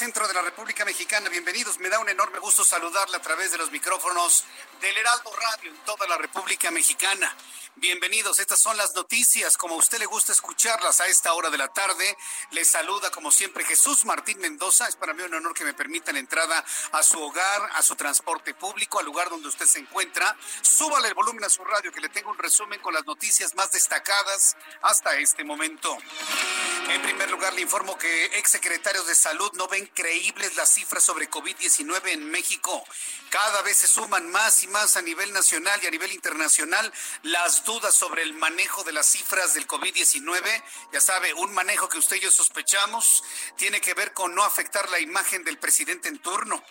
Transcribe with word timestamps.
Centro 0.00 0.26
de 0.26 0.32
la 0.32 0.40
República 0.40 0.82
Mexicana. 0.86 1.28
Bienvenidos. 1.28 1.78
Me 1.78 1.90
da 1.90 1.98
un 1.98 2.08
enorme 2.08 2.38
gusto 2.38 2.64
saludarle 2.64 3.18
a 3.18 3.20
través 3.20 3.52
de 3.52 3.58
los 3.58 3.70
micrófonos 3.70 4.44
del 4.80 4.96
Heraldo 4.96 5.30
Radio 5.36 5.70
en 5.70 5.76
toda 5.84 6.06
la 6.06 6.16
República 6.16 6.70
Mexicana. 6.70 7.34
Bienvenidos. 7.76 8.38
Estas 8.40 8.60
son 8.60 8.76
las 8.76 8.94
noticias, 8.94 9.56
como 9.56 9.74
a 9.74 9.78
usted 9.78 9.98
le 9.98 10.06
gusta 10.06 10.32
escucharlas 10.32 11.00
a 11.00 11.06
esta 11.06 11.32
hora 11.32 11.48
de 11.50 11.56
la 11.56 11.68
tarde. 11.68 12.16
Les 12.50 12.68
saluda, 12.68 13.10
como 13.10 13.30
siempre, 13.30 13.64
Jesús 13.64 14.04
Martín 14.04 14.38
Mendoza. 14.38 14.86
Es 14.86 14.96
para 14.96 15.14
mí 15.14 15.22
un 15.22 15.32
honor 15.32 15.54
que 15.54 15.64
me 15.64 15.72
permita 15.72 16.12
la 16.12 16.18
entrada 16.18 16.62
a 16.92 17.02
su 17.02 17.22
hogar, 17.22 17.70
a 17.74 17.82
su 17.82 17.94
transporte 17.96 18.54
público, 18.54 18.98
al 18.98 19.06
lugar 19.06 19.30
donde 19.30 19.48
usted 19.48 19.66
se 19.66 19.78
encuentra. 19.78 20.36
Súbale 20.60 21.08
el 21.08 21.14
volumen 21.14 21.44
a 21.44 21.48
su 21.48 21.64
radio, 21.64 21.92
que 21.92 22.00
le 22.00 22.08
tengo 22.08 22.30
un 22.30 22.38
resumen 22.38 22.80
con 22.80 22.92
las 22.92 23.06
noticias 23.06 23.54
más 23.54 23.70
destacadas 23.72 24.56
hasta 24.82 25.16
este 25.16 25.44
momento. 25.44 25.96
En 26.90 27.00
primer 27.02 27.30
lugar, 27.30 27.54
le 27.54 27.62
informo 27.62 27.96
que 27.96 28.26
exsecretarios 28.38 29.06
de 29.06 29.14
salud 29.14 29.52
no 29.54 29.68
ven 29.68 29.86
creíbles 29.94 30.56
las 30.56 30.74
cifras 30.74 31.02
sobre 31.02 31.30
COVID-19 31.30 32.08
en 32.08 32.30
México. 32.30 32.84
Cada 33.30 33.62
vez 33.62 33.76
se 33.76 33.86
suman 33.86 34.28
más 34.30 34.62
y 34.64 34.66
más 34.70 34.96
a 34.96 35.02
nivel 35.02 35.32
nacional 35.32 35.78
y 35.82 35.86
a 35.86 35.90
nivel 35.90 36.12
internacional 36.12 36.92
las 37.22 37.64
dudas 37.64 37.94
sobre 37.94 38.22
el 38.22 38.34
manejo 38.34 38.82
de 38.84 38.92
las 38.92 39.06
cifras 39.06 39.54
del 39.54 39.66
COVID-19. 39.66 40.62
Ya 40.92 41.00
sabe, 41.00 41.34
un 41.34 41.52
manejo 41.52 41.88
que 41.88 41.98
usted 41.98 42.16
y 42.16 42.20
yo 42.20 42.30
sospechamos 42.30 43.22
tiene 43.56 43.80
que 43.80 43.94
ver 43.94 44.12
con 44.12 44.34
no 44.34 44.44
afectar 44.44 44.88
la 44.90 45.00
imagen 45.00 45.44
del 45.44 45.58
presidente 45.58 46.08
en 46.08 46.18
turno. 46.18 46.62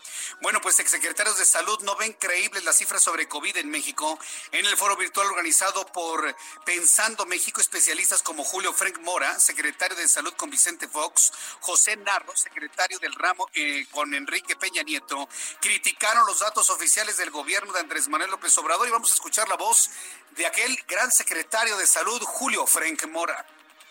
Bueno, 0.42 0.62
pues 0.62 0.80
exsecretarios 0.80 1.38
de 1.38 1.46
salud 1.46 1.80
no 1.84 1.96
ven 1.96 2.14
creíbles 2.14 2.64
las 2.64 2.78
cifras 2.78 3.04
sobre 3.04 3.28
COVID 3.28 3.58
en 3.58 3.70
México. 3.70 4.18
En 4.52 4.66
el 4.66 4.78
foro 4.78 4.96
virtual 4.96 5.28
organizado 5.28 5.86
por 5.88 6.36
Pensando 6.66 7.26
México, 7.26 7.62
especialistas 7.62 8.24
como 8.24 8.44
Julio 8.44 8.74
Frank 8.74 9.00
Mora, 9.00 9.40
secretario 9.40 9.96
de 9.98 10.08
Salud 10.08 10.34
con 10.34 10.50
Vicente 10.50 10.88
Fox, 10.88 11.32
José 11.60 11.98
Narro, 11.98 12.36
secretario 12.36 13.00
del 13.00 13.14
ramo 13.14 13.48
eh, 13.54 13.86
con 13.92 14.14
Enrique 14.14 14.56
Peña 14.56 14.84
Nieto, 14.84 15.28
criticaron 15.62 16.26
los 16.26 16.40
datos 16.40 16.70
oficiales 16.70 17.18
del 17.18 17.32
gobierno 17.32 17.74
de 17.74 17.80
Andrés 17.90 18.08
Manuel 18.08 18.30
López 18.30 18.56
Obrador 18.60 18.88
y 18.88 18.92
vamos 18.92 19.10
a 19.10 19.16
escuchar 19.16 19.50
la 19.50 19.56
voz 19.56 19.90
de 20.38 20.46
aquel 20.46 20.78
gran 20.88 21.10
secretario 21.10 21.76
de 21.76 21.88
Salud, 21.88 22.22
Julio 22.22 22.68
Frank 22.68 23.08
Mora. 23.08 23.44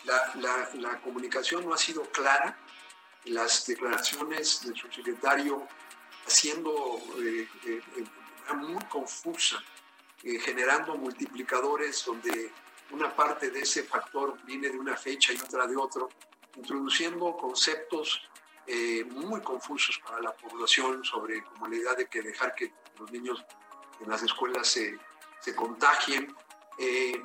La, 0.05 1.01
comunicación 1.03 1.65
no 1.65 1.75
ha 1.75 1.77
sido 1.77 2.03
clara, 2.13 2.57
las 3.25 3.67
declaraciones 3.67 4.65
del 4.65 4.77
subsecretario 4.77 5.67
haciendo 6.25 7.03
eh, 7.21 7.49
eh, 7.67 7.83
muy 8.55 8.85
confusa, 8.85 9.61
eh, 10.23 10.39
generando 10.39 10.95
multiplicadores 10.95 12.05
donde 12.05 12.53
una 12.93 13.13
parte 13.17 13.51
de 13.51 13.63
ese 13.63 13.83
factor 13.83 14.41
viene 14.45 14.69
de 14.69 14.79
una 14.79 14.97
fecha 14.97 15.33
y 15.33 15.41
otra 15.41 15.67
de 15.67 15.77
otro, 15.77 16.09
introduciendo 16.55 17.37
conceptos 17.37 18.29
eh, 18.71 19.03
muy 19.03 19.41
confusos 19.41 19.99
para 20.07 20.21
la 20.21 20.37
población 20.37 21.03
sobre 21.03 21.43
la 21.59 21.75
idea 21.75 21.95
de 21.95 22.07
que 22.07 22.21
dejar 22.21 22.55
que 22.55 22.75
los 22.99 23.11
niños 23.11 23.43
en 24.01 24.11
las 24.11 24.23
escuelas 24.23 24.69
se, 24.69 24.99
se 25.41 25.55
contagien. 25.55 26.35
Eh, 26.79 27.23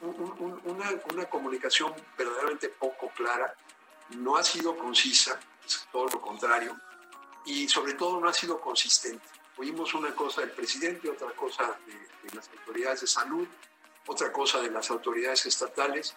un, 0.00 0.34
un, 0.38 0.60
una, 0.64 0.90
una, 1.12 1.24
comunicación 1.26 1.94
verdaderamente 2.18 2.68
poco 2.68 3.08
clara, 3.10 3.54
no 4.10 4.36
ha 4.36 4.42
sido 4.42 4.76
concisa, 4.76 5.38
es 5.64 5.86
todo 5.92 6.06
lo 6.06 6.20
contrario, 6.20 6.76
y 7.44 7.68
sobre 7.68 7.94
todo 7.94 8.18
no 8.20 8.28
ha 8.28 8.32
sido 8.32 8.60
consistente. 8.60 9.24
Oímos 9.56 9.94
una 9.94 10.12
cosa 10.12 10.40
del 10.40 10.50
presidente, 10.50 11.08
otra 11.08 11.30
cosa 11.36 11.78
de, 11.86 11.92
de 11.92 12.34
las 12.34 12.48
autoridades 12.48 13.02
de 13.02 13.06
salud, 13.06 13.46
otra 14.06 14.32
cosa 14.32 14.60
de 14.60 14.70
las 14.70 14.90
autoridades 14.90 15.46
estatales, 15.46 16.16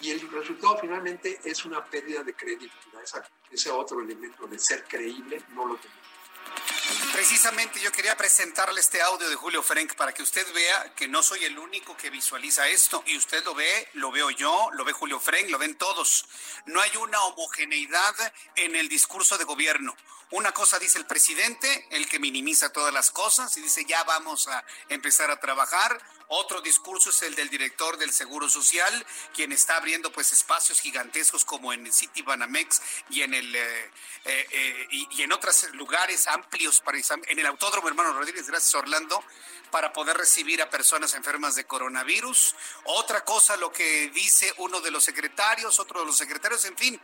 y 0.00 0.10
el 0.10 0.30
resultado 0.30 0.78
finalmente 0.78 1.40
es 1.44 1.64
una 1.66 1.84
pérdida 1.84 2.22
de 2.22 2.34
credibilidad. 2.34 3.02
Esa, 3.02 3.22
ese 3.50 3.70
otro 3.70 4.00
elemento 4.00 4.46
de 4.46 4.58
ser 4.58 4.84
creíble 4.84 5.42
no 5.50 5.66
lo 5.66 5.76
tenemos. 5.76 6.79
Precisamente 7.12 7.80
yo 7.80 7.90
quería 7.90 8.16
presentarle 8.16 8.80
este 8.80 9.02
audio 9.02 9.28
de 9.28 9.34
Julio 9.34 9.62
Frank 9.62 9.94
para 9.94 10.12
que 10.12 10.22
usted 10.22 10.46
vea 10.54 10.94
que 10.94 11.08
no 11.08 11.22
soy 11.22 11.44
el 11.44 11.58
único 11.58 11.96
que 11.96 12.08
visualiza 12.08 12.68
esto. 12.68 13.02
Y 13.06 13.16
usted 13.16 13.44
lo 13.44 13.54
ve, 13.54 13.88
lo 13.94 14.12
veo 14.12 14.30
yo, 14.30 14.70
lo 14.74 14.84
ve 14.84 14.92
Julio 14.92 15.18
Frank, 15.18 15.48
lo 15.48 15.58
ven 15.58 15.76
todos. 15.76 16.24
No 16.66 16.80
hay 16.80 16.96
una 16.96 17.20
homogeneidad 17.24 18.14
en 18.54 18.76
el 18.76 18.88
discurso 18.88 19.36
de 19.38 19.44
gobierno. 19.44 19.96
Una 20.30 20.52
cosa 20.52 20.78
dice 20.78 20.98
el 20.98 21.06
presidente, 21.06 21.88
el 21.90 22.08
que 22.08 22.20
minimiza 22.20 22.72
todas 22.72 22.94
las 22.94 23.10
cosas 23.10 23.56
y 23.56 23.60
dice 23.60 23.84
ya 23.84 24.04
vamos 24.04 24.46
a 24.46 24.64
empezar 24.88 25.30
a 25.32 25.40
trabajar. 25.40 26.00
Otro 26.32 26.60
discurso 26.60 27.10
es 27.10 27.22
el 27.22 27.34
del 27.34 27.50
director 27.50 27.96
del 27.96 28.12
Seguro 28.12 28.48
Social, 28.48 29.04
quien 29.34 29.50
está 29.50 29.76
abriendo 29.76 30.12
pues 30.12 30.32
espacios 30.32 30.80
gigantescos 30.80 31.44
como 31.44 31.72
en 31.72 31.92
City 31.92 32.22
Banamex 32.22 32.80
y 33.08 33.22
en 33.22 33.34
el 33.34 33.52
eh, 33.56 33.90
eh, 34.26 34.46
eh, 34.52 34.88
y, 34.92 35.08
y, 35.10 35.22
en 35.22 35.32
otros 35.32 35.68
lugares 35.72 36.28
amplios 36.28 36.80
para 36.82 36.98
en 36.98 37.38
el 37.38 37.46
Autódromo 37.46 37.88
Hermano 37.88 38.12
Rodríguez, 38.12 38.46
gracias 38.46 38.72
Orlando, 38.76 39.24
para 39.72 39.92
poder 39.92 40.16
recibir 40.16 40.62
a 40.62 40.70
personas 40.70 41.14
enfermas 41.14 41.56
de 41.56 41.64
coronavirus. 41.64 42.54
Otra 42.84 43.24
cosa 43.24 43.56
lo 43.56 43.72
que 43.72 44.08
dice 44.10 44.54
uno 44.58 44.80
de 44.80 44.92
los 44.92 45.02
secretarios, 45.02 45.80
otro 45.80 45.98
de 45.98 46.06
los 46.06 46.16
secretarios, 46.16 46.64
en 46.64 46.76
fin, 46.76 47.00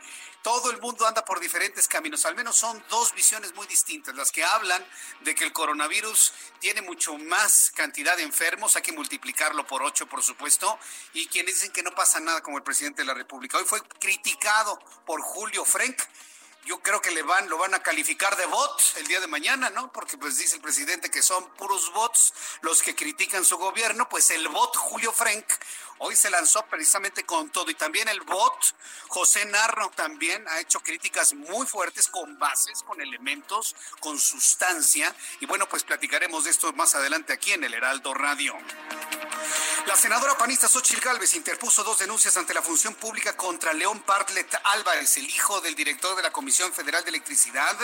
todo 0.46 0.70
el 0.70 0.80
mundo 0.80 1.04
anda 1.08 1.24
por 1.24 1.40
diferentes 1.40 1.88
caminos. 1.88 2.24
Al 2.24 2.36
menos 2.36 2.54
son 2.54 2.80
dos 2.88 3.12
visiones 3.14 3.52
muy 3.56 3.66
distintas. 3.66 4.14
Las 4.14 4.30
que 4.30 4.44
hablan 4.44 4.80
de 5.22 5.34
que 5.34 5.42
el 5.42 5.52
coronavirus 5.52 6.32
tiene 6.60 6.82
mucho 6.82 7.18
más 7.18 7.72
cantidad 7.74 8.16
de 8.16 8.22
enfermos, 8.22 8.76
hay 8.76 8.82
que 8.82 8.92
multiplicarlo 8.92 9.66
por 9.66 9.82
ocho, 9.82 10.06
por 10.06 10.22
supuesto, 10.22 10.78
y 11.14 11.26
quienes 11.26 11.56
dicen 11.56 11.72
que 11.72 11.82
no 11.82 11.90
pasa 11.96 12.20
nada 12.20 12.44
como 12.44 12.58
el 12.58 12.62
presidente 12.62 13.02
de 13.02 13.06
la 13.06 13.14
República. 13.14 13.58
Hoy 13.58 13.64
fue 13.64 13.82
criticado 13.98 14.78
por 15.04 15.20
Julio 15.20 15.64
Frank 15.64 16.00
yo 16.66 16.80
creo 16.80 17.00
que 17.00 17.12
le 17.12 17.22
van, 17.22 17.48
lo 17.48 17.58
van 17.58 17.74
a 17.74 17.78
calificar 17.78 18.36
de 18.36 18.44
bot 18.46 18.82
el 18.96 19.06
día 19.06 19.20
de 19.20 19.28
mañana, 19.28 19.70
¿no? 19.70 19.92
Porque 19.92 20.18
pues 20.18 20.36
dice 20.36 20.56
el 20.56 20.62
presidente 20.62 21.10
que 21.10 21.22
son 21.22 21.48
puros 21.50 21.92
bots 21.92 22.34
los 22.60 22.82
que 22.82 22.96
critican 22.96 23.44
su 23.44 23.56
gobierno, 23.56 24.08
pues 24.08 24.30
el 24.30 24.48
bot 24.48 24.74
Julio 24.76 25.12
Frank 25.12 25.46
hoy 25.98 26.16
se 26.16 26.30
lanzó 26.30 26.64
precisamente 26.66 27.24
con 27.24 27.50
todo 27.50 27.70
y 27.70 27.74
también 27.74 28.08
el 28.08 28.20
bot. 28.20 28.74
José 29.08 29.44
Narro 29.46 29.90
también 29.90 30.46
ha 30.48 30.60
hecho 30.60 30.80
críticas 30.80 31.34
muy 31.34 31.66
fuertes 31.66 32.08
con 32.08 32.38
bases, 32.38 32.82
con 32.82 33.00
elementos, 33.00 33.74
con 34.00 34.18
sustancia. 34.18 35.14
Y 35.40 35.46
bueno, 35.46 35.68
pues 35.68 35.84
platicaremos 35.84 36.44
de 36.44 36.50
esto 36.50 36.72
más 36.72 36.94
adelante 36.94 37.32
aquí 37.32 37.52
en 37.52 37.64
el 37.64 37.74
Heraldo 37.74 38.14
Radio. 38.14 38.54
La 39.86 39.96
senadora 39.96 40.36
panista 40.36 40.68
Xochitl 40.68 41.00
Gálvez 41.00 41.34
interpuso 41.34 41.84
dos 41.84 41.98
denuncias 41.98 42.36
ante 42.36 42.54
la 42.54 42.62
función 42.62 42.94
pública 42.94 43.36
contra 43.36 43.72
León 43.72 44.02
Bartlett 44.06 44.60
Álvarez, 44.64 45.16
el 45.16 45.26
hijo 45.26 45.60
del 45.60 45.74
director 45.74 46.16
de 46.16 46.22
la 46.22 46.32
Comisión 46.32 46.72
Federal 46.72 47.04
de 47.04 47.10
Electricidad 47.10 47.76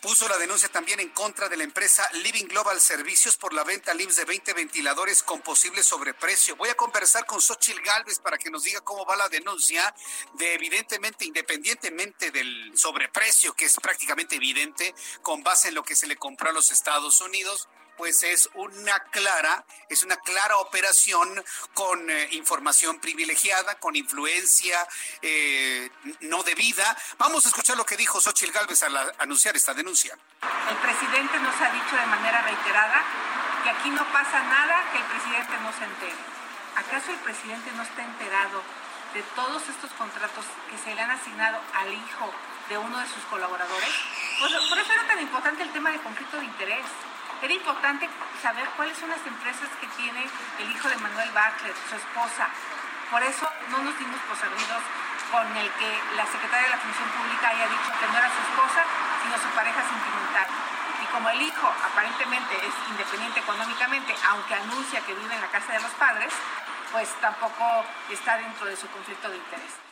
puso 0.00 0.28
la 0.28 0.38
denuncia 0.38 0.68
también 0.68 1.00
en 1.00 1.08
contra 1.10 1.48
de 1.48 1.56
la 1.56 1.64
empresa 1.64 2.08
Living 2.12 2.46
Global 2.46 2.80
Servicios 2.80 3.36
por 3.36 3.52
la 3.52 3.64
venta 3.64 3.92
al 3.92 4.00
IMSS 4.00 4.16
de 4.16 4.24
20 4.24 4.52
ventiladores 4.52 5.22
con 5.22 5.40
posible 5.40 5.82
sobreprecio. 5.82 6.56
Voy 6.56 6.68
a 6.68 6.74
conversar 6.74 7.26
con 7.26 7.40
Xochil 7.40 7.80
Gálvez 7.82 8.18
para 8.18 8.38
que 8.38 8.50
nos 8.50 8.62
diga 8.62 8.80
cómo 8.80 9.04
va 9.04 9.16
la 9.16 9.28
denuncia 9.28 9.94
de 10.34 10.54
evidentemente, 10.54 11.24
independientemente 11.24 12.30
del 12.30 12.72
sobreprecio, 12.76 13.54
que 13.54 13.64
es 13.64 13.76
prácticamente 13.80 14.36
evidente, 14.36 14.94
con 15.22 15.42
base 15.42 15.68
en 15.68 15.74
lo 15.74 15.82
que 15.82 15.96
se 15.96 16.06
le 16.06 16.16
compró 16.16 16.50
a 16.50 16.52
los 16.52 16.70
Estados 16.70 17.20
Unidos 17.20 17.68
pues 17.98 18.22
es 18.22 18.48
una 18.54 18.98
clara, 19.10 19.64
es 19.88 20.04
una 20.04 20.16
clara 20.16 20.56
operación 20.58 21.28
con 21.74 22.08
eh, 22.08 22.28
información 22.32 23.00
privilegiada, 23.00 23.74
con 23.74 23.96
influencia 23.96 24.86
eh, 25.20 25.90
no 26.20 26.42
debida. 26.44 26.96
Vamos 27.18 27.44
a 27.44 27.48
escuchar 27.48 27.76
lo 27.76 27.84
que 27.84 27.96
dijo 27.96 28.20
Xochitl 28.20 28.52
Gálvez 28.52 28.82
al 28.84 28.96
anunciar 29.18 29.56
esta 29.56 29.74
denuncia. 29.74 30.16
El 30.70 30.76
presidente 30.76 31.38
nos 31.40 31.60
ha 31.60 31.70
dicho 31.72 31.96
de 31.96 32.06
manera 32.06 32.40
reiterada 32.42 33.02
que 33.64 33.70
aquí 33.70 33.90
no 33.90 34.04
pasa 34.12 34.42
nada 34.44 34.90
que 34.92 34.98
el 34.98 35.04
presidente 35.04 35.52
no 35.60 35.72
se 35.76 35.84
entere. 35.84 36.38
¿Acaso 36.76 37.10
el 37.10 37.18
presidente 37.18 37.72
no 37.72 37.82
está 37.82 38.04
enterado 38.04 38.62
de 39.12 39.22
todos 39.34 39.68
estos 39.68 39.90
contratos 39.94 40.44
que 40.70 40.78
se 40.78 40.94
le 40.94 41.00
han 41.00 41.10
asignado 41.10 41.58
al 41.74 41.92
hijo 41.92 42.32
de 42.68 42.78
uno 42.78 42.98
de 43.00 43.06
sus 43.08 43.24
colaboradores? 43.24 43.90
Pues, 44.38 44.52
por 44.68 44.78
eso 44.78 44.92
era 44.92 45.06
tan 45.08 45.20
importante 45.20 45.64
el 45.64 45.72
tema 45.72 45.90
de 45.90 45.98
conflicto 45.98 46.36
de 46.38 46.44
interés. 46.44 46.86
Era 47.40 47.54
importante 47.54 48.08
saber 48.42 48.66
cuáles 48.76 48.98
son 48.98 49.10
las 49.10 49.24
empresas 49.24 49.68
que 49.80 49.86
tiene 49.94 50.26
el 50.58 50.70
hijo 50.72 50.88
de 50.88 50.96
Manuel 50.96 51.30
Bartlett, 51.30 51.76
su 51.88 51.94
esposa. 51.94 52.50
Por 53.10 53.22
eso 53.22 53.48
no 53.70 53.78
nos 53.78 53.96
dimos 53.96 54.18
por 54.26 54.36
servidos 54.36 54.82
con 55.30 55.46
el 55.56 55.70
que 55.78 55.90
la 56.16 56.26
secretaria 56.26 56.66
de 56.66 56.74
la 56.74 56.82
Función 56.82 57.08
Pública 57.14 57.48
haya 57.48 57.68
dicho 57.68 57.94
que 57.94 58.06
no 58.10 58.18
era 58.18 58.26
su 58.26 58.42
esposa, 58.42 58.82
sino 59.22 59.38
su 59.38 59.48
pareja 59.54 59.80
sentimental. 59.86 60.48
Y 60.98 61.06
como 61.14 61.30
el 61.30 61.40
hijo 61.42 61.66
aparentemente 61.86 62.58
es 62.58 62.74
independiente 62.90 63.38
económicamente, 63.38 64.14
aunque 64.30 64.54
anuncia 64.54 65.00
que 65.06 65.14
vive 65.14 65.34
en 65.34 65.40
la 65.40 65.48
casa 65.48 65.72
de 65.72 65.80
los 65.80 65.92
padres, 65.92 66.34
pues 66.90 67.08
tampoco 67.20 67.84
está 68.10 68.36
dentro 68.36 68.66
de 68.66 68.76
su 68.76 68.88
conflicto 68.88 69.28
de 69.30 69.36
interés. 69.36 69.87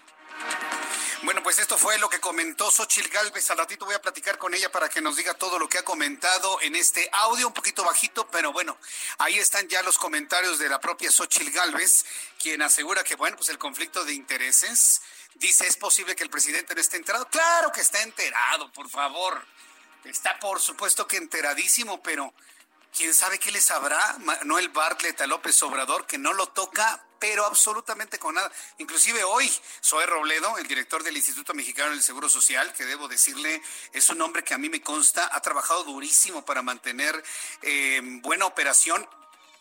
Bueno, 1.23 1.43
pues 1.43 1.59
esto 1.59 1.77
fue 1.77 1.99
lo 1.99 2.09
que 2.09 2.21
comentó 2.21 2.71
Xochil 2.71 3.09
Galvez. 3.09 3.51
Al 3.51 3.59
ratito 3.59 3.85
voy 3.85 3.95
a 3.95 4.01
platicar 4.01 4.39
con 4.39 4.55
ella 4.55 4.71
para 4.71 4.89
que 4.89 5.01
nos 5.01 5.17
diga 5.17 5.35
todo 5.35 5.59
lo 5.59 5.69
que 5.69 5.79
ha 5.79 5.85
comentado 5.85 6.61
en 6.61 6.77
este 6.77 7.09
audio, 7.13 7.49
un 7.49 7.53
poquito 7.53 7.83
bajito, 7.83 8.29
pero 8.31 8.53
bueno, 8.53 8.79
ahí 9.19 9.39
están 9.39 9.67
ya 9.67 9.83
los 9.83 9.99
comentarios 9.99 10.61
de 10.61 10.69
la 10.69 10.79
propia 10.79 11.11
Xochil 11.11 11.51
Galvez, 11.51 12.05
quien 12.39 12.63
asegura 12.63 13.03
que, 13.03 13.17
bueno, 13.17 13.37
pues 13.37 13.49
el 13.49 13.59
conflicto 13.59 14.05
de 14.05 14.15
intereses, 14.15 15.03
dice, 15.35 15.67
¿es 15.67 15.77
posible 15.77 16.15
que 16.15 16.23
el 16.23 16.31
presidente 16.31 16.75
no 16.75 16.81
esté 16.81 16.97
enterado? 16.97 17.27
Claro 17.29 17.73
que 17.73 17.81
está 17.81 18.03
enterado, 18.03 18.71
por 18.73 18.89
favor. 18.89 19.45
Está 20.05 20.39
por 20.39 20.61
supuesto 20.61 21.09
que 21.09 21.17
enteradísimo, 21.17 22.01
pero 22.03 22.33
quién 22.97 23.13
sabe 23.13 23.41
qué 23.41 23.51
le 23.51 23.61
sabrá 23.61 24.17
Manuel 24.21 24.69
Bartlett 24.69 25.21
a 25.23 25.27
López 25.27 25.61
Obrador 25.65 26.07
que 26.07 26.19
no 26.19 26.33
lo 26.33 26.47
toca 26.47 27.05
pero 27.19 27.45
absolutamente 27.47 28.19
con 28.19 28.35
nada. 28.35 28.51
Inclusive 28.79 29.25
hoy, 29.25 29.51
Zoe 29.83 30.07
Robledo, 30.07 30.59
el 30.59 30.67
director 30.67 31.03
del 31.03 31.17
Instituto 31.17 31.55
Mexicano 31.55 31.91
del 31.91 32.03
Seguro 32.03 32.29
Social, 32.29 32.73
que 32.73 32.85
debo 32.85 33.09
decirle, 33.09 33.63
es 33.93 34.09
un 34.11 34.21
hombre 34.23 34.45
que 34.45 34.55
a 34.55 34.59
mí 34.59 34.69
me 34.69 34.81
consta, 34.81 35.31
ha 35.33 35.41
trabajado 35.41 35.85
durísimo 35.85 36.45
para 36.45 36.63
mantener 36.63 37.23
eh, 37.63 38.01
buena 38.23 38.47
operación 38.47 39.07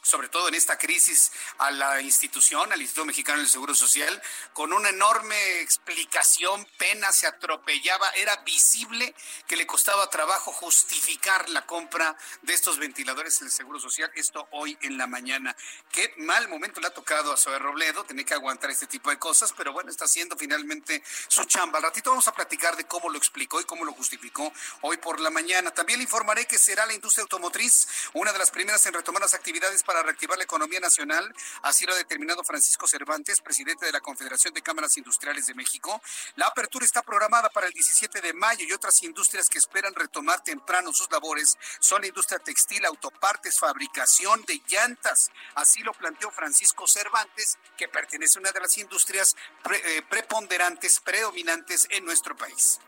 sobre 0.06 0.30
todo 0.30 0.48
en 0.48 0.54
esta 0.54 0.78
crisis, 0.78 1.32
a 1.58 1.72
la 1.72 2.00
institución, 2.00 2.72
al 2.72 2.80
Instituto 2.80 3.06
Mexicano 3.06 3.40
del 3.40 3.50
Seguro 3.50 3.74
Social, 3.74 4.22
con 4.54 4.72
una 4.72 4.90
enorme 4.90 5.62
explicación, 5.62 6.68
pena, 6.78 7.12
se 7.12 7.26
atropellaba, 7.26 8.08
era 8.12 8.36
visible 8.44 9.16
que 9.48 9.56
le 9.56 9.66
costaba 9.66 10.08
trabajo 10.12 10.52
justificar 10.54 11.50
la 11.50 11.66
compra 11.66 12.16
de 12.44 12.54
estos 12.54 12.78
ventiladores 12.78 13.42
en 13.42 13.48
el 13.48 13.52
Seguro 13.52 13.80
Social, 13.80 14.12
esto 14.14 14.48
hoy 14.52 14.78
en 14.82 15.00
la 15.00 15.08
mañana. 15.08 15.56
Qué 15.92 16.14
mal 16.18 16.48
momento 16.50 16.80
le 16.82 16.88
ha 16.88 16.94
tocado 16.94 17.34
a 17.34 17.38
Zoe 17.38 17.58
Robledo, 17.58 18.04
tener 18.04 18.26
que 18.26 18.36
aguantar 18.36 18.70
este 18.70 18.86
tipo 18.86 19.10
de 19.10 19.18
cosas, 19.18 19.54
pero 19.58 19.74
bueno, 19.74 19.90
está 19.90 20.06
haciendo 20.06 20.38
finalmente 20.38 21.02
su 21.28 21.46
chamba. 21.46 21.80
Al 21.80 21.86
ratito 21.86 22.12
vamos 22.12 22.28
a 22.28 22.34
platicar 22.34 22.78
de 22.78 22.86
cómo 22.86 23.10
lo 23.10 23.18
explicó 23.18 23.60
y 23.60 23.64
cómo 23.64 23.84
lo 23.84 23.94
justificó 23.94 24.54
hoy 24.82 24.98
por 24.98 25.20
la 25.20 25.32
mañana. 25.32 25.72
También 25.72 25.98
le 25.98 26.04
informaré 26.04 26.46
que 26.46 26.60
será 26.60 26.86
la 26.86 26.94
industria 26.94 27.24
automotriz 27.24 27.88
una 28.14 28.32
de 28.32 28.38
las 28.38 28.52
primeras 28.52 28.86
en 28.86 28.94
retomar 28.94 29.24
las 29.24 29.34
actividades 29.34 29.82
para 29.82 29.95
para 29.96 30.08
reactivar 30.08 30.38
la 30.38 30.44
economía 30.44 30.82
nacional, 30.82 31.34
así 31.62 31.86
lo 31.86 31.94
ha 31.94 31.96
determinado 31.96 32.44
Francisco 32.44 32.86
Cervantes, 32.86 33.40
presidente 33.40 33.86
de 33.86 33.94
la 33.94 34.02
Confederación 34.02 34.54
de 34.54 34.62
Cámaras 34.62 34.98
Industriales 34.98 35.46
de 35.46 35.54
México. 35.54 36.02
La 36.36 36.48
apertura 36.48 36.84
está 36.84 37.02
programada 37.02 37.50
para 37.50 37.68
el 37.68 37.72
17 37.72 38.20
de 38.20 38.34
mayo 38.34 38.66
y 38.68 38.74
otras 38.74 39.02
industrias 39.04 39.48
que 39.48 39.58
esperan 39.58 39.96
retomar 39.96 40.44
temprano 40.44 40.92
sus 40.92 41.10
labores 41.10 41.58
son 41.80 42.02
la 42.02 42.08
industria 42.08 42.40
textil, 42.40 42.84
autopartes, 42.84 43.58
fabricación 43.58 44.44
de 44.44 44.62
llantas. 44.68 45.32
Así 45.54 45.82
lo 45.82 45.94
planteó 45.94 46.30
Francisco 46.30 46.86
Cervantes, 46.88 47.58
que 47.78 47.88
pertenece 47.88 48.38
a 48.38 48.42
una 48.42 48.52
de 48.52 48.60
las 48.60 48.78
industrias 48.78 49.34
eh, 49.72 50.02
preponderantes, 50.10 51.00
predominantes 51.00 51.88
en 51.90 52.04
nuestro 52.04 52.36
país. 52.36 52.82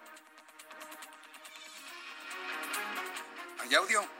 ¿Hay 3.59 3.73
audio? 3.75 4.16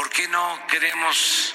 ¿Por 0.00 0.08
qué 0.08 0.26
no 0.28 0.66
queremos 0.66 1.54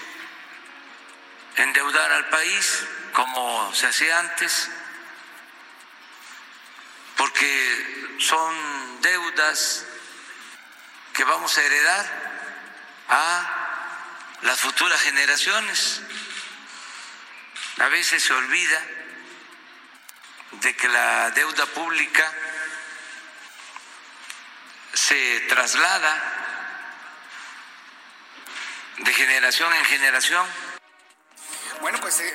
endeudar 1.55 2.11
al 2.11 2.29
país 2.29 2.83
como 3.11 3.73
se 3.73 3.87
hacía 3.87 4.19
antes? 4.19 4.69
Porque 7.17 8.17
son 8.19 9.01
deudas 9.01 9.87
que 11.11 11.23
vamos 11.23 11.57
a 11.57 11.63
heredar 11.63 12.05
a 13.09 14.37
las 14.43 14.59
futuras 14.59 15.01
generaciones. 15.01 16.01
A 17.79 17.87
veces 17.87 18.21
se 18.21 18.31
olvida 18.31 18.79
de 20.51 20.75
que 20.75 20.87
la 20.87 21.31
deuda 21.31 21.65
pública 21.65 22.31
se 24.93 25.39
traslada 25.49 26.44
de 28.97 29.13
generación 29.13 29.73
en 29.73 29.85
generación. 29.85 30.47
Bueno, 31.81 31.99
pues 32.01 32.19
eh, 32.19 32.33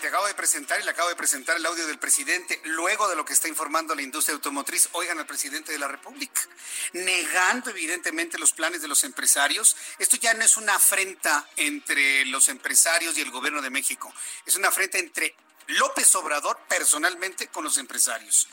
te 0.00 0.08
acabo 0.08 0.26
de 0.26 0.34
presentar 0.34 0.78
y 0.80 0.84
le 0.84 0.90
acabo 0.90 1.08
de 1.08 1.16
presentar 1.16 1.56
el 1.56 1.64
audio 1.64 1.86
del 1.86 1.98
presidente 1.98 2.60
luego 2.64 3.08
de 3.08 3.16
lo 3.16 3.24
que 3.24 3.32
está 3.32 3.48
informando 3.48 3.94
la 3.94 4.02
industria 4.02 4.34
automotriz. 4.34 4.88
Oigan 4.92 5.18
al 5.18 5.26
presidente 5.26 5.72
de 5.72 5.78
la 5.78 5.88
República, 5.88 6.40
negando 6.92 7.70
evidentemente 7.70 8.38
los 8.38 8.52
planes 8.52 8.82
de 8.82 8.88
los 8.88 9.02
empresarios. 9.04 9.76
Esto 9.98 10.16
ya 10.18 10.34
no 10.34 10.44
es 10.44 10.56
una 10.56 10.74
afrenta 10.74 11.48
entre 11.56 12.26
los 12.26 12.48
empresarios 12.48 13.16
y 13.16 13.22
el 13.22 13.30
gobierno 13.30 13.62
de 13.62 13.70
México, 13.70 14.12
es 14.46 14.54
una 14.56 14.68
afrenta 14.68 14.98
entre 14.98 15.34
López 15.68 16.14
Obrador 16.14 16.60
personalmente 16.68 17.48
con 17.48 17.64
los 17.64 17.78
empresarios. 17.78 18.46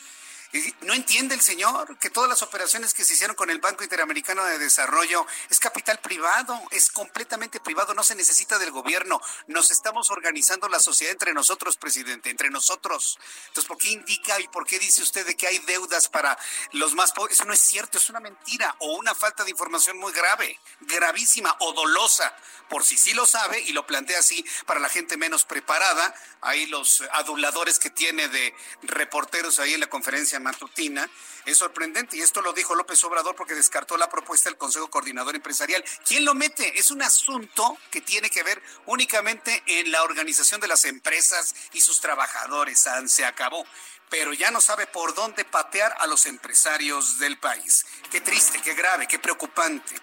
¿No 0.81 0.95
entiende 0.95 1.35
el 1.35 1.41
señor 1.41 1.99
que 1.99 2.09
todas 2.09 2.27
las 2.27 2.41
operaciones 2.41 2.95
que 2.95 3.05
se 3.05 3.13
hicieron 3.13 3.35
con 3.35 3.51
el 3.51 3.59
Banco 3.59 3.83
Interamericano 3.83 4.43
de 4.45 4.57
Desarrollo 4.57 5.27
es 5.47 5.59
capital 5.59 5.99
privado, 5.99 6.59
es 6.71 6.89
completamente 6.89 7.59
privado, 7.59 7.93
no 7.93 8.03
se 8.03 8.15
necesita 8.15 8.57
del 8.57 8.71
gobierno? 8.71 9.21
Nos 9.45 9.69
estamos 9.69 10.09
organizando 10.09 10.67
la 10.67 10.79
sociedad 10.79 11.11
entre 11.11 11.35
nosotros, 11.35 11.77
presidente, 11.77 12.31
entre 12.31 12.49
nosotros. 12.49 13.19
Entonces, 13.49 13.67
¿por 13.67 13.77
qué 13.77 13.89
indica 13.89 14.39
y 14.39 14.47
por 14.47 14.65
qué 14.65 14.79
dice 14.79 15.03
usted 15.03 15.23
de 15.23 15.37
que 15.37 15.45
hay 15.45 15.59
deudas 15.59 16.07
para 16.09 16.35
los 16.71 16.95
más 16.95 17.11
pobres? 17.11 17.37
Eso 17.37 17.45
no 17.45 17.53
es 17.53 17.59
cierto, 17.59 17.99
es 17.99 18.09
una 18.09 18.19
mentira 18.19 18.75
o 18.79 18.95
una 18.95 19.13
falta 19.13 19.43
de 19.43 19.51
información 19.51 19.99
muy 19.99 20.11
grave, 20.13 20.59
gravísima 20.81 21.55
o 21.59 21.73
dolosa. 21.73 22.35
Por 22.69 22.83
si 22.83 22.97
sí 22.97 23.13
lo 23.13 23.27
sabe 23.27 23.59
y 23.61 23.71
lo 23.71 23.85
plantea 23.85 24.19
así 24.19 24.43
para 24.65 24.79
la 24.79 24.89
gente 24.89 25.17
menos 25.17 25.45
preparada, 25.45 26.13
ahí 26.41 26.65
los 26.67 27.01
aduladores 27.13 27.77
que 27.77 27.89
tiene 27.89 28.27
de 28.29 28.55
reporteros 28.83 29.59
ahí 29.59 29.73
en 29.73 29.79
la 29.79 29.87
conferencia 29.87 30.38
matutina 30.39 31.10
es 31.46 31.58
sorprendente 31.58 32.17
y 32.17 32.22
esto 32.22 32.41
lo 32.41 32.53
dijo 32.53 32.75
López 32.75 33.03
Obrador 33.03 33.36
porque 33.36 33.55
descartó 33.55 33.98
la 33.98 34.10
propuesta 34.10 34.50
del 34.50 34.58
Consejo 34.58 34.89
Coordinador 34.89 35.36
Empresarial. 35.36 35.84
¿Quién 36.08 36.25
lo 36.25 36.36
mete? 36.36 36.77
Es 36.77 36.91
un 36.91 37.01
asunto 37.01 37.77
que 37.89 38.01
tiene 38.01 38.29
que 38.29 38.43
ver 38.43 38.62
únicamente 38.86 39.63
en 39.65 39.91
la 39.91 40.03
organización 40.03 40.62
de 40.62 40.67
las 40.67 40.86
empresas 40.86 41.55
y 41.74 41.81
sus 41.81 42.01
trabajadores. 42.01 42.88
Se 43.08 43.25
acabó 43.25 43.65
pero 44.09 44.33
ya 44.33 44.51
no 44.51 44.61
sabe 44.61 44.87
por 44.87 45.13
dónde 45.13 45.45
patear 45.45 45.95
a 45.99 46.07
los 46.07 46.25
empresarios 46.25 47.19
del 47.19 47.37
país. 47.37 47.85
Qué 48.11 48.21
triste, 48.21 48.59
qué 48.61 48.73
grave, 48.73 49.07
qué 49.07 49.19
preocupante. 49.19 49.95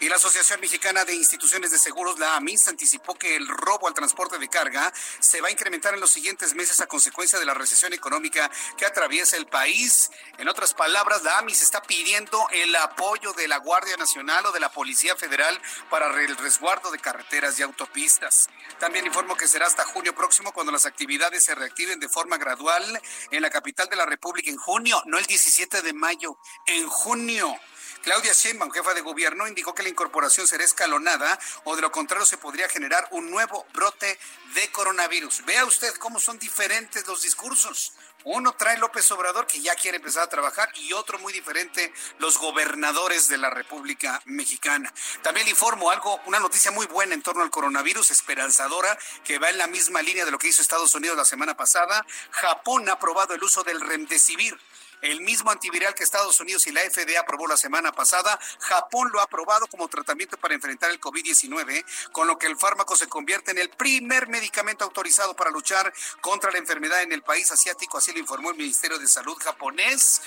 Y 0.00 0.08
la 0.08 0.16
Asociación 0.16 0.60
Mexicana 0.60 1.04
de 1.04 1.14
Instituciones 1.14 1.70
de 1.70 1.78
Seguros, 1.78 2.18
la 2.18 2.36
AMIS, 2.36 2.68
anticipó 2.68 3.14
que 3.14 3.36
el 3.36 3.48
robo 3.48 3.88
al 3.88 3.94
transporte 3.94 4.38
de 4.38 4.48
carga 4.48 4.92
se 5.20 5.40
va 5.40 5.48
a 5.48 5.50
incrementar 5.50 5.94
en 5.94 6.00
los 6.00 6.10
siguientes 6.10 6.54
meses 6.54 6.80
a 6.80 6.86
consecuencia 6.86 7.38
de 7.38 7.46
la 7.46 7.54
recesión 7.54 7.92
económica 7.92 8.50
que 8.76 8.84
atraviesa 8.84 9.36
el 9.36 9.46
país. 9.46 10.10
En 10.38 10.48
otras 10.48 10.74
palabras, 10.74 11.22
la 11.22 11.38
AMIS 11.38 11.62
está 11.62 11.82
pidiendo 11.82 12.46
el 12.50 12.74
apoyo 12.76 13.32
de 13.32 13.48
la 13.48 13.58
Guardia 13.58 13.96
Nacional 13.96 14.46
o 14.46 14.52
de 14.52 14.60
la 14.60 14.72
Policía 14.72 15.16
Federal 15.16 15.60
para 15.88 16.06
el 16.20 16.36
resguardo 16.36 16.90
de 16.90 16.98
carreteras 16.98 17.58
y 17.58 17.62
autopistas. 17.62 18.48
También 18.78 19.06
informo 19.06 19.36
que 19.36 19.48
será 19.48 19.66
hasta 19.66 19.84
junio 19.84 20.14
próximo 20.14 20.52
cuando 20.52 20.72
las 20.72 20.86
actividades 20.86 21.44
se 21.44 21.54
reactiven 21.54 22.00
de 22.00 22.08
forma 22.08 22.36
gradual 22.36 23.00
en 23.30 23.42
la 23.42 23.50
capital 23.52 23.88
de 23.88 23.96
la 23.96 24.06
República 24.06 24.50
en 24.50 24.56
junio, 24.56 25.00
no 25.06 25.18
el 25.18 25.26
17 25.26 25.82
de 25.82 25.92
mayo, 25.92 26.38
en 26.66 26.88
junio. 26.88 27.54
Claudia 28.02 28.32
Sheinbaum, 28.32 28.72
jefa 28.72 28.94
de 28.94 29.00
gobierno, 29.00 29.46
indicó 29.46 29.74
que 29.74 29.84
la 29.84 29.88
incorporación 29.88 30.48
será 30.48 30.64
escalonada 30.64 31.38
o 31.62 31.76
de 31.76 31.82
lo 31.82 31.92
contrario 31.92 32.26
se 32.26 32.36
podría 32.36 32.68
generar 32.68 33.06
un 33.12 33.30
nuevo 33.30 33.64
brote 33.72 34.18
de 34.54 34.72
coronavirus. 34.72 35.44
Vea 35.44 35.64
usted 35.64 35.94
cómo 35.94 36.18
son 36.18 36.36
diferentes 36.38 37.06
los 37.06 37.22
discursos. 37.22 37.92
Uno 38.24 38.52
trae 38.52 38.78
López 38.78 39.10
Obrador, 39.10 39.46
que 39.46 39.60
ya 39.60 39.74
quiere 39.74 39.96
empezar 39.96 40.24
a 40.24 40.28
trabajar, 40.28 40.68
y 40.76 40.92
otro 40.92 41.18
muy 41.18 41.32
diferente, 41.32 41.92
los 42.18 42.38
gobernadores 42.38 43.28
de 43.28 43.38
la 43.38 43.50
República 43.50 44.20
Mexicana. 44.26 44.92
También 45.22 45.46
le 45.46 45.50
informo 45.50 45.90
algo, 45.90 46.20
una 46.26 46.38
noticia 46.38 46.70
muy 46.70 46.86
buena 46.86 47.14
en 47.14 47.22
torno 47.22 47.42
al 47.42 47.50
coronavirus, 47.50 48.10
esperanzadora, 48.10 48.96
que 49.24 49.38
va 49.38 49.50
en 49.50 49.58
la 49.58 49.66
misma 49.66 50.02
línea 50.02 50.24
de 50.24 50.30
lo 50.30 50.38
que 50.38 50.48
hizo 50.48 50.62
Estados 50.62 50.94
Unidos 50.94 51.16
la 51.16 51.24
semana 51.24 51.56
pasada. 51.56 52.06
Japón 52.30 52.88
ha 52.88 52.92
aprobado 52.92 53.34
el 53.34 53.42
uso 53.42 53.64
del 53.64 53.80
remdesivir 53.80 54.56
el 55.02 55.20
mismo 55.20 55.50
antiviral 55.50 55.94
que 55.94 56.04
Estados 56.04 56.40
Unidos 56.40 56.66
y 56.66 56.72
la 56.72 56.80
FDA 56.80 57.20
aprobó 57.20 57.46
la 57.46 57.56
semana 57.56 57.92
pasada, 57.92 58.38
Japón 58.60 59.10
lo 59.12 59.20
ha 59.20 59.24
aprobado 59.24 59.66
como 59.66 59.88
tratamiento 59.88 60.36
para 60.38 60.54
enfrentar 60.54 60.90
el 60.90 61.00
COVID-19, 61.00 61.84
con 62.12 62.26
lo 62.26 62.38
que 62.38 62.46
el 62.46 62.56
fármaco 62.56 62.96
se 62.96 63.08
convierte 63.08 63.50
en 63.50 63.58
el 63.58 63.68
primer 63.70 64.28
medicamento 64.28 64.84
autorizado 64.84 65.34
para 65.34 65.50
luchar 65.50 65.92
contra 66.20 66.50
la 66.50 66.58
enfermedad 66.58 67.02
en 67.02 67.12
el 67.12 67.22
país 67.22 67.50
asiático, 67.50 67.98
así 67.98 68.12
lo 68.12 68.18
informó 68.18 68.50
el 68.50 68.56
Ministerio 68.56 68.98
de 68.98 69.08
Salud 69.08 69.36
japonés. 69.42 70.22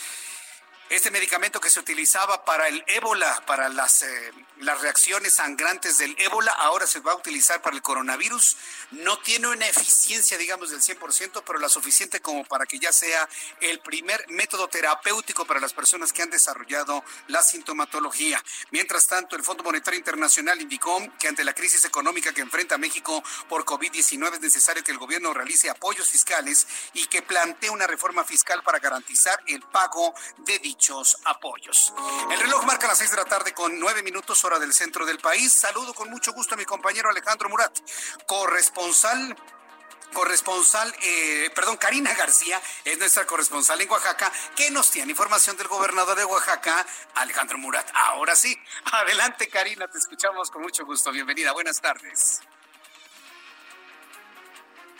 Este 0.88 1.10
medicamento 1.10 1.60
que 1.60 1.72
se 1.72 1.80
utilizaba 1.80 2.46
para 2.46 2.68
el 2.68 2.84
ébola, 2.86 3.44
para 3.48 3.70
las, 3.70 4.04
eh, 4.04 4.32
las 4.58 4.82
reacciones 4.82 5.34
sangrantes 5.34 5.98
del 5.98 6.16
ébola, 6.20 6.52
ahora 6.52 6.86
se 6.86 7.00
va 7.00 7.14
a 7.14 7.16
utilizar 7.16 7.60
para 7.64 7.76
el 7.76 7.82
coronavirus. 7.82 8.56
No 8.92 9.18
tiene 9.18 9.48
una 9.48 9.68
eficiencia, 9.68 10.38
digamos, 10.38 10.70
del 10.70 10.84
100%, 10.84 11.44
pero 11.44 11.58
la 11.58 11.70
suficiente 11.70 12.20
como 12.20 12.46
para 12.46 12.68
que 12.68 12.78
ya 12.78 12.94
sea 12.94 13.28
el 13.62 13.80
primer 13.80 14.28
método 14.30 14.68
terapéutico 14.68 15.44
para 15.46 15.60
las 15.60 15.74
personas 15.74 16.14
que 16.14 16.22
han 16.22 16.30
desarrollado 16.30 17.04
la 17.30 17.42
sintomatología. 17.42 18.42
Mientras 18.70 19.08
tanto, 19.08 19.36
el 19.36 19.44
Fondo 19.44 19.64
Monetario 19.64 19.98
Internacional 19.98 20.62
indicó 20.62 21.02
que 21.18 21.28
ante 21.28 21.44
la 21.44 21.56
crisis 21.56 21.84
económica 21.84 22.32
que 22.32 22.42
enfrenta 22.42 22.78
México 22.78 23.24
por 23.50 23.66
COVID-19 23.66 24.36
es 24.36 24.42
necesario 24.42 24.84
que 24.84 24.92
el 24.92 25.00
gobierno 25.00 25.34
realice 25.34 25.68
apoyos 25.68 26.08
fiscales 26.10 26.68
y 26.94 27.08
que 27.08 27.24
plantee 27.24 27.72
una 27.72 27.88
reforma 27.88 28.24
fiscal 28.24 28.62
para 28.62 28.78
garantizar 28.78 29.42
el 29.48 29.64
pago 29.64 30.14
de 30.46 30.60
dichos 30.76 31.18
apoyos. 31.24 31.94
El 32.30 32.40
reloj 32.40 32.66
marca 32.66 32.88
las 32.88 32.98
seis 32.98 33.12
de 33.12 33.18
la 33.18 33.26
tarde 33.26 33.54
con 33.54 33.80
nueve 33.80 34.04
minutos 34.04 34.44
hora 34.44 34.60
del 34.60 34.74
centro 34.74 35.06
del 35.06 35.20
país. 35.20 35.54
Saludo 35.54 35.94
con 35.94 36.10
mucho 36.10 36.34
gusto 36.34 36.56
a 36.56 36.58
mi 36.58 36.66
compañero 36.66 37.10
Alejandro 37.10 37.50
Murat, 37.50 37.78
corresponsal 38.26 39.36
corresponsal, 40.14 40.94
eh, 41.02 41.50
perdón, 41.54 41.76
Karina 41.76 42.14
García 42.14 42.62
es 42.86 42.98
nuestra 42.98 43.26
corresponsal 43.26 43.82
en 43.82 43.90
Oaxaca, 43.90 44.32
que 44.56 44.72
nos 44.72 44.90
tiene 44.90 45.12
información 45.12 45.58
del 45.58 45.68
gobernador 45.68 46.18
de 46.18 46.24
Oaxaca, 46.24 46.86
Alejandro 47.16 47.58
Murat. 47.58 47.90
Ahora 47.94 48.34
sí, 48.34 48.58
adelante 48.94 49.50
Karina, 49.50 49.90
te 49.90 49.98
escuchamos 49.98 50.50
con 50.52 50.62
mucho 50.62 50.86
gusto. 50.86 51.12
Bienvenida, 51.12 51.52
buenas 51.52 51.82
tardes. 51.82 52.42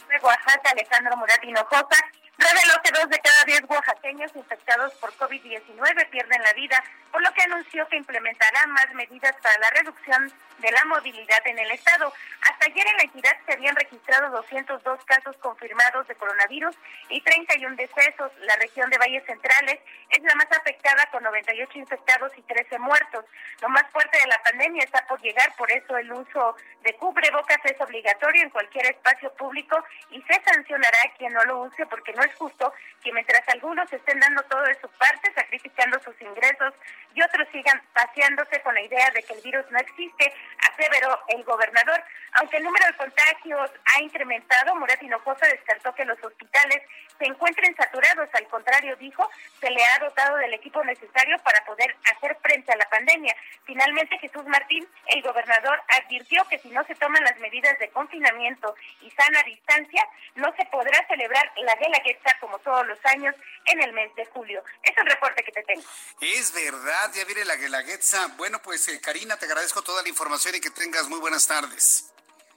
De 0.10 0.20
Oaxaca, 0.22 0.72
Alejandro 0.72 1.16
Murat 1.16 1.42
Hinojosa, 1.46 2.12
reveló 2.38 2.82
que 2.84 2.92
dos 2.92 3.10
de 3.10 3.20
cada 3.20 3.44
diez 3.46 3.62
oaxaqueños 3.68 4.32
infectados 4.36 4.94
por 4.96 5.14
COVID-19 5.18 6.10
pierden 6.10 6.42
la 6.42 6.54
vida, 6.54 6.84
por 7.12 7.22
lo 7.22 7.32
que 7.34 7.44
anunció 7.44 7.88
que 7.88 7.98
implementará 7.98 8.68
más 8.68 8.94
medidas 8.94 9.36
para 9.42 9.58
la 9.60 9.70
reducción 9.72 10.32
de 10.60 10.72
la 10.72 10.84
movilidad 10.86 11.46
en 11.46 11.60
el 11.60 11.72
estado. 11.72 12.14
Hasta 12.42 12.66
ayer 12.66 12.88
en 12.88 12.98
la 12.98 13.04
entidad 13.04 13.38
se 13.46 13.54
habían 13.54 13.76
registrado 13.76 14.30
202 14.32 15.06
casos 15.06 15.36
confirmados 15.38 16.08
de 16.08 16.16
coronavirus 16.16 16.76
y 17.10 17.22
31 17.22 17.76
decesos. 17.76 18.32
La 18.42 18.56
región 18.58 18.90
de 18.90 18.98
Valles 18.98 19.26
Centrales 19.26 19.80
es 20.10 20.24
la 20.24 20.36
más 20.36 20.52
afectada 20.52 21.06
con 21.12 21.24
98 21.24 21.80
infectados 21.80 22.32
y 22.38 22.42
13 22.44 22.80
muertos. 22.80 23.26
Lo 23.62 23.70
más 23.70 23.90
fuerte 23.92 24.18
de 24.18 24.28
la 24.28 24.42
pandemia 24.44 24.84
está 24.84 25.06
por 25.08 25.22
llegar, 25.22 25.54
por 25.58 25.72
eso 25.72 25.98
el 25.98 26.12
uso 26.12 26.56
de 26.84 26.94
cubrebocas 26.96 27.60
es 27.64 27.80
obligatorio 27.82 28.44
en 28.44 28.50
cualquier 28.50 28.86
espacio 28.88 29.34
público 29.34 29.84
y 30.12 30.22
se 30.22 30.42
sancionará 30.44 30.98
a 31.06 31.18
quien 31.18 31.34
no 31.34 31.44
lo 31.46 31.64
use 31.64 31.86
porque 31.88 32.14
no 32.14 32.24
es 32.24 32.34
justo 32.36 32.74
que 33.04 33.12
mientras 33.12 33.48
algunos 33.50 33.92
estén 33.92 34.20
dando 34.20 34.44
todo 34.44 34.62
de 34.64 34.80
su 34.80 34.90
parte, 34.90 35.34
sacrificando 35.34 36.00
sus 36.00 36.20
ingresos 36.22 36.74
y 37.14 37.22
otros 37.22 37.48
sigan 37.52 37.82
paseándose 37.94 38.62
con 38.62 38.74
la 38.74 38.82
idea 38.82 39.10
de 39.12 39.24
que 39.24 39.34
el 39.34 39.42
virus 39.42 39.66
no 39.72 39.80
existe, 39.80 40.34
aseveró 40.60 41.20
el 41.30 41.44
gobernador. 41.44 42.04
Aunque 42.34 42.58
el 42.58 42.64
número 42.64 42.86
de 42.88 42.98
contagios 42.98 43.72
ha 43.86 44.02
incrementado, 44.02 44.76
Murat 44.76 45.02
Hinojosa 45.02 45.48
descartó 45.48 45.94
que 45.96 46.06
los 46.06 46.22
hospitales 46.24 46.82
se 47.18 47.26
encuentren 47.26 47.76
saturados. 47.76 48.30
Al 48.34 48.48
contrario, 48.48 48.96
dijo, 48.98 49.30
se 49.60 49.70
le 49.70 49.84
ha 49.84 50.00
dotado 50.00 50.38
del 50.38 50.54
equipo 50.54 50.84
necesario 50.84 51.38
para 51.40 51.64
poder 51.66 51.96
hacer 52.16 52.38
frente 52.42 52.72
a 52.72 52.78
la 52.78 52.90
pandemia. 52.90 53.36
Finalmente, 53.66 54.18
Jesús 54.20 54.46
Martín, 54.46 54.88
el 55.08 55.22
gobernador, 55.22 55.82
advirtió 55.90 56.46
que 56.50 56.60
si 56.60 56.70
no 56.70 56.84
se 56.86 56.96
toman 56.96 57.24
las 57.24 57.38
medidas 57.40 57.78
de 57.80 57.90
confinamiento 57.90 58.76
y 59.02 59.12
sana 59.12 59.44
distancia, 59.44 60.08
no 60.36 60.54
se 60.56 60.66
podrá 60.66 61.06
celebrar 61.08 61.52
la 61.58 61.76
Guelaguetza 61.76 62.38
como 62.40 62.60
todos 62.60 62.86
los 62.88 63.00
años 63.06 63.36
en 63.66 63.82
el 63.82 63.94
mes 63.94 64.14
de 64.16 64.26
julio. 64.26 64.64
Es 64.84 64.98
el 64.98 65.06
reporte 65.06 65.44
que 65.44 65.52
te 65.52 65.64
tengo. 65.64 65.84
Es 66.22 66.54
verdad, 66.54 67.12
ya 67.14 67.26
viene 67.26 67.46
la 67.46 67.56
Guelaguetza. 67.56 68.28
Bueno, 68.38 68.62
pues 68.62 68.88
eh, 68.88 69.00
Karina, 69.02 69.38
te 69.38 69.46
agradezco 69.46 69.82
toda 69.82 70.04
la 70.04 70.10
información 70.10 70.56
y 70.56 70.62
que 70.62 70.70
tengas 70.70 71.08
muy 71.08 71.20
buenas 71.20 71.48
tardes. 71.48 72.15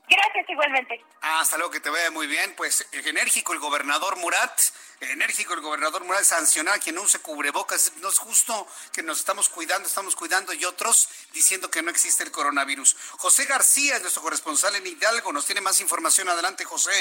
Gracias 0.09 0.49
igualmente. 0.49 1.05
Hasta 1.21 1.59
luego, 1.59 1.71
que 1.71 1.81
te 1.81 1.91
vaya 1.91 2.11
muy 2.11 2.27
bien. 2.27 2.55
Pues 2.57 2.81
eh, 2.93 3.03
enérgico 3.05 3.53
el 3.53 3.59
gobernador 3.59 4.17
Murat, 4.17 4.59
enérgico 5.01 5.55
el 5.55 5.61
gobernador 5.61 6.05
Murat 6.05 6.23
sancionar 6.23 6.77
a 6.77 6.79
quien 6.79 6.95
no 6.95 7.03
use 7.03 7.21
cubrebocas. 7.21 7.93
No 8.01 8.09
es 8.09 8.19
justo 8.19 8.67
que 8.93 9.03
nos 9.03 9.19
estamos 9.19 9.49
cuidando, 9.49 9.87
estamos 9.87 10.17
cuidando 10.17 10.53
y 10.55 10.65
otros 10.65 11.09
diciendo 11.33 11.71
que 11.71 11.83
no 11.83 11.91
existe 11.91 12.25
el 12.25 12.31
coronavirus. 12.31 12.97
José 13.19 13.45
García 13.45 13.97
es 13.97 14.03
nuestro 14.03 14.23
corresponsal 14.23 14.75
en 14.77 14.87
Hidalgo, 14.87 15.33
nos 15.33 15.45
tiene 15.45 15.61
más 15.61 15.81
información. 15.81 16.29
Adelante, 16.29 16.65
José. 16.65 16.93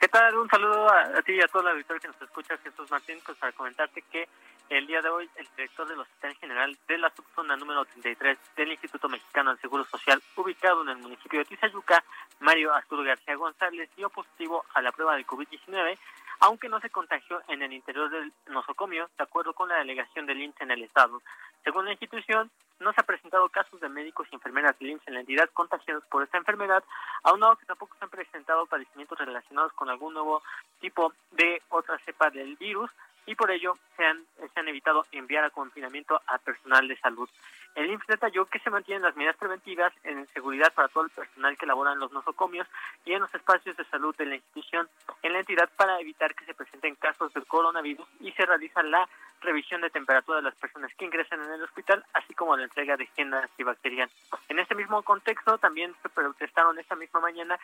¿Qué 0.00 0.08
tal? 0.08 0.36
Un 0.36 0.48
saludo 0.48 0.90
a, 0.90 1.22
ti 1.22 1.32
y 1.32 1.40
a 1.40 1.48
toda 1.48 1.64
la 1.64 1.70
auditoría 1.72 2.00
que 2.00 2.08
nos 2.08 2.22
escucha, 2.22 2.58
Jesús 2.58 2.90
Martín, 2.90 3.20
pues 3.24 3.38
para 3.38 3.52
comentarte 3.52 4.02
que 4.10 4.28
el 4.76 4.86
día 4.86 5.02
de 5.02 5.08
hoy 5.10 5.28
el 5.36 5.46
director 5.54 5.86
del 5.86 6.00
Hospital 6.00 6.34
General 6.36 6.78
de 6.88 6.96
la 6.96 7.10
subzona 7.10 7.56
número 7.56 7.84
33 7.84 8.38
del 8.56 8.72
Instituto 8.72 9.06
Mexicano 9.06 9.50
del 9.50 9.60
Seguro 9.60 9.84
Social, 9.84 10.22
ubicado 10.34 10.80
en 10.82 10.88
el 10.88 10.96
municipio 10.96 11.40
de 11.40 11.44
Tizayuca, 11.44 12.02
Mario 12.40 12.72
Arturo 12.72 13.02
García 13.02 13.36
González, 13.36 13.90
dio 13.96 14.08
positivo 14.08 14.64
a 14.72 14.80
la 14.80 14.90
prueba 14.90 15.16
de 15.16 15.26
COVID-19, 15.26 15.98
aunque 16.40 16.70
no 16.70 16.80
se 16.80 16.88
contagió 16.88 17.42
en 17.48 17.60
el 17.60 17.74
interior 17.74 18.08
del 18.08 18.32
nosocomio, 18.48 19.10
de 19.18 19.24
acuerdo 19.24 19.52
con 19.52 19.68
la 19.68 19.76
delegación 19.76 20.24
del 20.24 20.40
INSS 20.40 20.62
en 20.62 20.70
el 20.70 20.82
estado. 20.84 21.20
Según 21.64 21.84
la 21.84 21.92
institución, 21.92 22.50
no 22.80 22.94
se 22.94 23.00
ha 23.02 23.04
presentado 23.04 23.50
casos 23.50 23.78
de 23.78 23.90
médicos 23.90 24.26
y 24.30 24.36
enfermeras 24.36 24.78
del 24.78 24.90
IMSS 24.90 25.08
en 25.08 25.14
la 25.14 25.20
entidad 25.20 25.50
contagiados 25.52 26.04
por 26.06 26.22
esta 26.22 26.38
enfermedad, 26.38 26.82
aunado 27.24 27.56
que 27.56 27.66
tampoco 27.66 27.94
se 27.98 28.04
han 28.04 28.10
presentado 28.10 28.64
padecimientos 28.64 29.18
relacionados 29.18 29.74
con 29.74 29.90
algún 29.90 30.14
nuevo 30.14 30.42
tipo 30.80 31.12
de 31.32 31.60
otra 31.68 31.98
cepa 32.06 32.30
del 32.30 32.56
virus 32.56 32.90
y 33.26 33.34
por 33.34 33.50
ello 33.50 33.74
se 33.96 34.04
han, 34.04 34.24
se 34.52 34.60
han 34.60 34.68
evitado 34.68 35.04
enviar 35.12 35.44
a 35.44 35.50
confinamiento 35.50 36.20
a 36.26 36.38
personal 36.38 36.88
de 36.88 36.96
salud. 36.98 37.28
El 37.74 37.90
IMSS 37.90 38.06
detalló 38.06 38.44
que 38.46 38.58
se 38.58 38.70
mantienen 38.70 39.02
las 39.02 39.16
medidas 39.16 39.36
preventivas 39.36 39.92
en 40.04 40.26
seguridad 40.28 40.72
para 40.74 40.88
todo 40.88 41.04
el 41.04 41.10
personal 41.10 41.56
que 41.56 41.66
labora 41.66 41.92
en 41.92 42.00
los 42.00 42.12
nosocomios 42.12 42.68
y 43.04 43.12
en 43.12 43.20
los 43.20 43.34
espacios 43.34 43.76
de 43.76 43.84
salud 43.84 44.14
de 44.16 44.26
la 44.26 44.34
institución 44.34 44.88
en 45.22 45.32
la 45.32 45.40
entidad 45.40 45.70
para 45.76 45.98
evitar 46.00 46.34
que 46.34 46.44
se 46.44 46.54
presenten 46.54 46.96
casos 46.96 47.32
del 47.32 47.46
coronavirus 47.46 48.06
y 48.20 48.32
se 48.32 48.44
realiza 48.44 48.82
la 48.82 49.08
revisión 49.42 49.80
de 49.80 49.90
temperatura 49.90 50.38
de 50.38 50.44
las 50.44 50.54
personas 50.54 50.92
que 50.94 51.04
ingresan 51.04 51.42
en 51.42 51.52
el 51.52 51.62
hospital, 51.62 52.04
así 52.14 52.34
como 52.34 52.56
la 52.56 52.64
entrega 52.64 52.96
de 52.96 53.04
higiene 53.04 53.36
antibacterial. 53.36 54.08
En 54.48 54.58
este 54.58 54.74
mismo 54.74 55.02
contexto, 55.02 55.58
también 55.58 55.94
se 56.02 56.08
protestaron 56.08 56.78
esta 56.78 56.96
misma 56.96 57.20
mañana 57.20 57.58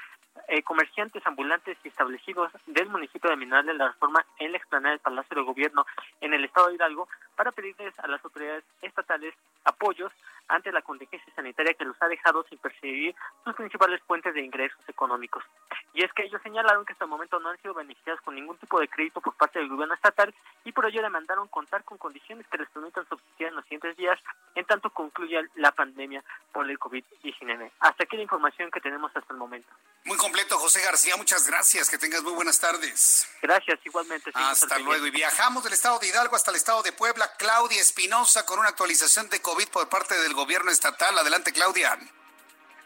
eh, 0.49 0.63
comerciantes 0.63 1.27
ambulantes 1.27 1.79
y 1.85 1.89
establecidos 1.89 2.53
del 2.67 2.89
municipio 2.89 3.31
de 3.31 3.37
Mineral 3.37 3.67
de 3.67 3.75
la 3.75 3.89
Reforma 3.89 4.25
en 4.39 4.53
la 4.53 4.59
explanada 4.59 4.91
del 4.91 5.01
Palacio 5.01 5.37
de 5.37 5.43
Gobierno 5.43 5.87
en 6.21 6.35
el 6.35 6.45
estado 6.45 6.69
de 6.69 6.75
Hidalgo 6.75 7.09
para 7.39 7.53
pedirles 7.53 7.97
a 8.01 8.09
las 8.09 8.23
autoridades 8.25 8.65
estatales 8.83 9.33
apoyos 9.63 10.13
ante 10.49 10.73
la 10.73 10.83
contingencia 10.83 11.33
sanitaria 11.37 11.73
que 11.75 11.85
los 11.85 11.97
ha 12.03 12.09
dejado 12.09 12.45
sin 12.49 12.59
percibir 12.59 13.15
sus 13.45 13.55
principales 13.55 14.03
fuentes 14.03 14.35
de 14.35 14.43
ingresos 14.43 14.81
económicos. 14.89 15.45
Y 15.95 16.03
es 16.03 16.13
que 16.15 16.25
ellos 16.25 16.43
señalaron 16.43 16.85
que 16.85 16.95
hasta 16.95 17.05
el 17.05 17.11
momento 17.11 17.39
no 17.39 17.51
han 17.51 17.63
sido 17.63 17.75
beneficiados 17.75 18.21
con 18.23 18.35
ningún 18.35 18.59
tipo 18.59 18.81
de 18.81 18.89
crédito 18.89 19.21
por 19.21 19.35
parte 19.35 19.61
del 19.61 19.69
gobierno 19.69 19.95
estatal 19.95 20.35
y 20.65 20.73
por 20.73 20.87
ello 20.87 21.01
demandaron 21.01 21.47
contar 21.47 21.85
con 21.85 21.97
condiciones 21.97 22.47
que 22.49 22.59
les 22.59 22.69
permitan 22.71 23.09
subsistir 23.09 23.47
en 23.47 23.55
los 23.55 23.65
siguientes 23.65 23.97
días 23.97 24.19
en 24.57 24.65
tanto 24.65 24.91
concluya 24.91 25.41
la 25.55 25.71
pandemia 25.71 26.25
por 26.53 26.69
el 26.69 26.79
COVID-19. 26.79 27.71
Hasta 27.79 28.03
aquí 28.03 28.17
la 28.17 28.23
información 28.23 28.71
que 28.73 28.81
tenemos 28.81 29.15
hasta 29.15 29.33
el 29.33 29.39
momento. 29.39 29.69
Muy 30.05 30.17
completo, 30.17 30.59
José 30.59 30.81
García. 30.81 31.17
Muchas 31.17 31.47
gracias. 31.47 31.91
Que 31.91 31.99
tengas 31.99 32.23
muy 32.23 32.33
buenas 32.33 32.59
tardes. 32.59 33.29
Gracias, 33.43 33.79
igualmente. 33.85 34.31
Hasta 34.35 34.79
luego. 34.79 35.07
Y 35.07 35.11
viajamos 35.11 35.63
del 35.65 35.75
estado 35.75 35.99
de 35.99 36.09
Hidalgo 36.09 36.35
hasta 36.35 36.51
el 36.51 36.57
estado 36.57 36.83
de 36.83 36.93
Puebla. 36.93 37.28
Claudia 37.37 37.81
Espinosa 37.81 38.47
con 38.47 38.59
una 38.59 38.71
actualización 38.71 39.29
de 39.29 39.41
COVID 39.43 39.69
por 39.69 39.89
parte 39.89 40.15
del 40.21 40.35
gobierno 40.35 40.71
estatal. 40.71 41.19
Adelante, 41.19 41.53
Claudia. 41.53 41.99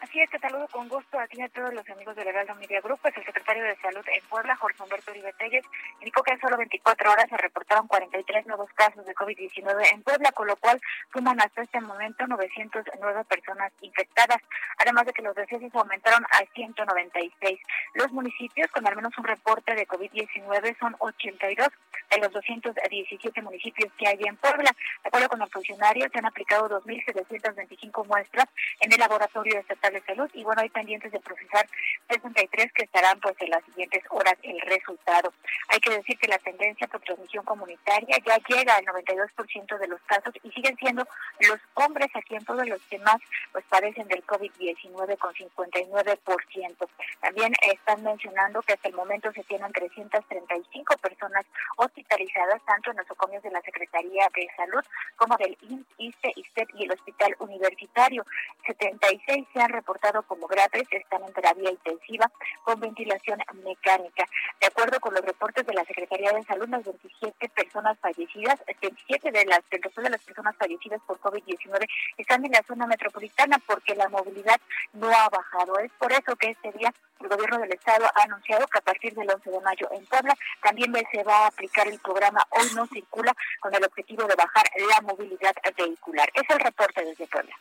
Así 0.03 0.21
es, 0.21 0.29
te 0.31 0.39
saludo 0.41 0.67
con 0.67 0.89
gusto 0.89 1.17
a 1.17 1.29
ti 1.29 1.39
y 1.39 1.43
a 1.43 1.49
todos 1.49 1.73
los 1.73 1.89
amigos 1.89 2.17
del 2.17 2.27
Heraldo 2.27 2.57
Media 2.57 2.81
Group. 2.81 2.99
Pues 3.03 3.17
el 3.17 3.25
secretario 3.25 3.63
de 3.63 3.77
Salud 3.77 4.05
en 4.09 4.25
Puebla, 4.29 4.57
Jorge 4.57 4.83
Humberto 4.83 5.13
Uribe 5.13 5.33
Telles, 5.35 5.65
indicó 6.01 6.25
que 6.25 6.33
en 6.33 6.41
solo 6.41 6.57
24 6.57 7.13
horas 7.13 7.27
se 7.31 7.37
reportaron 7.37 7.87
43 7.87 8.47
nuevos 8.47 8.69
casos 8.75 9.07
de 9.07 9.15
COVID-19 9.15 9.93
en 9.93 10.03
Puebla, 10.03 10.33
con 10.33 10.49
lo 10.49 10.57
cual 10.57 10.81
suman 11.13 11.41
hasta 11.41 11.63
este 11.63 11.81
momento 11.81 12.27
909 12.27 13.25
personas 13.27 13.73
infectadas, 13.81 14.39
además 14.79 15.07
de 15.07 15.13
que 15.13 15.23
los 15.23 15.37
decesos 15.37 15.73
aumentaron 15.73 16.25
a 16.33 16.53
196. 16.53 17.61
Los 17.95 18.11
municipios 18.11 18.73
con 18.73 18.85
al 18.85 18.97
menos 18.97 19.17
un 19.17 19.25
reporte 19.25 19.73
de 19.77 19.87
COVID-19 19.87 20.79
son 20.81 20.97
82 20.99 21.69
de 22.11 22.19
los 22.19 22.33
217 22.33 23.41
municipios 23.41 23.93
que 23.97 24.09
hay 24.09 24.19
en 24.25 24.37
Puebla. 24.37 24.75
De 25.05 25.09
acuerdo 25.09 25.29
con 25.29 25.43
el 25.43 25.49
funcionario, 25.49 26.09
se 26.13 26.19
han 26.19 26.27
aplicado 26.27 26.69
2.725 26.83 28.05
muestras 28.09 28.47
en 28.81 28.93
el 28.93 28.99
laboratorio 28.99 29.61
estatal 29.61 29.92
de 29.93 30.03
salud 30.03 30.31
y 30.35 30.43
bueno, 30.45 30.63
hay 30.63 30.71
pendientes 30.71 31.13
de 31.13 31.21
procesar 31.21 31.67
63 32.09 32.73
que 32.73 32.85
estarán 32.85 33.21
pues 33.21 33.35
en 33.41 33.51
las 33.51 33.65
siguientes 33.65 34.03
horas 34.11 34.35
el 34.43 34.61
resultado. 34.61 35.33
Hay 35.69 35.81
que 35.81 35.91
decir 35.91 36.19
que 36.19 36.29
la 36.29 36.39
tendencia 36.39 36.87
por 36.87 37.01
transmisión 37.01 37.45
comunitaria 37.45 38.17
ya 38.25 38.37
llega 38.49 38.77
al 38.77 38.85
92% 38.85 39.79
de 39.79 39.89
los 39.89 40.01
casos 40.03 40.35
y 40.43 40.51
siguen 40.51 40.77
siendo 40.77 41.07
los 41.41 41.59
hombres 41.75 42.09
aquí 42.15 42.35
en 42.35 42.45
todos 42.45 42.67
los 42.67 42.81
que 42.83 42.99
más 42.99 43.17
pues 43.53 43.65
padecen 43.69 44.09
del 44.09 44.25
COVID-19 44.27 45.19
con 45.19 45.35
59%. 45.35 46.89
También 47.21 47.53
están 47.71 48.03
mencionando 48.03 48.63
que 48.63 48.73
hasta 48.73 48.89
el 48.89 48.95
momento 48.95 49.33
se 49.33 49.45
tienen 49.45 49.73
335 49.73 50.97
personas 50.99 51.47
hospitalizadas 51.77 52.63
tanto 52.67 52.91
en 52.91 52.97
los 52.97 53.07
nosocomios 53.07 53.43
de 53.43 53.51
la 53.51 53.61
Secretaría 53.63 54.29
de 54.35 54.49
Salud 54.57 54.83
como 55.17 55.37
del 55.37 55.57
INSTE, 55.99 56.33
ISTEP 56.37 56.69
y 56.75 56.85
el 56.85 56.93
Hospital 56.93 57.37
Universitario. 57.39 58.25
76 58.67 59.47
se 59.53 59.61
han 59.61 59.73
reportado 59.83 60.23
como 60.23 60.47
graves, 60.47 60.87
están 60.91 61.25
en 61.25 61.33
terapia 61.33 61.71
intensiva 61.71 62.31
con 62.63 62.79
ventilación 62.79 63.39
mecánica. 63.65 64.25
De 64.61 64.69
acuerdo 64.69 65.01
con 65.01 65.13
los 65.13 65.25
reportes 65.25 65.67
de 65.67 65.75
la 65.75 65.85
Secretaría 65.85 66.33
de 66.33 66.45
Salud, 66.45 66.69
las 66.69 66.85
27 66.85 67.49
personas 67.49 67.99
fallecidas, 67.99 68.61
27 68.81 69.33
de 69.33 69.45
las, 69.47 69.61
del 69.71 69.81
de 69.81 70.11
las 70.11 70.23
personas 70.23 70.57
fallecidas 70.57 71.01
por 71.07 71.21
COVID-19 71.21 71.87
están 72.17 72.45
en 72.45 72.53
la 72.53 72.63
zona 72.63 72.87
metropolitana 72.87 73.59
porque 73.67 73.97
la 73.97 74.09
movilidad 74.09 74.61
no 74.93 75.09
ha 75.09 75.29
bajado. 75.29 75.79
Es 75.81 75.91
por 75.99 76.13
eso 76.13 76.37
que 76.37 76.51
este 76.51 76.71
día 76.73 76.95
el 77.21 77.29
gobierno 77.29 77.59
del 77.59 77.73
estado 77.73 78.07
ha 78.15 78.23
anunciado 78.23 78.67
que 78.67 78.79
a 78.79 78.83
partir 78.83 79.15
del 79.15 79.31
11 79.31 79.51
de 79.51 79.61
mayo 79.61 79.89
en 79.93 80.07
Puebla 80.07 80.35
también 80.63 80.93
se 81.11 81.23
va 81.25 81.45
a 81.45 81.47
aplicar 81.49 81.89
el 81.89 81.99
programa 81.99 82.47
Hoy 82.51 82.69
no 82.75 82.87
circula 82.87 83.35
con 83.61 83.75
el 83.75 83.85
objetivo 83.85 84.25
de 84.27 84.35
bajar 84.35 84.67
la 84.89 85.01
movilidad 85.01 85.55
vehicular. 85.77 86.29
Es 86.35 86.49
el 86.51 86.61
reporte 86.61 87.05
desde 87.05 87.27
Puebla. 87.27 87.57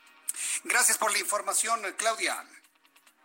Gracias 0.64 0.98
por 0.98 1.12
la 1.12 1.20
información, 1.20 1.82
Claudia. 1.98 2.46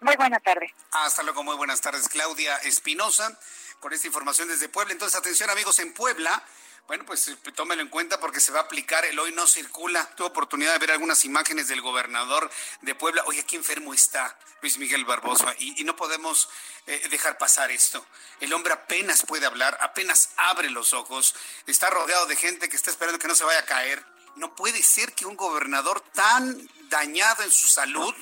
Muy 0.00 0.16
buena 0.16 0.38
tarde. 0.40 0.74
Hasta 0.92 1.22
luego, 1.22 1.42
muy 1.42 1.56
buenas 1.56 1.80
tardes, 1.80 2.08
Claudia 2.08 2.56
Espinosa, 2.58 3.38
con 3.80 3.92
esta 3.92 4.06
información 4.06 4.48
desde 4.48 4.68
Puebla. 4.68 4.92
Entonces, 4.92 5.18
atención 5.18 5.48
amigos, 5.48 5.78
en 5.78 5.94
Puebla, 5.94 6.42
bueno, 6.86 7.04
pues 7.04 7.26
eh, 7.28 7.36
tómelo 7.54 7.82
en 7.82 7.88
cuenta 7.88 8.20
porque 8.20 8.38
se 8.38 8.52
va 8.52 8.60
a 8.60 8.62
aplicar 8.62 9.04
el 9.06 9.18
hoy 9.18 9.32
no 9.32 9.46
circula. 9.46 10.08
Tuve 10.14 10.28
oportunidad 10.28 10.72
de 10.72 10.78
ver 10.78 10.92
algunas 10.92 11.24
imágenes 11.24 11.66
del 11.66 11.80
gobernador 11.80 12.50
de 12.82 12.94
Puebla. 12.94 13.24
Oye, 13.26 13.40
aquí 13.40 13.56
enfermo 13.56 13.92
está 13.92 14.38
Luis 14.60 14.78
Miguel 14.78 15.04
Barbosa 15.04 15.54
y, 15.58 15.82
no 15.84 15.96
podemos 15.96 16.48
eh, 16.86 17.08
dejar 17.10 17.38
pasar 17.38 17.70
esto. 17.70 18.06
El 18.40 18.52
hombre 18.52 18.72
apenas 18.72 19.22
puede 19.22 19.46
hablar, 19.46 19.76
apenas 19.80 20.30
abre 20.36 20.70
los 20.70 20.92
ojos, 20.92 21.34
está 21.66 21.90
rodeado 21.90 22.26
de 22.26 22.36
gente 22.36 22.68
que 22.68 22.76
está 22.76 22.90
esperando 22.90 23.18
que 23.18 23.28
no 23.28 23.34
se 23.34 23.44
vaya 23.44 23.60
a 23.60 23.66
caer 23.66 24.04
no 24.36 24.54
puede 24.54 24.82
ser 24.82 25.12
que 25.14 25.26
un 25.26 25.36
gobernador 25.36 26.00
tan 26.12 26.68
dañado 26.88 27.42
en 27.42 27.50
su 27.50 27.66
salud 27.66 28.14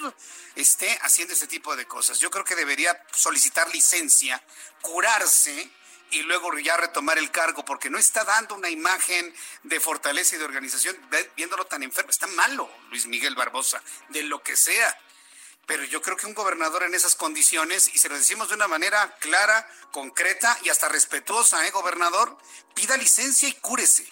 esté 0.54 0.98
haciendo 1.02 1.34
este 1.34 1.46
tipo 1.46 1.76
de 1.76 1.86
cosas. 1.86 2.18
Yo 2.18 2.30
creo 2.30 2.44
que 2.44 2.54
debería 2.54 3.04
solicitar 3.12 3.68
licencia, 3.72 4.42
curarse 4.80 5.70
y 6.10 6.22
luego 6.22 6.56
ya 6.58 6.76
retomar 6.76 7.18
el 7.18 7.30
cargo, 7.32 7.64
porque 7.64 7.90
no 7.90 7.98
está 7.98 8.22
dando 8.24 8.54
una 8.54 8.70
imagen 8.70 9.34
de 9.64 9.80
fortaleza 9.80 10.36
y 10.36 10.38
de 10.38 10.44
organización, 10.44 10.96
viéndolo 11.36 11.66
tan 11.66 11.82
enfermo. 11.82 12.10
Está 12.10 12.28
malo, 12.28 12.70
Luis 12.90 13.06
Miguel 13.06 13.34
Barbosa, 13.34 13.82
de 14.10 14.22
lo 14.22 14.42
que 14.42 14.56
sea. 14.56 14.96
Pero 15.66 15.82
yo 15.84 16.00
creo 16.02 16.16
que 16.16 16.26
un 16.26 16.34
gobernador 16.34 16.84
en 16.84 16.94
esas 16.94 17.16
condiciones, 17.16 17.90
y 17.92 17.98
se 17.98 18.08
lo 18.08 18.16
decimos 18.16 18.48
de 18.48 18.54
una 18.54 18.68
manera 18.68 19.16
clara, 19.18 19.68
concreta 19.90 20.56
y 20.62 20.68
hasta 20.68 20.88
respetuosa, 20.88 21.66
¿eh, 21.66 21.70
gobernador? 21.70 22.38
Pida 22.74 22.96
licencia 22.96 23.48
y 23.48 23.54
cúrese 23.54 24.06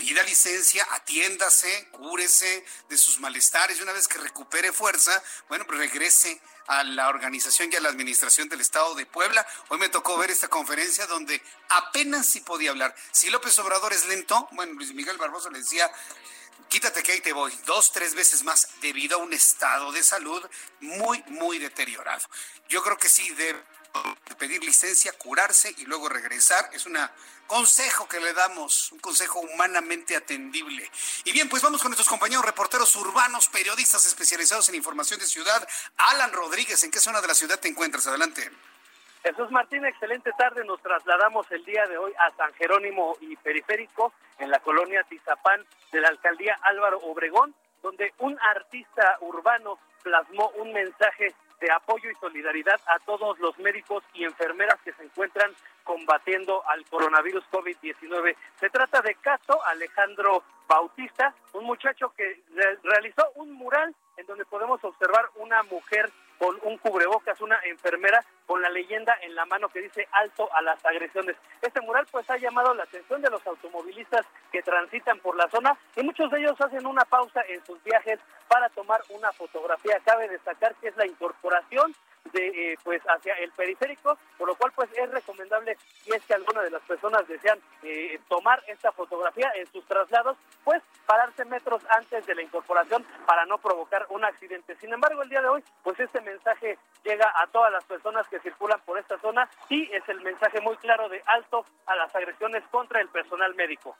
pida 0.00 0.22
licencia, 0.22 0.86
atiéndase, 0.92 1.88
cúrese 1.92 2.64
de 2.88 2.96
sus 2.96 3.20
malestares 3.20 3.78
y 3.78 3.82
una 3.82 3.92
vez 3.92 4.08
que 4.08 4.16
recupere 4.16 4.72
fuerza, 4.72 5.22
bueno, 5.46 5.66
regrese 5.68 6.40
a 6.68 6.82
la 6.84 7.10
organización 7.10 7.68
y 7.70 7.76
a 7.76 7.80
la 7.80 7.90
administración 7.90 8.48
del 8.48 8.62
Estado 8.62 8.94
de 8.94 9.04
Puebla. 9.04 9.46
Hoy 9.68 9.78
me 9.78 9.90
tocó 9.90 10.16
ver 10.16 10.30
esta 10.30 10.48
conferencia 10.48 11.06
donde 11.06 11.42
apenas 11.68 12.24
sí 12.24 12.40
podía 12.40 12.70
hablar. 12.70 12.94
Si 13.12 13.28
López 13.28 13.58
Obrador 13.58 13.92
es 13.92 14.06
lento, 14.06 14.48
bueno, 14.52 14.72
Luis 14.72 14.94
Miguel 14.94 15.18
Barbosa 15.18 15.50
le 15.50 15.58
decía, 15.58 15.92
quítate 16.70 17.02
que 17.02 17.12
ahí 17.12 17.20
te 17.20 17.34
voy, 17.34 17.52
dos, 17.66 17.92
tres 17.92 18.14
veces 18.14 18.42
más, 18.42 18.68
debido 18.80 19.18
a 19.18 19.22
un 19.22 19.34
estado 19.34 19.92
de 19.92 20.02
salud 20.02 20.42
muy, 20.80 21.22
muy 21.26 21.58
deteriorado. 21.58 22.26
Yo 22.70 22.82
creo 22.82 22.96
que 22.96 23.10
sí 23.10 23.28
debe 23.34 23.62
pedir 24.38 24.62
licencia, 24.64 25.12
curarse 25.12 25.74
y 25.78 25.84
luego 25.84 26.08
regresar. 26.08 26.70
Es 26.72 26.86
un 26.86 26.98
consejo 27.46 28.08
que 28.08 28.20
le 28.20 28.32
damos, 28.32 28.92
un 28.92 29.00
consejo 29.00 29.40
humanamente 29.40 30.16
atendible. 30.16 30.90
Y 31.24 31.32
bien, 31.32 31.48
pues 31.48 31.62
vamos 31.62 31.82
con 31.82 31.90
nuestros 31.90 32.08
compañeros 32.08 32.44
reporteros 32.44 32.94
urbanos, 32.96 33.48
periodistas 33.48 34.06
especializados 34.06 34.68
en 34.68 34.76
información 34.76 35.20
de 35.20 35.26
ciudad. 35.26 35.66
Alan 35.96 36.32
Rodríguez, 36.32 36.82
¿en 36.84 36.90
qué 36.90 37.00
zona 37.00 37.20
de 37.20 37.28
la 37.28 37.34
ciudad 37.34 37.58
te 37.58 37.68
encuentras? 37.68 38.06
Adelante. 38.06 38.50
Jesús 39.22 39.50
Martín, 39.50 39.84
excelente 39.84 40.30
tarde. 40.38 40.64
Nos 40.64 40.80
trasladamos 40.80 41.46
el 41.50 41.64
día 41.64 41.86
de 41.86 41.98
hoy 41.98 42.12
a 42.18 42.34
San 42.36 42.52
Jerónimo 42.54 43.16
y 43.20 43.36
Periférico, 43.36 44.14
en 44.38 44.50
la 44.50 44.60
colonia 44.60 45.04
Tizapán 45.08 45.66
de 45.92 46.00
la 46.00 46.08
alcaldía 46.08 46.58
Álvaro 46.62 46.98
Obregón, 47.00 47.54
donde 47.82 48.14
un 48.18 48.38
artista 48.40 49.18
urbano 49.20 49.78
plasmó 50.02 50.48
un 50.56 50.72
mensaje 50.72 51.34
de 51.60 51.70
apoyo 51.70 52.10
y 52.10 52.14
solidaridad 52.14 52.80
a 52.86 52.98
todos 53.00 53.38
los 53.38 53.58
médicos 53.58 54.02
y 54.14 54.24
enfermeras 54.24 54.76
que 54.84 54.92
se 54.92 55.04
encuentran 55.04 55.54
combatiendo 55.84 56.62
al 56.68 56.84
coronavirus 56.86 57.44
COVID-19. 57.50 58.36
Se 58.58 58.70
trata 58.70 59.00
de 59.02 59.14
Cato 59.16 59.62
Alejandro 59.66 60.42
Bautista, 60.66 61.34
un 61.52 61.64
muchacho 61.64 62.12
que 62.16 62.42
realizó 62.82 63.30
un 63.34 63.52
mural 63.52 63.94
en 64.16 64.26
donde 64.26 64.44
podemos 64.44 64.82
observar 64.84 65.26
una 65.36 65.62
mujer 65.64 66.10
con 66.40 66.58
un 66.62 66.78
cubrebocas, 66.78 67.38
una 67.42 67.60
enfermera 67.64 68.24
con 68.46 68.62
la 68.62 68.70
leyenda 68.70 69.14
en 69.20 69.34
la 69.34 69.44
mano 69.44 69.68
que 69.68 69.82
dice 69.82 70.08
alto 70.10 70.48
a 70.54 70.62
las 70.62 70.82
agresiones. 70.86 71.36
Este 71.60 71.82
mural 71.82 72.06
pues 72.10 72.28
ha 72.30 72.38
llamado 72.38 72.72
la 72.72 72.84
atención 72.84 73.20
de 73.20 73.28
los 73.28 73.46
automovilistas 73.46 74.24
que 74.50 74.62
transitan 74.62 75.18
por 75.18 75.36
la 75.36 75.50
zona 75.50 75.76
y 75.96 76.02
muchos 76.02 76.30
de 76.30 76.40
ellos 76.40 76.58
hacen 76.58 76.86
una 76.86 77.04
pausa 77.04 77.42
en 77.46 77.62
sus 77.66 77.80
viajes 77.84 78.18
para 78.48 78.70
tomar 78.70 79.02
una 79.10 79.30
fotografía. 79.32 80.00
Cabe 80.02 80.28
destacar 80.28 80.74
que 80.76 80.88
es 80.88 80.96
la 80.96 81.06
incorporación 81.06 81.94
de 82.32 82.72
eh, 82.72 82.78
pues 82.84 83.02
hacia 83.02 83.34
el 83.34 83.50
periférico, 83.52 84.18
por 84.38 84.48
lo 84.48 84.54
cual 84.54 84.72
pues 84.74 84.88
es 84.94 85.10
recomendable 85.10 85.76
si 86.04 86.12
es 86.12 86.22
que 86.24 86.34
alguna 86.34 86.62
de 86.62 86.70
las 86.70 86.82
personas 86.82 87.26
desean 87.26 87.58
eh, 87.82 88.20
tomar 88.28 88.62
esta 88.68 88.92
fotografía 88.92 89.50
en 89.56 89.66
sus 89.72 89.84
traslados, 89.86 90.36
pues 90.64 90.82
pararse 91.06 91.44
metros 91.44 91.82
antes 91.88 92.26
de 92.26 92.34
la 92.34 92.42
incorporación 92.42 93.04
para 93.26 93.44
no 93.46 93.58
provocar 93.58 94.06
un 94.10 94.24
accidente. 94.24 94.76
Sin 94.80 94.92
embargo, 94.92 95.22
el 95.22 95.28
día 95.28 95.42
de 95.42 95.48
hoy, 95.48 95.64
pues 95.82 95.98
este 95.98 96.20
mensaje 96.20 96.78
llega 97.04 97.32
a 97.36 97.46
todas 97.48 97.72
las 97.72 97.84
personas 97.84 98.26
que 98.28 98.40
circulan 98.40 98.80
por 98.82 98.98
esta 98.98 99.18
zona 99.20 99.48
y 99.68 99.90
es 99.92 100.08
el 100.08 100.20
mensaje 100.20 100.60
muy 100.60 100.76
claro 100.76 101.08
de 101.08 101.22
alto 101.26 101.64
a 101.86 101.96
las 101.96 102.14
agresiones 102.14 102.62
contra 102.70 103.00
el 103.00 103.08
personal 103.08 103.54
médico. 103.54 103.96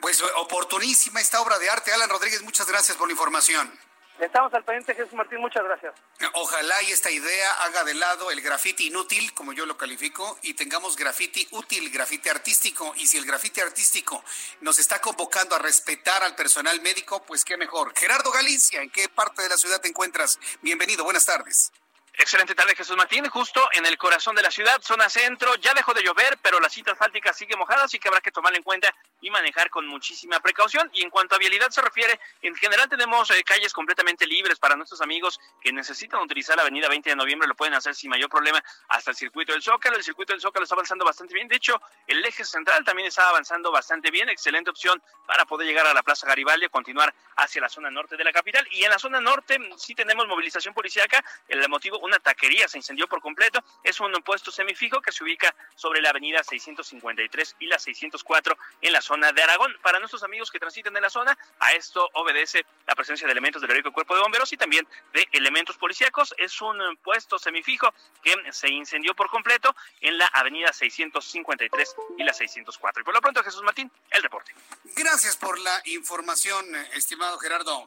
Pues 0.00 0.22
oportunísima 0.36 1.20
esta 1.20 1.40
obra 1.40 1.58
de 1.58 1.70
arte. 1.70 1.92
Alan 1.92 2.10
Rodríguez, 2.10 2.42
muchas 2.42 2.66
gracias 2.68 2.96
por 2.96 3.08
la 3.08 3.12
información. 3.12 3.72
Estamos 4.18 4.52
al 4.54 4.64
pendiente, 4.64 4.94
Jesús 4.94 5.12
Martín, 5.12 5.40
muchas 5.40 5.62
gracias. 5.62 5.94
Ojalá 6.32 6.82
y 6.82 6.92
esta 6.92 7.10
idea 7.10 7.52
haga 7.64 7.84
de 7.84 7.94
lado 7.94 8.30
el 8.30 8.40
grafiti 8.40 8.86
inútil, 8.86 9.34
como 9.34 9.52
yo 9.52 9.66
lo 9.66 9.76
califico, 9.76 10.38
y 10.42 10.54
tengamos 10.54 10.96
grafiti 10.96 11.46
útil, 11.50 11.90
grafiti 11.90 12.30
artístico. 12.30 12.94
Y 12.96 13.06
si 13.06 13.18
el 13.18 13.26
grafiti 13.26 13.60
artístico 13.60 14.24
nos 14.60 14.78
está 14.78 15.00
convocando 15.00 15.54
a 15.54 15.58
respetar 15.58 16.22
al 16.22 16.34
personal 16.34 16.80
médico, 16.80 17.22
pues 17.24 17.44
qué 17.44 17.56
mejor. 17.56 17.92
Gerardo 17.96 18.30
Galicia, 18.32 18.80
¿en 18.80 18.90
qué 18.90 19.08
parte 19.08 19.42
de 19.42 19.50
la 19.50 19.58
ciudad 19.58 19.80
te 19.80 19.88
encuentras? 19.88 20.38
Bienvenido, 20.62 21.04
buenas 21.04 21.26
tardes. 21.26 21.72
Excelente 22.18 22.54
tarde, 22.54 22.74
Jesús 22.74 22.96
Martín. 22.96 23.28
Justo 23.28 23.68
en 23.72 23.84
el 23.84 23.98
corazón 23.98 24.34
de 24.34 24.42
la 24.42 24.50
ciudad, 24.50 24.80
zona 24.80 25.06
centro. 25.10 25.54
Ya 25.56 25.74
dejó 25.74 25.92
de 25.92 26.02
llover, 26.02 26.38
pero 26.40 26.58
la 26.60 26.70
cita 26.70 26.92
asfáltica 26.92 27.34
sigue 27.34 27.56
mojada, 27.56 27.84
así 27.84 27.98
que 27.98 28.08
habrá 28.08 28.22
que 28.22 28.32
tomarla 28.32 28.56
en 28.56 28.62
cuenta 28.62 28.88
y 29.20 29.28
manejar 29.28 29.68
con 29.68 29.86
muchísima 29.86 30.40
precaución. 30.40 30.90
Y 30.94 31.02
en 31.02 31.10
cuanto 31.10 31.34
a 31.34 31.38
vialidad 31.38 31.68
se 31.68 31.82
refiere, 31.82 32.18
en 32.40 32.54
general 32.56 32.88
tenemos 32.88 33.30
eh, 33.32 33.44
calles 33.44 33.74
completamente 33.74 34.26
libres 34.26 34.58
para 34.58 34.76
nuestros 34.76 35.02
amigos 35.02 35.38
que 35.60 35.74
necesitan 35.74 36.22
utilizar 36.22 36.56
la 36.56 36.62
avenida 36.62 36.88
20 36.88 37.10
de 37.10 37.16
noviembre. 37.16 37.46
Lo 37.48 37.54
pueden 37.54 37.74
hacer 37.74 37.94
sin 37.94 38.08
mayor 38.08 38.30
problema 38.30 38.64
hasta 38.88 39.10
el 39.10 39.16
circuito 39.16 39.52
del 39.52 39.62
Zócalo. 39.62 39.96
El 39.96 40.02
circuito 40.02 40.32
del 40.32 40.40
Zócalo 40.40 40.64
está 40.64 40.74
avanzando 40.74 41.04
bastante 41.04 41.34
bien. 41.34 41.48
De 41.48 41.56
hecho, 41.56 41.78
el 42.06 42.24
eje 42.24 42.46
central 42.46 42.82
también 42.82 43.08
está 43.08 43.28
avanzando 43.28 43.70
bastante 43.70 44.10
bien. 44.10 44.30
Excelente 44.30 44.70
opción 44.70 45.02
para 45.26 45.44
poder 45.44 45.66
llegar 45.66 45.86
a 45.86 45.92
la 45.92 46.02
Plaza 46.02 46.26
Garibaldi, 46.26 46.66
continuar 46.70 47.14
hacia 47.36 47.60
la 47.60 47.68
zona 47.68 47.90
norte 47.90 48.16
de 48.16 48.24
la 48.24 48.32
capital. 48.32 48.66
Y 48.70 48.84
en 48.84 48.90
la 48.90 48.98
zona 48.98 49.20
norte 49.20 49.58
mm, 49.58 49.76
sí 49.76 49.94
tenemos 49.94 50.26
movilización 50.26 50.72
policíaca. 50.72 51.22
El 51.46 51.68
motivo, 51.68 52.05
una 52.06 52.18
taquería 52.18 52.68
se 52.68 52.78
incendió 52.78 53.06
por 53.08 53.20
completo. 53.20 53.62
Es 53.82 54.00
un 54.00 54.12
puesto 54.24 54.50
semifijo 54.50 55.00
que 55.00 55.12
se 55.12 55.24
ubica 55.24 55.54
sobre 55.74 56.00
la 56.00 56.10
avenida 56.10 56.42
653 56.42 57.56
y 57.60 57.66
la 57.66 57.78
604 57.78 58.56
en 58.80 58.92
la 58.92 59.00
zona 59.00 59.32
de 59.32 59.42
Aragón. 59.42 59.76
Para 59.82 59.98
nuestros 59.98 60.22
amigos 60.22 60.50
que 60.50 60.58
transiten 60.58 60.96
en 60.96 61.02
la 61.02 61.10
zona, 61.10 61.36
a 61.58 61.72
esto 61.72 62.08
obedece 62.14 62.64
la 62.86 62.94
presencia 62.94 63.26
de 63.26 63.32
elementos 63.32 63.60
del 63.60 63.70
heroico 63.70 63.92
cuerpo 63.92 64.14
de 64.14 64.22
bomberos 64.22 64.52
y 64.52 64.56
también 64.56 64.86
de 65.12 65.28
elementos 65.32 65.76
policíacos. 65.76 66.34
Es 66.38 66.60
un 66.60 66.78
puesto 67.02 67.38
semifijo 67.38 67.92
que 68.22 68.34
se 68.52 68.68
incendió 68.68 69.14
por 69.14 69.28
completo 69.28 69.74
en 70.00 70.18
la 70.18 70.26
avenida 70.26 70.72
653 70.72 71.96
y 72.18 72.24
la 72.24 72.32
604. 72.32 73.02
Y 73.02 73.04
por 73.04 73.14
lo 73.14 73.20
pronto, 73.20 73.42
Jesús 73.42 73.62
Martín, 73.62 73.90
el 74.10 74.22
reporte. 74.22 74.54
Gracias 74.96 75.36
por 75.36 75.58
la 75.58 75.82
información, 75.84 76.64
estimado 76.94 77.38
Gerardo. 77.38 77.84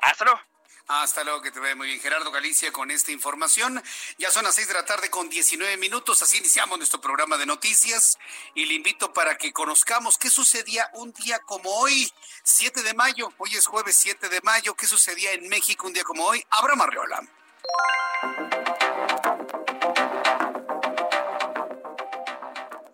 Hasta 0.00 0.24
luego. 0.24 0.51
Hasta 0.88 1.24
luego, 1.24 1.40
que 1.40 1.50
te 1.50 1.60
vea 1.60 1.74
muy 1.74 1.86
bien. 1.86 2.00
Gerardo 2.00 2.30
Galicia 2.30 2.72
con 2.72 2.90
esta 2.90 3.12
información. 3.12 3.82
Ya 4.18 4.30
son 4.30 4.44
las 4.44 4.54
seis 4.54 4.68
de 4.68 4.74
la 4.74 4.84
tarde 4.84 5.10
con 5.10 5.28
19 5.28 5.76
minutos. 5.76 6.22
Así 6.22 6.38
iniciamos 6.38 6.78
nuestro 6.78 7.00
programa 7.00 7.38
de 7.38 7.46
noticias. 7.46 8.18
Y 8.54 8.66
le 8.66 8.74
invito 8.74 9.12
para 9.12 9.38
que 9.38 9.52
conozcamos 9.52 10.18
qué 10.18 10.28
sucedía 10.28 10.90
un 10.94 11.12
día 11.12 11.38
como 11.40 11.70
hoy, 11.70 12.12
7 12.42 12.82
de 12.82 12.94
mayo. 12.94 13.32
Hoy 13.38 13.54
es 13.54 13.66
jueves 13.66 13.96
7 13.96 14.28
de 14.28 14.40
mayo. 14.42 14.74
¿Qué 14.74 14.86
sucedía 14.86 15.32
en 15.32 15.48
México 15.48 15.86
un 15.86 15.92
día 15.92 16.04
como 16.04 16.24
hoy? 16.24 16.44
Abraham 16.50 16.82
Arreola. 16.82 17.22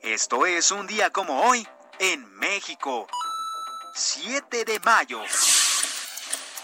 Esto 0.02 0.46
es 0.46 0.70
un 0.70 0.86
día 0.86 1.10
como 1.10 1.42
hoy 1.42 1.66
en 1.98 2.34
México. 2.36 3.06
7 3.94 4.64
de 4.64 4.80
mayo. 4.80 5.22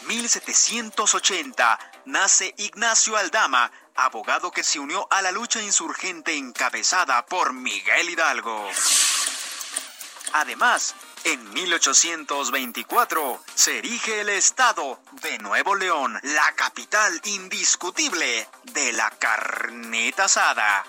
1780 0.07 1.79
nace 2.07 2.55
Ignacio 2.59 3.17
Aldama, 3.17 3.71
abogado 3.95 4.51
que 4.51 4.65
se 4.65 4.79
unió 4.79 5.07
a 5.11 5.23
la 5.23 5.33
lucha 5.33 5.63
insurgente 5.63 6.37
encabezada 6.37 7.25
por 7.27 7.53
Miguel 7.53 8.11
Hidalgo. 8.11 8.69
Además, 10.33 10.95
en 11.25 11.53
1824 11.55 13.43
se 13.55 13.79
erige 13.79 14.21
el 14.21 14.29
Estado 14.29 15.01
de 15.23 15.39
Nuevo 15.39 15.75
León, 15.75 16.19
la 16.23 16.53
capital 16.55 17.21
indiscutible 17.25 18.49
de 18.65 18.93
la 18.93 19.11
carneta 19.11 20.25
asada. 20.25 20.85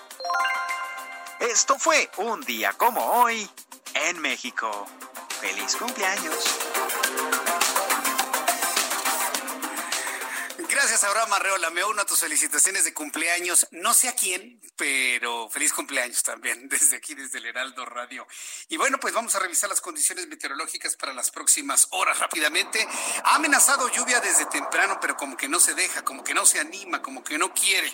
Esto 1.40 1.78
fue 1.78 2.10
un 2.18 2.40
día 2.42 2.72
como 2.74 3.22
hoy 3.22 3.48
en 3.94 4.18
México. 4.20 4.86
¡Feliz 5.40 5.76
cumpleaños! 5.76 7.55
Gracias, 10.76 11.04
Abraham 11.04 11.32
Arreola. 11.32 11.70
Me 11.70 11.82
uno 11.84 12.02
a 12.02 12.04
tus 12.04 12.20
felicitaciones 12.20 12.84
de 12.84 12.92
cumpleaños. 12.92 13.66
No 13.70 13.94
sé 13.94 14.10
a 14.10 14.14
quién, 14.14 14.60
pero 14.76 15.48
feliz 15.48 15.72
cumpleaños 15.72 16.22
también 16.22 16.68
desde 16.68 16.98
aquí, 16.98 17.14
desde 17.14 17.38
el 17.38 17.46
Heraldo 17.46 17.86
Radio. 17.86 18.26
Y 18.68 18.76
bueno, 18.76 19.00
pues 19.00 19.14
vamos 19.14 19.34
a 19.34 19.38
revisar 19.38 19.70
las 19.70 19.80
condiciones 19.80 20.28
meteorológicas 20.28 20.94
para 20.96 21.14
las 21.14 21.30
próximas 21.30 21.88
horas 21.92 22.18
rápidamente. 22.18 22.86
Ha 23.24 23.36
amenazado 23.36 23.88
lluvia 23.88 24.20
desde 24.20 24.44
temprano, 24.44 24.98
pero 25.00 25.16
como 25.16 25.34
que 25.34 25.48
no 25.48 25.60
se 25.60 25.72
deja, 25.72 26.04
como 26.04 26.22
que 26.22 26.34
no 26.34 26.44
se 26.44 26.60
anima, 26.60 27.00
como 27.00 27.24
que 27.24 27.38
no 27.38 27.54
quiere 27.54 27.90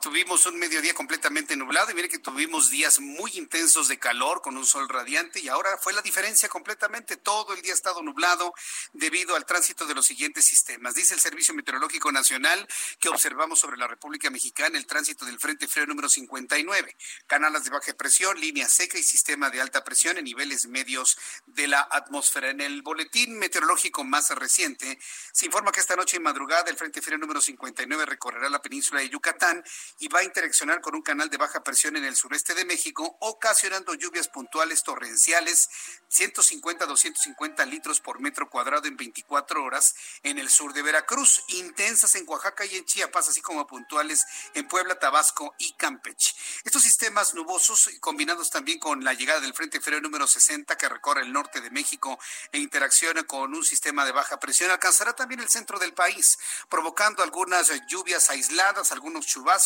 tuvimos 0.00 0.46
un 0.46 0.58
mediodía 0.58 0.94
completamente 0.94 1.56
nublado 1.56 1.90
y 1.90 1.94
mire 1.94 2.08
que 2.08 2.18
tuvimos 2.18 2.70
días 2.70 3.00
muy 3.00 3.32
intensos 3.36 3.88
de 3.88 3.98
calor 3.98 4.40
con 4.40 4.56
un 4.56 4.64
sol 4.64 4.88
radiante 4.88 5.40
y 5.40 5.48
ahora 5.48 5.76
fue 5.78 5.92
la 5.92 6.02
diferencia 6.02 6.48
completamente. 6.48 7.16
Todo 7.16 7.52
el 7.54 7.62
día 7.62 7.72
ha 7.72 7.74
estado 7.74 8.02
nublado 8.02 8.54
debido 8.92 9.36
al 9.36 9.44
tránsito 9.44 9.86
de 9.86 9.94
los 9.94 10.06
siguientes 10.06 10.44
sistemas. 10.44 10.94
Dice 10.94 11.14
el 11.14 11.20
Servicio 11.20 11.54
Meteorológico 11.54 12.12
Nacional 12.12 12.66
que 12.98 13.08
observamos 13.08 13.58
sobre 13.58 13.76
la 13.76 13.86
República 13.86 14.30
Mexicana 14.30 14.78
el 14.78 14.86
tránsito 14.86 15.24
del 15.24 15.38
Frente 15.38 15.68
Frío 15.68 15.86
número 15.86 16.08
59, 16.08 16.96
canales 17.26 17.64
de 17.64 17.70
baja 17.70 17.92
presión, 17.94 18.40
línea 18.40 18.68
seca 18.68 18.98
y 18.98 19.02
sistema 19.02 19.50
de 19.50 19.60
alta 19.60 19.84
presión 19.84 20.18
en 20.18 20.24
niveles 20.24 20.66
medios 20.66 21.18
de 21.46 21.66
la 21.66 21.88
atmósfera. 21.90 22.50
En 22.50 22.60
el 22.60 22.82
boletín 22.82 23.38
meteorológico 23.38 24.04
más 24.04 24.30
reciente 24.30 24.98
se 25.32 25.46
informa 25.46 25.72
que 25.72 25.80
esta 25.80 25.96
noche 25.96 26.16
y 26.16 26.20
madrugada 26.20 26.70
el 26.70 26.76
Frente 26.76 27.02
Frío 27.02 27.18
número 27.18 27.40
59 27.40 28.06
recorrerá 28.06 28.48
la 28.48 28.62
península 28.62 29.00
de 29.00 29.10
Yucatán 29.10 29.64
y 29.98 30.08
va 30.08 30.20
a 30.20 30.24
interaccionar 30.24 30.80
con 30.80 30.94
un 30.94 31.02
canal 31.02 31.30
de 31.30 31.36
baja 31.36 31.62
presión 31.62 31.96
en 31.96 32.04
el 32.04 32.16
sureste 32.16 32.54
de 32.54 32.64
México, 32.64 33.16
ocasionando 33.20 33.94
lluvias 33.94 34.28
puntuales 34.28 34.82
torrenciales, 34.82 35.70
150 36.08 36.86
250 36.86 37.64
litros 37.66 38.00
por 38.00 38.20
metro 38.20 38.50
cuadrado 38.50 38.86
en 38.86 38.96
24 38.96 39.62
horas 39.64 39.94
en 40.22 40.38
el 40.38 40.50
sur 40.50 40.72
de 40.72 40.82
Veracruz, 40.82 41.44
intensas 41.48 42.14
en 42.16 42.28
Oaxaca 42.28 42.64
y 42.64 42.76
en 42.76 42.84
Chiapas, 42.84 43.28
así 43.28 43.40
como 43.40 43.66
puntuales 43.66 44.24
en 44.54 44.66
Puebla, 44.68 44.98
Tabasco 44.98 45.54
y 45.58 45.72
Campeche. 45.74 46.34
Estos 46.64 46.82
sistemas 46.82 47.34
nubosos, 47.34 47.88
combinados 48.00 48.50
también 48.50 48.78
con 48.78 49.04
la 49.04 49.14
llegada 49.14 49.40
del 49.40 49.54
Frente 49.54 49.80
Frío 49.80 50.00
número 50.00 50.26
60 50.26 50.76
que 50.76 50.88
recorre 50.88 51.22
el 51.22 51.32
norte 51.32 51.60
de 51.60 51.70
México 51.70 52.18
e 52.50 52.58
interacciona 52.58 53.22
con 53.24 53.54
un 53.54 53.64
sistema 53.64 54.04
de 54.04 54.12
baja 54.12 54.38
presión, 54.38 54.70
alcanzará 54.70 55.14
también 55.14 55.40
el 55.40 55.48
centro 55.48 55.78
del 55.78 55.94
país, 55.94 56.38
provocando 56.68 57.22
algunas 57.22 57.70
lluvias 57.86 58.30
aisladas, 58.30 58.92
algunos 58.92 59.26
chubascos 59.26 59.61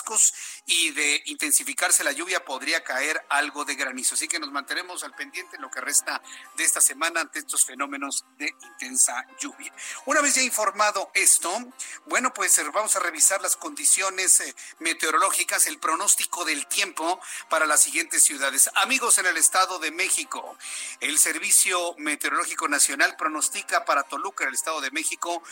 y 0.67 0.91
de 0.91 1.23
intensificarse 1.27 2.05
la 2.05 2.13
lluvia 2.13 2.45
podría 2.45 2.83
caer 2.83 3.25
algo 3.29 3.65
de 3.65 3.75
granizo. 3.75 4.15
Así 4.15 4.29
que 4.29 4.39
nos 4.39 4.51
mantenemos 4.51 5.05
al 5.05 5.15
pendiente 5.15 5.57
en 5.57 5.63
lo 5.63 5.71
que 5.71 5.81
resta 5.81 6.23
de 6.57 6.65
esta 6.65 6.81
semana 6.81 7.21
ante 7.21 7.39
estos 7.39 7.65
fenómenos 7.65 8.25
de 8.39 8.55
intensa 8.63 9.27
lluvia. 9.41 9.73
Una 10.07 10.21
vez 10.21 10.35
ya 10.35 10.43
informado 10.43 11.11
esto, 11.15 11.51
bueno, 12.07 12.33
pues 12.33 12.57
eh, 12.59 12.65
vamos 12.73 12.97
a 12.97 13.01
revisar 13.01 13.41
las 13.41 13.57
condiciones 13.57 14.41
eh, 14.41 14.55
meteorológicas, 14.81 15.67
el 15.67 15.79
pronóstico 15.79 16.45
del 16.45 16.67
tiempo 16.67 17.21
para 17.49 17.67
las 17.67 17.83
siguientes 17.83 18.25
ciudades. 18.25 18.71
Amigos 18.75 19.19
en 19.19 19.27
el 19.27 19.37
Estado 19.37 19.79
de 19.79 19.91
México, 19.91 20.57
el 21.01 21.19
Servicio 21.19 21.95
Meteorológico 21.99 22.69
Nacional 22.69 23.17
pronostica 23.17 23.85
para 23.85 24.03
Toluca, 24.03 24.47
el 24.47 24.55
Estado 24.55 24.81
de 24.81 24.91
México, 24.91 25.43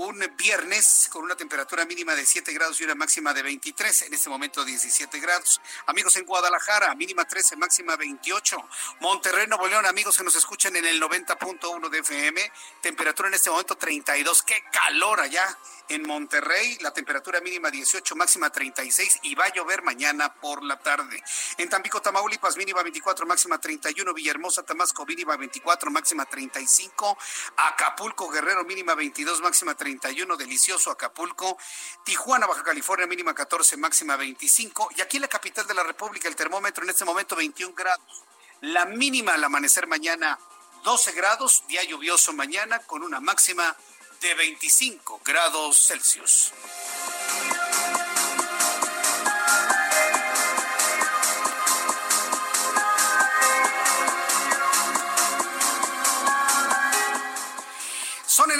un 0.00 0.18
viernes 0.38 1.10
con 1.12 1.24
una 1.24 1.36
temperatura 1.36 1.84
mínima 1.84 2.14
de 2.14 2.24
7 2.24 2.54
grados 2.54 2.80
y 2.80 2.84
una 2.84 2.94
máxima 2.94 3.34
de 3.34 3.42
23, 3.42 4.02
en 4.02 4.14
este 4.14 4.30
momento 4.30 4.64
17 4.64 5.20
grados. 5.20 5.60
Amigos 5.84 6.16
en 6.16 6.24
Guadalajara, 6.24 6.94
mínima 6.94 7.26
13, 7.26 7.56
máxima 7.56 7.96
28. 7.96 8.56
Monterrey, 9.00 9.46
Nuevo 9.46 9.68
León, 9.68 9.84
amigos 9.84 10.16
que 10.16 10.24
nos 10.24 10.34
escuchan 10.36 10.74
en 10.76 10.86
el 10.86 11.02
90.1 11.02 11.90
de 11.90 11.98
FM, 11.98 12.52
temperatura 12.80 13.28
en 13.28 13.34
este 13.34 13.50
momento 13.50 13.76
32. 13.76 14.42
¡Qué 14.42 14.64
calor 14.72 15.20
allá! 15.20 15.58
En 15.90 16.06
Monterrey, 16.06 16.78
la 16.82 16.92
temperatura 16.92 17.40
mínima 17.40 17.68
18, 17.68 18.14
máxima 18.14 18.48
36 18.48 19.18
y 19.22 19.34
va 19.34 19.46
a 19.46 19.52
llover 19.52 19.82
mañana 19.82 20.32
por 20.32 20.62
la 20.62 20.78
tarde. 20.78 21.20
En 21.58 21.68
Tampico, 21.68 22.00
Tamaulipas, 22.00 22.56
mínima 22.56 22.84
24, 22.84 23.26
máxima 23.26 23.58
31. 23.58 24.14
Villahermosa, 24.14 24.62
Tamasco, 24.62 25.04
mínima 25.04 25.36
24, 25.36 25.90
máxima 25.90 26.26
35. 26.26 27.18
Acapulco, 27.56 28.28
Guerrero, 28.28 28.62
mínima 28.62 28.94
22, 28.94 29.40
máxima 29.40 29.74
31. 29.98 30.36
Delicioso, 30.36 30.90
Acapulco. 30.90 31.58
Tijuana, 32.04 32.46
Baja 32.46 32.62
California, 32.62 33.06
mínima 33.06 33.34
14, 33.34 33.76
máxima 33.76 34.16
25. 34.16 34.90
Y 34.96 35.00
aquí 35.00 35.16
en 35.16 35.22
la 35.22 35.28
capital 35.28 35.66
de 35.66 35.74
la 35.74 35.82
República, 35.82 36.28
el 36.28 36.36
termómetro 36.36 36.84
en 36.84 36.90
este 36.90 37.04
momento 37.04 37.34
21 37.34 37.74
grados. 37.74 38.22
La 38.60 38.84
mínima 38.84 39.34
al 39.34 39.42
amanecer 39.42 39.86
mañana 39.86 40.38
12 40.84 41.12
grados, 41.12 41.64
día 41.66 41.82
lluvioso 41.84 42.32
mañana 42.32 42.78
con 42.80 43.02
una 43.02 43.20
máxima 43.20 43.76
de 44.20 44.34
25 44.34 45.22
grados 45.24 45.86
Celsius. 45.86 46.52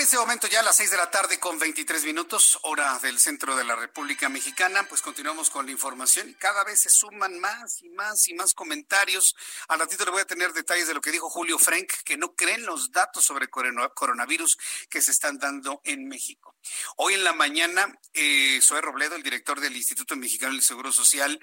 En 0.01 0.05
este 0.05 0.17
momento 0.17 0.47
ya 0.47 0.61
a 0.61 0.63
las 0.63 0.77
seis 0.77 0.91
de 0.91 0.97
la 0.97 1.11
tarde 1.11 1.39
con 1.39 1.59
23 1.59 2.05
minutos, 2.05 2.59
hora 2.63 2.99
del 3.01 3.19
centro 3.19 3.55
de 3.55 3.65
la 3.65 3.77
República 3.77 4.31
Mexicana, 4.31 4.87
pues 4.89 5.03
continuamos 5.03 5.51
con 5.51 5.67
la 5.67 5.73
información 5.73 6.31
y 6.31 6.35
cada 6.37 6.65
vez 6.65 6.81
se 6.81 6.89
suman 6.89 7.39
más 7.39 7.83
y 7.83 7.91
más 7.91 8.27
y 8.29 8.33
más 8.33 8.55
comentarios. 8.55 9.37
Al 9.69 9.79
ratito 9.79 10.07
le 10.07 10.13
voy 10.13 10.23
a 10.23 10.27
tener 10.27 10.55
detalles 10.55 10.89
de 10.89 10.95
lo 10.95 11.03
que 11.03 11.11
dijo 11.11 11.29
Julio 11.29 11.59
Frank, 11.59 11.93
que 12.03 12.17
no 12.17 12.35
creen 12.35 12.65
los 12.65 12.91
datos 12.93 13.27
sobre 13.27 13.51
coronavirus 13.51 14.57
que 14.89 15.03
se 15.03 15.11
están 15.11 15.37
dando 15.37 15.83
en 15.85 16.09
México. 16.09 16.57
Hoy 16.97 17.13
en 17.13 17.25
la 17.25 17.35
mañana, 17.35 17.95
eh, 18.15 18.59
Zoé 18.63 18.81
Robledo, 18.81 19.17
el 19.17 19.23
director 19.23 19.61
del 19.61 19.77
Instituto 19.77 20.17
Mexicano 20.17 20.55
del 20.55 20.63
Seguro 20.63 20.93
Social, 20.93 21.39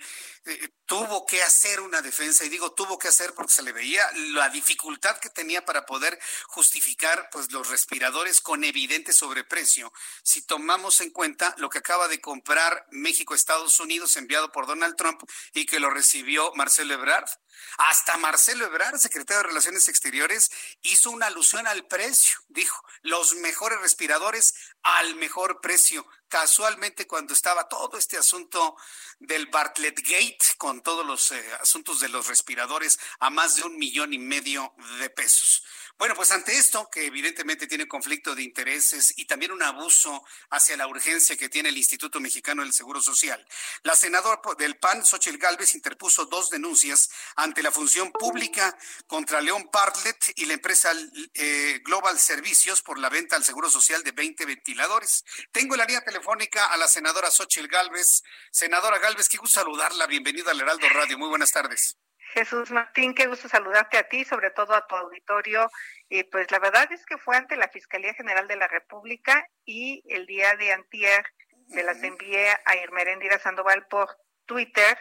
eh, 0.46 0.70
tuvo 0.88 1.28
que 1.28 1.44
hacer 1.44 1.80
una 1.80 2.02
defensa, 2.02 2.44
y 2.44 2.50
digo 2.50 2.74
tuvo 2.74 2.98
que 2.98 3.08
hacer 3.08 3.36
porque 3.36 3.54
se 3.54 3.62
le 3.62 3.72
veía 3.72 4.04
la 4.34 4.50
dificultad 4.50 5.20
que 5.20 5.30
tenía 5.30 5.64
para 5.64 5.86
poder 5.86 6.20
justificar 6.48 7.30
pues 7.32 7.52
los 7.52 7.70
respiradores 7.70 8.42
con 8.48 8.64
evidente 8.64 9.12
sobreprecio. 9.12 9.92
Si 10.24 10.42
tomamos 10.42 11.02
en 11.02 11.10
cuenta 11.10 11.54
lo 11.58 11.70
que 11.70 11.80
acaba 11.80 12.08
de 12.08 12.22
comprar 12.22 12.88
México 12.92 13.36
Estados 13.36 13.82
Unidos 13.82 14.16
enviado 14.16 14.54
por 14.54 14.68
Donald 14.68 14.96
Trump 14.96 15.22
y 15.54 15.66
que 15.66 15.82
lo 15.82 15.90
recibió 15.90 16.54
Marcelo 16.56 16.94
Ebrard, 16.94 17.30
hasta 17.78 18.16
Marcelo 18.16 18.66
Ebrard, 18.66 19.00
secretario 19.00 19.42
de 19.42 19.50
Relaciones 19.50 19.90
Exteriores, 19.90 20.50
hizo 20.82 21.12
una 21.12 21.26
alusión 21.26 21.68
al 21.68 21.88
precio. 21.88 22.40
Dijo, 22.48 22.82
los 23.02 23.36
mejores 23.36 23.82
respiradores 23.82 24.56
al 24.82 25.16
mejor 25.16 25.60
precio. 25.60 26.08
Casualmente, 26.30 27.06
cuando 27.06 27.34
estaba 27.34 27.68
todo 27.68 27.98
este 27.98 28.18
asunto 28.18 28.78
del 29.20 29.48
Bartlett 29.48 30.00
Gate, 30.00 30.46
con 30.58 30.82
todos 30.82 31.06
los 31.06 31.32
eh, 31.32 31.46
asuntos 31.62 32.00
de 32.00 32.10
los 32.10 32.28
respiradores 32.28 33.00
a 33.20 33.30
más 33.30 33.58
de 33.58 33.64
un 33.64 33.78
millón 33.78 34.14
y 34.14 34.20
medio 34.20 34.74
de 35.00 35.10
pesos. 35.10 35.64
Bueno, 35.98 36.14
pues 36.14 36.32
ante 36.32 36.56
esto, 36.56 36.88
que 36.92 37.08
evidentemente 37.08 37.66
tiene 37.66 37.88
conflicto 37.88 38.36
de 38.36 38.44
intereses 38.44 39.16
y 39.18 39.26
también 39.26 39.52
un 39.52 39.64
abuso 39.64 40.24
hacia 40.52 40.78
la 40.78 40.88
urgencia 40.88 41.36
que 41.36 41.50
tiene 41.50 41.70
el 41.70 41.78
Instituto 41.78 42.20
Mexicano 42.20 42.62
del 42.62 42.72
Seguro 42.72 43.02
Social, 43.02 43.44
la 43.82 43.96
senadora 43.96 44.40
del 44.60 44.78
PAN, 44.78 45.04
Xochitl 45.04 45.40
Gálvez, 45.40 45.74
interpuso 45.74 46.26
dos 46.26 46.52
denuncias 46.52 47.10
ante 47.36 47.64
la 47.64 47.72
función 47.72 48.12
pública 48.12 48.78
contra 49.08 49.42
León 49.42 49.72
Bartlett 49.74 50.34
y 50.36 50.46
la 50.46 50.54
empresa 50.54 50.92
eh, 51.34 51.82
Global 51.84 52.20
Servicios 52.20 52.84
por 52.84 53.00
la 53.00 53.10
venta 53.10 53.36
al 53.36 53.44
Seguro 53.44 53.68
Social 53.68 54.04
de 54.04 54.12
20 54.12 54.46
ventiladores. 54.46 55.26
Tengo 55.52 55.74
en 55.74 55.80
la 55.80 55.86
línea 55.86 56.02
telefónica 56.02 56.68
a 56.68 56.78
la 56.78 56.88
senadora 56.88 57.32
Xochitl 57.32 57.68
Gálvez. 57.68 58.22
Senadora 58.52 59.00
Gálvez, 59.00 59.28
qué 59.30 59.38
gusto 59.38 59.62
saludarla. 59.62 60.06
Bienvenida 60.06 60.52
al 60.52 60.62
Heraldo 60.62 60.88
Radio. 60.90 61.18
Muy 61.18 61.30
buenas 61.30 61.52
tardes. 61.52 61.98
Jesús 62.38 62.70
Martín, 62.70 63.16
qué 63.16 63.26
gusto 63.26 63.50
saludarte 63.50 63.98
a 63.98 64.08
ti, 64.08 64.24
sobre 64.24 64.52
todo 64.52 64.76
a 64.76 64.86
tu 64.86 64.96
auditorio. 64.96 65.72
Y 66.08 66.22
pues 66.26 66.52
la 66.52 66.60
verdad 66.60 66.88
es 66.92 67.04
que 67.04 67.18
fue 67.18 67.36
ante 67.36 67.58
la 67.58 67.68
Fiscalía 67.68 68.14
General 68.14 68.48
de 68.48 68.58
la 68.58 68.68
República 68.68 69.50
y 69.66 70.04
el 70.08 70.28
día 70.28 70.56
de 70.56 70.72
antier 70.72 71.26
se 71.68 71.82
las 71.82 72.04
envié 72.04 72.50
a 72.66 72.76
Irmerendira 72.76 73.40
Sandoval 73.40 73.88
por 73.88 74.20
Twitter 74.46 75.00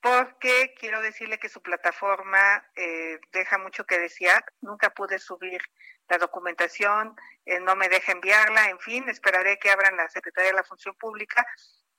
porque 0.00 0.74
quiero 0.76 1.00
decirle 1.00 1.38
que 1.38 1.48
su 1.48 1.62
plataforma 1.62 2.68
eh, 2.74 3.20
deja 3.30 3.58
mucho 3.58 3.84
que 3.84 4.00
desear. 4.00 4.44
Nunca 4.60 4.90
pude 4.90 5.20
subir 5.20 5.62
la 6.08 6.18
documentación, 6.18 7.14
eh, 7.46 7.60
no 7.60 7.76
me 7.76 7.88
deja 7.90 8.10
enviarla, 8.10 8.70
en 8.70 8.80
fin, 8.80 9.08
esperaré 9.08 9.56
que 9.60 9.70
abran 9.70 9.96
la 9.96 10.08
Secretaría 10.08 10.50
de 10.50 10.56
la 10.56 10.64
Función 10.64 10.96
Pública 10.96 11.46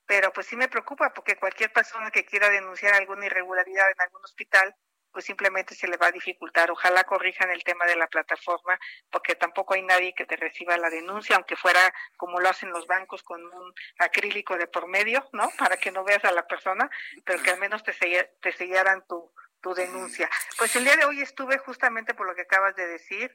pero 0.06 0.32
pues 0.34 0.48
sí 0.48 0.56
me 0.56 0.68
preocupa 0.68 1.14
porque 1.14 1.38
cualquier 1.38 1.72
persona 1.72 2.12
que 2.12 2.26
quiera 2.26 2.50
denunciar 2.50 2.94
alguna 2.94 3.26
irregularidad 3.26 3.90
en 3.92 4.02
algún 4.02 4.24
hospital, 4.24 4.76
pues 5.12 5.26
simplemente 5.26 5.76
se 5.76 5.88
le 5.88 5.98
va 5.98 6.08
a 6.08 6.12
dificultar. 6.12 6.72
Ojalá 6.72 7.04
corrijan 7.04 7.52
el 7.52 7.64
tema 7.64 7.86
de 7.86 7.96
la 7.96 8.08
plataforma, 8.08 8.80
porque 9.12 9.36
tampoco 9.36 9.76
hay 9.76 9.84
nadie 9.84 10.14
que 10.16 10.26
te 10.26 10.36
reciba 10.36 10.76
la 10.78 10.90
denuncia, 10.90 11.36
aunque 11.36 11.56
fuera 11.56 11.80
como 12.18 12.40
lo 12.40 12.50
hacen 12.50 12.72
los 12.72 12.88
bancos 12.88 13.22
con 13.22 13.44
un 13.44 13.74
acrílico 14.00 14.58
de 14.58 14.68
por 14.68 14.88
medio, 14.88 15.24
¿no? 15.32 15.50
Para 15.58 15.78
que 15.78 15.92
no 15.92 16.04
veas 16.04 16.26
a 16.26 16.32
la 16.32 16.48
persona, 16.48 16.90
pero 17.24 17.42
que 17.44 17.52
al 17.52 17.60
menos 17.60 17.84
te, 17.84 17.94
te 18.42 18.52
sellaran 18.52 19.06
tu, 19.08 19.32
tu 19.62 19.74
denuncia. 19.74 20.30
Pues 20.58 20.76
el 20.76 20.84
día 20.84 20.98
de 20.98 21.06
hoy 21.06 21.22
estuve 21.22 21.58
justamente 21.60 22.14
por 22.14 22.28
lo 22.28 22.36
que 22.36 22.42
acabas 22.42 22.76
de 22.76 22.86
decir, 22.88 23.34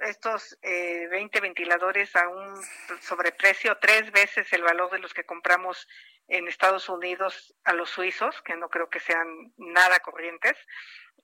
estos 0.00 0.58
eh, 0.62 1.06
20 1.10 1.40
ventiladores 1.40 2.14
a 2.16 2.28
un 2.28 2.60
sobreprecio, 3.00 3.78
tres 3.80 4.10
veces 4.12 4.52
el 4.52 4.62
valor 4.62 4.90
de 4.90 4.98
los 4.98 5.14
que 5.14 5.24
compramos 5.24 5.88
en 6.28 6.48
Estados 6.48 6.88
Unidos 6.88 7.54
a 7.64 7.72
los 7.72 7.90
suizos, 7.90 8.40
que 8.42 8.56
no 8.56 8.68
creo 8.68 8.88
que 8.88 9.00
sean 9.00 9.52
nada 9.56 10.00
corrientes. 10.00 10.56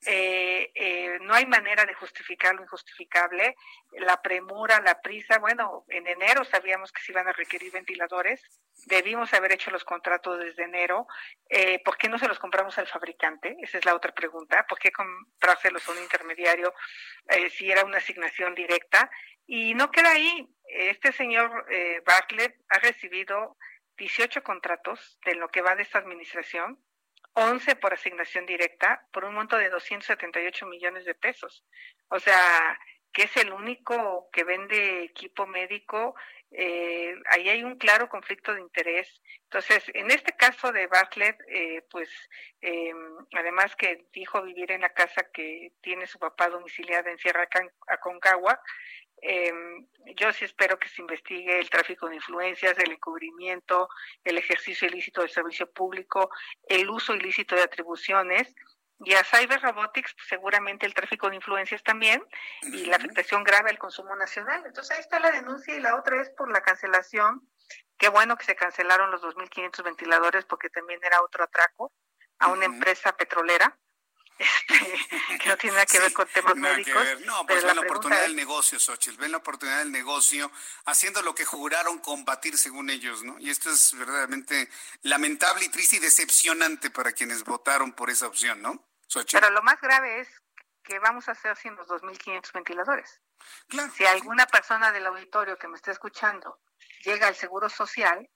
Eh, 0.04 0.70
eh, 0.74 1.18
no 1.22 1.34
hay 1.34 1.46
manera 1.46 1.84
de 1.84 1.94
justificar 1.94 2.54
lo 2.54 2.62
injustificable. 2.62 3.56
La 3.92 4.20
premura, 4.20 4.80
la 4.80 5.00
prisa, 5.00 5.38
bueno, 5.38 5.84
en 5.88 6.06
enero 6.06 6.44
sabíamos 6.44 6.92
que 6.92 7.02
se 7.02 7.12
iban 7.12 7.28
a 7.28 7.32
requerir 7.32 7.72
ventiladores, 7.72 8.42
debimos 8.86 9.32
haber 9.32 9.52
hecho 9.52 9.70
los 9.70 9.84
contratos 9.84 10.38
desde 10.38 10.64
enero. 10.64 11.06
Eh, 11.48 11.80
¿Por 11.84 11.96
qué 11.96 12.08
no 12.08 12.18
se 12.18 12.28
los 12.28 12.38
compramos 12.38 12.76
al 12.78 12.86
fabricante? 12.86 13.56
Esa 13.60 13.78
es 13.78 13.84
la 13.84 13.94
otra 13.94 14.12
pregunta. 14.12 14.66
¿Por 14.68 14.78
qué 14.78 14.92
comprárselos 14.92 15.88
a 15.88 15.92
un 15.92 15.98
intermediario 15.98 16.74
si 17.50 17.70
era 17.70 17.84
una 17.84 17.98
asignación 17.98 18.54
directa? 18.54 19.10
Y 19.46 19.74
no 19.74 19.90
queda 19.90 20.10
ahí. 20.10 20.48
Este 20.68 21.12
señor 21.12 21.66
Bartlett 22.04 22.56
ha 22.68 22.78
recibido 22.80 23.56
18 23.96 24.42
contratos 24.42 25.18
de 25.24 25.36
lo 25.36 25.48
que 25.48 25.62
va 25.62 25.74
de 25.74 25.82
esta 25.82 25.98
administración 25.98 26.78
11 27.36 27.76
por 27.76 27.92
asignación 27.92 28.46
directa 28.46 29.06
por 29.12 29.24
un 29.24 29.34
monto 29.34 29.58
de 29.58 29.68
278 29.68 30.66
millones 30.66 31.04
de 31.04 31.14
pesos. 31.14 31.64
O 32.08 32.18
sea, 32.18 32.78
que 33.12 33.24
es 33.24 33.36
el 33.36 33.52
único 33.52 34.28
que 34.32 34.42
vende 34.44 35.04
equipo 35.04 35.46
médico, 35.46 36.14
eh, 36.50 37.14
ahí 37.26 37.48
hay 37.48 37.62
un 37.62 37.76
claro 37.76 38.08
conflicto 38.08 38.54
de 38.54 38.62
interés. 38.62 39.20
Entonces, 39.44 39.84
en 39.94 40.10
este 40.10 40.32
caso 40.32 40.72
de 40.72 40.86
Bartlett, 40.86 41.38
eh, 41.48 41.82
pues 41.90 42.08
eh, 42.62 42.92
además 43.34 43.76
que 43.76 44.06
dijo 44.12 44.42
vivir 44.42 44.72
en 44.72 44.80
la 44.80 44.94
casa 44.94 45.30
que 45.32 45.72
tiene 45.82 46.06
su 46.06 46.18
papá 46.18 46.48
domiciliada 46.48 47.10
en 47.10 47.18
Sierra 47.18 47.48
Aconcagua, 47.88 48.60
eh, 49.28 49.52
yo 50.14 50.32
sí 50.32 50.44
espero 50.44 50.78
que 50.78 50.88
se 50.88 51.02
investigue 51.02 51.58
el 51.58 51.68
tráfico 51.68 52.08
de 52.08 52.16
influencias, 52.16 52.78
el 52.78 52.92
encubrimiento, 52.92 53.88
el 54.22 54.38
ejercicio 54.38 54.86
ilícito 54.86 55.20
del 55.20 55.30
servicio 55.30 55.70
público, 55.72 56.30
el 56.68 56.88
uso 56.88 57.14
ilícito 57.14 57.56
de 57.56 57.62
atribuciones 57.62 58.54
y 59.00 59.14
a 59.14 59.24
Cyber 59.24 59.60
Robotics 59.60 60.14
pues, 60.14 60.28
seguramente 60.28 60.86
el 60.86 60.94
tráfico 60.94 61.28
de 61.28 61.36
influencias 61.36 61.82
también 61.82 62.22
y 62.62 62.86
la 62.86 62.96
afectación 62.96 63.42
grave 63.42 63.70
al 63.70 63.78
consumo 63.78 64.14
nacional. 64.14 64.62
Entonces 64.64 64.96
ahí 64.96 65.00
está 65.00 65.18
la 65.18 65.32
denuncia 65.32 65.74
y 65.74 65.80
la 65.80 65.96
otra 65.96 66.22
es 66.22 66.30
por 66.30 66.50
la 66.50 66.62
cancelación. 66.62 67.46
Qué 67.98 68.08
bueno 68.08 68.36
que 68.36 68.44
se 68.44 68.54
cancelaron 68.54 69.10
los 69.10 69.22
2.500 69.22 69.82
ventiladores 69.82 70.44
porque 70.44 70.70
también 70.70 71.00
era 71.02 71.22
otro 71.22 71.44
atraco 71.44 71.92
a 72.38 72.48
una 72.48 72.66
empresa 72.66 73.16
petrolera 73.16 73.76
que 75.42 75.48
no 75.48 75.56
tiene 75.56 75.74
nada 75.74 75.86
que 75.86 75.98
ver 75.98 76.12
con 76.12 76.26
temas 76.28 76.56
médicos. 76.56 77.20
No, 77.24 77.46
pues 77.46 77.64
ven 77.64 77.76
la, 77.76 77.82
oportunidad 77.82 78.22
del 78.22 78.36
negocio, 78.36 78.78
Xochitl, 78.78 79.18
ven 79.18 79.32
la 79.32 79.38
oportunidad 79.38 79.78
del 79.78 79.92
negocio 79.92 80.50
haciendo 80.84 81.22
lo 81.22 81.34
que 81.34 81.44
juraron 81.44 81.98
combatir 81.98 82.58
según 82.58 82.90
ellos, 82.90 83.22
¿no? 83.22 83.38
Y 83.38 83.50
esto 83.50 83.70
es 83.70 83.96
verdaderamente 83.96 84.68
lamentable 85.02 85.64
y 85.64 85.68
triste 85.68 85.96
y 85.96 86.00
decepcionante 86.00 86.90
para 86.90 87.12
quienes 87.12 87.44
votaron 87.44 87.92
por 87.92 88.10
esa 88.10 88.26
opción, 88.26 88.60
¿no? 88.60 88.84
Pero 89.32 89.50
lo 89.50 89.62
más 89.62 89.80
grave 89.80 90.20
es 90.20 90.28
que 90.82 90.98
vamos 90.98 91.28
a 91.28 91.32
hacer 91.32 91.56
sin 91.56 91.74
los 91.76 91.88
2.500 91.88 92.52
ventiladores. 92.52 93.20
Si 93.94 94.04
alguna 94.04 94.46
persona 94.46 94.92
del 94.92 95.06
auditorio 95.06 95.58
que 95.58 95.68
me 95.68 95.76
está 95.76 95.92
escuchando 95.92 96.60
llega 97.04 97.28
al 97.28 97.34
Seguro 97.34 97.68
Social, 97.68 98.28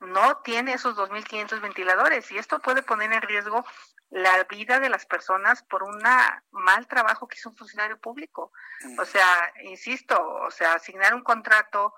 no 0.00 0.38
tiene 0.38 0.74
esos 0.74 0.96
2.500 0.96 1.60
ventiladores 1.60 2.30
y 2.30 2.38
esto 2.38 2.58
puede 2.60 2.82
poner 2.82 3.12
en 3.12 3.22
riesgo 3.22 3.64
la 4.10 4.44
vida 4.44 4.80
de 4.80 4.88
las 4.88 5.06
personas 5.06 5.62
por 5.62 5.82
un 5.84 6.02
mal 6.50 6.86
trabajo 6.88 7.28
que 7.28 7.38
hizo 7.38 7.48
un 7.48 7.56
funcionario 7.56 7.98
público. 7.98 8.52
O 8.98 9.04
sea, 9.04 9.52
insisto, 9.62 10.20
o 10.20 10.50
sea, 10.50 10.74
asignar 10.74 11.14
un 11.14 11.22
contrato 11.22 11.94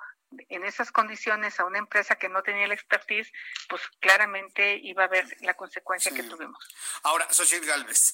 en 0.48 0.64
esas 0.64 0.92
condiciones 0.92 1.58
a 1.60 1.64
una 1.64 1.78
empresa 1.78 2.16
que 2.16 2.28
no 2.28 2.42
tenía 2.42 2.64
el 2.64 2.72
expertise, 2.72 3.30
pues 3.68 3.82
claramente 4.00 4.78
iba 4.82 5.02
a 5.02 5.06
haber 5.06 5.26
la 5.40 5.54
consecuencia 5.54 6.12
que 6.12 6.22
tuvimos. 6.22 6.68
Ahora, 7.02 7.26
Xochitl 7.30 7.66
Galvez, 7.66 8.12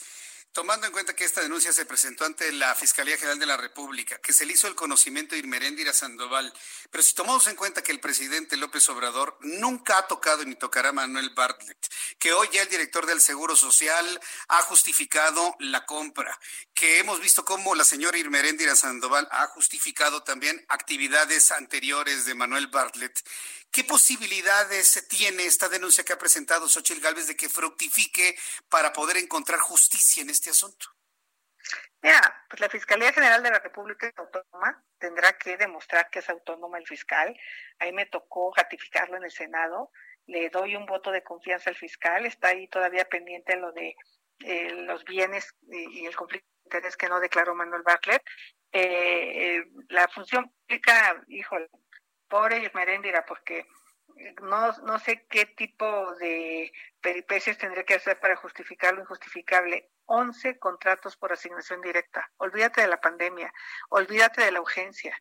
Tomando 0.53 0.87
en 0.87 0.93
cuenta 0.93 1.15
que 1.15 1.25
esta 1.25 1.43
denuncia 1.43 1.73
se 1.73 1.87
presentó 1.87 2.25
ante 2.25 2.51
la 2.53 2.75
Fiscalía 2.75 3.17
General 3.17 3.39
de 3.39 3.47
la 3.47 3.57
República, 3.57 4.19
que 4.19 4.33
se 4.33 4.47
le 4.47 4.55
hizo 4.55 4.67
el 4.67 4.75
conocimiento 4.75 5.35
de 5.35 5.41
Irmeréndira 5.41 5.93
Sandoval, 5.93 6.53
pero 6.91 7.03
si 7.03 7.15
tomamos 7.15 7.47
en 7.47 7.55
cuenta 7.55 7.83
que 7.83 7.93
el 7.93 8.01
presidente 8.01 8.57
López 8.57 8.89
Obrador 8.89 9.37
nunca 9.41 9.99
ha 9.99 10.07
tocado 10.07 10.45
ni 10.45 10.57
tocará 10.57 10.89
a 10.89 10.93
Manuel 10.93 11.31
Bartlett, 11.31 11.79
que 12.19 12.33
hoy 12.33 12.49
ya 12.53 12.63
el 12.63 12.69
director 12.69 13.07
del 13.07 13.21
Seguro 13.21 13.55
Social 13.57 14.21
ha 14.49 14.63
justificado 14.63 15.55
la 15.61 15.87
compra, 15.87 16.39
que 16.75 16.99
hemos 16.99 17.21
visto 17.21 17.45
cómo 17.45 17.75
la 17.75 17.85
señora 17.85 18.19
Irmeréndira 18.19 18.75
Sandoval 18.75 19.29
ha 19.31 19.47
justificado 19.49 20.23
también 20.23 20.65
actividades 20.69 21.53
anteriores 21.53 22.25
de 22.25 22.35
Manuel 22.35 22.69
Bartlett, 22.69 23.23
¿Qué 23.71 23.85
posibilidades 23.85 25.07
tiene 25.09 25.45
esta 25.45 25.69
denuncia 25.69 26.05
que 26.05 26.13
ha 26.13 26.19
presentado 26.19 26.69
Xochitl 26.69 27.01
Gálvez 27.01 27.27
de 27.27 27.37
que 27.37 27.49
fructifique 27.49 28.37
para 28.69 28.93
poder 28.93 29.19
encontrar 29.19 29.61
justicia 29.61 30.23
en 30.23 30.31
este 30.31 30.51
asunto? 30.51 30.87
Mira, 32.01 32.45
pues 32.49 32.61
la 32.61 32.69
Fiscalía 32.69 33.13
General 33.13 33.43
de 33.43 33.51
la 33.51 33.59
República 33.59 34.07
es 34.07 34.17
autónoma, 34.17 34.85
tendrá 34.99 35.37
que 35.37 35.57
demostrar 35.57 36.09
que 36.11 36.21
es 36.21 36.31
autónoma 36.31 36.79
el 36.79 36.87
fiscal. 36.87 37.37
Ahí 37.79 37.93
me 37.93 38.07
tocó 38.07 38.53
ratificarlo 38.57 39.17
en 39.17 39.25
el 39.25 39.33
Senado. 39.33 39.91
Le 40.27 40.49
doy 40.51 40.77
un 40.77 40.87
voto 40.87 41.11
de 41.11 41.25
confianza 41.25 41.71
al 41.71 41.77
fiscal. 41.77 42.25
Está 42.25 42.49
ahí 42.49 42.69
todavía 42.69 43.05
pendiente 43.07 43.57
lo 43.57 43.73
de 43.73 43.97
eh, 44.45 44.71
los 44.87 45.05
bienes 45.05 45.55
y, 45.71 46.07
el 46.07 46.15
conflicto 46.15 46.49
de 46.49 46.77
interés 46.77 46.97
que 46.97 47.09
no 47.09 47.19
declaró 47.19 47.55
Manuel 47.55 47.83
Bartlett. 47.83 48.23
Eh, 48.71 49.57
eh, 49.57 49.65
la 49.89 50.07
función 50.09 50.53
pública, 50.67 51.25
híjole, 51.29 51.69
pobre 52.29 52.71
Merendira, 52.75 53.25
porque 53.27 53.67
no, 54.43 54.73
no 54.83 54.99
sé 54.99 55.27
qué 55.29 55.47
tipo 55.47 56.15
de 56.17 56.73
peripecias 57.01 57.59
tendría 57.59 57.85
que 57.85 57.95
hacer 57.95 58.19
para 58.21 58.37
justificar 58.37 58.95
lo 58.95 59.03
injustificable. 59.03 59.91
11 60.07 60.59
contratos 60.59 61.17
por 61.17 61.33
asignación 61.33 61.81
directa. 61.81 62.31
Olvídate 62.39 62.81
de 62.81 62.89
la 62.89 63.01
pandemia, 63.01 63.53
olvídate 63.91 64.43
de 64.43 64.53
la 64.53 64.61
urgencia. 64.61 65.17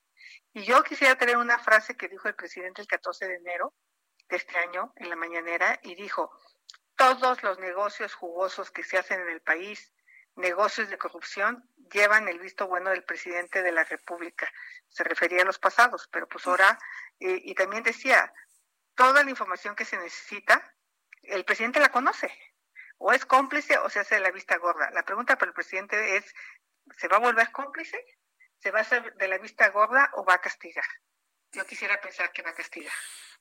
Y 0.54 0.64
yo 0.64 0.84
quisiera 0.84 1.16
tener 1.16 1.38
una 1.38 1.60
frase 1.60 1.96
que 1.96 2.08
dijo 2.08 2.28
el 2.28 2.36
presidente 2.36 2.82
el 2.82 2.88
14 2.88 3.28
de 3.28 3.36
enero 3.36 3.74
de 4.30 4.38
este 4.38 4.58
año 4.58 4.94
en 4.96 5.10
la 5.10 5.16
mañanera 5.16 5.80
y 5.84 5.96
dijo, 5.96 6.32
todos 6.96 7.44
los 7.44 7.60
negocios 7.60 8.14
jugosos 8.14 8.72
que 8.72 8.84
se 8.84 8.98
hacen 8.98 9.22
en 9.22 9.30
el 9.30 9.42
país, 9.42 9.94
negocios 10.36 10.90
de 10.90 10.98
corrupción, 10.98 11.70
llevan 11.90 12.28
el 12.28 12.40
visto 12.40 12.68
bueno 12.68 12.90
del 12.90 13.04
presidente 13.04 13.64
de 13.64 13.72
la 13.72 13.84
República. 13.84 14.52
Se 14.88 15.04
refería 15.04 15.42
a 15.42 15.46
los 15.46 15.60
pasados, 15.60 16.08
pero 16.12 16.28
pues 16.28 16.46
ahora, 16.48 16.78
eh, 17.20 17.42
y 17.44 17.56
también 17.56 17.84
decía, 17.84 18.34
toda 18.96 19.24
la 19.24 19.30
información 19.30 19.76
que 19.76 19.86
se 19.86 19.98
necesita, 19.98 20.74
el 21.24 21.46
presidente 21.46 21.80
la 21.80 21.92
conoce. 21.92 22.32
O 22.98 23.14
es 23.14 23.26
cómplice 23.26 23.78
o 23.78 23.90
se 23.90 24.00
hace 24.00 24.16
de 24.16 24.22
la 24.22 24.32
vista 24.32 24.58
gorda. 24.58 24.90
La 24.92 25.04
pregunta 25.04 25.38
para 25.38 25.50
el 25.50 25.54
presidente 25.54 26.18
es, 26.18 26.34
¿se 26.98 27.08
va 27.08 27.18
a 27.18 27.20
volver 27.20 27.52
cómplice? 27.52 28.04
¿Se 28.60 28.72
va 28.72 28.80
a 28.80 28.82
hacer 28.82 29.14
de 29.16 29.28
la 29.28 29.38
vista 29.38 29.70
gorda 29.70 30.10
o 30.14 30.26
va 30.26 30.36
a 30.36 30.42
castigar? 30.42 30.86
Yo 31.52 31.66
quisiera 31.66 32.02
pensar 32.02 32.32
que 32.32 32.42
va 32.42 32.50
a 32.50 32.56
castigar. 32.56 32.94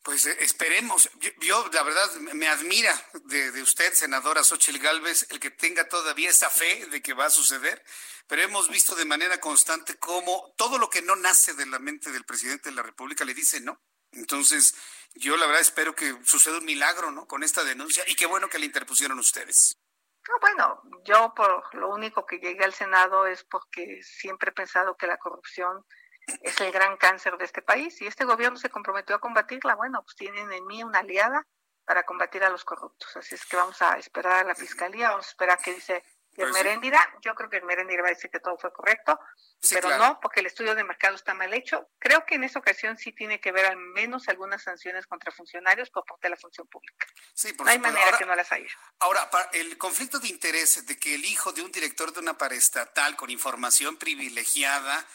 Pues 0.02 0.26
eh, 0.26 0.36
esperemos. 0.40 1.10
Yo, 1.40 1.68
la 1.72 1.82
verdad, 1.82 2.14
me 2.14 2.48
admira 2.48 2.94
de, 3.24 3.62
usted, 3.62 3.92
senadora 3.92 4.44
Xochitl 4.44 4.78
Gálvez, 4.78 5.26
el 5.30 5.40
que 5.40 5.50
tenga 5.50 5.88
todavía 5.88 6.30
esa 6.30 6.50
fe 6.50 6.86
de 6.86 7.02
que 7.02 7.14
va 7.14 7.26
a 7.26 7.30
suceder, 7.30 7.84
pero 8.26 8.42
hemos 8.42 8.68
visto 8.68 8.94
de 8.94 9.04
manera 9.04 9.40
constante 9.40 9.98
cómo 9.98 10.54
todo 10.56 10.78
lo 10.78 10.90
que 10.90 11.02
no 11.02 11.16
nace 11.16 11.54
de 11.54 11.66
la 11.66 11.78
mente 11.78 12.12
del 12.12 12.24
presidente 12.24 12.70
de 12.70 12.76
la 12.76 12.82
República 12.82 13.24
le 13.24 13.34
dice 13.34 13.60
no. 13.60 13.80
Entonces, 14.12 14.74
yo 15.14 15.36
la 15.36 15.46
verdad 15.46 15.60
espero 15.60 15.94
que 15.94 16.16
suceda 16.24 16.58
un 16.58 16.64
milagro, 16.64 17.10
¿no? 17.10 17.26
Con 17.26 17.42
esta 17.42 17.64
denuncia 17.64 18.04
y 18.06 18.14
qué 18.14 18.26
bueno 18.26 18.48
que 18.48 18.58
la 18.58 18.66
interpusieron 18.66 19.18
ustedes. 19.18 19.78
No, 20.28 20.34
bueno, 20.40 20.82
yo 21.04 21.32
por 21.34 21.74
lo 21.74 21.90
único 21.90 22.26
que 22.26 22.38
llegué 22.38 22.64
al 22.64 22.72
Senado 22.72 23.26
es 23.26 23.44
porque 23.44 24.00
siempre 24.02 24.50
he 24.50 24.54
pensado 24.54 24.96
que 24.96 25.06
la 25.06 25.18
corrupción 25.18 25.84
es 26.42 26.60
el 26.60 26.72
gran 26.72 26.96
cáncer 26.96 27.36
de 27.36 27.44
este 27.44 27.62
país 27.62 28.00
y 28.02 28.06
este 28.06 28.24
gobierno 28.24 28.58
se 28.58 28.70
comprometió 28.70 29.16
a 29.16 29.20
combatirla. 29.20 29.74
Bueno, 29.74 30.02
pues 30.02 30.16
tienen 30.16 30.52
en 30.52 30.66
mí 30.66 30.82
una 30.82 31.00
aliada 31.00 31.46
para 31.84 32.04
combatir 32.04 32.42
a 32.44 32.50
los 32.50 32.64
corruptos. 32.64 33.16
Así 33.16 33.34
es 33.34 33.44
que 33.46 33.56
vamos 33.56 33.80
a 33.82 33.96
esperar 33.98 34.44
a 34.44 34.44
la 34.44 34.54
fiscalía, 34.54 35.10
vamos 35.10 35.26
a 35.26 35.30
esperar 35.30 35.58
que 35.60 35.74
dice 35.74 36.02
el 36.36 36.50
pues 36.50 36.92
yo 37.22 37.34
creo 37.34 37.48
que 37.48 37.56
el 37.56 37.64
Merendira 37.64 38.02
va 38.02 38.08
a 38.08 38.12
decir 38.12 38.30
que 38.30 38.40
todo 38.40 38.58
fue 38.58 38.72
correcto, 38.72 39.18
pero 39.70 39.96
no, 39.96 40.20
porque 40.20 40.40
el 40.40 40.46
estudio 40.46 40.74
de 40.74 40.84
mercado 40.84 41.14
está 41.14 41.34
mal 41.34 41.52
hecho. 41.54 41.88
Creo 41.98 42.26
que 42.26 42.34
en 42.34 42.44
esa 42.44 42.58
ocasión 42.58 42.96
sí 42.98 43.12
tiene 43.12 43.40
que 43.40 43.52
ver 43.52 43.66
al 43.66 43.76
menos 43.76 44.28
algunas 44.28 44.62
sanciones 44.62 45.06
contra 45.06 45.32
funcionarios 45.32 45.90
por 45.90 46.04
parte 46.04 46.26
de 46.26 46.30
la 46.30 46.36
función 46.36 46.66
pública. 46.66 47.06
Sí, 47.34 47.54
no 47.58 47.66
hay 47.66 47.78
manera 47.78 48.16
que 48.18 48.26
no 48.26 48.34
las 48.34 48.52
haya. 48.52 48.68
Ahora, 48.98 49.30
el 49.52 49.78
conflicto 49.78 50.18
de 50.18 50.28
interés 50.28 50.84
de 50.86 50.98
que 50.98 51.14
el 51.14 51.24
hijo 51.24 51.52
de 51.52 51.62
un 51.62 51.72
director 51.72 52.12
de 52.12 52.20
una 52.20 52.36
paraestatal 52.36 53.16
con 53.16 53.30
información 53.30 53.96
privilegiada 53.96 55.06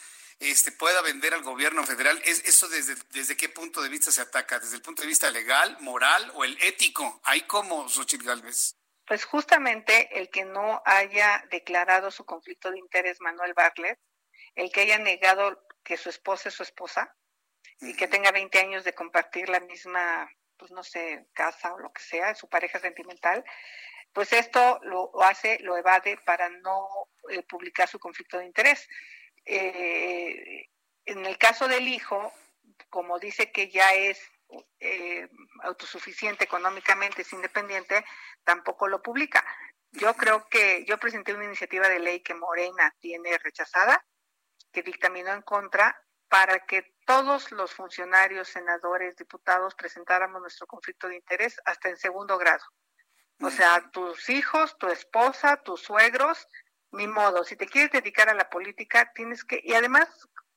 este, 0.42 0.72
pueda 0.72 1.00
vender 1.02 1.34
al 1.34 1.42
gobierno 1.42 1.84
federal, 1.84 2.20
¿es, 2.24 2.44
¿eso 2.44 2.68
desde, 2.68 2.94
desde 3.10 3.36
qué 3.36 3.48
punto 3.48 3.82
de 3.82 3.88
vista 3.88 4.10
se 4.10 4.22
ataca? 4.22 4.58
¿Desde 4.58 4.76
el 4.76 4.82
punto 4.82 5.02
de 5.02 5.08
vista 5.08 5.30
legal, 5.30 5.76
moral 5.80 6.30
o 6.34 6.44
el 6.44 6.56
ético? 6.62 7.20
¿Hay 7.24 7.42
como, 7.42 7.88
Xochitl 7.88 8.26
Galvez? 8.26 8.76
Pues 9.06 9.24
justamente 9.24 10.18
el 10.18 10.30
que 10.30 10.44
no 10.44 10.82
haya 10.84 11.44
declarado 11.50 12.10
su 12.10 12.24
conflicto 12.24 12.70
de 12.70 12.78
interés 12.78 13.20
Manuel 13.20 13.54
Bartlett, 13.54 13.98
el 14.54 14.70
que 14.70 14.82
haya 14.82 14.98
negado 14.98 15.66
que 15.84 15.96
su 15.96 16.08
esposa 16.08 16.48
es 16.48 16.54
su 16.54 16.62
esposa 16.62 17.14
y 17.80 17.94
que 17.94 18.08
tenga 18.08 18.30
20 18.30 18.58
años 18.60 18.84
de 18.84 18.94
compartir 18.94 19.48
la 19.48 19.60
misma, 19.60 20.30
pues 20.56 20.70
no 20.70 20.84
sé, 20.84 21.26
casa 21.32 21.74
o 21.74 21.78
lo 21.78 21.92
que 21.92 22.02
sea, 22.02 22.34
su 22.34 22.48
pareja 22.48 22.78
sentimental, 22.78 23.44
pues 24.12 24.32
esto 24.32 24.78
lo, 24.82 25.10
hace, 25.22 25.58
lo 25.60 25.76
evade 25.76 26.18
para 26.24 26.48
no 26.48 26.86
eh, 27.30 27.42
publicar 27.42 27.88
su 27.88 27.98
conflicto 27.98 28.38
de 28.38 28.46
interés. 28.46 28.88
Eh, 29.44 30.68
en 31.04 31.26
el 31.26 31.38
caso 31.38 31.68
del 31.68 31.88
hijo, 31.88 32.32
como 32.90 33.18
dice 33.18 33.50
que 33.50 33.70
ya 33.70 33.92
es 33.94 34.20
eh, 34.80 35.28
autosuficiente 35.62 36.44
económicamente, 36.44 37.22
es 37.22 37.32
independiente, 37.32 38.04
tampoco 38.44 38.88
lo 38.88 39.02
publica. 39.02 39.44
Yo 39.92 40.14
creo 40.14 40.48
que 40.48 40.84
yo 40.84 40.98
presenté 40.98 41.34
una 41.34 41.44
iniciativa 41.44 41.88
de 41.88 41.98
ley 41.98 42.20
que 42.20 42.34
Morena 42.34 42.94
tiene 43.00 43.36
rechazada, 43.38 44.04
que 44.72 44.82
dictaminó 44.82 45.32
en 45.32 45.42
contra 45.42 45.96
para 46.28 46.60
que 46.60 46.94
todos 47.06 47.52
los 47.52 47.74
funcionarios, 47.74 48.48
senadores, 48.48 49.16
diputados 49.16 49.74
presentáramos 49.74 50.40
nuestro 50.40 50.66
conflicto 50.66 51.08
de 51.08 51.16
interés 51.16 51.60
hasta 51.66 51.90
en 51.90 51.96
segundo 51.98 52.38
grado. 52.38 52.64
O 53.42 53.50
sea, 53.50 53.90
tus 53.90 54.30
hijos, 54.30 54.78
tu 54.78 54.88
esposa, 54.88 55.58
tus 55.58 55.82
suegros, 55.82 56.46
ni 56.92 57.06
modo. 57.06 57.44
Si 57.44 57.56
te 57.56 57.66
quieres 57.66 57.90
dedicar 57.90 58.28
a 58.28 58.34
la 58.34 58.48
política, 58.50 59.12
tienes 59.14 59.44
que, 59.44 59.60
y 59.62 59.74
además, 59.74 60.08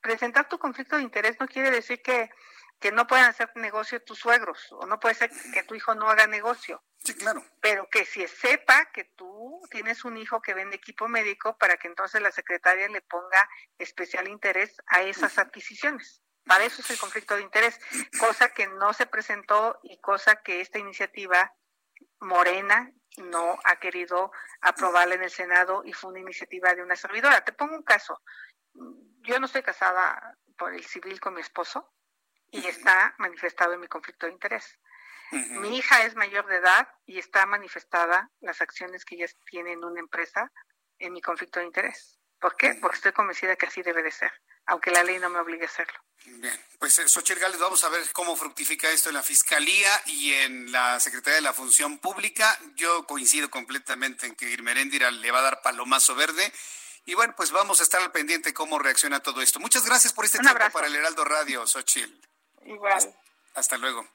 presentar 0.02 0.48
tu 0.48 0.60
conflicto 0.60 0.98
de 0.98 1.04
interés 1.04 1.38
no 1.39 1.48
quiere 1.48 1.71
decir 1.71 2.02
que 2.02 2.30
que 2.80 2.91
no 2.91 3.08
puedan 3.08 3.30
hacer 3.30 3.52
negocio 3.56 4.04
tus 4.04 4.19
suegros 4.19 4.71
o 4.71 4.86
no 4.86 5.00
puede 5.00 5.15
ser 5.15 5.32
que 5.54 5.63
tu 5.63 5.76
hijo 5.76 5.95
no 5.95 6.10
haga 6.10 6.28
negocio. 6.28 6.84
Sí, 7.04 7.13
claro. 7.15 7.43
Pero 7.62 7.88
que 7.89 8.06
si 8.06 8.28
sepa 8.28 8.91
que 8.91 9.06
tú 9.15 9.62
tienes 9.69 10.06
un 10.06 10.17
hijo 10.17 10.41
que 10.41 10.54
vende 10.54 10.76
equipo 10.76 11.08
médico 11.08 11.58
para 11.58 11.78
que 11.78 11.88
entonces 11.88 12.21
la 12.21 12.32
secretaria 12.32 12.88
le 12.88 13.02
ponga 13.02 13.50
especial 13.78 14.28
interés 14.28 14.76
a 14.88 15.02
esas 15.02 15.38
adquisiciones. 15.38 16.21
Para 16.45 16.65
eso 16.65 16.82
es 16.82 16.89
el 16.91 17.00
conflicto 17.00 17.36
de 17.36 17.41
interés, 17.41 17.80
cosa 18.19 18.54
que 18.54 18.67
no 18.67 18.93
se 18.93 19.08
presentó 19.08 19.80
y 19.82 20.00
cosa 20.00 20.43
que 20.43 20.62
esta 20.62 20.78
iniciativa 20.78 21.52
Morena 22.19 22.91
no 23.17 23.58
ha 23.63 23.78
querido 23.78 24.32
aprobarla 24.62 25.15
en 25.15 25.23
el 25.23 25.30
Senado 25.30 25.84
y 25.86 25.93
fue 25.93 26.12
una 26.12 26.19
iniciativa 26.19 26.73
de 26.73 26.84
una 26.84 26.95
servidora. 26.95 27.43
Te 27.43 27.54
pongo 27.54 27.75
un 27.75 27.84
caso. 27.84 28.21
Yo 28.73 29.39
no 29.39 29.45
estoy 29.45 29.63
casada 29.63 30.38
por 30.58 30.73
el 30.73 30.84
civil 30.84 31.19
con 31.19 31.34
mi 31.34 31.41
esposo, 31.41 31.95
y 32.51 32.67
está 32.67 33.13
manifestado 33.17 33.73
en 33.73 33.82
mi 33.82 33.88
conflicto 33.88 34.25
de 34.25 34.34
interés. 34.34 34.80
Mi 35.32 35.78
hija 35.78 36.06
es 36.06 36.15
mayor 36.15 36.45
de 36.45 36.58
edad 36.58 36.88
y 37.06 37.17
está 37.17 37.45
manifestada 37.45 38.30
las 38.39 38.62
acciones 38.62 39.04
que 39.04 39.15
ella 39.15 39.28
tiene 39.49 39.73
en 39.73 39.84
una 39.84 39.99
empresa 39.99 40.51
en 40.99 41.13
mi 41.13 41.21
conflicto 41.21 41.60
de 41.60 41.65
interés. 41.65 42.19
¿Por 42.39 42.56
qué? 42.56 42.78
Porque 42.80 42.95
estoy 42.95 43.12
convencida 43.12 43.56
que 43.56 43.65
así 43.65 43.82
debe 43.82 44.04
de 44.04 44.12
ser, 44.12 44.32
aunque 44.67 44.91
la 44.91 45.04
ley 45.04 45.19
no 45.19 45.30
me 45.30 45.39
obligue 45.39 45.63
a 45.63 45.67
hacerlo. 45.67 45.99
Bien, 46.25 46.60
pues 46.80 46.97
eh, 46.99 47.08
Xochitl 47.08 47.39
Gales, 47.39 47.60
vamos 47.60 47.84
a 47.84 47.89
ver 47.89 48.01
cómo 48.12 48.36
fructifica 48.36 48.89
esto 48.89 49.10
en 49.10 49.15
la 49.15 49.21
Fiscalía 49.21 50.01
y 50.08 50.34
en 50.34 50.71
la 50.71 50.99
Secretaría 50.99 51.36
de 51.36 51.41
la 51.41 51.54
Función 51.54 51.99
Pública. 51.99 52.58
Yo 52.75 53.06
coincido 53.06 53.49
completamente 53.51 54.25
en 54.25 54.36
que 54.36 54.49
Irmeréndira 54.49 55.12
le 55.12 55.32
va 55.32 55.39
a 55.39 55.43
dar 55.43 55.62
palomazo 55.62 56.15
verde. 56.15 56.51
Y 57.06 57.13
bueno, 57.13 57.36
pues 57.38 57.51
vamos 57.51 57.80
a 57.80 57.84
estar 57.84 58.01
al 58.01 58.12
pendiente 58.12 58.54
cómo 58.54 58.80
reacciona 58.80 59.19
todo 59.19 59.41
esto. 59.41 59.60
Muchas 59.60 59.86
gracias 59.86 60.13
por 60.13 60.25
este 60.25 60.39
tiempo 60.39 60.71
para 60.71 60.88
el 60.88 60.95
Heraldo 60.95 61.23
Radio, 61.23 61.67
Xochitl. 61.67 62.12
Igual. 62.65 63.15
Hasta, 63.54 63.78
luego. 63.78 64.06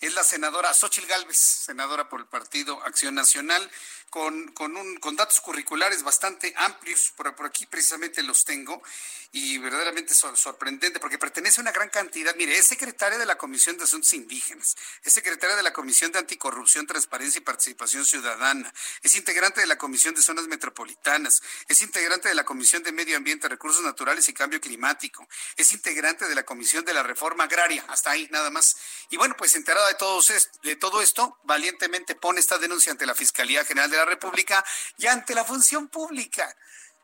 Es 0.00 0.14
la 0.14 0.24
senadora 0.24 0.74
Xochil 0.74 1.06
Gálvez, 1.06 1.36
senadora 1.36 2.08
por 2.08 2.20
el 2.20 2.26
Partido 2.26 2.82
Acción 2.82 3.14
Nacional 3.14 3.70
con, 4.10 4.48
con, 4.52 4.76
un, 4.76 4.96
con 4.96 5.14
datos 5.14 5.40
curriculares 5.40 6.02
bastante 6.02 6.52
amplios, 6.56 7.12
por, 7.16 7.34
por 7.36 7.46
aquí 7.46 7.66
precisamente 7.66 8.22
los 8.22 8.44
tengo, 8.44 8.82
y 9.30 9.58
verdaderamente 9.58 10.14
sorprendente, 10.14 11.00
porque 11.00 11.18
pertenece 11.18 11.60
a 11.60 11.62
una 11.62 11.72
gran 11.72 11.90
cantidad. 11.90 12.34
Mire, 12.36 12.56
es 12.56 12.66
secretaria 12.66 13.18
de 13.18 13.26
la 13.26 13.36
Comisión 13.36 13.76
de 13.76 13.84
Asuntos 13.84 14.12
Indígenas, 14.12 14.76
es 15.02 15.12
secretaria 15.12 15.56
de 15.56 15.62
la 15.62 15.72
Comisión 15.72 16.12
de 16.12 16.18
Anticorrupción, 16.18 16.86
Transparencia 16.86 17.38
y 17.38 17.42
Participación 17.42 18.04
Ciudadana, 18.04 18.72
es 19.02 19.14
integrante 19.16 19.60
de 19.60 19.66
la 19.66 19.76
Comisión 19.76 20.14
de 20.14 20.22
Zonas 20.22 20.46
Metropolitanas, 20.46 21.42
es 21.68 21.82
integrante 21.82 22.28
de 22.28 22.34
la 22.34 22.44
Comisión 22.44 22.82
de 22.82 22.92
Medio 22.92 23.16
Ambiente, 23.16 23.48
Recursos 23.48 23.82
Naturales 23.82 24.28
y 24.28 24.32
Cambio 24.32 24.60
Climático, 24.60 25.28
es 25.56 25.72
integrante 25.72 26.26
de 26.26 26.34
la 26.34 26.44
Comisión 26.44 26.84
de 26.84 26.94
la 26.94 27.02
Reforma 27.02 27.44
Agraria, 27.44 27.84
hasta 27.88 28.10
ahí 28.10 28.28
nada 28.30 28.50
más. 28.50 28.76
Y 29.10 29.16
bueno, 29.16 29.34
pues 29.36 29.54
enterada 29.54 29.88
de, 29.88 29.94
todos 29.94 30.32
de 30.62 30.76
todo 30.76 31.02
esto, 31.02 31.38
valientemente 31.44 32.14
pone 32.14 32.40
esta 32.40 32.58
denuncia 32.58 32.92
ante 32.92 33.06
la 33.06 33.14
Fiscalía 33.14 33.64
General 33.64 33.90
de 33.90 33.96
la 33.96 34.04
República 34.04 34.64
y 34.96 35.06
ante 35.06 35.34
la 35.34 35.44
función 35.44 35.88
pública. 35.88 36.56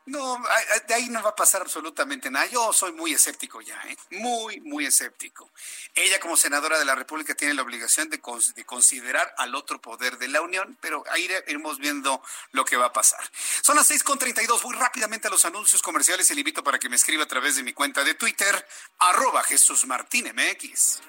No, 0.07 0.39
de 0.87 0.93
ahí 0.93 1.09
no 1.09 1.23
va 1.23 1.31
a 1.31 1.35
pasar 1.35 1.63
absolutamente 1.63 2.29
nada. 2.29 2.45
Yo 2.45 2.71
soy 2.71 2.91
muy 2.91 3.13
escéptico 3.13 3.59
ya, 3.61 3.81
¿eh? 3.87 3.97
muy, 4.11 4.59
muy 4.61 4.85
escéptico. 4.85 5.49
Ella 5.95 6.19
como 6.19 6.37
senadora 6.37 6.77
de 6.77 6.85
la 6.85 6.93
República 6.93 7.33
tiene 7.33 7.55
la 7.55 7.63
obligación 7.63 8.09
de, 8.09 8.21
considerar 8.65 9.33
al 9.37 9.55
otro 9.55 9.81
poder 9.81 10.19
de 10.19 10.27
la 10.27 10.41
Unión, 10.41 10.77
pero 10.79 11.03
ahí 11.09 11.27
iremos 11.47 11.79
viendo 11.79 12.21
lo 12.51 12.65
que 12.65 12.77
va 12.77 12.87
a 12.87 12.93
pasar. 12.93 13.19
Son 13.61 13.75
las 13.75 13.89
6.32, 13.89 14.61
voy 14.61 14.75
rápidamente 14.75 15.27
a 15.27 15.31
los 15.31 15.43
anuncios 15.43 15.81
comerciales 15.81 16.29
y 16.29 16.35
le 16.35 16.41
invito 16.41 16.63
para 16.63 16.77
que 16.77 16.87
me 16.87 16.97
escriba 16.97 17.23
a 17.23 17.27
través 17.27 17.55
de 17.55 17.63
mi 17.63 17.73
cuenta 17.73 18.03
de 18.03 18.13
Twitter, 18.13 18.67
arroba 18.99 19.43
Jesús 19.43 19.87
Martín 19.87 20.31
MX. 20.35 20.99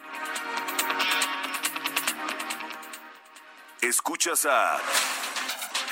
Escuchas 3.83 4.47
a... 4.47 4.81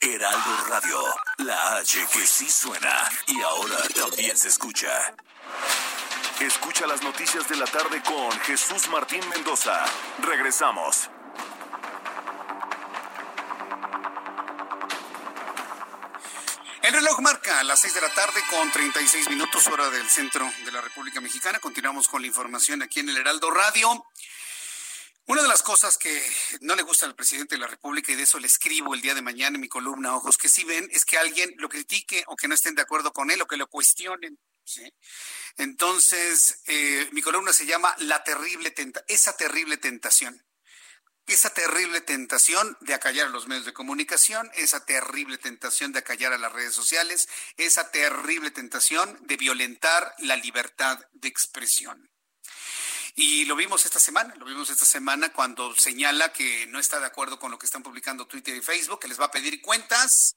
Heraldo 0.00 0.64
Radio, 0.68 1.00
la 1.38 1.78
H 1.78 2.06
que 2.12 2.24
sí 2.24 2.48
suena 2.48 3.08
y 3.26 3.40
ahora 3.42 3.78
también 3.96 4.36
se 4.36 4.46
escucha. 4.46 4.88
Escucha 6.38 6.86
las 6.86 7.02
noticias 7.02 7.48
de 7.48 7.56
la 7.56 7.66
tarde 7.66 8.00
con 8.02 8.30
Jesús 8.42 8.88
Martín 8.90 9.28
Mendoza. 9.28 9.84
Regresamos. 10.22 11.10
El 16.82 16.94
reloj 16.94 17.18
marca 17.20 17.58
a 17.58 17.64
las 17.64 17.80
6 17.80 17.94
de 17.94 18.00
la 18.00 18.14
tarde 18.14 18.40
con 18.50 18.70
36 18.70 19.28
minutos 19.30 19.66
hora 19.66 19.90
del 19.90 20.08
centro 20.08 20.48
de 20.64 20.70
la 20.70 20.80
República 20.80 21.20
Mexicana. 21.20 21.58
Continuamos 21.58 22.06
con 22.06 22.22
la 22.22 22.28
información 22.28 22.82
aquí 22.82 23.00
en 23.00 23.08
el 23.08 23.16
Heraldo 23.16 23.50
Radio. 23.50 24.06
Una 25.28 25.42
de 25.42 25.48
las 25.48 25.62
cosas 25.62 25.98
que 25.98 26.22
no 26.62 26.74
le 26.74 26.82
gusta 26.82 27.04
al 27.04 27.14
presidente 27.14 27.54
de 27.54 27.60
la 27.60 27.66
República, 27.66 28.10
y 28.10 28.16
de 28.16 28.22
eso 28.22 28.38
le 28.38 28.46
escribo 28.46 28.94
el 28.94 29.02
día 29.02 29.14
de 29.14 29.20
mañana 29.20 29.56
en 29.56 29.60
mi 29.60 29.68
columna 29.68 30.16
Ojos 30.16 30.38
que 30.38 30.48
si 30.48 30.64
ven, 30.64 30.88
es 30.90 31.04
que 31.04 31.18
alguien 31.18 31.54
lo 31.58 31.68
critique 31.68 32.24
o 32.28 32.34
que 32.34 32.48
no 32.48 32.54
estén 32.54 32.74
de 32.74 32.80
acuerdo 32.80 33.12
con 33.12 33.30
él 33.30 33.42
o 33.42 33.46
que 33.46 33.58
lo 33.58 33.68
cuestionen. 33.68 34.38
Entonces, 35.58 36.62
eh, 36.66 37.10
mi 37.12 37.20
columna 37.20 37.52
se 37.52 37.66
llama 37.66 37.94
La 37.98 38.24
terrible 38.24 38.70
tenta 38.70 39.04
esa 39.06 39.36
terrible 39.36 39.76
tentación. 39.76 40.42
Esa 41.26 41.52
terrible 41.52 42.00
tentación 42.00 42.78
de 42.80 42.94
acallar 42.94 43.26
a 43.26 43.30
los 43.30 43.48
medios 43.48 43.66
de 43.66 43.74
comunicación, 43.74 44.50
esa 44.54 44.86
terrible 44.86 45.36
tentación 45.36 45.92
de 45.92 45.98
acallar 45.98 46.32
a 46.32 46.38
las 46.38 46.54
redes 46.54 46.74
sociales, 46.74 47.28
esa 47.58 47.90
terrible 47.90 48.50
tentación 48.50 49.18
de 49.26 49.36
violentar 49.36 50.14
la 50.20 50.36
libertad 50.36 50.98
de 51.12 51.28
expresión. 51.28 52.10
Y 53.20 53.46
lo 53.46 53.56
vimos 53.56 53.84
esta 53.84 53.98
semana, 53.98 54.32
lo 54.36 54.46
vimos 54.46 54.70
esta 54.70 54.84
semana 54.84 55.32
cuando 55.32 55.74
señala 55.74 56.32
que 56.32 56.68
no 56.68 56.78
está 56.78 57.00
de 57.00 57.06
acuerdo 57.06 57.36
con 57.40 57.50
lo 57.50 57.58
que 57.58 57.66
están 57.66 57.82
publicando 57.82 58.28
Twitter 58.28 58.54
y 58.54 58.62
Facebook, 58.62 59.00
que 59.00 59.08
les 59.08 59.20
va 59.20 59.24
a 59.24 59.30
pedir 59.32 59.60
cuentas 59.60 60.36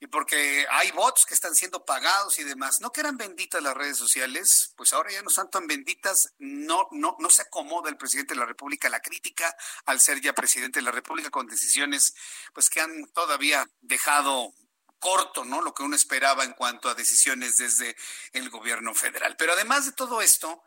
y 0.00 0.06
porque 0.06 0.66
hay 0.70 0.92
bots 0.92 1.26
que 1.26 1.34
están 1.34 1.54
siendo 1.54 1.84
pagados 1.84 2.38
y 2.38 2.44
demás. 2.44 2.80
No 2.80 2.90
que 2.90 3.00
eran 3.00 3.18
benditas 3.18 3.62
las 3.62 3.76
redes 3.76 3.98
sociales, 3.98 4.72
pues 4.76 4.94
ahora 4.94 5.12
ya 5.12 5.20
no 5.20 5.28
están 5.28 5.50
tan 5.50 5.66
benditas, 5.66 6.32
no, 6.38 6.88
no, 6.92 7.16
no 7.18 7.28
se 7.28 7.42
acomoda 7.42 7.90
el 7.90 7.98
presidente 7.98 8.32
de 8.32 8.40
la 8.40 8.46
República 8.46 8.88
la 8.88 9.02
crítica 9.02 9.54
al 9.84 10.00
ser 10.00 10.22
ya 10.22 10.32
presidente 10.32 10.78
de 10.78 10.86
la 10.86 10.92
República 10.92 11.28
con 11.28 11.48
decisiones 11.48 12.14
pues 12.54 12.70
que 12.70 12.80
han 12.80 13.08
todavía 13.12 13.68
dejado 13.82 14.54
corto, 15.00 15.44
¿no? 15.44 15.60
Lo 15.60 15.74
que 15.74 15.82
uno 15.82 15.96
esperaba 15.96 16.44
en 16.44 16.54
cuanto 16.54 16.88
a 16.88 16.94
decisiones 16.94 17.58
desde 17.58 17.94
el 18.32 18.48
gobierno 18.48 18.94
federal. 18.94 19.36
Pero 19.36 19.52
además 19.52 19.84
de 19.84 19.92
todo 19.92 20.22
esto, 20.22 20.64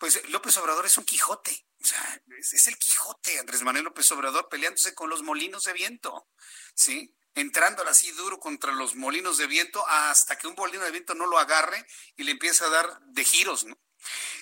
pues 0.00 0.26
López 0.30 0.56
Obrador 0.56 0.86
es 0.86 0.96
un 0.96 1.04
Quijote. 1.04 1.66
O 1.78 1.84
sea, 1.84 2.22
es, 2.38 2.66
el 2.66 2.78
Quijote, 2.78 3.38
Andrés 3.38 3.62
Manuel 3.62 3.84
López 3.84 4.10
Obrador, 4.12 4.48
peleándose 4.48 4.94
con 4.94 5.10
los 5.10 5.22
molinos 5.22 5.64
de 5.64 5.74
viento, 5.74 6.26
¿sí? 6.74 7.14
Entrando 7.34 7.86
así 7.86 8.10
duro 8.12 8.40
contra 8.40 8.72
los 8.72 8.96
molinos 8.96 9.36
de 9.36 9.46
viento 9.46 9.86
hasta 9.86 10.38
que 10.38 10.46
un 10.46 10.54
molino 10.56 10.82
de 10.84 10.90
viento 10.90 11.14
no 11.14 11.26
lo 11.26 11.38
agarre 11.38 11.86
y 12.16 12.24
le 12.24 12.32
empieza 12.32 12.64
a 12.64 12.70
dar 12.70 13.00
de 13.02 13.24
giros, 13.24 13.64
¿no? 13.64 13.78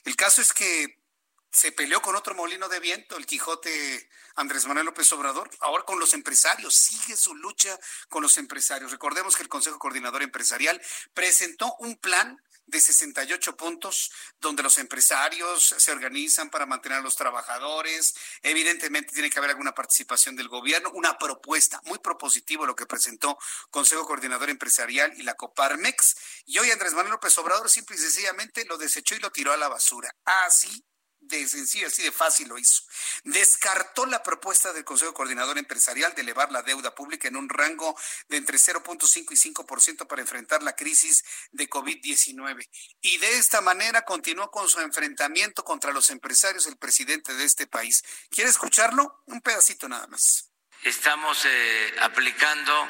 El 0.04 0.14
caso 0.14 0.40
es 0.40 0.52
que 0.52 1.02
se 1.50 1.72
peleó 1.72 2.00
con 2.02 2.14
otro 2.14 2.36
molino 2.36 2.68
de 2.68 2.78
viento, 2.78 3.16
el 3.16 3.26
Quijote 3.26 4.08
Andrés 4.36 4.66
Manuel 4.66 4.86
López 4.86 5.12
Obrador, 5.12 5.50
ahora 5.58 5.84
con 5.84 5.98
los 5.98 6.14
empresarios, 6.14 6.76
sigue 6.76 7.16
su 7.16 7.34
lucha 7.34 7.76
con 8.08 8.22
los 8.22 8.38
empresarios. 8.38 8.92
Recordemos 8.92 9.34
que 9.34 9.42
el 9.42 9.48
Consejo 9.48 9.80
Coordinador 9.80 10.22
Empresarial 10.22 10.80
presentó 11.14 11.74
un 11.80 11.96
plan 11.96 12.40
de 12.68 12.80
68 12.80 13.56
puntos 13.56 14.12
donde 14.40 14.62
los 14.62 14.78
empresarios 14.78 15.74
se 15.76 15.90
organizan 15.90 16.50
para 16.50 16.66
mantener 16.66 16.98
a 16.98 17.02
los 17.02 17.16
trabajadores. 17.16 18.14
Evidentemente 18.42 19.12
tiene 19.12 19.30
que 19.30 19.38
haber 19.38 19.50
alguna 19.50 19.74
participación 19.74 20.36
del 20.36 20.48
gobierno, 20.48 20.90
una 20.92 21.18
propuesta 21.18 21.80
muy 21.86 21.98
propositivo 21.98 22.66
lo 22.66 22.76
que 22.76 22.86
presentó 22.86 23.38
Consejo 23.70 24.06
Coordinador 24.06 24.50
Empresarial 24.50 25.12
y 25.16 25.22
la 25.22 25.34
Coparmex. 25.34 26.16
Y 26.46 26.58
hoy 26.58 26.70
Andrés 26.70 26.92
Manuel 26.92 27.12
López 27.12 27.36
Obrador 27.38 27.70
simple 27.70 27.96
y 27.96 27.98
sencillamente 27.98 28.64
lo 28.66 28.76
desechó 28.76 29.14
y 29.14 29.20
lo 29.20 29.32
tiró 29.32 29.52
a 29.52 29.56
la 29.56 29.68
basura. 29.68 30.14
Así 30.24 30.84
de 31.28 31.46
sencillo, 31.48 31.86
así 31.86 32.02
de 32.02 32.12
fácil 32.12 32.48
lo 32.48 32.58
hizo. 32.58 32.82
Descartó 33.24 34.06
la 34.06 34.22
propuesta 34.22 34.72
del 34.72 34.84
Consejo 34.84 35.14
Coordinador 35.14 35.58
Empresarial 35.58 36.14
de 36.14 36.22
elevar 36.22 36.50
la 36.50 36.62
deuda 36.62 36.94
pública 36.94 37.28
en 37.28 37.36
un 37.36 37.48
rango 37.48 37.96
de 38.28 38.38
entre 38.38 38.58
0.5 38.58 39.32
y 39.32 39.52
5% 39.54 40.06
para 40.06 40.22
enfrentar 40.22 40.62
la 40.62 40.74
crisis 40.74 41.24
de 41.52 41.68
COVID-19. 41.68 42.68
Y 43.00 43.18
de 43.18 43.38
esta 43.38 43.60
manera 43.60 44.02
continuó 44.02 44.50
con 44.50 44.68
su 44.68 44.80
enfrentamiento 44.80 45.64
contra 45.64 45.92
los 45.92 46.10
empresarios 46.10 46.66
el 46.66 46.76
presidente 46.76 47.34
de 47.34 47.44
este 47.44 47.66
país. 47.66 48.02
¿Quiere 48.30 48.50
escucharlo? 48.50 49.22
Un 49.26 49.40
pedacito 49.40 49.88
nada 49.88 50.06
más. 50.06 50.50
Estamos 50.82 51.44
eh, 51.44 51.94
aplicando 52.00 52.88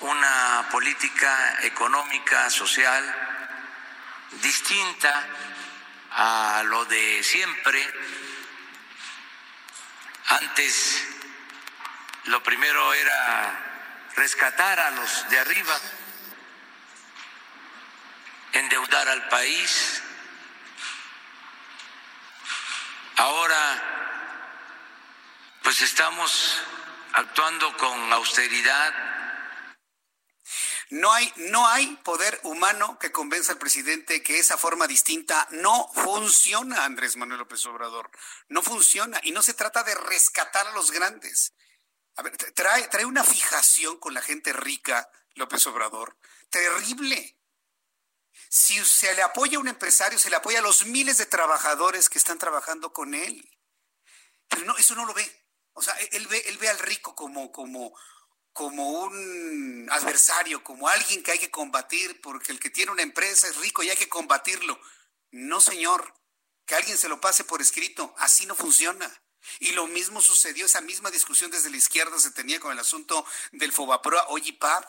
una 0.00 0.68
política 0.70 1.58
económica, 1.62 2.50
social 2.50 3.28
distinta 4.42 5.26
a 6.12 6.62
lo 6.64 6.84
de 6.86 7.22
siempre. 7.22 7.84
Antes 10.26 11.04
lo 12.24 12.42
primero 12.42 12.92
era 12.92 13.68
rescatar 14.16 14.78
a 14.80 14.90
los 14.90 15.28
de 15.30 15.38
arriba, 15.38 15.80
endeudar 18.52 19.08
al 19.08 19.28
país. 19.28 20.02
Ahora, 23.16 23.82
pues 25.62 25.80
estamos 25.80 26.62
actuando 27.14 27.76
con 27.76 28.12
austeridad, 28.12 28.94
no 30.90 31.12
hay, 31.12 31.30
no 31.36 31.66
hay 31.66 31.96
poder 31.96 32.40
humano 32.44 32.98
que 32.98 33.12
convenza 33.12 33.52
al 33.52 33.58
presidente 33.58 34.22
que 34.22 34.38
esa 34.38 34.56
forma 34.56 34.86
distinta 34.86 35.46
no 35.50 35.90
funciona, 35.92 36.84
Andrés 36.84 37.16
Manuel 37.16 37.40
López 37.40 37.64
Obrador. 37.66 38.10
No 38.48 38.62
funciona. 38.62 39.20
Y 39.22 39.32
no 39.32 39.42
se 39.42 39.54
trata 39.54 39.82
de 39.82 39.94
rescatar 39.94 40.66
a 40.66 40.72
los 40.72 40.90
grandes. 40.90 41.52
A 42.16 42.22
ver, 42.22 42.36
trae, 42.54 42.88
trae 42.88 43.04
una 43.04 43.22
fijación 43.22 43.98
con 43.98 44.14
la 44.14 44.22
gente 44.22 44.52
rica, 44.52 45.10
López 45.34 45.66
Obrador. 45.66 46.16
Terrible. 46.48 47.38
Si 48.48 48.82
se 48.84 49.14
le 49.14 49.22
apoya 49.22 49.58
a 49.58 49.60
un 49.60 49.68
empresario, 49.68 50.18
se 50.18 50.30
le 50.30 50.36
apoya 50.36 50.60
a 50.60 50.62
los 50.62 50.86
miles 50.86 51.18
de 51.18 51.26
trabajadores 51.26 52.08
que 52.08 52.18
están 52.18 52.38
trabajando 52.38 52.94
con 52.94 53.14
él. 53.14 53.46
Pero 54.48 54.64
no, 54.64 54.76
eso 54.78 54.94
no 54.94 55.04
lo 55.04 55.12
ve. 55.12 55.46
O 55.74 55.82
sea, 55.82 55.94
él 56.12 56.26
ve, 56.28 56.42
él 56.46 56.56
ve 56.58 56.68
al 56.70 56.78
rico 56.78 57.14
como, 57.14 57.52
como, 57.52 57.94
como 58.58 58.90
un 58.90 59.88
adversario, 59.88 60.64
como 60.64 60.88
alguien 60.88 61.22
que 61.22 61.30
hay 61.30 61.38
que 61.38 61.48
combatir, 61.48 62.20
porque 62.20 62.50
el 62.50 62.58
que 62.58 62.70
tiene 62.70 62.90
una 62.90 63.02
empresa 63.02 63.46
es 63.46 63.56
rico 63.58 63.84
y 63.84 63.90
hay 63.90 63.96
que 63.96 64.08
combatirlo. 64.08 64.80
No, 65.30 65.60
señor, 65.60 66.12
que 66.66 66.74
alguien 66.74 66.98
se 66.98 67.08
lo 67.08 67.20
pase 67.20 67.44
por 67.44 67.62
escrito, 67.62 68.16
así 68.18 68.46
no 68.46 68.56
funciona. 68.56 69.08
Y 69.60 69.70
lo 69.74 69.86
mismo 69.86 70.20
sucedió, 70.20 70.66
esa 70.66 70.80
misma 70.80 71.12
discusión 71.12 71.52
desde 71.52 71.70
la 71.70 71.76
izquierda 71.76 72.18
se 72.18 72.32
tenía 72.32 72.58
con 72.58 72.72
el 72.72 72.80
asunto 72.80 73.24
del 73.52 73.72
Fobaproa 73.72 74.26
Pab. 74.58 74.88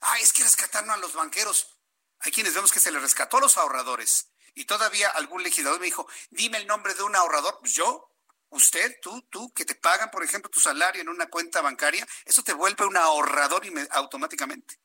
Ah, 0.00 0.20
es 0.20 0.32
que 0.32 0.44
rescataron 0.44 0.90
a 0.92 0.96
los 0.96 1.14
banqueros. 1.14 1.80
Hay 2.20 2.30
quienes 2.30 2.54
vemos 2.54 2.70
que 2.70 2.78
se 2.78 2.92
le 2.92 3.00
rescató 3.00 3.38
a 3.38 3.40
los 3.40 3.56
ahorradores. 3.56 4.28
Y 4.54 4.66
todavía 4.66 5.08
algún 5.08 5.42
legislador 5.42 5.80
me 5.80 5.86
dijo, 5.86 6.06
dime 6.30 6.58
el 6.58 6.68
nombre 6.68 6.94
de 6.94 7.02
un 7.02 7.16
ahorrador. 7.16 7.58
Yo, 7.64 8.14
Usted, 8.50 8.98
tú, 9.02 9.22
tú, 9.30 9.52
que 9.52 9.64
te 9.64 9.74
pagan, 9.74 10.10
por 10.10 10.24
ejemplo, 10.24 10.50
tu 10.50 10.60
salario 10.60 11.02
en 11.02 11.08
una 11.08 11.28
cuenta 11.28 11.60
bancaria, 11.60 12.06
eso 12.24 12.42
te 12.42 12.52
vuelve 12.52 12.86
un 12.86 12.96
ahorrador 12.96 13.62
automáticamente. 13.90 14.80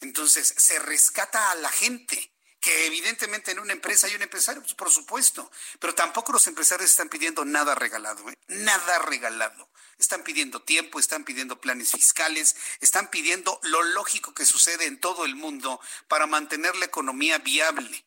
Entonces, 0.00 0.54
se 0.56 0.78
rescata 0.78 1.50
a 1.50 1.54
la 1.56 1.70
gente, 1.70 2.32
que 2.62 2.86
evidentemente 2.86 3.50
en 3.50 3.58
una 3.58 3.72
empresa 3.72 4.06
hay 4.06 4.14
un 4.14 4.22
empresario, 4.22 4.62
pues, 4.62 4.74
por 4.74 4.90
supuesto, 4.90 5.50
pero 5.80 5.96
tampoco 5.96 6.32
los 6.32 6.46
empresarios 6.46 6.88
están 6.88 7.08
pidiendo 7.08 7.44
nada 7.44 7.74
regalado, 7.74 8.30
¿eh? 8.30 8.38
nada 8.46 9.00
regalado. 9.00 9.68
Están 9.98 10.22
pidiendo 10.22 10.62
tiempo, 10.62 11.00
están 11.00 11.24
pidiendo 11.24 11.60
planes 11.60 11.90
fiscales, 11.90 12.56
están 12.80 13.10
pidiendo 13.10 13.58
lo 13.64 13.82
lógico 13.82 14.32
que 14.32 14.46
sucede 14.46 14.86
en 14.86 15.00
todo 15.00 15.24
el 15.24 15.34
mundo 15.34 15.80
para 16.06 16.26
mantener 16.26 16.76
la 16.76 16.86
economía 16.86 17.38
viable. 17.38 18.04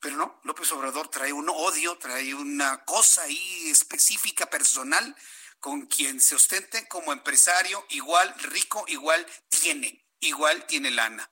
Pero 0.00 0.16
no, 0.16 0.40
López 0.44 0.70
Obrador 0.72 1.08
trae 1.08 1.32
un 1.32 1.48
odio, 1.48 1.98
trae 1.98 2.34
una 2.34 2.84
cosa 2.84 3.22
ahí 3.22 3.70
específica, 3.70 4.46
personal, 4.46 5.16
con 5.60 5.86
quien 5.86 6.20
se 6.20 6.36
ostente 6.36 6.86
como 6.86 7.12
empresario, 7.12 7.84
igual 7.90 8.32
rico, 8.38 8.84
igual 8.86 9.26
tiene, 9.48 10.06
igual 10.20 10.66
tiene 10.66 10.90
lana. 10.90 11.28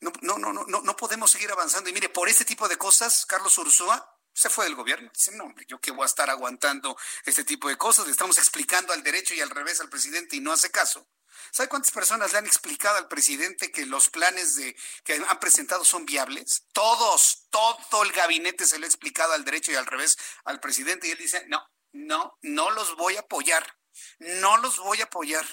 No, 0.00 0.12
no, 0.20 0.38
no, 0.38 0.52
no, 0.52 0.80
no 0.82 0.96
podemos 0.96 1.30
seguir 1.30 1.50
avanzando. 1.50 1.90
Y 1.90 1.92
mire, 1.92 2.08
por 2.08 2.28
este 2.28 2.44
tipo 2.44 2.68
de 2.68 2.76
cosas, 2.76 3.26
Carlos 3.26 3.56
Ursúa 3.58 4.16
se 4.32 4.50
fue 4.50 4.66
del 4.66 4.74
gobierno. 4.74 5.10
Dice, 5.12 5.32
no, 5.32 5.44
hombre, 5.44 5.64
yo 5.66 5.80
qué 5.80 5.90
voy 5.90 6.02
a 6.02 6.06
estar 6.06 6.28
aguantando 6.28 6.96
este 7.24 7.42
tipo 7.42 7.68
de 7.68 7.78
cosas. 7.78 8.04
Le 8.04 8.12
estamos 8.12 8.36
explicando 8.38 8.92
al 8.92 9.02
derecho 9.02 9.34
y 9.34 9.40
al 9.40 9.50
revés 9.50 9.80
al 9.80 9.88
presidente 9.88 10.36
y 10.36 10.40
no 10.40 10.52
hace 10.52 10.70
caso. 10.70 11.08
¿Sabe 11.50 11.68
cuántas 11.68 11.90
personas 11.90 12.32
le 12.32 12.38
han 12.38 12.46
explicado 12.46 12.96
al 12.96 13.08
presidente 13.08 13.70
que 13.70 13.86
los 13.86 14.10
planes 14.10 14.56
de, 14.56 14.76
que 15.04 15.14
han 15.14 15.40
presentado 15.40 15.84
son 15.84 16.04
viables? 16.06 16.66
Todos, 16.72 17.46
todo 17.50 18.02
el 18.02 18.12
gabinete 18.12 18.66
se 18.66 18.78
lo 18.78 18.84
ha 18.84 18.88
explicado 18.88 19.32
al 19.32 19.44
derecho 19.44 19.72
y 19.72 19.76
al 19.76 19.86
revés 19.86 20.16
al 20.44 20.60
presidente 20.60 21.08
y 21.08 21.12
él 21.12 21.18
dice, 21.18 21.44
no, 21.48 21.66
no, 21.92 22.38
no 22.42 22.70
los 22.70 22.96
voy 22.96 23.16
a 23.16 23.20
apoyar, 23.20 23.78
no 24.18 24.56
los 24.58 24.78
voy 24.78 25.00
a 25.00 25.04
apoyar. 25.04 25.44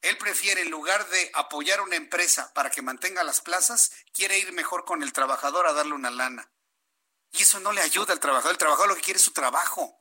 Él 0.00 0.16
prefiere, 0.16 0.62
en 0.62 0.70
lugar 0.70 1.08
de 1.08 1.30
apoyar 1.34 1.80
una 1.80 1.96
empresa 1.96 2.52
para 2.54 2.70
que 2.70 2.82
mantenga 2.82 3.24
las 3.24 3.40
plazas, 3.40 3.90
quiere 4.12 4.38
ir 4.38 4.52
mejor 4.52 4.84
con 4.84 5.02
el 5.02 5.12
trabajador 5.12 5.66
a 5.66 5.72
darle 5.72 5.94
una 5.94 6.10
lana. 6.10 6.52
Y 7.32 7.42
eso 7.42 7.60
no 7.60 7.72
le 7.72 7.80
ayuda 7.80 8.12
al 8.12 8.20
trabajador. 8.20 8.52
El 8.52 8.58
trabajador 8.58 8.90
lo 8.90 8.94
que 8.94 9.02
quiere 9.02 9.18
es 9.18 9.24
su 9.24 9.32
trabajo 9.32 9.97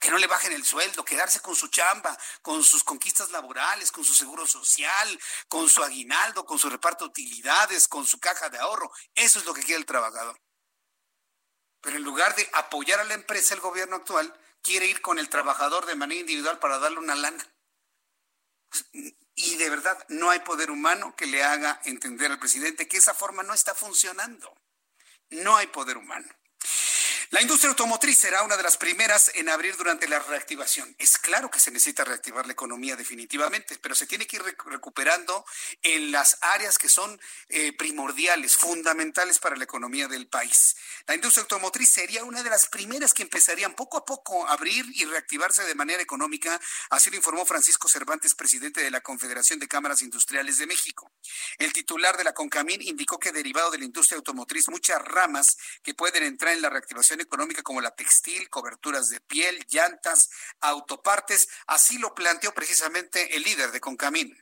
que 0.00 0.10
no 0.10 0.16
le 0.16 0.26
bajen 0.26 0.52
el 0.52 0.64
sueldo, 0.64 1.04
quedarse 1.04 1.40
con 1.40 1.54
su 1.54 1.68
chamba, 1.68 2.18
con 2.40 2.64
sus 2.64 2.82
conquistas 2.82 3.30
laborales, 3.30 3.92
con 3.92 4.02
su 4.02 4.14
seguro 4.14 4.46
social, 4.46 5.20
con 5.46 5.68
su 5.68 5.84
aguinaldo, 5.84 6.46
con 6.46 6.58
su 6.58 6.70
reparto 6.70 7.04
de 7.04 7.10
utilidades, 7.10 7.86
con 7.86 8.06
su 8.06 8.18
caja 8.18 8.48
de 8.48 8.58
ahorro. 8.58 8.90
Eso 9.14 9.38
es 9.38 9.44
lo 9.44 9.52
que 9.52 9.62
quiere 9.62 9.78
el 9.78 9.86
trabajador. 9.86 10.40
Pero 11.82 11.98
en 11.98 12.02
lugar 12.02 12.34
de 12.34 12.48
apoyar 12.54 12.98
a 13.00 13.04
la 13.04 13.14
empresa, 13.14 13.52
el 13.52 13.60
gobierno 13.60 13.96
actual 13.96 14.34
quiere 14.62 14.86
ir 14.86 15.02
con 15.02 15.18
el 15.18 15.28
trabajador 15.28 15.84
de 15.84 15.94
manera 15.94 16.20
individual 16.20 16.58
para 16.58 16.78
darle 16.78 16.98
una 16.98 17.14
lana. 17.14 17.46
Y 19.34 19.56
de 19.56 19.68
verdad, 19.68 20.02
no 20.08 20.30
hay 20.30 20.40
poder 20.40 20.70
humano 20.70 21.14
que 21.14 21.26
le 21.26 21.44
haga 21.44 21.80
entender 21.84 22.30
al 22.30 22.38
presidente 22.38 22.88
que 22.88 22.96
esa 22.96 23.14
forma 23.14 23.42
no 23.42 23.52
está 23.52 23.74
funcionando. 23.74 24.54
No 25.28 25.56
hay 25.56 25.66
poder 25.66 25.98
humano. 25.98 26.28
La 27.32 27.40
industria 27.40 27.70
automotriz 27.70 28.18
será 28.18 28.42
una 28.42 28.56
de 28.56 28.64
las 28.64 28.76
primeras 28.76 29.30
en 29.36 29.48
abrir 29.48 29.76
durante 29.76 30.08
la 30.08 30.18
reactivación. 30.18 30.96
Es 30.98 31.16
claro 31.16 31.48
que 31.48 31.60
se 31.60 31.70
necesita 31.70 32.02
reactivar 32.02 32.44
la 32.44 32.54
economía 32.54 32.96
definitivamente, 32.96 33.78
pero 33.80 33.94
se 33.94 34.08
tiene 34.08 34.26
que 34.26 34.38
ir 34.38 34.42
recuperando 34.66 35.44
en 35.82 36.10
las 36.10 36.38
áreas 36.40 36.76
que 36.76 36.88
son 36.88 37.20
eh, 37.48 37.72
primordiales, 37.74 38.56
fundamentales 38.56 39.38
para 39.38 39.54
la 39.54 39.62
economía 39.62 40.08
del 40.08 40.26
país. 40.26 40.74
La 41.06 41.14
industria 41.14 41.42
automotriz 41.42 41.88
sería 41.88 42.24
una 42.24 42.42
de 42.42 42.50
las 42.50 42.66
primeras 42.66 43.14
que 43.14 43.22
empezarían 43.22 43.74
poco 43.74 43.98
a 43.98 44.04
poco 44.04 44.48
a 44.48 44.54
abrir 44.54 44.84
y 44.92 45.04
reactivarse 45.04 45.62
de 45.62 45.76
manera 45.76 46.02
económica, 46.02 46.60
así 46.90 47.10
lo 47.10 47.16
informó 47.16 47.46
Francisco 47.46 47.88
Cervantes, 47.88 48.34
presidente 48.34 48.82
de 48.82 48.90
la 48.90 49.02
Confederación 49.02 49.60
de 49.60 49.68
Cámaras 49.68 50.02
Industriales 50.02 50.58
de 50.58 50.66
México. 50.66 51.12
El 51.58 51.72
titular 51.72 52.16
de 52.16 52.24
la 52.24 52.34
CONCAMIN 52.34 52.82
indicó 52.82 53.20
que 53.20 53.30
derivado 53.30 53.70
de 53.70 53.78
la 53.78 53.84
industria 53.84 54.16
automotriz, 54.16 54.68
muchas 54.68 55.00
ramas 55.00 55.56
que 55.84 55.94
pueden 55.94 56.24
entrar 56.24 56.54
en 56.54 56.62
la 56.62 56.70
reactivación 56.70 57.19
económica 57.20 57.62
como 57.62 57.80
la 57.80 57.94
textil, 57.94 58.48
coberturas 58.50 59.08
de 59.10 59.20
piel, 59.20 59.58
llantas, 59.68 60.30
autopartes. 60.60 61.48
Así 61.66 61.98
lo 61.98 62.14
planteó 62.14 62.52
precisamente 62.52 63.36
el 63.36 63.42
líder 63.42 63.70
de 63.70 63.80
Concamín. 63.80 64.36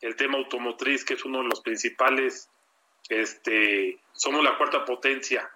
El 0.00 0.16
tema 0.16 0.38
automotriz, 0.38 1.04
que 1.04 1.14
es 1.14 1.24
uno 1.24 1.38
de 1.38 1.48
los 1.48 1.60
principales, 1.60 2.48
este, 3.08 3.98
somos 4.12 4.42
la 4.42 4.56
cuarta 4.56 4.84
potencia 4.84 5.50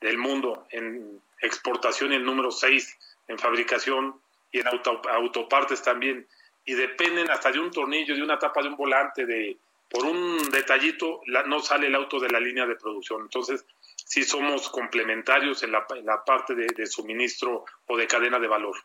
del 0.00 0.18
mundo 0.18 0.66
en 0.70 1.20
exportación 1.40 2.12
el 2.12 2.24
número 2.24 2.50
seis 2.50 2.96
en 3.28 3.38
fabricación 3.38 4.20
y 4.52 4.60
en 4.60 4.66
autopartes 4.66 5.82
también. 5.82 6.26
Y 6.64 6.74
dependen 6.74 7.30
hasta 7.30 7.50
de 7.50 7.58
un 7.58 7.70
tornillo, 7.70 8.14
de 8.14 8.22
una 8.22 8.38
tapa 8.38 8.62
de 8.62 8.68
un 8.68 8.76
volante, 8.76 9.24
de 9.24 9.56
por 9.90 10.04
un 10.04 10.38
detallito, 10.50 11.20
no 11.46 11.60
sale 11.60 11.88
el 11.88 11.94
auto 11.96 12.20
de 12.20 12.28
la 12.28 12.38
línea 12.38 12.64
de 12.64 12.76
producción. 12.76 13.22
Entonces, 13.22 13.64
sí 14.06 14.24
somos 14.24 14.68
complementarios 14.68 15.62
en 15.62 15.72
la, 15.72 15.86
en 15.94 16.06
la 16.06 16.22
parte 16.24 16.54
de, 16.54 16.66
de 16.76 16.86
suministro 16.86 17.64
o 17.86 17.96
de 17.96 18.06
cadena 18.06 18.38
de 18.38 18.48
valor. 18.48 18.76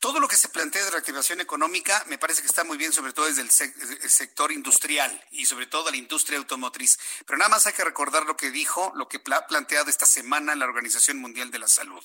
Todo 0.00 0.18
lo 0.18 0.28
que 0.28 0.36
se 0.36 0.48
plantea 0.48 0.82
de 0.82 0.92
reactivación 0.92 1.42
económica 1.42 2.02
me 2.08 2.16
parece 2.16 2.40
que 2.40 2.46
está 2.46 2.64
muy 2.64 2.78
bien, 2.78 2.90
sobre 2.90 3.12
todo 3.12 3.26
desde 3.26 3.42
el, 3.42 3.50
sector 3.50 4.50
industrial 4.50 5.22
y 5.30 5.44
sobre 5.44 5.66
todo 5.66 5.90
la 5.90 5.98
industria 5.98 6.38
automotriz. 6.38 6.98
Pero 7.26 7.36
nada 7.36 7.50
más 7.50 7.66
hay 7.66 7.74
que 7.74 7.84
recordar 7.84 8.24
lo 8.24 8.34
que 8.34 8.50
dijo, 8.50 8.92
lo 8.96 9.08
que 9.08 9.20
ha 9.30 9.46
planteado 9.46 9.90
esta 9.90 10.06
semana 10.06 10.54
la 10.54 10.64
Organización 10.64 11.18
Mundial 11.18 11.50
de 11.50 11.58
la 11.58 11.68
Salud, 11.68 12.02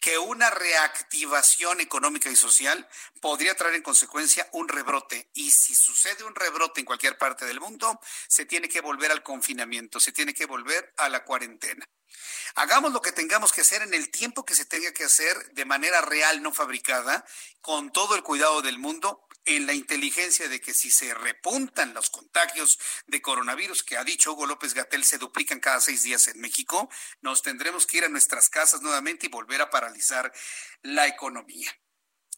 que 0.00 0.16
una 0.16 0.48
reactivación 0.48 1.82
económica 1.82 2.30
y 2.30 2.36
social 2.36 2.88
podría 3.20 3.54
traer 3.54 3.74
en 3.74 3.82
consecuencia 3.82 4.48
un 4.52 4.66
rebrote. 4.66 5.28
Y 5.34 5.50
si 5.50 5.74
sucede 5.74 6.24
un 6.24 6.34
rebrote 6.34 6.80
en 6.80 6.86
cualquier 6.86 7.18
parte 7.18 7.44
del 7.44 7.60
mundo, 7.60 8.00
se 8.26 8.46
tiene 8.46 8.70
que 8.70 8.80
volver 8.80 9.12
al 9.12 9.22
confinamiento, 9.22 10.00
se 10.00 10.12
tiene 10.12 10.32
que 10.32 10.46
volver 10.46 10.94
a 10.96 11.10
la 11.10 11.24
cuarentena. 11.24 11.86
Hagamos 12.54 12.92
lo 12.92 13.02
que 13.02 13.12
tengamos 13.12 13.52
que 13.52 13.62
hacer 13.62 13.82
en 13.82 13.94
el 13.94 14.10
tiempo 14.10 14.44
que 14.44 14.54
se 14.54 14.64
tenga 14.64 14.92
que 14.92 15.04
hacer 15.04 15.52
de 15.52 15.64
manera 15.64 16.00
real, 16.00 16.42
no 16.42 16.52
fabricada, 16.52 17.24
con 17.60 17.92
todo 17.92 18.14
el 18.14 18.22
cuidado 18.22 18.62
del 18.62 18.78
mundo, 18.78 19.26
en 19.46 19.66
la 19.66 19.74
inteligencia 19.74 20.48
de 20.48 20.60
que 20.60 20.72
si 20.72 20.90
se 20.90 21.12
repuntan 21.14 21.94
los 21.94 22.10
contagios 22.10 22.78
de 23.06 23.20
coronavirus, 23.20 23.82
que 23.82 23.96
ha 23.96 24.04
dicho 24.04 24.32
Hugo 24.32 24.46
López 24.46 24.74
Gatel, 24.74 25.04
se 25.04 25.18
duplican 25.18 25.60
cada 25.60 25.80
seis 25.80 26.02
días 26.02 26.28
en 26.28 26.40
México, 26.40 26.88
nos 27.20 27.42
tendremos 27.42 27.86
que 27.86 27.98
ir 27.98 28.04
a 28.04 28.08
nuestras 28.08 28.48
casas 28.48 28.80
nuevamente 28.80 29.26
y 29.26 29.28
volver 29.28 29.60
a 29.60 29.70
paralizar 29.70 30.32
la 30.82 31.06
economía. 31.06 31.70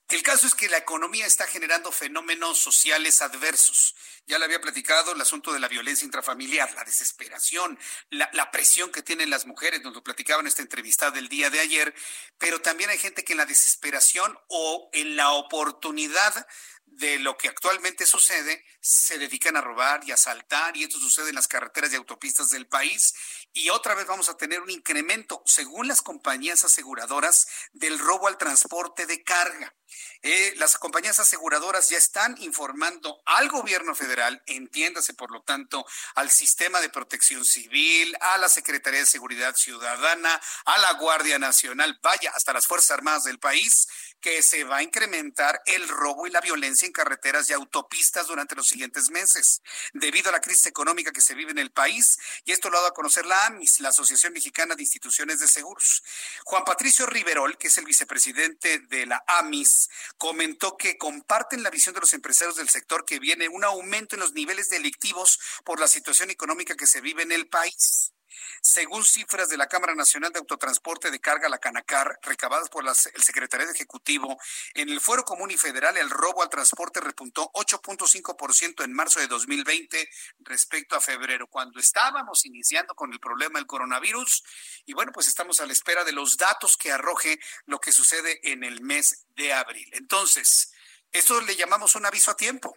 El 0.08 0.22
caso 0.22 0.46
es 0.46 0.54
que 0.54 0.68
la 0.68 0.78
economía 0.78 1.26
está 1.26 1.48
generando 1.48 1.90
fenómenos 1.90 2.58
sociales 2.58 3.22
adversos. 3.22 3.96
Ya 4.26 4.38
le 4.38 4.44
había 4.44 4.60
platicado 4.60 5.12
el 5.12 5.20
asunto 5.20 5.52
de 5.52 5.58
la 5.58 5.66
violencia 5.66 6.04
intrafamiliar, 6.04 6.72
la 6.74 6.84
desesperación, 6.84 7.76
la, 8.10 8.50
presión 8.52 8.92
que 8.92 9.02
tienen 9.02 9.30
las 9.30 9.46
mujeres, 9.46 9.82
nos 9.82 9.94
lo 9.94 10.04
platicaba 10.04 10.40
en 10.40 10.46
esta 10.46 10.62
entrevista 10.62 11.10
del 11.10 11.28
día 11.28 11.50
de 11.50 11.58
ayer, 11.58 11.94
pero 12.38 12.60
también 12.60 12.90
hay 12.90 12.98
gente 12.98 13.24
que 13.24 13.32
en 13.32 13.38
la 13.38 13.46
desesperación 13.46 14.38
o 14.48 14.90
en 14.92 15.16
la 15.16 15.32
oportunidad 15.32 16.46
de 16.84 17.18
lo 17.18 17.36
que 17.36 17.48
actualmente 17.48 18.06
sucede, 18.06 18.64
se 18.86 19.18
dedican 19.18 19.56
a 19.56 19.60
robar 19.60 20.02
y 20.04 20.12
asaltar, 20.12 20.76
y 20.76 20.84
esto 20.84 21.00
sucede 21.00 21.30
en 21.30 21.34
las 21.34 21.48
carreteras 21.48 21.92
y 21.92 21.96
autopistas 21.96 22.50
del 22.50 22.68
país. 22.68 23.14
Y 23.52 23.68
otra 23.70 23.94
vez 23.96 24.06
vamos 24.06 24.28
a 24.28 24.36
tener 24.36 24.60
un 24.60 24.70
incremento, 24.70 25.42
según 25.44 25.88
las 25.88 26.02
compañías 26.02 26.64
aseguradoras, 26.64 27.48
del 27.72 27.98
robo 27.98 28.28
al 28.28 28.38
transporte 28.38 29.06
de 29.06 29.24
carga. 29.24 29.74
Eh, 30.22 30.54
las 30.56 30.76
compañías 30.78 31.20
aseguradoras 31.20 31.88
ya 31.88 31.98
están 31.98 32.36
informando 32.40 33.22
al 33.26 33.48
gobierno 33.48 33.94
federal, 33.94 34.42
entiéndase 34.46 35.14
por 35.14 35.30
lo 35.30 35.42
tanto 35.42 35.84
al 36.14 36.30
sistema 36.30 36.80
de 36.80 36.88
protección 36.88 37.44
civil, 37.44 38.16
a 38.20 38.38
la 38.38 38.48
Secretaría 38.48 39.00
de 39.00 39.06
Seguridad 39.06 39.54
Ciudadana, 39.54 40.40
a 40.64 40.78
la 40.78 40.92
Guardia 40.94 41.38
Nacional, 41.38 41.98
vaya, 42.02 42.30
hasta 42.34 42.52
las 42.52 42.66
Fuerzas 42.66 42.92
Armadas 42.92 43.24
del 43.24 43.38
país, 43.38 43.88
que 44.20 44.42
se 44.42 44.64
va 44.64 44.78
a 44.78 44.82
incrementar 44.82 45.60
el 45.66 45.88
robo 45.88 46.26
y 46.26 46.30
la 46.30 46.40
violencia 46.40 46.86
en 46.86 46.92
carreteras 46.92 47.48
y 47.48 47.52
autopistas 47.52 48.26
durante 48.26 48.56
los 48.56 48.66
siguientes 48.76 49.08
meses, 49.10 49.62
debido 49.94 50.28
a 50.28 50.32
la 50.32 50.40
crisis 50.40 50.66
económica 50.66 51.10
que 51.10 51.22
se 51.22 51.34
vive 51.34 51.50
en 51.50 51.58
el 51.58 51.70
país, 51.70 52.18
y 52.44 52.52
esto 52.52 52.68
lo 52.68 52.76
ha 52.76 52.80
dado 52.80 52.90
a 52.90 52.94
conocer 52.94 53.24
la 53.24 53.46
AMIS, 53.46 53.80
la 53.80 53.88
Asociación 53.88 54.34
Mexicana 54.34 54.74
de 54.74 54.82
Instituciones 54.82 55.38
de 55.40 55.48
Seguros. 55.48 56.02
Juan 56.44 56.64
Patricio 56.64 57.06
Riverol, 57.06 57.56
que 57.56 57.68
es 57.68 57.78
el 57.78 57.86
vicepresidente 57.86 58.80
de 58.80 59.06
la 59.06 59.24
AMIS, 59.26 59.88
comentó 60.18 60.76
que 60.76 60.98
comparten 60.98 61.62
la 61.62 61.70
visión 61.70 61.94
de 61.94 62.02
los 62.02 62.12
empresarios 62.12 62.56
del 62.56 62.68
sector 62.68 63.06
que 63.06 63.18
viene 63.18 63.48
un 63.48 63.64
aumento 63.64 64.14
en 64.14 64.20
los 64.20 64.34
niveles 64.34 64.68
delictivos 64.68 65.40
por 65.64 65.80
la 65.80 65.88
situación 65.88 66.28
económica 66.30 66.76
que 66.76 66.86
se 66.86 67.00
vive 67.00 67.22
en 67.22 67.32
el 67.32 67.48
país. 67.48 68.12
Según 68.60 69.04
cifras 69.04 69.48
de 69.48 69.56
la 69.56 69.66
Cámara 69.66 69.94
Nacional 69.94 70.32
de 70.32 70.38
Autotransporte 70.38 71.10
de 71.10 71.20
Carga, 71.20 71.48
la 71.48 71.58
Canacar, 71.58 72.18
recabadas 72.22 72.68
por 72.68 72.84
el 72.86 73.22
Secretariado 73.22 73.72
Ejecutivo, 73.72 74.38
en 74.74 74.88
el 74.88 75.00
Fuero 75.00 75.24
Común 75.24 75.50
y 75.50 75.56
Federal 75.56 75.96
el 75.96 76.10
robo 76.10 76.42
al 76.42 76.48
transporte 76.48 77.00
repuntó 77.00 77.50
8.5% 77.52 78.84
en 78.84 78.92
marzo 78.92 79.20
de 79.20 79.26
2020 79.26 80.08
respecto 80.40 80.96
a 80.96 81.00
febrero, 81.00 81.46
cuando 81.46 81.80
estábamos 81.80 82.44
iniciando 82.46 82.94
con 82.94 83.12
el 83.12 83.20
problema 83.20 83.58
del 83.58 83.66
coronavirus. 83.66 84.42
Y 84.84 84.92
bueno, 84.94 85.12
pues 85.12 85.28
estamos 85.28 85.60
a 85.60 85.66
la 85.66 85.72
espera 85.72 86.04
de 86.04 86.12
los 86.12 86.36
datos 86.36 86.76
que 86.76 86.92
arroje 86.92 87.38
lo 87.66 87.78
que 87.78 87.92
sucede 87.92 88.40
en 88.52 88.64
el 88.64 88.80
mes 88.80 89.26
de 89.36 89.52
abril. 89.52 89.88
Entonces, 89.92 90.72
esto 91.12 91.40
le 91.40 91.56
llamamos 91.56 91.94
un 91.94 92.06
aviso 92.06 92.30
a 92.30 92.36
tiempo 92.36 92.76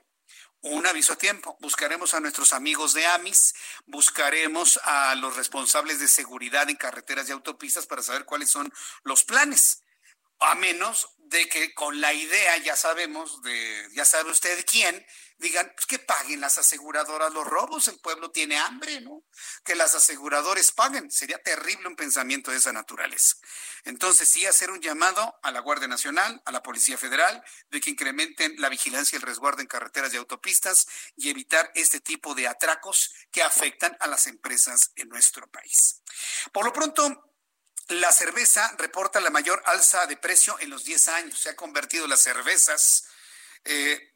un 0.61 0.85
aviso 0.85 1.13
a 1.13 1.17
tiempo. 1.17 1.57
Buscaremos 1.61 2.13
a 2.13 2.19
nuestros 2.19 2.53
amigos 2.53 2.93
de 2.93 3.05
AMIS, 3.05 3.53
buscaremos 3.85 4.79
a 4.83 5.15
los 5.15 5.35
responsables 5.35 5.99
de 5.99 6.07
seguridad 6.07 6.69
en 6.69 6.75
carreteras 6.75 7.29
y 7.29 7.31
autopistas 7.31 7.85
para 7.85 8.03
saber 8.03 8.25
cuáles 8.25 8.49
son 8.49 8.71
los 9.03 9.23
planes. 9.23 9.83
A 10.39 10.55
menos 10.55 11.09
de 11.29 11.47
que 11.47 11.73
con 11.75 12.01
la 12.01 12.11
idea, 12.11 12.57
ya 12.57 12.75
sabemos, 12.75 13.41
de, 13.43 13.87
ya 13.93 14.03
sabe 14.03 14.31
usted 14.31 14.65
quién, 14.65 15.05
digan 15.37 15.71
pues 15.75 15.85
que 15.85 15.99
paguen 15.99 16.41
las 16.41 16.57
aseguradoras 16.57 17.31
los 17.33 17.45
robos, 17.45 17.87
el 17.87 17.99
pueblo 17.99 18.31
tiene 18.31 18.57
hambre, 18.57 18.99
¿no? 19.01 19.23
Que 19.63 19.75
las 19.75 19.93
aseguradoras 19.93 20.71
paguen. 20.71 21.11
Sería 21.11 21.37
terrible 21.37 21.87
un 21.87 21.95
pensamiento 21.95 22.49
de 22.49 22.57
esa 22.57 22.73
naturaleza. 22.73 23.35
Entonces, 23.85 24.27
sí 24.27 24.45
hacer 24.47 24.71
un 24.71 24.81
llamado 24.81 25.39
a 25.43 25.51
la 25.51 25.59
Guardia 25.59 25.87
Nacional, 25.87 26.41
a 26.45 26.51
la 26.51 26.63
Policía 26.63 26.97
Federal, 26.97 27.43
de 27.69 27.79
que 27.79 27.91
incrementen 27.91 28.55
la 28.57 28.69
vigilancia 28.69 29.15
y 29.15 29.17
el 29.17 29.27
resguardo 29.27 29.61
en 29.61 29.67
carreteras 29.67 30.13
y 30.13 30.17
autopistas 30.17 30.87
y 31.15 31.29
evitar 31.29 31.71
este 31.75 31.99
tipo 32.01 32.33
de 32.33 32.47
atracos 32.47 33.13
que 33.31 33.43
afectan 33.43 33.95
a 33.99 34.07
las 34.07 34.25
empresas 34.25 34.91
en 34.95 35.09
nuestro 35.09 35.47
país. 35.47 36.01
Por 36.51 36.65
lo 36.65 36.73
pronto, 36.73 37.28
la 37.89 38.11
cerveza 38.11 38.75
reporta 38.77 39.19
la 39.19 39.29
mayor 39.29 39.61
alza 39.65 40.05
de 40.05 40.17
precio 40.17 40.57
en 40.59 40.69
los 40.69 40.83
10 40.83 41.07
años. 41.09 41.39
Se 41.39 41.49
ha 41.49 41.55
convertido 41.55 42.07
las 42.07 42.21
cervezas, 42.21 43.07
eh, 43.65 44.13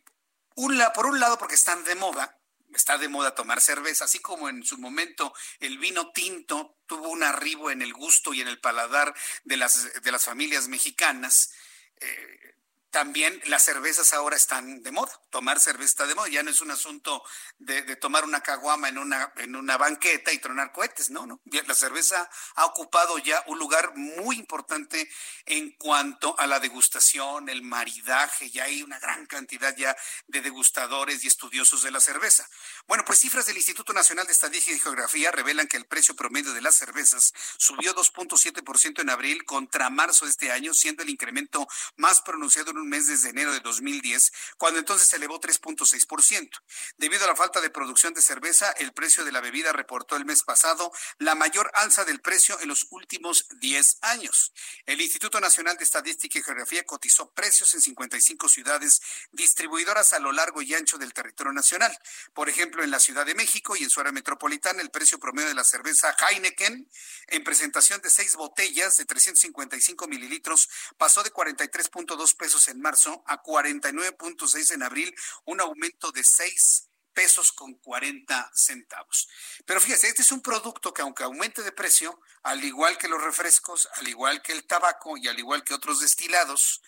por 0.94 1.08
un 1.08 1.20
lado 1.20 1.38
porque 1.40 1.56
están 1.56 1.84
de 1.84 1.96
moda, 1.96 2.40
está 2.74 2.98
de 2.98 3.08
moda 3.08 3.34
tomar 3.34 3.62
cerveza, 3.62 4.06
así 4.06 4.20
como 4.20 4.50
en 4.50 4.64
su 4.64 4.78
momento 4.78 5.34
el 5.60 5.80
vino 5.80 6.12
tinto 6.12 6.78
tuvo 6.86 7.10
un 7.10 7.24
arribo 7.24 7.72
en 7.72 7.82
el 7.82 7.94
gusto 7.94 8.34
y 8.34 8.42
en 8.42 8.48
el 8.48 8.60
paladar 8.60 9.14
de 9.44 9.58
las, 9.58 10.02
de 10.02 10.12
las 10.12 10.24
familias 10.24 10.68
mexicanas. 10.68 11.52
Eh, 12.00 12.53
también 12.94 13.42
las 13.48 13.66
cervezas 13.66 14.14
ahora 14.14 14.36
están 14.36 14.84
de 14.84 14.92
moda. 14.92 15.12
Tomar 15.32 15.60
cerveza 15.60 15.90
está 15.90 16.06
de 16.06 16.14
moda. 16.14 16.30
Ya 16.30 16.44
no 16.44 16.52
es 16.52 16.62
un 16.62 16.70
asunto 16.70 17.24
de, 17.58 17.96
tomar 17.96 18.24
una 18.24 18.42
caguama 18.42 18.88
en 18.88 19.00
una, 19.00 19.34
en 19.38 19.56
una 19.56 19.78
banqueta 19.78 20.32
y 20.32 20.38
tronar 20.38 20.72
cohetes. 20.72 21.10
No, 21.10 21.26
no. 21.26 21.42
La 21.66 21.74
cerveza 21.74 22.30
ha 22.54 22.66
ocupado 22.66 23.18
ya 23.18 23.44
un 23.48 23.58
lugar 23.58 23.94
muy 23.96 24.38
importante 24.38 25.10
en 25.48 25.72
cuanto 25.72 26.40
a 26.40 26.46
la 26.46 26.60
degustación, 26.60 27.50
el 27.50 27.64
maridaje. 27.64 28.52
Ya 28.52 28.66
hay 28.66 28.84
una 28.84 29.00
gran 29.00 29.26
cantidad 29.26 29.76
ya 29.76 29.98
de 30.28 30.42
degustadores 30.42 31.24
y 31.24 31.28
estudiosos 31.28 31.82
de 31.82 31.90
la 31.90 32.00
cerveza. 32.00 32.48
Bueno, 32.86 33.04
pues 33.06 33.20
cifras 33.20 33.48
del 33.48 33.58
Instituto 33.58 33.92
Nacional 33.92 34.28
de 34.28 34.34
Estadística 34.34 34.78
y 34.78 34.80
Geografía 34.80 35.32
revelan 35.32 35.68
que 35.68 35.78
el 35.78 35.88
precio 35.88 36.16
promedio 36.16 36.54
de 36.54 36.62
las 36.62 36.76
cervezas 36.76 37.34
subió 37.58 37.96
2.7% 37.96 39.02
en 39.02 39.10
abril 39.10 39.46
contra 39.46 39.90
marzo 39.90 40.26
de 40.26 40.32
este 40.32 40.52
año, 40.52 40.76
siendo 40.76 41.02
el 41.02 41.10
incremento 41.10 41.68
más 41.98 42.22
pronunciado 42.22 42.70
en 42.70 42.78
un 42.78 42.83
mes 42.90 43.08
desde 43.08 43.30
enero 43.30 43.54
de 43.54 43.60
2010, 43.60 44.32
cuando 44.58 44.80
entonces 44.80 45.08
se 45.08 45.18
elevó 45.18 45.40
3.6%. 45.40 46.50
Debido 46.98 47.26
a 47.26 47.28
la 47.28 47.36
falta 47.36 47.62
de 47.62 47.70
producción 47.70 48.14
de 48.14 48.22
cerveza, 48.22 48.72
el 48.72 48.94
precio 48.94 49.26
de 49.26 49.32
la 49.32 49.42
bebida 49.42 49.72
reportó 49.74 50.16
el 50.16 50.26
mes 50.26 50.44
pasado 50.44 50.92
la 51.18 51.36
mayor 51.36 51.72
alza 51.74 52.06
del 52.06 52.22
precio 52.22 52.60
en 52.62 52.68
los 52.68 52.88
últimos 52.90 53.48
10 53.60 53.98
años. 54.02 54.54
El 54.86 55.02
Instituto 55.02 55.40
Nacional 55.40 55.78
de 55.78 55.84
Estadística 55.84 56.40
y 56.40 56.44
Geografía 56.44 56.84
cotizó 56.86 57.32
precios 57.32 57.74
en 57.74 57.82
55 57.82 58.50
ciudades 58.50 59.02
distribuidoras 59.32 60.14
a 60.14 60.20
lo 60.20 60.32
largo 60.32 60.62
y 60.62 60.74
ancho 60.74 60.98
del 60.98 61.14
territorio 61.14 61.54
nacional. 61.54 61.98
Por 62.34 62.50
ejemplo, 62.50 62.84
en 62.84 62.92
la 62.92 63.00
Ciudad 63.00 63.26
de 63.26 63.36
México 63.36 63.76
y 63.76 63.84
en 63.84 63.90
su 63.90 64.00
área 64.00 64.12
metropolitana, 64.12 64.82
el 64.82 64.92
precio 64.92 65.20
promedio 65.20 65.50
de 65.50 65.56
la 65.56 65.64
cerveza 65.64 66.16
Heineken 66.20 66.90
en 67.28 67.44
presentación 67.44 68.02
de 68.02 68.10
seis 68.10 68.36
botellas 68.36 68.98
de 68.98 69.06
355 69.06 70.08
mililitros 70.08 70.70
pasó 70.98 71.24
de 71.24 71.32
43.2 71.32 72.36
pesos 72.38 72.68
en 72.68 72.73
en 72.74 72.82
marzo 72.82 73.24
a 73.26 73.42
49.6 73.42 74.74
en 74.74 74.84
abril, 74.84 75.16
un 75.46 75.62
aumento 75.62 76.12
de 76.12 76.24
6 76.24 76.90
pesos 77.14 77.52
con 77.52 77.76
40 77.76 78.52
centavos. 78.54 79.30
Pero 79.66 79.80
fíjese, 79.80 80.08
este 80.08 80.24
es 80.24 80.32
un 80.32 80.42
producto 80.42 80.94
que 80.94 81.02
aunque 81.02 81.24
aumente 81.24 81.64
de 81.64 81.72
precio, 81.72 82.20
al 82.44 82.64
igual 82.64 82.98
que 82.98 83.08
los 83.08 83.24
refrescos, 83.24 83.88
al 83.96 84.08
igual 84.08 84.42
que 84.42 84.52
el 84.52 84.66
tabaco 84.66 85.16
y 85.18 85.28
al 85.28 85.40
igual 85.40 85.64
que 85.64 85.74
otros 85.74 86.02
destilados, 86.02 86.82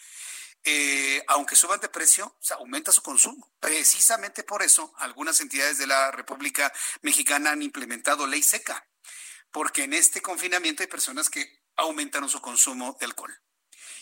eh, 0.63 1.23
aunque 1.27 1.55
suban 1.55 1.79
de 1.79 1.89
precio, 1.89 2.36
aumenta 2.57 2.91
su 2.91 3.01
consumo. 3.01 3.51
Precisamente 3.59 4.43
por 4.43 4.63
eso, 4.63 4.93
algunas 4.97 5.39
entidades 5.39 5.77
de 5.77 5.88
la 5.88 6.11
República 6.11 6.73
Mexicana 7.01 7.51
han 7.51 7.61
implementado 7.61 8.25
ley 8.25 8.41
seca, 8.41 8.88
porque 9.51 9.83
en 9.83 9.93
este 9.93 10.21
confinamiento 10.21 10.81
hay 10.81 10.88
personas 10.88 11.29
que 11.29 11.63
aumentaron 11.75 12.29
su 12.29 12.41
consumo 12.41 12.97
de 12.99 13.05
alcohol 13.05 13.39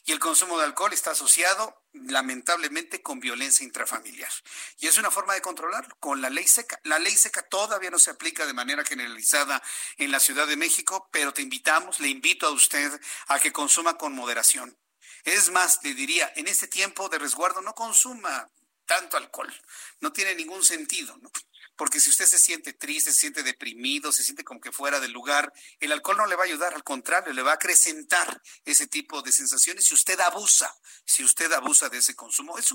y 0.05 0.11
el 0.11 0.19
consumo 0.19 0.57
de 0.57 0.65
alcohol 0.65 0.91
está 0.93 1.11
asociado 1.11 1.81
lamentablemente 1.93 3.01
con 3.01 3.19
violencia 3.19 3.63
intrafamiliar. 3.63 4.31
Y 4.79 4.87
es 4.87 4.97
una 4.97 5.11
forma 5.11 5.33
de 5.33 5.41
controlarlo 5.41 5.95
con 5.99 6.21
la 6.21 6.29
ley 6.29 6.47
seca. 6.47 6.79
La 6.83 6.99
ley 6.99 7.15
seca 7.15 7.43
todavía 7.43 7.89
no 7.89 7.99
se 7.99 8.09
aplica 8.09 8.45
de 8.45 8.53
manera 8.53 8.83
generalizada 8.83 9.61
en 9.97 10.11
la 10.11 10.19
Ciudad 10.19 10.47
de 10.47 10.57
México, 10.57 11.07
pero 11.11 11.33
te 11.33 11.41
invitamos, 11.41 11.99
le 11.99 12.09
invito 12.09 12.47
a 12.47 12.51
usted 12.51 12.99
a 13.27 13.39
que 13.39 13.53
consuma 13.53 13.97
con 13.97 14.13
moderación. 14.13 14.77
Es 15.23 15.49
más, 15.51 15.79
le 15.83 15.93
diría, 15.93 16.31
en 16.35 16.47
este 16.47 16.67
tiempo 16.67 17.07
de 17.07 17.19
resguardo 17.19 17.61
no 17.61 17.73
consuma 17.73 18.49
tanto 18.85 19.15
alcohol. 19.15 19.53
No 20.01 20.11
tiene 20.11 20.35
ningún 20.35 20.63
sentido. 20.63 21.15
¿no? 21.17 21.31
Porque 21.75 21.99
si 21.99 22.09
usted 22.09 22.25
se 22.25 22.39
siente 22.39 22.73
triste, 22.73 23.11
se 23.11 23.19
siente 23.19 23.43
deprimido, 23.43 24.11
se 24.11 24.23
siente 24.23 24.43
como 24.43 24.61
que 24.61 24.71
fuera 24.71 24.99
del 24.99 25.11
lugar, 25.11 25.51
el 25.79 25.91
alcohol 25.91 26.17
no 26.17 26.25
le 26.25 26.35
va 26.35 26.43
a 26.43 26.45
ayudar, 26.45 26.73
al 26.73 26.83
contrario, 26.83 27.33
le 27.33 27.41
va 27.41 27.51
a 27.51 27.55
acrecentar 27.55 28.41
ese 28.65 28.87
tipo 28.87 29.21
de 29.21 29.31
sensaciones 29.31 29.85
si 29.85 29.93
usted 29.93 30.19
abusa, 30.19 30.73
si 31.05 31.23
usted 31.23 31.51
abusa 31.51 31.89
de 31.89 31.97
ese 31.97 32.15
consumo. 32.15 32.57
Es 32.57 32.71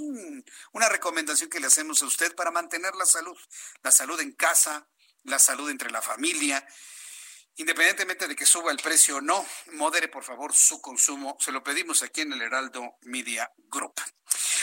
una 0.73 0.89
recomendación 0.89 1.49
que 1.49 1.61
le 1.61 1.69
hacemos 1.69 2.03
a 2.03 2.07
usted 2.07 2.35
para 2.35 2.51
mantener 2.51 2.95
la 2.95 3.07
salud, 3.07 3.37
la 3.83 3.93
salud 3.93 4.21
en 4.21 4.33
casa, 4.33 4.89
la 5.25 5.39
salud 5.39 5.71
entre 5.71 5.91
la 5.91 6.03
familia 6.03 6.67
Independientemente 7.59 8.29
de 8.29 8.37
que 8.37 8.47
suba 8.47 8.71
el 8.71 8.79
precio 8.79 9.17
o 9.17 9.21
no, 9.21 9.45
modere 9.73 10.07
por 10.07 10.23
favor 10.23 10.55
su 10.55 10.81
consumo. 10.81 11.37
Se 11.41 11.51
lo 11.51 11.63
pedimos 11.63 12.05
aquí 12.05 12.21
en 12.21 12.33
el 12.33 12.43
Heraldo 12.43 12.99
Media 13.03 13.53
Group. 13.57 13.95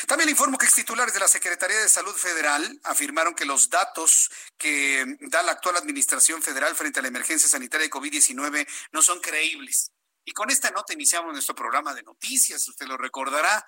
También 0.07 0.29
informo 0.29 0.57
que 0.57 0.67
titulares 0.67 1.13
de 1.13 1.19
la 1.19 1.27
Secretaría 1.27 1.77
de 1.77 1.89
Salud 1.89 2.15
Federal 2.15 2.79
afirmaron 2.83 3.35
que 3.35 3.43
los 3.43 3.69
datos 3.69 4.31
que 4.57 5.05
da 5.19 5.43
la 5.43 5.51
actual 5.51 5.75
Administración 5.75 6.41
Federal 6.41 6.73
frente 6.73 6.99
a 6.99 7.01
la 7.01 7.09
emergencia 7.09 7.49
sanitaria 7.49 7.85
de 7.87 7.91
COVID-19 7.91 8.65
no 8.93 9.01
son 9.01 9.19
creíbles. 9.19 9.91
Y 10.23 10.31
con 10.31 10.49
esta 10.49 10.71
nota 10.71 10.93
iniciamos 10.93 11.33
nuestro 11.33 11.53
programa 11.53 11.93
de 11.93 12.03
noticias, 12.03 12.65
usted 12.67 12.87
lo 12.87 12.97
recordará. 12.97 13.65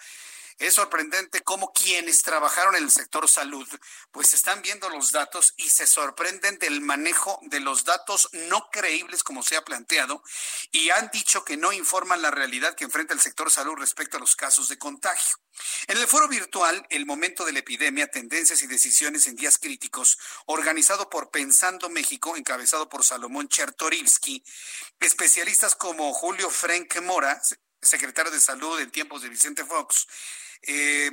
Es 0.59 0.73
sorprendente 0.73 1.43
cómo 1.43 1.71
quienes 1.71 2.23
trabajaron 2.23 2.75
en 2.75 2.83
el 2.83 2.89
sector 2.89 3.29
salud, 3.29 3.67
pues 4.11 4.33
están 4.33 4.63
viendo 4.63 4.89
los 4.89 5.11
datos 5.11 5.53
y 5.55 5.69
se 5.69 5.85
sorprenden 5.85 6.57
del 6.57 6.81
manejo 6.81 7.39
de 7.43 7.59
los 7.59 7.83
datos 7.83 8.29
no 8.33 8.67
creíbles 8.71 9.23
como 9.23 9.43
se 9.43 9.55
ha 9.55 9.63
planteado 9.63 10.23
y 10.71 10.89
han 10.89 11.11
dicho 11.11 11.45
que 11.45 11.57
no 11.57 11.73
informan 11.73 12.23
la 12.23 12.31
realidad 12.31 12.73
que 12.73 12.85
enfrenta 12.85 13.13
el 13.13 13.19
sector 13.19 13.51
salud 13.51 13.75
respecto 13.77 14.17
a 14.17 14.19
los 14.19 14.35
casos 14.35 14.67
de 14.67 14.79
contagio. 14.79 15.37
En 15.87 15.97
el 15.97 16.07
foro 16.07 16.27
virtual, 16.27 16.85
El 16.89 17.05
momento 17.05 17.45
de 17.45 17.51
la 17.51 17.59
epidemia, 17.59 18.07
tendencias 18.07 18.63
y 18.63 18.67
decisiones 18.67 19.27
en 19.27 19.35
días 19.35 19.59
críticos, 19.59 20.17
organizado 20.47 21.09
por 21.09 21.29
Pensando 21.29 21.89
México, 21.89 22.35
encabezado 22.35 22.89
por 22.89 23.03
Salomón 23.03 23.47
Chertorivsky, 23.47 24.43
especialistas 24.99 25.75
como 25.75 26.13
Julio 26.13 26.49
Frank 26.49 26.99
Mora, 27.01 27.41
secretario 27.81 28.31
de 28.31 28.39
Salud 28.39 28.79
en 28.79 28.91
tiempos 28.91 29.21
de 29.21 29.29
Vicente 29.29 29.63
Fox, 29.63 30.07
eh, 30.63 31.11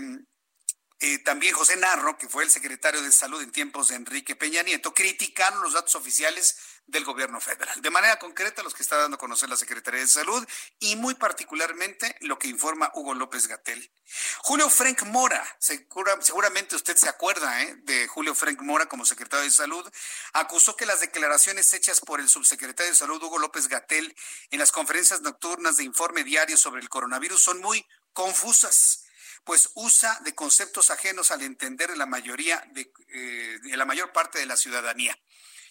eh, 1.06 1.18
también 1.18 1.54
José 1.54 1.76
Narro, 1.76 2.16
que 2.16 2.30
fue 2.30 2.44
el 2.44 2.50
secretario 2.50 3.02
de 3.02 3.12
Salud 3.12 3.42
en 3.42 3.52
tiempos 3.52 3.88
de 3.88 3.96
Enrique 3.96 4.36
Peña 4.36 4.62
Nieto, 4.62 4.94
criticaron 4.94 5.62
los 5.62 5.74
datos 5.74 5.94
oficiales 5.96 6.56
del 6.86 7.04
gobierno 7.04 7.42
federal. 7.42 7.82
De 7.82 7.90
manera 7.90 8.18
concreta, 8.18 8.62
los 8.62 8.74
que 8.74 8.82
está 8.82 8.96
dando 8.96 9.16
a 9.16 9.18
conocer 9.18 9.50
la 9.50 9.56
Secretaría 9.56 10.00
de 10.00 10.06
Salud 10.06 10.46
y 10.78 10.96
muy 10.96 11.14
particularmente 11.14 12.16
lo 12.20 12.38
que 12.38 12.48
informa 12.48 12.90
Hugo 12.94 13.12
López 13.12 13.48
Gatel. 13.48 13.92
Julio 14.38 14.70
Frank 14.70 15.02
Mora, 15.02 15.44
seguramente 15.58 16.74
usted 16.74 16.96
se 16.96 17.08
acuerda 17.10 17.62
¿eh? 17.62 17.74
de 17.82 18.06
Julio 18.06 18.34
Frank 18.34 18.62
Mora 18.62 18.86
como 18.86 19.04
secretario 19.04 19.44
de 19.44 19.50
Salud, 19.50 19.86
acusó 20.32 20.74
que 20.74 20.86
las 20.86 21.00
declaraciones 21.00 21.74
hechas 21.74 22.00
por 22.00 22.18
el 22.18 22.30
subsecretario 22.30 22.92
de 22.92 22.96
Salud 22.96 23.22
Hugo 23.22 23.38
López 23.38 23.68
Gatel 23.68 24.16
en 24.50 24.58
las 24.58 24.72
conferencias 24.72 25.20
nocturnas 25.20 25.76
de 25.76 25.84
informe 25.84 26.24
diario 26.24 26.56
sobre 26.56 26.80
el 26.80 26.88
coronavirus 26.88 27.42
son 27.42 27.60
muy 27.60 27.86
confusas 28.14 29.03
pues 29.44 29.70
usa 29.74 30.18
de 30.24 30.34
conceptos 30.34 30.90
ajenos 30.90 31.30
al 31.30 31.42
entender 31.42 31.90
de 31.90 31.96
la 31.96 32.06
mayoría 32.06 32.66
de, 32.72 32.92
eh, 33.08 33.58
de 33.62 33.76
la 33.76 33.84
mayor 33.84 34.12
parte 34.12 34.38
de 34.38 34.46
la 34.46 34.56
ciudadanía. 34.56 35.18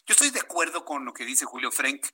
Yo 0.05 0.13
estoy 0.13 0.29
de 0.29 0.39
acuerdo 0.39 0.85
con 0.85 1.05
lo 1.05 1.13
que 1.13 1.25
dice 1.25 1.45
Julio 1.45 1.71
Frank, 1.71 2.05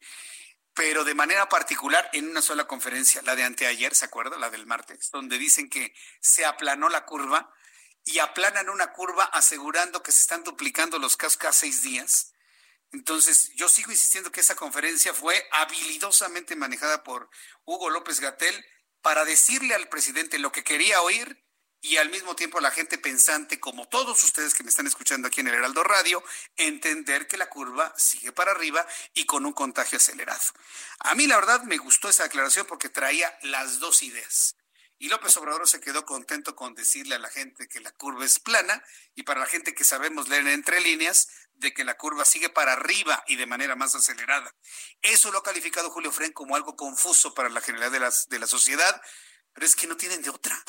pero 0.74 1.04
de 1.04 1.16
manera 1.16 1.50
particular 1.50 2.10
en 2.14 2.30
una 2.30 2.42
sola 2.42 2.66
conferencia, 2.66 3.22
la 3.24 3.36
de 3.36 3.44
anteayer, 3.44 3.94
¿se 3.94 4.06
acuerda? 4.06 4.38
La 4.38 4.50
del 4.50 4.66
martes, 4.66 5.12
donde 5.12 5.38
dicen 5.38 5.70
que 5.70 5.94
se 6.22 6.46
aplanó 6.46 6.88
la 6.88 7.06
curva 7.06 7.54
y 8.06 8.20
aplanan 8.20 8.70
una 8.70 8.94
curva 8.94 9.26
asegurando 9.26 10.02
que 10.02 10.12
se 10.12 10.22
están 10.22 10.44
duplicando 10.44 10.98
los 10.98 11.18
casos 11.18 11.38
cada 11.38 11.54
seis 11.54 11.82
días. 11.82 12.34
Entonces, 12.92 13.52
yo 13.56 13.70
sigo 13.70 13.92
insistiendo 13.92 14.32
que 14.32 14.40
esa 14.40 14.56
conferencia 14.56 15.14
fue 15.14 15.48
habilidosamente 15.52 16.56
manejada 16.56 17.04
por 17.04 17.30
Hugo 17.66 17.90
López 17.90 18.20
Gatel 18.20 18.66
para 19.02 19.26
decirle 19.26 19.76
al 19.76 19.90
presidente 19.90 20.40
lo 20.40 20.52
que 20.52 20.64
quería 20.64 21.02
oír 21.02 21.44
y 21.82 21.98
al 21.98 22.10
mismo 22.10 22.36
tiempo 22.36 22.60
la 22.60 22.72
gente 22.72 22.98
pensante, 22.98 23.60
como 23.60 23.88
todos 23.88 24.22
ustedes 24.24 24.54
que 24.54 24.64
me 24.64 24.70
están 24.70 24.88
escuchando 24.88 25.28
aquí 25.28 25.42
en 25.42 25.48
el 25.48 25.56
Heraldo 25.56 25.84
Radio, 25.84 26.24
entender 26.58 27.28
que 27.28 27.38
la 27.38 27.50
curva 27.50 27.94
sigue 27.98 28.32
para 28.32 28.52
arriba 28.52 28.86
y 29.14 29.26
con 29.26 29.46
un 29.46 29.54
contagio 29.54 29.98
acelerado. 29.98 30.42
A 31.00 31.16
mí 31.16 31.26
la 31.26 31.38
verdad 31.38 31.64
me 31.64 31.78
gustó 31.78 32.10
esa 32.10 32.24
declaración 32.24 32.66
porque 32.68 32.90
traía 32.90 33.38
las 33.44 33.80
dos 33.80 34.04
ideas. 34.04 34.56
Y 35.02 35.08
López 35.08 35.38
Obrador 35.38 35.66
se 35.70 35.80
quedó 35.80 36.06
contento 36.06 36.58
con 36.58 36.76
decirle 36.76 37.16
a 37.16 37.20
la 37.20 37.30
gente 37.30 37.70
que 37.70 37.80
la 37.80 37.92
curva 37.94 38.26
es 38.26 38.40
plana 38.40 38.84
y 39.16 39.24
para 39.24 39.40
la 39.40 39.46
gente 39.46 39.74
que 39.74 39.86
sabemos 39.86 40.28
leer 40.28 40.46
entre 40.48 40.82
líneas, 40.82 41.30
de 41.54 41.74
que 41.74 41.86
la 41.86 41.96
curva 41.96 42.26
sigue 42.26 42.50
para 42.50 42.74
arriba 42.74 43.24
y 43.28 43.36
de 43.38 43.46
manera 43.46 43.76
más 43.76 43.96
acelerada. 43.96 44.54
Eso 45.02 45.32
lo 45.32 45.40
ha 45.40 45.44
calificado 45.44 45.90
Julio 45.90 46.12
Fren 46.12 46.34
como 46.34 46.56
algo 46.56 46.76
confuso 46.76 47.34
para 47.34 47.50
la 47.50 47.62
generalidad 47.62 48.12
de, 48.12 48.36
de 48.36 48.40
la 48.40 48.48
sociedad, 48.48 49.02
pero 49.54 49.66
es 49.66 49.76
que 49.76 49.88
no 49.88 49.96
tienen 49.96 50.22
de 50.22 50.30
otra 50.30 50.62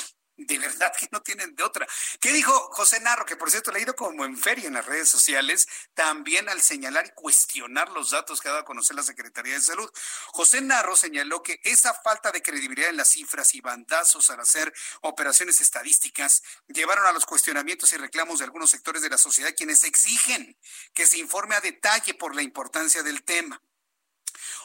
de 0.46 0.58
verdad 0.58 0.92
que 0.98 1.08
no 1.10 1.20
tienen 1.22 1.54
de 1.54 1.62
otra. 1.62 1.86
¿Qué 2.20 2.32
dijo 2.32 2.52
José 2.72 3.00
Narro? 3.00 3.26
Que 3.26 3.36
por 3.36 3.50
cierto 3.50 3.70
le 3.70 3.78
ha 3.78 3.82
ido 3.82 3.94
como 3.94 4.24
en 4.24 4.36
feria 4.36 4.68
en 4.68 4.74
las 4.74 4.86
redes 4.86 5.08
sociales, 5.08 5.68
también 5.94 6.48
al 6.48 6.62
señalar 6.62 7.06
y 7.06 7.10
cuestionar 7.10 7.90
los 7.90 8.10
datos 8.10 8.40
que 8.40 8.48
ha 8.48 8.52
dado 8.52 8.62
a 8.62 8.66
conocer 8.66 8.96
la 8.96 9.02
Secretaría 9.02 9.54
de 9.54 9.60
Salud. 9.60 9.90
José 10.28 10.60
Narro 10.60 10.96
señaló 10.96 11.42
que 11.42 11.60
esa 11.64 11.92
falta 11.94 12.32
de 12.32 12.42
credibilidad 12.42 12.90
en 12.90 12.96
las 12.96 13.10
cifras 13.10 13.54
y 13.54 13.60
bandazos 13.60 14.30
al 14.30 14.40
hacer 14.40 14.72
operaciones 15.02 15.60
estadísticas 15.60 16.42
llevaron 16.68 17.06
a 17.06 17.12
los 17.12 17.26
cuestionamientos 17.26 17.92
y 17.92 17.96
reclamos 17.96 18.38
de 18.38 18.46
algunos 18.46 18.70
sectores 18.70 19.02
de 19.02 19.10
la 19.10 19.18
sociedad 19.18 19.54
quienes 19.56 19.84
exigen 19.84 20.56
que 20.94 21.06
se 21.06 21.18
informe 21.18 21.54
a 21.54 21.60
detalle 21.60 22.14
por 22.14 22.34
la 22.34 22.42
importancia 22.42 23.02
del 23.02 23.22
tema. 23.24 23.62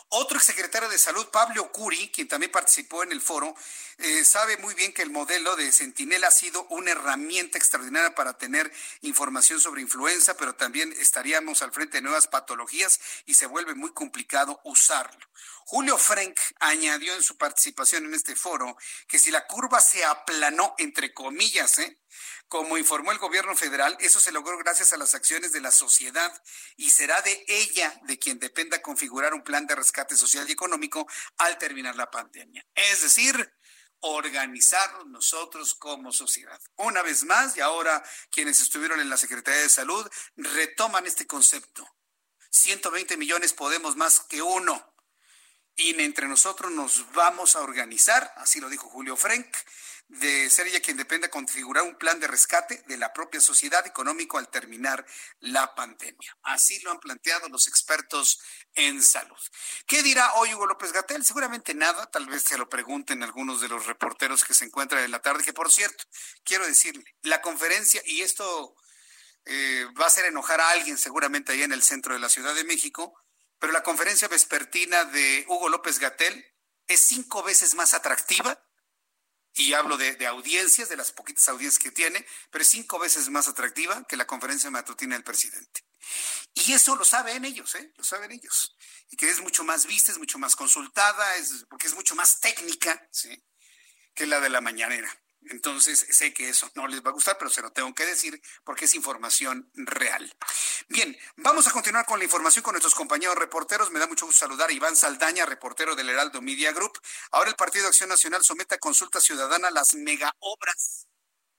Otro 0.10 0.38
exsecretario 0.38 0.88
de 0.88 0.98
Salud, 0.98 1.28
Pablo 1.30 1.72
Curi, 1.72 2.10
quien 2.10 2.28
también 2.28 2.52
participó 2.52 3.04
en 3.04 3.12
el 3.12 3.22
foro, 3.22 3.56
eh, 3.98 4.24
sabe 4.24 4.56
muy 4.58 4.74
bien 4.76 4.94
que 4.94 5.02
el 5.02 5.10
modelo 5.10 5.56
de 5.56 5.72
Sentinela 5.72 6.28
ha 6.28 6.32
sido 6.32 6.66
una 6.70 6.92
herramienta 6.92 7.58
extraordinaria 7.58 8.14
para 8.14 8.38
tener 8.38 8.72
información 9.02 9.60
sobre 9.60 9.82
influenza, 9.82 10.38
pero 10.38 10.56
también 10.56 10.94
estaríamos 11.00 11.62
al 11.64 11.72
frente 11.72 11.98
de 11.98 12.04
nuevas 12.04 12.28
patologías 12.28 13.00
y 13.26 13.34
se 13.34 13.48
vuelve 13.48 13.74
muy 13.74 13.94
complicado 13.94 14.62
usarlo. 14.64 15.26
Julio 15.66 15.98
Frank 15.98 16.40
añadió 16.60 17.16
en 17.16 17.24
su 17.24 17.38
participación 17.38 18.06
en 18.06 18.14
este 18.14 18.36
foro 18.36 18.78
que 19.08 19.18
si 19.18 19.32
la 19.32 19.48
curva 19.48 19.82
se 19.82 20.06
aplanó, 20.06 20.76
entre 20.78 21.14
comillas, 21.14 21.80
¿eh? 21.80 21.98
Como 22.48 22.78
informó 22.78 23.12
el 23.12 23.18
gobierno 23.18 23.56
federal, 23.56 23.98
eso 24.00 24.20
se 24.20 24.32
logró 24.32 24.58
gracias 24.58 24.94
a 24.94 24.98
las 24.98 25.16
acciones 25.16 25.52
de 25.52 25.62
la 25.62 25.72
sociedad 25.72 26.32
y 26.76 26.90
será 26.90 27.22
de 27.22 27.44
ella 27.48 28.00
de 28.04 28.20
quien 28.20 28.40
dependa 28.40 28.82
configurar 28.82 29.34
un 29.34 29.44
plan 29.44 29.66
de 29.68 29.76
rescate 29.76 30.16
social 30.16 30.48
y 30.50 30.54
económico 30.54 31.08
al 31.38 31.58
terminar 31.58 31.96
la 31.96 32.12
pandemia. 32.12 32.66
Es 32.76 33.02
decir, 33.02 33.54
organizarnos 34.02 35.08
nosotros 35.08 35.74
como 35.74 36.12
sociedad. 36.12 36.62
Una 36.76 37.02
vez 37.02 37.24
más, 37.24 37.58
y 37.58 37.62
ahora 37.62 38.04
quienes 38.30 38.62
estuvieron 38.62 39.00
en 39.00 39.10
la 39.10 39.18
Secretaría 39.18 39.62
de 39.62 39.70
Salud 39.70 40.08
retoman 40.36 41.08
este 41.08 41.26
concepto. 41.26 41.88
120 42.52 43.18
millones 43.18 43.54
podemos 43.54 43.96
más 43.96 44.22
que 44.22 44.42
uno. 44.42 44.94
Y 45.76 46.00
entre 46.02 46.28
nosotros 46.28 46.72
nos 46.72 47.12
vamos 47.14 47.56
a 47.56 47.62
organizar, 47.62 48.34
así 48.38 48.62
lo 48.62 48.70
dijo 48.70 48.88
Julio 48.90 49.18
Frank, 49.18 49.48
de 50.08 50.50
ser 50.50 50.68
ella 50.68 50.82
quien 50.82 50.98
dependa 50.98 51.30
configurar 51.30 51.84
un 51.84 51.98
plan 51.98 52.20
de 52.20 52.28
rescate 52.28 52.84
de 52.88 52.98
la 52.98 53.12
propia 53.12 53.42
sociedad 53.42 53.86
económico 53.88 54.38
al 54.38 54.50
terminar 54.50 55.06
la 55.40 55.74
pandemia. 55.74 56.38
Así 56.44 56.80
lo 56.82 56.92
han 56.92 57.00
planteado 57.00 57.50
los 57.50 57.68
expertos 57.68 58.40
en 58.76 59.02
salud. 59.02 59.38
¿Qué 59.88 60.04
dirá 60.04 60.34
hoy 60.36 60.54
Hugo 60.54 60.68
López 60.68 60.92
Gatel? 60.92 61.26
Seguramente 61.26 61.74
nada, 61.74 62.06
tal 62.12 62.28
vez 62.28 62.44
se 62.44 62.58
lo 62.58 62.70
pregunten 62.70 63.24
algunos 63.24 63.62
de 63.62 63.68
los 63.68 63.88
reporteros 63.88 64.44
que 64.44 64.54
se 64.54 64.66
encuentran 64.66 65.04
en 65.04 65.12
la 65.12 65.22
tarde, 65.22 65.44
que 65.44 65.54
por 65.54 65.72
cierto, 65.72 66.04
quiero 66.44 66.68
decirle, 66.68 67.04
la 67.24 67.42
conferencia, 67.42 68.02
y 68.06 68.22
esto 68.22 68.76
eh, 69.46 69.88
va 70.00 70.06
a 70.06 70.08
hacer 70.08 70.26
enojar 70.26 70.62
a 70.62 70.70
alguien 70.70 70.98
seguramente 70.98 71.52
ahí 71.52 71.64
en 71.64 71.74
el 71.74 71.82
centro 71.82 72.14
de 72.14 72.20
la 72.20 72.30
Ciudad 72.30 72.54
de 72.54 72.64
México, 72.64 73.20
pero 73.58 73.74
la 73.74 73.84
conferencia 73.84 74.28
vespertina 74.28 75.06
de 75.06 75.46
Hugo 75.48 75.70
López 75.70 75.98
Gatel 75.98 76.46
es 76.88 77.02
cinco 77.02 77.42
veces 77.42 77.74
más 77.74 77.96
atractiva 77.96 78.65
y 79.56 79.74
hablo 79.74 79.98
de, 79.98 80.28
audiencias, 80.28 80.90
de 80.90 80.98
las 80.98 81.12
poquitas 81.12 81.48
audiencias 81.48 81.82
que 81.82 81.92
tiene, 81.92 82.26
pero 82.52 82.62
es 82.62 82.70
cinco 82.70 83.00
veces 83.00 83.30
más 83.30 83.48
atractiva 83.48 84.06
que 84.08 84.18
la 84.18 84.28
conferencia 84.28 84.70
matutina 84.70 85.16
del 85.16 85.24
presidente. 85.24 85.86
Y 86.54 86.74
eso 86.74 86.96
lo 86.96 87.06
saben 87.06 87.46
ellos, 87.46 87.74
¿eh? 87.76 87.94
Lo 87.96 88.04
saben 88.04 88.32
ellos. 88.32 88.76
Y 89.10 89.18
que 89.18 89.30
es 89.30 89.40
mucho 89.40 89.64
más 89.64 89.86
vista, 89.86 90.12
es 90.12 90.18
mucho 90.18 90.38
más 90.38 90.56
consultada, 90.56 91.36
es, 91.38 91.66
porque 91.70 91.88
es 91.88 91.94
mucho 91.94 92.16
más 92.16 92.40
técnica, 92.40 93.08
¿sí? 93.12 93.44
Que 94.14 94.26
la 94.26 94.40
de 94.40 94.50
la 94.50 94.62
mañanera. 94.62 95.10
Entonces, 95.50 96.06
sé 96.10 96.34
que 96.34 96.50
eso 96.50 96.70
no 96.76 96.88
les 96.88 97.04
va 97.04 97.10
a 97.10 97.14
gustar, 97.14 97.38
pero 97.38 97.50
se 97.50 97.62
lo 97.62 97.72
tengo 97.72 97.94
que 97.94 98.06
decir 98.06 98.42
porque 98.64 98.86
es 98.86 98.96
información 98.96 99.70
real. 99.74 100.34
Bien, 100.88 101.18
vamos 101.38 101.68
a 101.68 101.72
continuar 101.72 102.06
con 102.06 102.20
la 102.20 102.26
información 102.26 102.64
con 102.64 102.74
nuestros 102.74 102.96
compañeros 102.96 103.36
reporteros. 103.36 103.92
Me 103.92 104.00
da 104.00 104.08
mucho 104.08 104.26
gusto 104.26 104.40
saludar 104.40 104.70
a 104.70 104.74
Iván 104.74 104.96
Saldaña, 104.96 105.46
reportero 105.46 105.96
del 105.96 106.10
Heraldo 106.10 106.42
Media 106.42 106.72
Group. 106.72 107.00
Ahora 107.32 107.50
el 107.50 107.56
Partido 107.56 107.88
Acción 107.88 108.10
Nacional 108.10 108.44
somete 108.44 108.76
a 108.76 108.80
consulta 108.80 109.20
ciudadana 109.20 109.70
las 109.72 109.94
mega 109.94 110.36
obras 110.40 111.08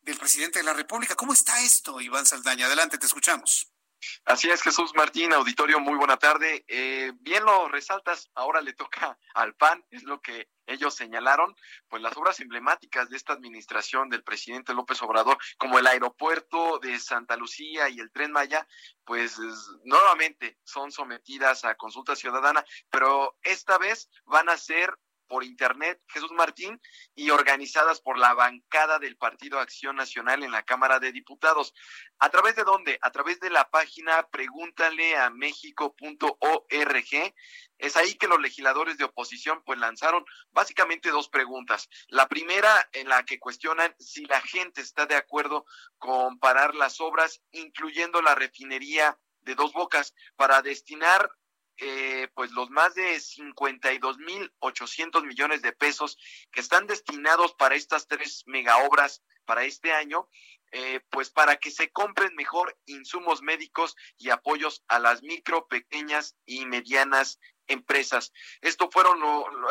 del 0.02 0.18
presidente 0.18 0.58
de 0.60 0.64
la 0.64 0.72
República. 0.72 1.14
¿Cómo 1.14 1.32
está 1.32 1.60
esto, 1.62 2.00
Iván 2.00 2.26
Saldaña? 2.26 2.66
Adelante, 2.66 2.98
te 2.98 3.06
escuchamos. 3.06 3.75
Así 4.24 4.50
es, 4.50 4.62
Jesús 4.62 4.92
Martín, 4.94 5.32
auditorio, 5.32 5.80
muy 5.80 5.96
buena 5.96 6.16
tarde. 6.16 6.64
Eh, 6.68 7.12
bien 7.20 7.44
lo 7.44 7.68
resaltas, 7.68 8.30
ahora 8.34 8.60
le 8.60 8.72
toca 8.72 9.18
al 9.34 9.54
PAN, 9.54 9.84
es 9.90 10.02
lo 10.02 10.20
que 10.20 10.48
ellos 10.66 10.94
señalaron, 10.94 11.54
pues 11.88 12.02
las 12.02 12.16
obras 12.16 12.40
emblemáticas 12.40 13.08
de 13.08 13.16
esta 13.16 13.32
administración 13.32 14.08
del 14.08 14.24
presidente 14.24 14.74
López 14.74 15.00
Obrador, 15.02 15.38
como 15.58 15.78
el 15.78 15.86
aeropuerto 15.86 16.78
de 16.80 16.98
Santa 16.98 17.36
Lucía 17.36 17.88
y 17.88 18.00
el 18.00 18.10
tren 18.10 18.32
Maya, 18.32 18.66
pues 19.04 19.38
nuevamente 19.84 20.58
son 20.64 20.90
sometidas 20.90 21.64
a 21.64 21.76
consulta 21.76 22.16
ciudadana, 22.16 22.64
pero 22.90 23.36
esta 23.42 23.78
vez 23.78 24.10
van 24.24 24.48
a 24.48 24.56
ser 24.56 24.92
por 25.26 25.44
internet, 25.44 26.00
Jesús 26.08 26.30
Martín, 26.32 26.80
y 27.14 27.30
organizadas 27.30 28.00
por 28.00 28.18
la 28.18 28.34
bancada 28.34 28.98
del 28.98 29.16
Partido 29.16 29.58
Acción 29.58 29.96
Nacional 29.96 30.42
en 30.42 30.52
la 30.52 30.64
Cámara 30.64 30.98
de 30.98 31.12
Diputados. 31.12 31.74
¿A 32.18 32.30
través 32.30 32.56
de 32.56 32.64
dónde? 32.64 32.98
A 33.02 33.10
través 33.10 33.40
de 33.40 33.50
la 33.50 33.68
página 33.68 34.26
pregúntale 34.28 35.16
a 35.16 35.30
México.org. 35.30 37.34
Es 37.78 37.96
ahí 37.96 38.14
que 38.14 38.28
los 38.28 38.40
legisladores 38.40 38.96
de 38.96 39.04
oposición 39.04 39.62
pues 39.64 39.78
lanzaron 39.78 40.24
básicamente 40.50 41.10
dos 41.10 41.28
preguntas. 41.28 41.88
La 42.08 42.26
primera 42.26 42.88
en 42.92 43.08
la 43.08 43.24
que 43.24 43.38
cuestionan 43.38 43.94
si 43.98 44.24
la 44.24 44.40
gente 44.40 44.80
está 44.80 45.06
de 45.06 45.16
acuerdo 45.16 45.66
con 45.98 46.38
parar 46.38 46.74
las 46.74 47.00
obras, 47.00 47.42
incluyendo 47.52 48.22
la 48.22 48.34
refinería 48.34 49.18
de 49.42 49.54
dos 49.54 49.72
bocas, 49.72 50.14
para 50.36 50.62
destinar 50.62 51.30
eh, 51.78 52.28
pues 52.34 52.50
los 52.52 52.70
más 52.70 52.94
de 52.94 53.18
52 53.20 54.18
mil 54.18 54.52
800 54.60 55.24
millones 55.24 55.62
de 55.62 55.72
pesos 55.72 56.16
que 56.50 56.60
están 56.60 56.86
destinados 56.86 57.54
para 57.54 57.74
estas 57.74 58.08
tres 58.08 58.44
mega 58.46 58.78
obras 58.78 59.22
para 59.44 59.64
este 59.64 59.92
año, 59.92 60.28
eh, 60.72 61.00
pues 61.10 61.30
para 61.30 61.56
que 61.56 61.70
se 61.70 61.90
compren 61.90 62.34
mejor 62.34 62.76
insumos 62.86 63.42
médicos 63.42 63.94
y 64.18 64.30
apoyos 64.30 64.82
a 64.88 64.98
las 64.98 65.22
micro, 65.22 65.68
pequeñas 65.68 66.36
y 66.44 66.66
medianas 66.66 67.38
empresas. 67.68 68.32
Esto 68.60 68.90
fueron 68.90 69.20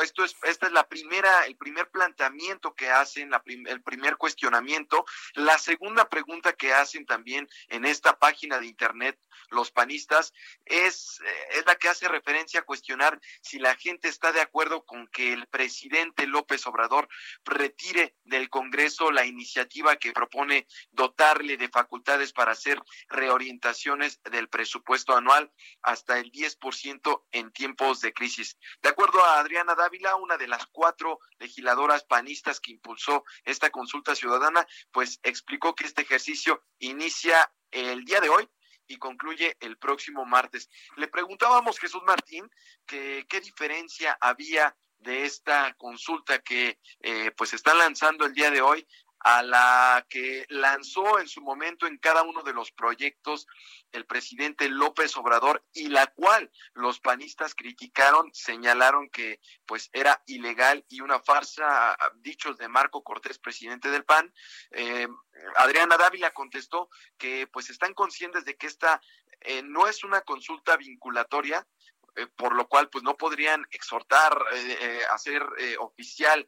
esto 0.03 0.23
es 0.23 0.35
esta 0.43 0.67
es 0.67 0.73
la 0.73 0.87
primera 0.87 1.45
el 1.45 1.55
primer 1.55 1.89
planteamiento 1.89 2.73
que 2.75 2.89
hacen, 2.89 3.29
la 3.29 3.43
el 3.45 3.81
primer 3.81 4.17
cuestionamiento, 4.17 5.05
la 5.33 5.57
segunda 5.57 6.09
pregunta 6.09 6.53
que 6.53 6.73
hacen 6.73 7.05
también 7.05 7.47
en 7.69 7.85
esta 7.85 8.17
página 8.17 8.59
de 8.59 8.67
internet 8.67 9.19
los 9.49 9.71
panistas 9.71 10.33
es 10.65 11.21
eh, 11.25 11.47
es 11.51 11.65
la 11.65 11.75
que 11.75 11.89
hace 11.89 12.07
referencia 12.07 12.61
a 12.61 12.65
cuestionar 12.65 13.19
si 13.41 13.59
la 13.59 13.75
gente 13.75 14.07
está 14.07 14.31
de 14.31 14.41
acuerdo 14.41 14.85
con 14.85 15.07
que 15.07 15.33
el 15.33 15.47
presidente 15.47 16.27
López 16.27 16.65
Obrador 16.67 17.07
retire 17.43 18.15
del 18.23 18.49
Congreso 18.49 19.11
la 19.11 19.25
iniciativa 19.25 19.95
que 19.97 20.11
propone 20.11 20.67
dotarle 20.91 21.57
de 21.57 21.69
facultades 21.69 22.33
para 22.33 22.53
hacer 22.53 22.81
reorientaciones 23.09 24.21
del 24.23 24.49
presupuesto 24.49 25.15
anual 25.15 25.51
hasta 25.81 26.19
el 26.19 26.31
10% 26.31 27.23
en 27.31 27.51
tiempo 27.51 27.84
de 27.93 28.13
crisis. 28.13 28.57
De 28.81 28.89
acuerdo 28.89 29.23
a 29.23 29.39
Adriana 29.39 29.75
Dávila, 29.75 30.15
una 30.15 30.37
de 30.37 30.47
las 30.47 30.65
cuatro 30.67 31.19
legisladoras 31.39 32.03
panistas 32.03 32.59
que 32.59 32.71
impulsó 32.71 33.23
esta 33.43 33.69
consulta 33.69 34.15
ciudadana, 34.15 34.65
pues 34.91 35.19
explicó 35.23 35.75
que 35.75 35.85
este 35.85 36.01
ejercicio 36.01 36.63
inicia 36.79 37.51
el 37.71 38.03
día 38.05 38.21
de 38.21 38.29
hoy 38.29 38.49
y 38.87 38.97
concluye 38.97 39.55
el 39.59 39.77
próximo 39.77 40.25
martes. 40.25 40.69
Le 40.95 41.07
preguntábamos 41.07 41.79
Jesús 41.79 42.01
Martín 42.05 42.49
que 42.85 43.25
qué 43.29 43.41
diferencia 43.41 44.17
había 44.19 44.75
de 44.99 45.25
esta 45.25 45.73
consulta 45.75 46.39
que 46.39 46.79
eh, 47.01 47.31
pues 47.37 47.53
están 47.53 47.77
lanzando 47.77 48.25
el 48.25 48.33
día 48.33 48.49
de 48.49 48.61
hoy 48.61 48.87
a 49.25 49.41
la 49.41 50.05
que 50.07 50.45
lanzó 50.49 51.19
en 51.19 51.27
su 51.27 51.41
momento 51.41 51.87
en 51.87 51.97
cada 51.97 52.21
uno 52.21 52.43
de 52.43 52.53
los 52.53 52.71
proyectos 52.71 53.47
el 53.91 54.05
presidente 54.05 54.69
López 54.69 55.17
Obrador 55.17 55.65
y 55.73 55.87
la 55.87 56.05
cual 56.05 56.51
los 56.75 56.99
panistas 56.99 57.55
criticaron, 57.55 58.29
señalaron 58.35 59.09
que 59.09 59.39
pues 59.65 59.89
era 59.93 60.21
ilegal 60.27 60.85
y 60.89 61.01
una 61.01 61.19
farsa, 61.19 61.97
dichos 62.17 62.59
de 62.59 62.67
Marco 62.67 63.03
Cortés, 63.03 63.39
presidente 63.39 63.89
del 63.89 64.05
PAN. 64.05 64.31
Eh, 64.69 65.07
Adriana 65.55 65.97
Dávila 65.97 66.31
contestó 66.31 66.91
que 67.17 67.47
pues 67.47 67.71
están 67.71 67.95
conscientes 67.95 68.45
de 68.45 68.55
que 68.55 68.67
esta 68.67 69.01
eh, 69.41 69.63
no 69.63 69.87
es 69.87 70.03
una 70.03 70.21
consulta 70.21 70.77
vinculatoria, 70.77 71.67
eh, 72.15 72.27
por 72.35 72.55
lo 72.55 72.67
cual 72.67 72.89
pues 72.89 73.03
no 73.03 73.17
podrían 73.17 73.65
exhortar, 73.71 74.37
eh, 74.53 74.77
eh 74.81 74.99
hacer 75.11 75.45
eh, 75.57 75.75
oficial 75.79 76.47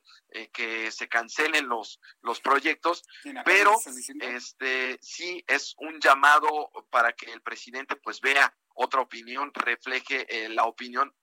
que 0.53 0.91
se 0.91 1.07
cancelen 1.07 1.67
los, 1.67 1.99
los 2.21 2.41
proyectos, 2.41 3.01
pero 3.43 3.75
este 4.19 4.99
sí 5.01 5.43
es 5.47 5.73
un 5.77 5.99
llamado 5.99 6.69
para 6.91 7.13
que 7.13 7.31
el 7.31 7.41
presidente 7.41 7.95
pues 7.95 8.21
vea 8.21 8.55
otra 8.75 9.01
opinión, 9.01 9.51
refleje 9.53 10.49
la 10.49 10.65
opinión 10.65 11.15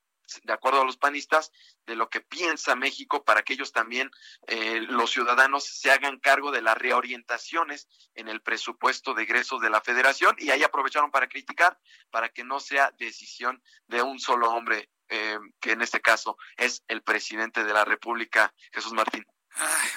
de 0.42 0.52
acuerdo 0.52 0.82
a 0.82 0.84
los 0.84 0.96
panistas, 0.96 1.52
de 1.86 1.96
lo 1.96 2.08
que 2.08 2.20
piensa 2.20 2.76
México 2.76 3.24
para 3.24 3.42
que 3.42 3.54
ellos 3.54 3.72
también, 3.72 4.10
eh, 4.46 4.80
los 4.88 5.10
ciudadanos, 5.10 5.64
se 5.64 5.90
hagan 5.90 6.18
cargo 6.18 6.50
de 6.50 6.62
las 6.62 6.76
reorientaciones 6.76 7.88
en 8.14 8.28
el 8.28 8.40
presupuesto 8.40 9.14
de 9.14 9.24
egresos 9.24 9.60
de 9.60 9.70
la 9.70 9.80
federación 9.80 10.34
y 10.38 10.50
ahí 10.50 10.62
aprovecharon 10.62 11.10
para 11.10 11.28
criticar, 11.28 11.78
para 12.10 12.28
que 12.28 12.44
no 12.44 12.60
sea 12.60 12.92
decisión 12.98 13.62
de 13.86 14.02
un 14.02 14.18
solo 14.18 14.50
hombre, 14.50 14.90
eh, 15.08 15.38
que 15.60 15.72
en 15.72 15.82
este 15.82 16.00
caso 16.00 16.36
es 16.56 16.82
el 16.88 17.02
presidente 17.02 17.64
de 17.64 17.72
la 17.72 17.84
República, 17.84 18.54
Jesús 18.72 18.92
Martín. 18.92 19.26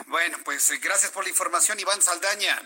bueno, 0.07 0.37
pues 0.43 0.69
eh, 0.71 0.77
gracias 0.77 1.11
por 1.11 1.23
la 1.23 1.29
información, 1.29 1.79
Iván 1.79 2.01
Saldaña. 2.01 2.61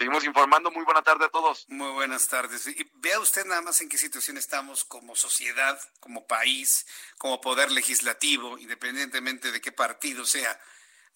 Seguimos 0.00 0.24
informando. 0.24 0.70
Muy 0.70 0.82
buena 0.86 1.02
tarde 1.02 1.26
a 1.26 1.28
todos. 1.28 1.66
Muy 1.68 1.92
buenas 1.92 2.26
tardes. 2.26 2.66
Y 2.68 2.90
vea 2.94 3.20
usted 3.20 3.44
nada 3.44 3.60
más 3.60 3.82
en 3.82 3.88
qué 3.90 3.98
situación 3.98 4.38
estamos 4.38 4.82
como 4.82 5.14
sociedad, 5.14 5.78
como 6.00 6.26
país, 6.26 6.86
como 7.18 7.38
poder 7.42 7.70
legislativo, 7.70 8.56
independientemente 8.56 9.52
de 9.52 9.60
qué 9.60 9.72
partido 9.72 10.24
sea, 10.24 10.58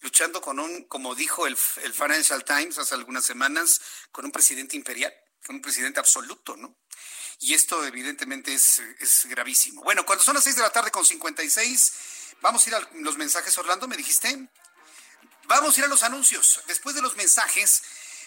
luchando 0.01 0.39
con 0.39 0.59
un, 0.59 0.83
como 0.83 1.15
dijo 1.15 1.47
el, 1.47 1.57
el 1.81 1.93
Financial 1.93 2.45
Times 2.45 2.77
hace 2.77 2.93
algunas 2.93 3.25
semanas, 3.25 3.81
con 4.11 4.23
un 4.23 4.31
presidente 4.31 4.75
imperial, 4.75 5.11
con 5.43 5.55
un 5.55 5.63
presidente 5.63 5.99
absoluto, 5.99 6.55
¿no? 6.55 6.77
Y 7.39 7.55
esto 7.55 7.83
evidentemente 7.83 8.53
es, 8.53 8.77
es 8.99 9.25
gravísimo. 9.25 9.81
Bueno, 9.81 10.05
cuando 10.05 10.23
son 10.23 10.35
las 10.35 10.43
seis 10.43 10.57
de 10.57 10.61
la 10.61 10.69
tarde 10.69 10.91
con 10.91 11.03
56, 11.03 12.35
vamos 12.41 12.63
a 12.63 12.69
ir 12.69 12.75
a 12.75 12.87
los 12.99 13.17
mensajes, 13.17 13.57
Orlando, 13.57 13.87
¿me 13.87 13.97
dijiste? 13.97 14.47
Vamos 15.45 15.75
a 15.75 15.79
ir 15.79 15.85
a 15.85 15.89
los 15.89 16.03
anuncios. 16.03 16.61
Después 16.67 16.93
de 16.93 17.01
los 17.01 17.15
mensajes 17.15 17.81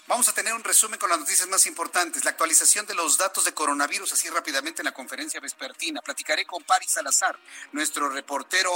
Vamos 0.09 0.26
a 0.26 0.32
tener 0.32 0.54
un 0.54 0.64
resumen 0.64 0.98
con 0.98 1.11
las 1.11 1.18
noticias 1.18 1.46
más 1.50 1.66
importantes, 1.66 2.24
la 2.24 2.30
actualización 2.30 2.86
de 2.86 2.94
los 2.94 3.18
datos 3.18 3.44
de 3.44 3.52
coronavirus 3.52 4.14
así 4.14 4.30
rápidamente 4.30 4.80
en 4.80 4.86
la 4.86 4.94
conferencia 4.94 5.38
vespertina. 5.38 6.00
Platicaré 6.00 6.46
con 6.46 6.64
Paris 6.64 6.92
Salazar, 6.92 7.38
nuestro 7.72 8.09
reportero 8.09 8.70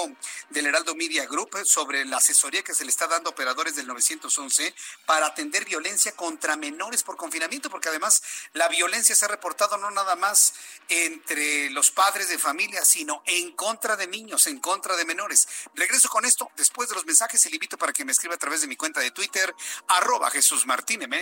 del 0.50 0.66
Heraldo 0.66 0.94
Media 0.94 1.24
Group, 1.24 1.64
sobre 1.64 2.04
la 2.04 2.18
asesoría 2.18 2.62
que 2.62 2.74
se 2.74 2.84
le 2.84 2.90
está 2.90 3.06
dando 3.06 3.30
a 3.30 3.32
operadores 3.32 3.76
del 3.76 3.86
911 3.86 4.74
para 5.06 5.24
atender 5.24 5.64
violencia 5.64 6.12
contra 6.12 6.54
menores 6.56 7.02
por 7.02 7.16
confinamiento, 7.16 7.70
porque 7.70 7.88
además 7.88 8.22
la 8.52 8.68
violencia 8.68 9.14
se 9.14 9.24
ha 9.24 9.28
reportado 9.28 9.78
no 9.78 9.90
nada 9.90 10.16
más 10.16 10.52
entre 10.90 11.70
los 11.70 11.90
padres 11.90 12.28
de 12.28 12.36
familia, 12.36 12.84
sino 12.84 13.22
en 13.24 13.52
contra 13.52 13.96
de 13.96 14.06
niños, 14.06 14.46
en 14.48 14.60
contra 14.60 14.96
de 14.96 15.06
menores. 15.06 15.48
Regreso 15.74 16.10
con 16.10 16.26
esto 16.26 16.50
después 16.58 16.90
de 16.90 16.94
los 16.94 17.06
mensajes 17.06 17.46
y 17.46 17.48
le 17.48 17.56
invito 17.56 17.78
para 17.78 17.94
que 17.94 18.04
me 18.04 18.12
escriba 18.12 18.34
a 18.34 18.38
través 18.38 18.60
de 18.60 18.66
mi 18.66 18.76
cuenta 18.76 19.00
de 19.00 19.12
Twitter, 19.12 19.54
arroba 19.88 20.30
Jesús 20.30 20.66
Martínez 20.66 21.21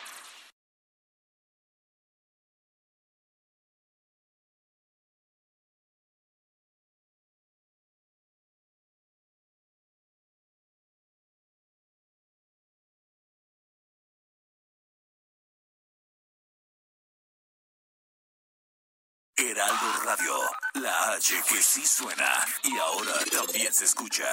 La 20.73 21.13
H 21.13 21.41
que 21.47 21.63
sí 21.63 21.85
suena 21.85 22.45
y 22.63 22.77
ahora 22.77 23.13
también 23.31 23.73
se 23.73 23.85
escucha. 23.85 24.25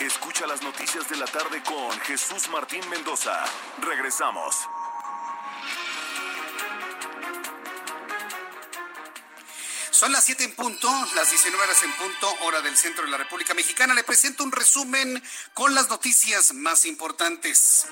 Escucha 0.00 0.48
las 0.48 0.60
noticias 0.62 1.08
de 1.08 1.16
la 1.16 1.26
tarde 1.26 1.62
con 1.62 1.92
Jesús 2.00 2.48
Martín 2.48 2.80
Mendoza. 2.88 3.44
Regresamos. 3.80 4.56
Son 10.02 10.10
las 10.10 10.24
7 10.24 10.42
en 10.42 10.52
punto, 10.56 10.90
las 11.14 11.30
19 11.30 11.62
horas 11.62 11.80
en 11.84 11.92
punto, 11.92 12.34
hora 12.40 12.60
del 12.60 12.76
centro 12.76 13.04
de 13.04 13.10
la 13.12 13.18
República 13.18 13.54
Mexicana. 13.54 13.94
Le 13.94 14.02
presento 14.02 14.42
un 14.42 14.50
resumen 14.50 15.22
con 15.54 15.76
las 15.76 15.88
noticias 15.88 16.54
más 16.54 16.84
importantes. 16.86 17.86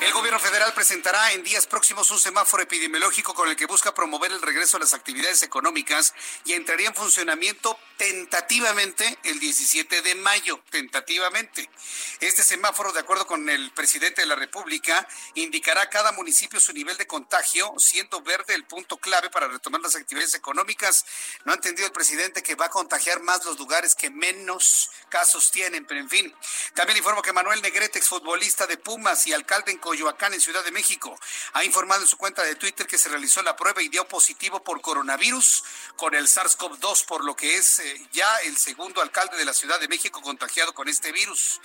El 0.00 0.12
gobierno 0.14 0.40
federal 0.40 0.74
presentará 0.74 1.30
en 1.34 1.44
días 1.44 1.68
próximos 1.68 2.10
un 2.10 2.18
semáforo 2.18 2.64
epidemiológico 2.64 3.34
con 3.34 3.48
el 3.48 3.54
que 3.54 3.66
busca 3.66 3.94
promover 3.94 4.32
el 4.32 4.42
regreso 4.42 4.78
a 4.78 4.80
las 4.80 4.94
actividades 4.94 5.44
económicas 5.44 6.12
y 6.44 6.54
entraría 6.54 6.88
en 6.88 6.94
funcionamiento 6.96 7.78
tentativamente 7.96 9.18
el 9.22 9.38
17 9.38 10.02
de 10.02 10.14
mayo, 10.16 10.60
tentativamente. 10.70 11.70
Este 12.18 12.42
semáforo, 12.42 12.92
de 12.92 13.00
acuerdo 13.00 13.28
con 13.28 13.48
el 13.48 13.70
presidente 13.70 14.22
de 14.22 14.26
la 14.26 14.34
República, 14.34 15.06
indicará 15.34 15.82
a 15.82 15.88
cada 15.88 16.10
municipio 16.10 16.58
su 16.58 16.72
nivel 16.72 16.96
de 16.96 17.06
contagio, 17.06 17.74
siendo 17.78 18.22
verde 18.22 18.54
el 18.54 18.64
punto 18.64 18.96
clave 18.96 19.30
para 19.30 19.46
retomar 19.46 19.80
las 19.80 19.94
actividades 19.94 20.34
económicas 20.34 21.04
no 21.44 21.52
ha 21.52 21.54
entendido 21.56 21.86
el 21.86 21.92
presidente 21.92 22.42
que 22.42 22.54
va 22.54 22.66
a 22.66 22.70
contagiar 22.70 23.20
más 23.22 23.44
los 23.44 23.58
lugares 23.58 23.94
que 23.94 24.10
menos 24.10 24.90
casos 25.08 25.50
tienen, 25.50 25.84
pero 25.86 26.00
en 26.00 26.08
fin. 26.08 26.34
También 26.74 26.98
informo 26.98 27.22
que 27.22 27.32
Manuel 27.32 27.62
Negrete, 27.62 27.98
exfutbolista 27.98 28.66
de 28.66 28.76
Pumas 28.76 29.26
y 29.26 29.32
alcalde 29.32 29.72
en 29.72 29.78
Coyoacán, 29.78 30.34
en 30.34 30.40
Ciudad 30.40 30.64
de 30.64 30.72
México, 30.72 31.18
ha 31.54 31.64
informado 31.64 32.02
en 32.02 32.08
su 32.08 32.16
cuenta 32.16 32.42
de 32.42 32.54
Twitter 32.54 32.86
que 32.86 32.98
se 32.98 33.08
realizó 33.08 33.42
la 33.42 33.56
prueba 33.56 33.82
y 33.82 33.88
dio 33.88 34.06
positivo 34.06 34.62
por 34.62 34.80
coronavirus 34.80 35.64
con 35.96 36.14
el 36.14 36.28
SARS-CoV-2, 36.28 37.06
por 37.06 37.24
lo 37.24 37.34
que 37.34 37.56
es 37.56 37.78
eh, 37.78 38.08
ya 38.12 38.38
el 38.40 38.56
segundo 38.56 39.00
alcalde 39.00 39.36
de 39.36 39.44
la 39.44 39.54
Ciudad 39.54 39.80
de 39.80 39.88
México 39.88 40.20
contagiado 40.20 40.74
con 40.74 40.88
este 40.88 41.12
virus. 41.12 41.60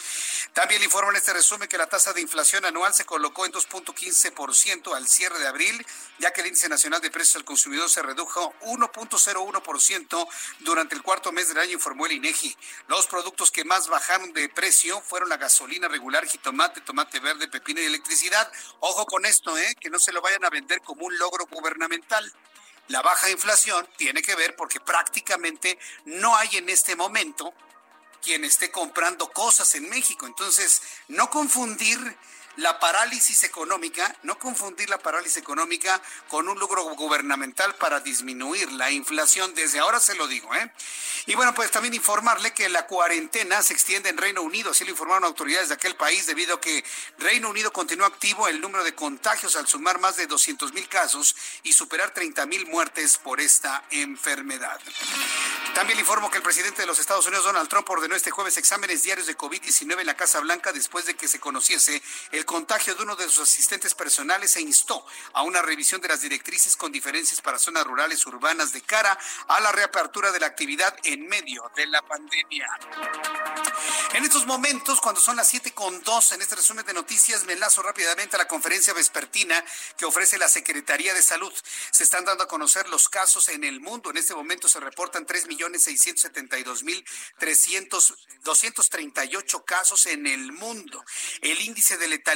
También 0.53 0.84
informo 0.84 1.11
en 1.11 1.18
este 1.18 1.34
resumen 1.34 1.68
que 1.68 1.78
la 1.78 1.88
tasa 1.88 2.14
de 2.14 2.22
inflación 2.22 2.66
anual 2.66 2.93
se 2.93 3.05
colocó 3.05 3.45
en 3.45 3.51
2.15% 3.51 4.95
al 4.95 5.07
cierre 5.07 5.39
de 5.39 5.47
abril, 5.47 5.86
ya 6.20 6.32
que 6.32 6.41
el 6.41 6.47
índice 6.47 6.70
nacional 6.70 7.01
de 7.01 7.11
precios 7.11 7.36
al 7.38 7.45
consumidor 7.45 7.89
se 7.89 8.01
redujo 8.01 8.53
1.01 8.61 9.43
1% 9.46 10.28
durante 10.60 10.96
el 10.96 11.02
cuarto 11.02 11.32
mes 11.32 11.48
del 11.48 11.58
año, 11.58 11.74
informó 11.74 12.06
el 12.06 12.14
INEGI. 12.14 12.56
Los 12.88 13.08
productos 13.08 13.52
que 13.52 13.64
más 13.64 13.88
bajaron 13.88 14.34
de 14.34 14.50
precio 14.50 15.02
fueron 15.02 15.30
la 15.30 15.38
gasolina 15.38 15.88
regular, 15.88 16.26
jitomate, 16.26 16.82
tomate 16.82 17.20
verde, 17.20 17.48
pepino 17.48 17.82
y 17.82 17.86
electricidad. 17.86 18.52
Ojo 18.80 19.06
con 19.06 19.26
esto, 19.26 19.58
¿eh? 19.58 19.76
que 19.80 19.89
no 19.89 20.00
se 20.00 20.12
lo 20.12 20.22
vayan 20.22 20.46
a 20.46 20.50
vender 20.50 20.82
como 20.82 21.06
un 21.06 21.18
logro 21.18 21.46
gubernamental. 21.48 22.34
La 22.88 23.02
baja 23.02 23.30
inflación 23.30 23.88
tiene 23.98 24.22
que 24.22 24.36
ver 24.36 24.56
porque 24.56 24.80
prácticamente 24.80 25.80
no 26.06 26.36
hay 26.36 26.58
en 26.58 26.70
este 26.70 26.96
momento 26.96 27.54
quien 28.22 28.44
esté 28.46 28.72
comprando 28.72 29.32
cosas 29.32 29.76
en 29.76 29.89
México. 29.89 30.26
Entonces, 30.26 30.82
no 31.08 31.30
confundir 31.30 32.18
la 32.58 32.80
parálisis 32.80 33.43
económica, 33.43 34.16
no 34.24 34.38
confundir 34.38 34.89
la 34.89 34.99
parálisis 34.99 35.38
económica 35.38 36.01
con 36.28 36.47
un 36.47 36.60
logro 36.60 36.84
gubernamental 36.95 37.76
para 37.76 37.99
disminuir 37.99 38.72
la 38.74 38.91
inflación. 38.91 39.54
Desde 39.56 39.80
ahora 39.80 39.99
se 39.99 40.16
lo 40.16 40.28
digo, 40.28 40.54
¿eh? 40.56 40.72
Y 41.26 41.36
bueno, 41.36 41.54
pues 41.54 41.72
también 41.72 41.93
informarle 41.93 42.54
que 42.54 42.68
la 42.68 42.86
cuarentena 42.86 43.62
se 43.62 43.74
extiende 43.74 44.10
en 44.10 44.18
Reino 44.18 44.41
Unido, 44.41 44.72
así 44.72 44.84
lo 44.84 44.91
informaron 44.91 45.24
autoridades 45.24 45.70
de 45.70 45.76
aquel 45.76 45.95
país, 45.95 46.28
debido 46.28 46.56
a 46.56 46.62
que 46.62 46.84
Reino 47.18 47.49
Unido 47.49 47.72
continúa 47.72 48.08
activo 48.08 48.47
el 48.49 48.60
número 48.60 48.84
de 48.84 48.93
contagios 48.93 49.56
al 49.56 49.68
sumar 49.68 49.99
más 49.99 50.18
de 50.18 50.28
200 50.28 50.74
mil 50.74 50.88
casos 50.89 51.36
y 51.64 51.72
superar 51.72 52.14
30 52.14 52.45
mil 52.45 52.68
muertes 52.68 53.18
por 53.18 53.39
esta 53.39 53.86
enfermedad. 53.91 54.80
También 55.74 55.97
le 55.97 56.01
informo 56.01 56.30
que 56.30 56.38
el 56.38 56.43
presidente 56.43 56.82
de 56.82 56.88
los 56.88 56.99
Estados 56.99 57.26
Unidos, 57.26 57.45
Donald 57.45 57.70
Trump, 57.70 57.89
ordenó 57.89 58.16
este 58.16 58.32
jueves 58.32 58.58
exámenes 58.58 59.04
diarios 59.04 59.26
de 59.26 59.38
COVID-19 59.38 60.01
en 60.01 60.08
la 60.08 60.16
Casa 60.16 60.39
Blanca 60.41 60.74
después 60.74 61.06
de 61.06 61.16
que 61.16 61.28
se 61.28 61.39
conociese 61.39 62.01
el 62.32 62.43
contagio 62.46 62.94
de 62.94 63.04
uno 63.04 63.16
de 63.16 63.30
sus 63.30 63.50
asistentes 63.50 63.96
personales 63.96 64.56
e 64.58 64.62
instó 64.62 65.06
a 65.34 65.41
una 65.44 65.62
revisión 65.62 66.02
de 66.02 66.10
las 66.10 66.22
directrices 66.22 66.76
con 66.76 66.91
diferencias 66.91 67.41
para 67.41 67.58
zonas 67.58 67.86
rurales 67.86 68.26
urbanas 68.26 68.74
de 68.74 68.82
cara 68.82 69.18
a 69.48 69.60
la 69.62 69.72
reapertura 69.72 70.32
de 70.32 70.39
la 70.39 70.48
actividad 70.48 70.96
en 71.04 71.26
medio 71.28 71.72
de 71.76 71.88
la 71.88 72.02
pandemia. 72.02 72.68
En 74.14 74.24
estos 74.24 74.46
momentos, 74.46 75.02
cuando 75.02 75.22
son 75.22 75.38
las 75.38 75.48
siete 75.48 75.74
con 75.74 76.04
dos, 76.04 76.34
en 76.34 76.41
este 76.41 76.56
resumen 76.56 76.86
de 76.86 76.94
noticias, 76.94 77.46
me 77.46 77.54
enlazo 77.54 77.82
rápidamente 77.82 78.36
a 78.36 78.39
la 78.39 78.48
conferencia 78.48 78.94
vespertina 78.94 79.64
que 79.98 80.06
ofrece 80.06 80.38
la 80.38 80.50
Secretaría 80.50 81.14
de 81.14 81.24
Salud. 81.24 81.54
Se 81.91 82.04
están 82.04 82.26
dando 82.26 82.44
a 82.44 82.48
conocer 82.48 82.89
los 82.89 83.10
casos 83.10 83.50
en 83.50 83.64
el 83.64 83.80
mundo. 83.80 84.12
En 84.12 84.18
este 84.18 84.36
momento 84.36 84.68
se 84.68 84.80
reportan 84.80 85.26
tres 85.26 85.46
millones 85.46 85.54
millones 85.54 85.84
seiscientos 85.84 86.24
setenta 86.24 86.58
y 86.58 86.64
dos 86.64 86.82
mil 86.82 87.06
trescientos 87.38 88.16
doscientos 88.41 88.89
treinta 88.89 89.24
y 89.24 89.36
ocho 89.36 89.64
casos 89.64 90.08
en 90.08 90.26
el 90.26 90.52
mundo. 90.52 91.06
El 91.41 91.62
índice 91.62 91.96
de 91.98 92.08
letalidad 92.08 92.33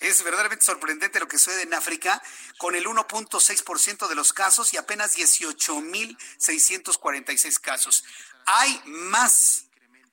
Es 0.00 0.22
verdaderamente 0.22 0.64
sorprendente 0.64 1.20
lo 1.20 1.28
que 1.28 1.38
sucede 1.38 1.62
en 1.62 1.74
África, 1.74 2.22
con 2.58 2.74
el 2.74 2.86
1.6% 2.86 4.08
de 4.08 4.14
los 4.14 4.32
casos 4.32 4.72
y 4.74 4.76
apenas 4.76 5.16
18.646 5.16 7.60
casos. 7.60 8.04
Hay 8.46 8.82
más 8.86 9.66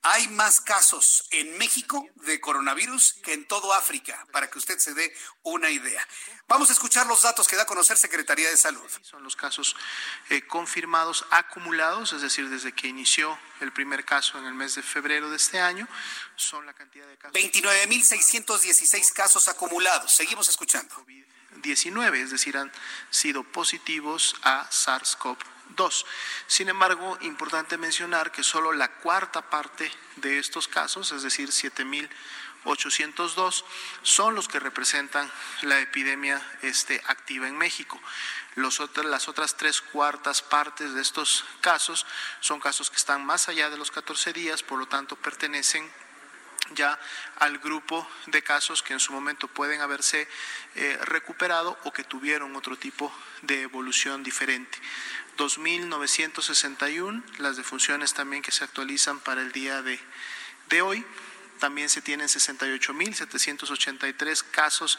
hay 0.04 0.28
más 0.30 0.62
casos 0.62 1.26
en 1.32 1.58
México 1.58 2.08
de 2.16 2.40
coronavirus 2.40 3.16
que 3.24 3.34
en 3.34 3.48
todo 3.48 3.74
África, 3.74 4.26
para 4.32 4.50
que 4.50 4.58
usted 4.58 4.80
se 4.80 4.94
dé 4.94 5.16
una 5.44 5.70
idea. 5.70 6.08
Vamos 6.48 6.70
a 6.70 6.74
escuchar 6.74 7.06
los 7.08 7.22
datos 7.22 7.48
que 7.48 7.56
da 7.56 7.64
a 7.64 7.68
conocer 7.68 7.98
Secretaría 7.98 8.50
de 8.50 8.58
Salud. 8.58 8.90
Son 9.04 9.24
los 9.24 9.36
casos 9.36 9.76
eh, 10.30 10.42
confirmados 10.48 11.26
acumulados, 11.30 12.14
es 12.14 12.22
decir, 12.22 12.50
desde 12.50 12.74
que 12.74 12.88
inició 12.88 13.38
el 13.60 13.72
primer 13.72 14.04
caso 14.04 14.40
en 14.40 14.46
el 14.46 14.54
mes 14.54 14.76
de 14.76 14.82
febrero 14.82 15.30
de 15.30 15.38
este 15.38 15.60
año, 15.60 15.88
son 16.36 16.66
la 16.66 16.74
cantidad 16.74 17.08
de 17.08 17.18
casos. 17.18 17.40
29.616 17.40 19.14
casos 19.14 19.48
acumulados. 19.48 20.12
Seguimos 20.12 20.50
escuchando. 20.50 21.06
19, 21.58 22.22
es 22.22 22.32
decir, 22.32 22.58
han 22.58 22.72
sido 23.10 23.44
positivos 23.44 24.36
a 24.44 24.70
SARS-CoV 24.70 25.38
Dos, 25.76 26.06
sin 26.48 26.70
embargo, 26.70 27.18
importante 27.22 27.78
mencionar 27.78 28.32
que 28.32 28.42
solo 28.44 28.72
la 28.74 28.98
cuarta 28.98 29.50
parte 29.50 29.90
de 30.18 30.38
estos 30.38 30.68
casos, 30.68 31.14
es 31.14 31.24
decir, 31.24 31.50
7.802, 31.50 33.64
son 34.02 34.36
los 34.36 34.50
que 34.50 34.60
representan 34.60 35.32
la 35.62 35.80
epidemia 35.80 36.46
este, 36.62 37.02
activa 37.08 37.48
en 37.48 37.58
México. 37.58 37.98
Las 38.56 38.82
otras 38.82 39.56
tres 39.56 39.80
cuartas 39.82 40.42
partes 40.42 40.94
de 40.94 41.02
estos 41.02 41.46
casos 41.62 42.06
son 42.42 42.60
casos 42.60 42.90
que 42.90 42.98
están 42.98 43.26
más 43.26 43.48
allá 43.48 43.70
de 43.70 43.78
los 43.78 43.92
14 43.92 44.34
días, 44.34 44.64
por 44.64 44.78
lo 44.78 44.88
tanto 44.88 45.16
pertenecen 45.16 45.90
ya 46.76 47.00
al 47.38 47.60
grupo 47.60 48.06
de 48.28 48.42
casos 48.42 48.84
que 48.84 48.94
en 48.94 49.00
su 49.00 49.14
momento 49.14 49.48
pueden 49.48 49.82
haberse 49.82 50.28
eh, 50.76 51.00
recuperado 51.04 51.78
o 51.84 51.92
que 51.92 52.04
tuvieron 52.04 52.56
otro 52.56 52.78
tipo 52.78 53.12
de 53.42 53.64
evolución 53.64 54.24
diferente. 54.24 54.78
2.961, 55.38 57.24
las 57.40 57.58
defunciones 57.58 58.14
también 58.14 58.44
que 58.44 58.52
se 58.52 58.64
actualizan 58.64 59.20
para 59.20 59.42
el 59.42 59.52
día 59.52 59.82
de, 59.82 60.00
de 60.70 60.82
hoy. 60.82 61.06
También 61.60 61.90
se 61.90 62.02
tienen 62.02 62.28
68.783 62.28 64.44
casos 64.50 64.98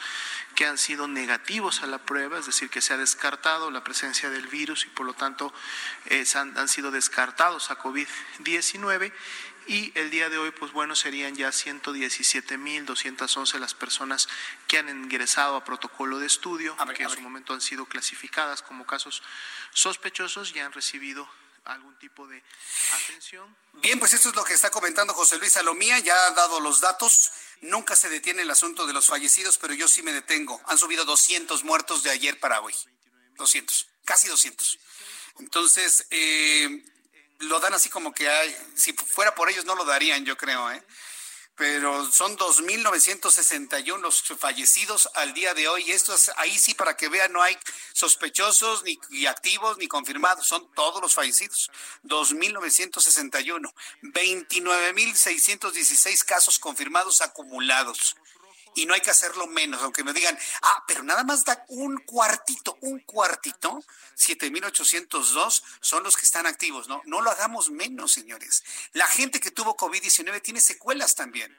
que 0.55 0.65
han 0.65 0.77
sido 0.77 1.09
negativos 1.09 1.83
a 1.83 1.87
la 1.87 1.97
prueba, 1.97 2.39
es 2.39 2.45
decir, 2.45 2.69
que 2.69 2.79
se 2.79 2.93
ha 2.93 2.97
descartado 2.97 3.69
la 3.69 3.83
presencia 3.83 4.29
del 4.29 4.47
virus 4.47 4.85
y 4.85 4.87
por 4.87 5.05
lo 5.05 5.13
tanto 5.13 5.53
eh, 6.05 6.23
han, 6.35 6.57
han 6.57 6.69
sido 6.69 6.89
descartados 6.89 7.69
a 7.69 7.77
COVID-19 7.77 9.11
y 9.67 9.91
el 9.95 10.11
día 10.11 10.29
de 10.29 10.37
hoy, 10.37 10.51
pues 10.51 10.71
bueno, 10.71 10.95
serían 10.95 11.35
ya 11.35 11.49
117.211 11.49 13.59
las 13.59 13.73
personas 13.73 14.29
que 14.67 14.77
han 14.77 14.87
ingresado 14.89 15.55
a 15.55 15.63
protocolo 15.63 16.19
de 16.19 16.27
estudio, 16.27 16.75
que 16.95 17.03
en 17.03 17.09
su 17.09 17.21
momento 17.21 17.53
han 17.53 17.61
sido 17.61 17.85
clasificadas 17.85 18.61
como 18.61 18.85
casos 18.85 19.23
sospechosos 19.73 20.53
y 20.55 20.59
han 20.59 20.73
recibido 20.73 21.27
algún 21.65 21.97
tipo 21.97 22.27
de 22.27 22.43
atención. 23.03 23.55
Bien, 23.73 23.99
pues 23.99 24.13
esto 24.13 24.29
es 24.29 24.35
lo 24.35 24.43
que 24.43 24.53
está 24.53 24.69
comentando 24.69 25.13
José 25.13 25.37
Luis 25.37 25.53
Salomía, 25.53 25.99
ya 25.99 26.27
ha 26.27 26.31
dado 26.31 26.59
los 26.59 26.81
datos. 26.81 27.31
Nunca 27.61 27.95
se 27.95 28.09
detiene 28.09 28.41
el 28.41 28.51
asunto 28.51 28.85
de 28.85 28.93
los 28.93 29.07
fallecidos, 29.07 29.57
pero 29.57 29.73
yo 29.73 29.87
sí 29.87 30.03
me 30.03 30.11
detengo. 30.11 30.61
Han 30.65 30.77
subido 30.77 31.05
200 31.05 31.63
muertos 31.63 32.03
de 32.03 32.11
ayer 32.11 32.39
para 32.39 32.61
hoy. 32.61 32.75
200, 33.37 33.87
casi 34.05 34.27
200. 34.27 34.79
Entonces, 35.39 36.05
eh, 36.11 36.83
lo 37.39 37.59
dan 37.59 37.73
así 37.73 37.89
como 37.89 38.13
que 38.13 38.29
hay, 38.29 38.55
si 38.75 38.93
fuera 38.93 39.35
por 39.35 39.49
ellos 39.49 39.65
no 39.65 39.75
lo 39.75 39.83
darían, 39.85 40.25
yo 40.25 40.37
creo, 40.37 40.71
¿eh? 40.71 40.83
Pero 41.55 42.11
son 42.11 42.35
2.961 42.35 43.99
los 43.99 44.23
fallecidos 44.39 45.07
al 45.13 45.35
día 45.35 45.53
de 45.53 45.67
hoy. 45.67 45.91
Esto 45.91 46.15
es, 46.15 46.31
ahí 46.37 46.57
sí, 46.57 46.73
para 46.73 46.97
que 46.97 47.09
vean, 47.09 47.31
no 47.31 47.43
hay 47.43 47.55
sospechosos, 47.93 48.83
ni, 48.83 48.97
activos, 49.27 49.77
ni 49.77 49.87
confirmados. 49.87 50.47
Son 50.47 50.67
todos 50.73 50.99
los 50.99 51.13
fallecidos. 51.13 51.69
2.961. 52.05 53.71
29.616 54.01 56.25
casos 56.25 56.57
confirmados 56.57 57.21
acumulados 57.21 58.15
y 58.75 58.85
no 58.85 58.93
hay 58.93 59.01
que 59.01 59.11
hacerlo 59.11 59.47
menos, 59.47 59.81
aunque 59.81 60.03
me 60.03 60.13
digan, 60.13 60.37
ah, 60.61 60.83
pero 60.87 61.03
nada 61.03 61.23
más 61.23 61.43
da 61.43 61.65
un 61.69 61.97
cuartito, 61.99 62.77
un 62.81 62.99
cuartito, 62.99 63.83
7.802 64.17 65.63
son 65.81 66.03
los 66.03 66.17
que 66.17 66.25
están 66.25 66.45
activos, 66.45 66.87
¿no? 66.87 67.01
No 67.05 67.21
lo 67.21 67.31
hagamos 67.31 67.69
menos, 67.69 68.13
señores. 68.13 68.63
La 68.93 69.07
gente 69.07 69.39
que 69.39 69.51
tuvo 69.51 69.75
COVID-19 69.75 70.41
tiene 70.41 70.61
secuelas 70.61 71.15
también. 71.15 71.57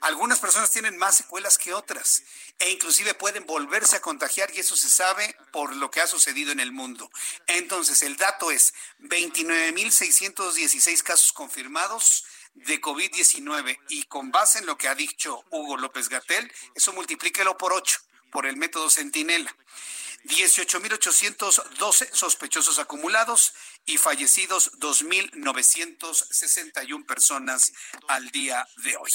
Algunas 0.00 0.40
personas 0.40 0.70
tienen 0.70 0.98
más 0.98 1.16
secuelas 1.16 1.56
que 1.56 1.72
otras 1.72 2.22
e 2.58 2.68
inclusive 2.70 3.14
pueden 3.14 3.46
volverse 3.46 3.96
a 3.96 4.02
contagiar 4.02 4.54
y 4.54 4.60
eso 4.60 4.76
se 4.76 4.90
sabe 4.90 5.34
por 5.52 5.74
lo 5.74 5.90
que 5.90 6.02
ha 6.02 6.06
sucedido 6.06 6.52
en 6.52 6.60
el 6.60 6.70
mundo. 6.70 7.10
Entonces, 7.46 8.02
el 8.02 8.16
dato 8.16 8.50
es 8.50 8.74
29.616 9.00 11.02
casos 11.02 11.32
confirmados, 11.32 12.26
de 12.56 12.80
COVID-19 12.80 13.78
y 13.88 14.02
con 14.04 14.30
base 14.30 14.58
en 14.58 14.66
lo 14.66 14.76
que 14.76 14.88
ha 14.88 14.94
dicho 14.94 15.44
Hugo 15.50 15.76
López 15.76 16.08
Gatel, 16.08 16.52
eso 16.74 16.92
multiplíquelo 16.92 17.56
por 17.56 17.72
8 17.72 18.00
por 18.30 18.46
el 18.46 18.56
método 18.56 18.90
Centinela. 18.90 19.54
18.812 20.24 22.10
sospechosos 22.12 22.78
acumulados 22.78 23.52
y 23.84 23.98
fallecidos 23.98 24.72
2.961 24.80 27.06
personas 27.06 27.72
al 28.08 28.30
día 28.30 28.66
de 28.78 28.96
hoy. 28.96 29.10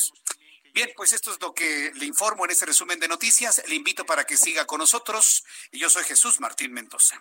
Bien, 0.73 0.89
pues 0.95 1.11
esto 1.11 1.33
es 1.33 1.41
lo 1.41 1.53
que 1.53 1.91
le 1.95 2.05
informo 2.05 2.45
en 2.45 2.51
este 2.51 2.65
resumen 2.65 2.97
de 2.99 3.09
noticias. 3.09 3.61
Le 3.67 3.75
invito 3.75 4.05
para 4.05 4.25
que 4.25 4.37
siga 4.37 4.65
con 4.65 4.79
nosotros. 4.79 5.43
Yo 5.73 5.89
soy 5.89 6.05
Jesús 6.05 6.39
Martín 6.39 6.71
Mendoza. 6.71 7.19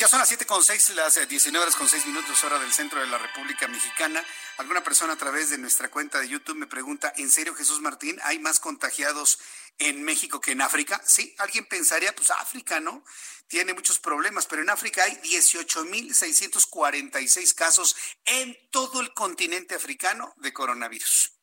Ya 0.00 0.08
son 0.08 0.18
las 0.18 0.28
siete 0.28 0.46
con 0.46 0.64
seis, 0.64 0.88
las 0.96 1.28
19 1.28 1.58
eh, 1.58 1.60
horas 1.60 1.76
con 1.76 1.86
seis 1.86 2.06
minutos 2.06 2.42
hora 2.42 2.58
del 2.58 2.72
centro 2.72 3.02
de 3.02 3.06
la 3.08 3.18
República 3.18 3.68
Mexicana. 3.68 4.24
Alguna 4.56 4.82
persona 4.82 5.12
a 5.12 5.16
través 5.16 5.50
de 5.50 5.58
nuestra 5.58 5.90
cuenta 5.90 6.18
de 6.18 6.26
YouTube 6.26 6.56
me 6.56 6.66
pregunta, 6.66 7.12
¿en 7.18 7.30
serio 7.30 7.54
Jesús 7.54 7.82
Martín, 7.82 8.18
hay 8.22 8.38
más 8.38 8.60
contagiados 8.60 9.38
en 9.78 10.02
México 10.02 10.40
que 10.40 10.52
en 10.52 10.62
África? 10.62 11.02
Sí, 11.04 11.34
alguien 11.36 11.66
pensaría, 11.66 12.14
pues 12.14 12.30
África, 12.30 12.80
¿no? 12.80 13.04
Tiene 13.46 13.74
muchos 13.74 13.98
problemas, 13.98 14.46
pero 14.46 14.62
en 14.62 14.70
África 14.70 15.04
hay 15.04 15.16
18.646 15.16 17.54
casos 17.54 17.94
en 18.24 18.56
todo 18.70 19.02
el 19.02 19.12
continente 19.12 19.74
africano 19.74 20.32
de 20.38 20.54
coronavirus. 20.54 21.34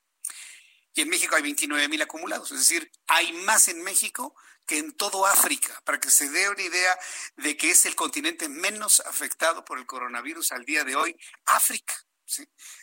Y 0.96 1.02
en 1.02 1.10
México 1.10 1.36
hay 1.36 1.44
29.000 1.44 2.02
acumulados, 2.02 2.52
es 2.52 2.58
decir, 2.58 2.92
hay 3.06 3.34
más 3.34 3.68
en 3.68 3.84
México 3.84 4.36
que 4.68 4.78
en 4.78 4.92
todo 4.92 5.26
África, 5.26 5.82
para 5.86 6.00
que 6.00 6.12
se 6.12 6.30
dé 6.30 6.50
una 6.50 6.62
idea 6.62 7.00
de 7.38 7.58
que 7.58 7.72
es 7.72 7.86
el 7.86 7.96
continente 7.96 8.50
menos 8.50 9.00
afectado 9.00 9.66
por 9.66 9.80
el 9.80 9.86
coronavirus 9.86 10.52
al 10.52 10.66
día 10.66 10.84
de 10.84 10.96
hoy, 10.96 11.18
África. 11.46 11.96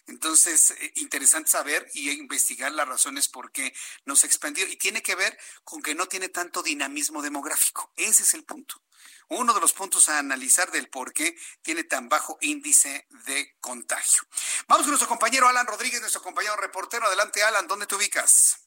Entonces, 0.07 0.71
eh, 0.71 0.93
interesante 0.97 1.51
saber 1.51 1.87
y 1.93 2.11
investigar 2.11 2.73
las 2.73 2.89
razones 2.89 3.29
por 3.29 3.53
qué 3.53 3.75
no 4.07 4.17
se 4.17 4.27
expandió. 4.27 4.67
Y 4.67 4.77
tiene 4.77 5.03
que 5.03 5.15
ver 5.15 5.39
con 5.65 5.83
que 5.83 5.95
no 5.95 6.07
tiene 6.07 6.29
tanto 6.31 6.63
dinamismo 6.63 7.23
demográfico. 7.23 7.93
Ese 7.97 8.23
es 8.23 8.35
el 8.35 8.45
punto. 8.45 8.83
Uno 9.29 9.53
de 9.53 9.61
los 9.61 9.73
puntos 9.73 10.09
a 10.09 10.19
analizar 10.19 10.71
del 10.71 10.89
por 10.89 11.13
qué 11.13 11.37
tiene 11.63 11.85
tan 11.85 12.09
bajo 12.09 12.39
índice 12.41 13.07
de 13.27 13.57
contagio. 13.61 14.23
Vamos 14.67 14.85
con 14.85 14.93
nuestro 14.93 15.09
compañero 15.09 15.49
Alan 15.49 15.67
Rodríguez, 15.67 16.01
nuestro 16.01 16.23
compañero 16.23 16.57
reportero. 16.57 17.07
Adelante, 17.07 17.43
Alan, 17.43 17.67
¿dónde 17.67 17.87
te 17.87 17.95
ubicas? 17.95 18.64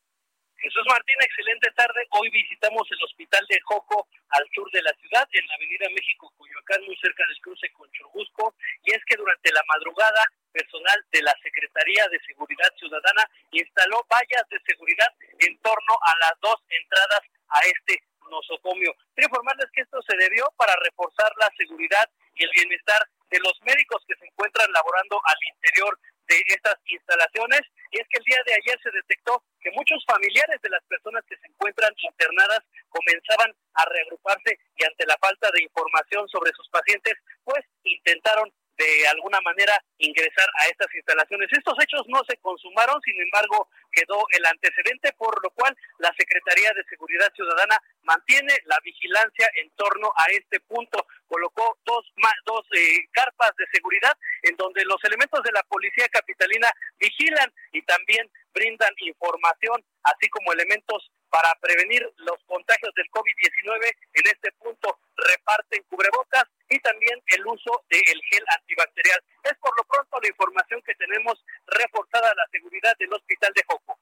Jesús 0.58 0.84
Martín, 0.88 1.16
excelente 1.22 1.72
tarde. 1.72 2.08
Hoy 2.12 2.30
visitamos 2.30 2.82
el 2.90 3.04
hospital 3.04 3.46
de 3.48 3.60
Joco 3.62 4.08
al 4.30 4.44
sur 4.54 4.70
de 4.72 4.82
la 4.82 4.94
ciudad, 4.94 5.28
en 5.32 5.48
la 5.48 5.54
avenida 5.56 5.88
México, 5.94 6.34
Coyoacán, 6.36 6.84
muy 6.84 6.98
cerca 6.98 7.24
del 7.28 7.42
cruce 7.42 7.70
con 7.74 7.90
Churubusco. 7.92 8.56
Y 8.84 8.94
es 8.94 9.04
que 9.06 9.16
durante 9.16 9.52
la 9.54 9.62
madrugada, 9.68 10.26
personal 10.58 10.98
de 11.12 11.22
la 11.22 11.36
Secretaría 11.44 12.08
de 12.10 12.20
Seguridad 12.26 12.74
Ciudadana 12.80 13.24
instaló 13.52 14.02
vallas 14.10 14.44
de 14.50 14.58
seguridad 14.66 15.14
en 15.40 15.58
torno 15.62 15.94
a 16.02 16.14
las 16.26 16.34
dos 16.42 16.58
entradas 16.70 17.22
a 17.50 17.60
este 17.62 18.02
nosocomio. 18.30 18.94
Quiero 19.14 19.30
informarles 19.30 19.70
que 19.72 19.82
esto 19.82 20.02
se 20.02 20.18
debió 20.18 20.52
para 20.58 20.74
reforzar 20.82 21.32
la 21.38 21.50
seguridad 21.56 22.10
y 22.34 22.44
el 22.44 22.52
bienestar 22.52 23.06
de 23.30 23.40
los 23.40 23.54
médicos 23.62 24.04
que 24.08 24.16
se 24.16 24.26
encuentran 24.26 24.72
laborando 24.72 25.22
al 25.24 25.38
interior 25.54 26.00
de 26.28 26.44
estas 26.48 26.76
instalaciones. 26.86 27.62
Y 27.92 28.00
es 28.00 28.08
que 28.10 28.20
el 28.20 28.26
día 28.26 28.42
de 28.46 28.54
ayer 28.54 28.80
se 28.84 28.92
detectó 28.92 29.44
que 29.62 29.72
muchos 29.72 30.04
familiares 30.06 30.62
de 30.62 30.70
las 30.70 30.84
personas 30.86 31.24
que 31.28 31.38
se 31.38 31.48
encuentran 31.48 31.94
internadas 31.98 32.60
comenzaban 32.90 33.54
a 33.74 33.86
reagruparse 33.86 34.60
y 34.76 34.84
ante 34.84 35.06
la 35.06 35.18
falta 35.20 35.50
de 35.52 35.64
información 35.64 36.28
sobre 36.30 36.52
sus 36.52 36.68
pacientes, 36.70 37.14
pues 37.44 37.64
intentaron 37.84 38.52
de 38.78 39.08
alguna 39.08 39.42
manera 39.42 39.74
ingresar 39.98 40.48
a 40.62 40.68
estas 40.68 40.94
instalaciones. 40.94 41.50
Estos 41.52 41.74
hechos 41.84 42.04
no 42.08 42.24
se 42.28 42.38
consumaron, 42.38 43.02
sin 43.02 43.20
embargo, 43.22 43.70
quedó 43.92 44.24
el 44.38 44.46
antecedente, 44.46 45.14
por 45.14 45.42
lo 45.44 45.50
cual 45.52 45.76
la 46.00 46.14
Secretaría 46.18 46.72
de 46.74 46.84
Seguridad 46.86 47.32
Ciudadana 47.34 47.82
mantiene 48.04 48.54
la 48.66 48.78
vigilancia 48.84 49.50
en 49.56 49.70
torno 49.72 50.12
a 50.16 50.26
este 50.32 50.60
punto. 50.62 51.06
Colocó 51.28 51.78
dos, 51.86 52.06
dos 52.46 52.66
eh, 52.78 53.08
carpas 53.12 53.52
de 53.58 53.66
seguridad 53.72 54.16
en 54.44 54.56
donde 54.56 54.86
los 54.86 55.04
elementos 55.04 55.42
de 55.44 55.52
la 55.52 55.64
Policía 55.64 56.08
Capitalina 56.10 56.72
vigilan 57.00 57.52
y 57.72 57.82
también 57.82 58.30
brindan 58.54 58.94
información, 59.00 59.84
así 60.04 60.30
como 60.30 60.54
elementos 60.54 61.12
para 61.30 61.54
prevenir 61.62 62.02
los 62.18 62.38
contagios 62.46 62.94
del 62.96 63.10
COVID-19. 63.12 63.96
En 64.14 64.28
este 64.28 64.52
punto 64.54 65.00
reparten 65.16 65.84
cubrebocas 65.90 66.46
y 66.70 66.80
también 66.80 67.22
el 67.28 67.46
uso 67.48 67.84
del 67.90 68.22
gel 68.30 68.46
antibacterial. 68.60 69.24
Es 69.44 69.58
por 69.58 69.76
lo 69.78 69.84
pronto 69.86 70.20
la 70.22 70.28
información 70.28 70.82
que 70.84 70.96
tenemos 70.96 71.44
reforzada 71.68 72.34
la 72.36 72.46
seguridad 72.52 72.96
del 72.98 73.14
hospital 73.14 73.52
de 73.54 73.64
Joco. 73.68 74.00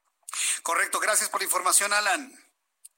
Correcto, 0.63 0.99
gracias 0.99 1.29
por 1.29 1.41
la 1.41 1.45
información, 1.45 1.93
Alan. 1.93 2.31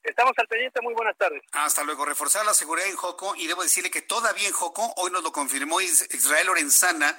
Estamos 0.03 0.33
al 0.37 0.47
pendiente, 0.47 0.79
muy 0.81 0.93
buenas 0.93 1.17
tardes. 1.17 1.41
Hasta 1.51 1.83
luego, 1.83 2.05
reforzar 2.05 2.45
la 2.45 2.53
seguridad 2.53 2.87
en 2.87 2.95
Joco 2.95 3.35
y 3.35 3.47
debo 3.47 3.63
decirle 3.63 3.91
que 3.91 4.01
todavía 4.01 4.47
en 4.47 4.53
Joco, 4.53 4.93
hoy 4.95 5.11
nos 5.11 5.21
lo 5.21 5.33
confirmó 5.33 5.81
Israel 5.81 6.47
Lorenzana, 6.47 7.17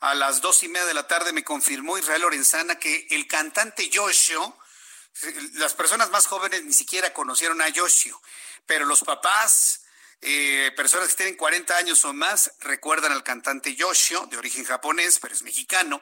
a 0.00 0.14
las 0.14 0.40
dos 0.40 0.62
y 0.62 0.68
media 0.68 0.86
de 0.86 0.94
la 0.94 1.06
tarde 1.06 1.34
me 1.34 1.44
confirmó 1.44 1.98
Israel 1.98 2.22
Lorenzana 2.22 2.78
que 2.78 3.06
el 3.10 3.26
cantante 3.26 3.90
Yoshio, 3.90 4.56
las 5.54 5.74
personas 5.74 6.10
más 6.10 6.26
jóvenes 6.26 6.64
ni 6.64 6.72
siquiera 6.72 7.12
conocieron 7.12 7.60
a 7.60 7.68
Yoshio, 7.68 8.20
pero 8.66 8.84
los 8.84 9.02
papás, 9.02 9.82
eh, 10.20 10.72
personas 10.76 11.08
que 11.08 11.16
tienen 11.16 11.36
40 11.36 11.76
años 11.76 12.04
o 12.04 12.12
más 12.12 12.52
recuerdan 12.60 13.12
al 13.12 13.22
cantante 13.22 13.74
Yoshio, 13.74 14.26
de 14.26 14.38
origen 14.38 14.64
japonés, 14.64 15.18
pero 15.18 15.34
es 15.34 15.42
mexicano, 15.42 16.00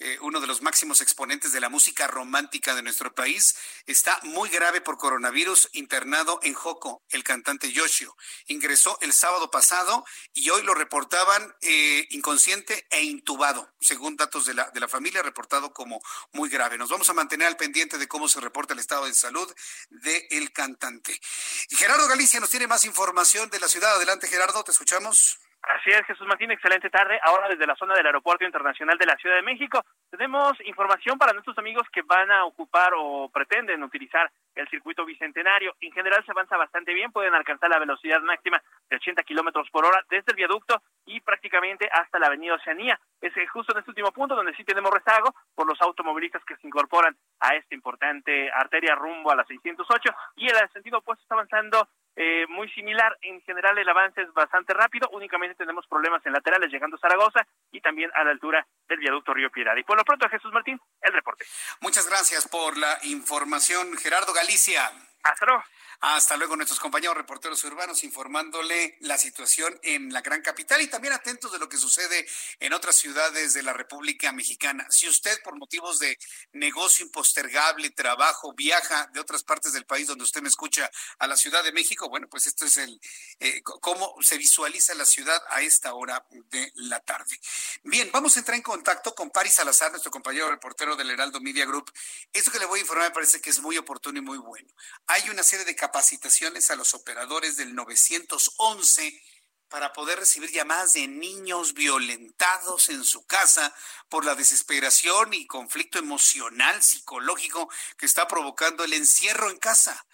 eh, 0.00 0.18
uno 0.22 0.40
de 0.40 0.46
los 0.46 0.62
máximos 0.62 1.02
exponentes 1.02 1.52
de 1.52 1.60
la 1.60 1.68
música 1.68 2.06
romántica 2.06 2.74
de 2.74 2.82
nuestro 2.82 3.14
país, 3.14 3.54
está 3.86 4.18
muy 4.22 4.48
grave 4.48 4.80
por 4.80 4.96
coronavirus, 4.96 5.68
internado 5.72 6.40
en 6.42 6.54
Joco, 6.54 7.02
el 7.10 7.22
cantante 7.22 7.70
Yoshio. 7.70 8.16
Ingresó 8.46 8.98
el 9.02 9.12
sábado 9.12 9.50
pasado 9.50 10.04
y 10.32 10.48
hoy 10.48 10.62
lo 10.62 10.72
reportaban 10.72 11.54
eh, 11.60 12.06
inconsciente 12.10 12.86
e 12.90 13.02
intubado, 13.02 13.70
según 13.78 14.16
datos 14.16 14.46
de 14.46 14.54
la, 14.54 14.70
de 14.70 14.80
la 14.80 14.88
familia, 14.88 15.22
reportado 15.22 15.74
como 15.74 16.00
muy 16.32 16.48
grave. 16.48 16.78
Nos 16.78 16.88
vamos 16.88 17.10
a 17.10 17.12
mantener 17.12 17.46
al 17.46 17.58
pendiente 17.58 17.98
de 17.98 18.08
cómo 18.08 18.26
se 18.26 18.40
reporta 18.40 18.72
el 18.72 18.80
estado 18.80 19.04
de 19.04 19.12
salud 19.12 19.54
del 19.90 20.50
cantante. 20.52 21.20
Y 21.68 21.76
Gerardo 21.76 22.08
Galicia 22.08 22.40
nos 22.40 22.48
tiene 22.48 22.66
más 22.66 22.86
información 22.86 23.50
de 23.50 23.60
la 23.60 23.68
ciudad. 23.68 23.96
Adelante, 23.96 24.28
Gerardo, 24.28 24.64
te 24.64 24.72
escuchamos. 24.72 25.38
Así 25.62 25.90
es, 25.90 26.02
Jesús 26.06 26.26
Martín, 26.26 26.50
excelente 26.50 26.88
tarde. 26.88 27.20
Ahora 27.22 27.48
desde 27.48 27.66
la 27.66 27.76
zona 27.76 27.94
del 27.94 28.06
Aeropuerto 28.06 28.44
Internacional 28.44 28.96
de 28.96 29.04
la 29.04 29.16
Ciudad 29.16 29.36
de 29.36 29.42
México 29.42 29.84
tenemos 30.10 30.58
información 30.64 31.18
para 31.18 31.32
nuestros 31.32 31.56
amigos 31.58 31.86
que 31.92 32.02
van 32.02 32.30
a 32.30 32.44
ocupar 32.46 32.92
o 32.96 33.28
pretenden 33.28 33.82
utilizar 33.82 34.30
el 34.54 34.68
circuito 34.68 35.04
bicentenario. 35.04 35.74
En 35.80 35.92
general 35.92 36.24
se 36.24 36.32
avanza 36.32 36.56
bastante 36.56 36.94
bien, 36.94 37.12
pueden 37.12 37.34
alcanzar 37.34 37.68
la 37.68 37.78
velocidad 37.78 38.20
máxima 38.22 38.60
de 38.88 38.96
80 38.96 39.22
kilómetros 39.22 39.68
por 39.70 39.84
hora 39.84 40.02
desde 40.08 40.32
el 40.32 40.36
viaducto 40.36 40.82
y 41.04 41.20
prácticamente 41.20 41.88
hasta 41.92 42.18
la 42.18 42.28
avenida 42.28 42.54
Oceanía. 42.54 42.98
Es 43.20 43.36
eh, 43.36 43.46
justo 43.46 43.72
en 43.72 43.80
este 43.80 43.90
último 43.90 44.12
punto 44.12 44.34
donde 44.34 44.54
sí 44.54 44.64
tenemos 44.64 44.90
rezago 44.90 45.34
por 45.54 45.66
los 45.66 45.80
automovilistas 45.82 46.44
que 46.44 46.56
se 46.56 46.66
incorporan 46.66 47.16
a 47.40 47.54
esta 47.54 47.74
importante 47.74 48.50
arteria 48.50 48.94
rumbo 48.94 49.30
a 49.30 49.36
la 49.36 49.44
608 49.44 50.10
y 50.36 50.48
el 50.48 50.56
sentido 50.72 50.98
opuesto 50.98 51.22
está 51.22 51.34
avanzando 51.34 51.86
eh, 52.22 52.46
muy 52.48 52.68
similar. 52.72 53.16
En 53.22 53.40
general 53.40 53.78
el 53.78 53.88
avance 53.88 54.20
es 54.20 54.30
bastante 54.34 54.74
rápido, 54.74 55.08
únicamente 55.12 55.54
tenemos 55.54 55.86
problemas 55.86 56.20
en 56.26 56.34
laterales 56.34 56.70
llegando 56.70 56.96
a 56.96 57.00
Zaragoza 57.00 57.46
y 57.72 57.80
también 57.80 58.10
a 58.14 58.22
la 58.24 58.32
altura 58.32 58.66
del 58.86 58.98
viaducto 58.98 59.32
Río 59.32 59.50
Piedad. 59.50 59.74
Y 59.76 59.84
por 59.84 59.96
lo 59.96 60.04
pronto, 60.04 60.28
Jesús 60.28 60.52
Martín, 60.52 60.78
el 61.00 61.14
reporte. 61.14 61.46
Muchas 61.80 62.06
gracias 62.06 62.46
por 62.46 62.76
la 62.76 62.98
información, 63.04 63.96
Gerardo 63.96 64.34
Galicia. 64.34 64.90
Hasta 65.22 65.46
luego. 65.46 65.64
Hasta 66.02 66.38
luego 66.38 66.56
nuestros 66.56 66.80
compañeros 66.80 67.14
reporteros 67.14 67.62
urbanos 67.64 68.04
informándole 68.04 68.96
la 69.00 69.18
situación 69.18 69.78
en 69.82 70.10
la 70.10 70.22
gran 70.22 70.40
capital 70.40 70.80
y 70.80 70.86
también 70.86 71.12
atentos 71.12 71.52
de 71.52 71.58
lo 71.58 71.68
que 71.68 71.76
sucede 71.76 72.26
en 72.58 72.72
otras 72.72 72.96
ciudades 72.96 73.52
de 73.52 73.62
la 73.62 73.74
República 73.74 74.32
Mexicana. 74.32 74.86
Si 74.88 75.06
usted 75.06 75.42
por 75.42 75.58
motivos 75.58 75.98
de 75.98 76.18
negocio 76.52 77.04
impostergable, 77.04 77.90
trabajo, 77.90 78.54
viaja 78.54 79.10
de 79.12 79.20
otras 79.20 79.42
partes 79.42 79.74
del 79.74 79.84
país 79.84 80.06
donde 80.06 80.24
usted 80.24 80.40
me 80.40 80.48
escucha 80.48 80.90
a 81.18 81.26
la 81.26 81.36
Ciudad 81.36 81.62
de 81.62 81.72
México, 81.72 82.08
bueno, 82.08 82.28
pues 82.30 82.46
esto 82.46 82.64
es 82.64 82.78
el 82.78 82.98
eh, 83.38 83.60
cómo 83.62 84.16
se 84.22 84.38
visualiza 84.38 84.94
la 84.94 85.04
ciudad 85.04 85.42
a 85.50 85.60
esta 85.60 85.92
hora 85.92 86.26
de 86.30 86.72
la 86.76 87.00
tarde. 87.00 87.38
Bien, 87.82 88.08
vamos 88.10 88.36
a 88.36 88.40
entrar 88.40 88.56
en 88.56 88.62
contacto 88.62 89.14
con 89.14 89.28
Paris 89.30 89.52
Salazar, 89.52 89.90
nuestro 89.90 90.10
compañero 90.10 90.50
reportero 90.50 90.96
del 90.96 91.10
Heraldo 91.10 91.40
Media 91.42 91.66
Group. 91.66 91.92
Esto 92.32 92.50
que 92.50 92.58
le 92.58 92.64
voy 92.64 92.78
a 92.78 92.82
informar 92.82 93.08
me 93.08 93.14
parece 93.14 93.42
que 93.42 93.50
es 93.50 93.60
muy 93.60 93.76
oportuno 93.76 94.18
y 94.18 94.22
muy 94.22 94.38
bueno. 94.38 94.68
Hay 95.06 95.28
una 95.28 95.42
serie 95.42 95.66
de 95.66 95.76
capacitaciones 95.90 96.70
a 96.70 96.76
los 96.76 96.94
operadores 96.94 97.56
del 97.56 97.74
911 97.74 99.20
para 99.68 99.92
poder 99.92 100.20
recibir 100.20 100.52
llamadas 100.52 100.92
de 100.92 101.08
niños 101.08 101.74
violentados 101.74 102.90
en 102.90 103.02
su 103.02 103.26
casa 103.26 103.74
por 104.08 104.24
la 104.24 104.36
desesperación 104.36 105.34
y 105.34 105.48
conflicto 105.48 105.98
emocional, 105.98 106.80
psicológico 106.80 107.68
que 107.98 108.06
está 108.06 108.28
provocando 108.28 108.84
el 108.84 108.92
encierro 108.92 109.50
en 109.50 109.58
casa. 109.58 110.06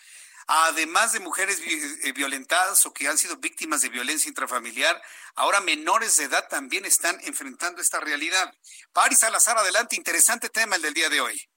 Además 0.47 1.12
de 1.12 1.20
mujeres 1.20 1.61
eh, 1.61 2.12
violentadas 2.12 2.87
o 2.87 2.95
que 2.95 3.09
han 3.09 3.18
sido 3.18 3.37
víctimas 3.37 3.83
de 3.83 3.91
violencia 3.91 4.31
intrafamiliar, 4.31 5.03
ahora 5.35 5.61
menores 5.61 6.16
de 6.16 6.24
edad 6.24 6.49
también 6.49 6.87
están 6.87 7.18
enfrentando 7.24 7.83
esta 7.83 8.01
realidad. 8.01 8.51
Paris 8.95 9.18
Salazar, 9.18 9.59
adelante, 9.59 9.95
interesante 9.95 10.49
tema 10.49 10.77
el 10.77 10.83
del 10.83 10.95
día 10.95 11.11
de 11.11 11.20
hoy. 11.20 11.51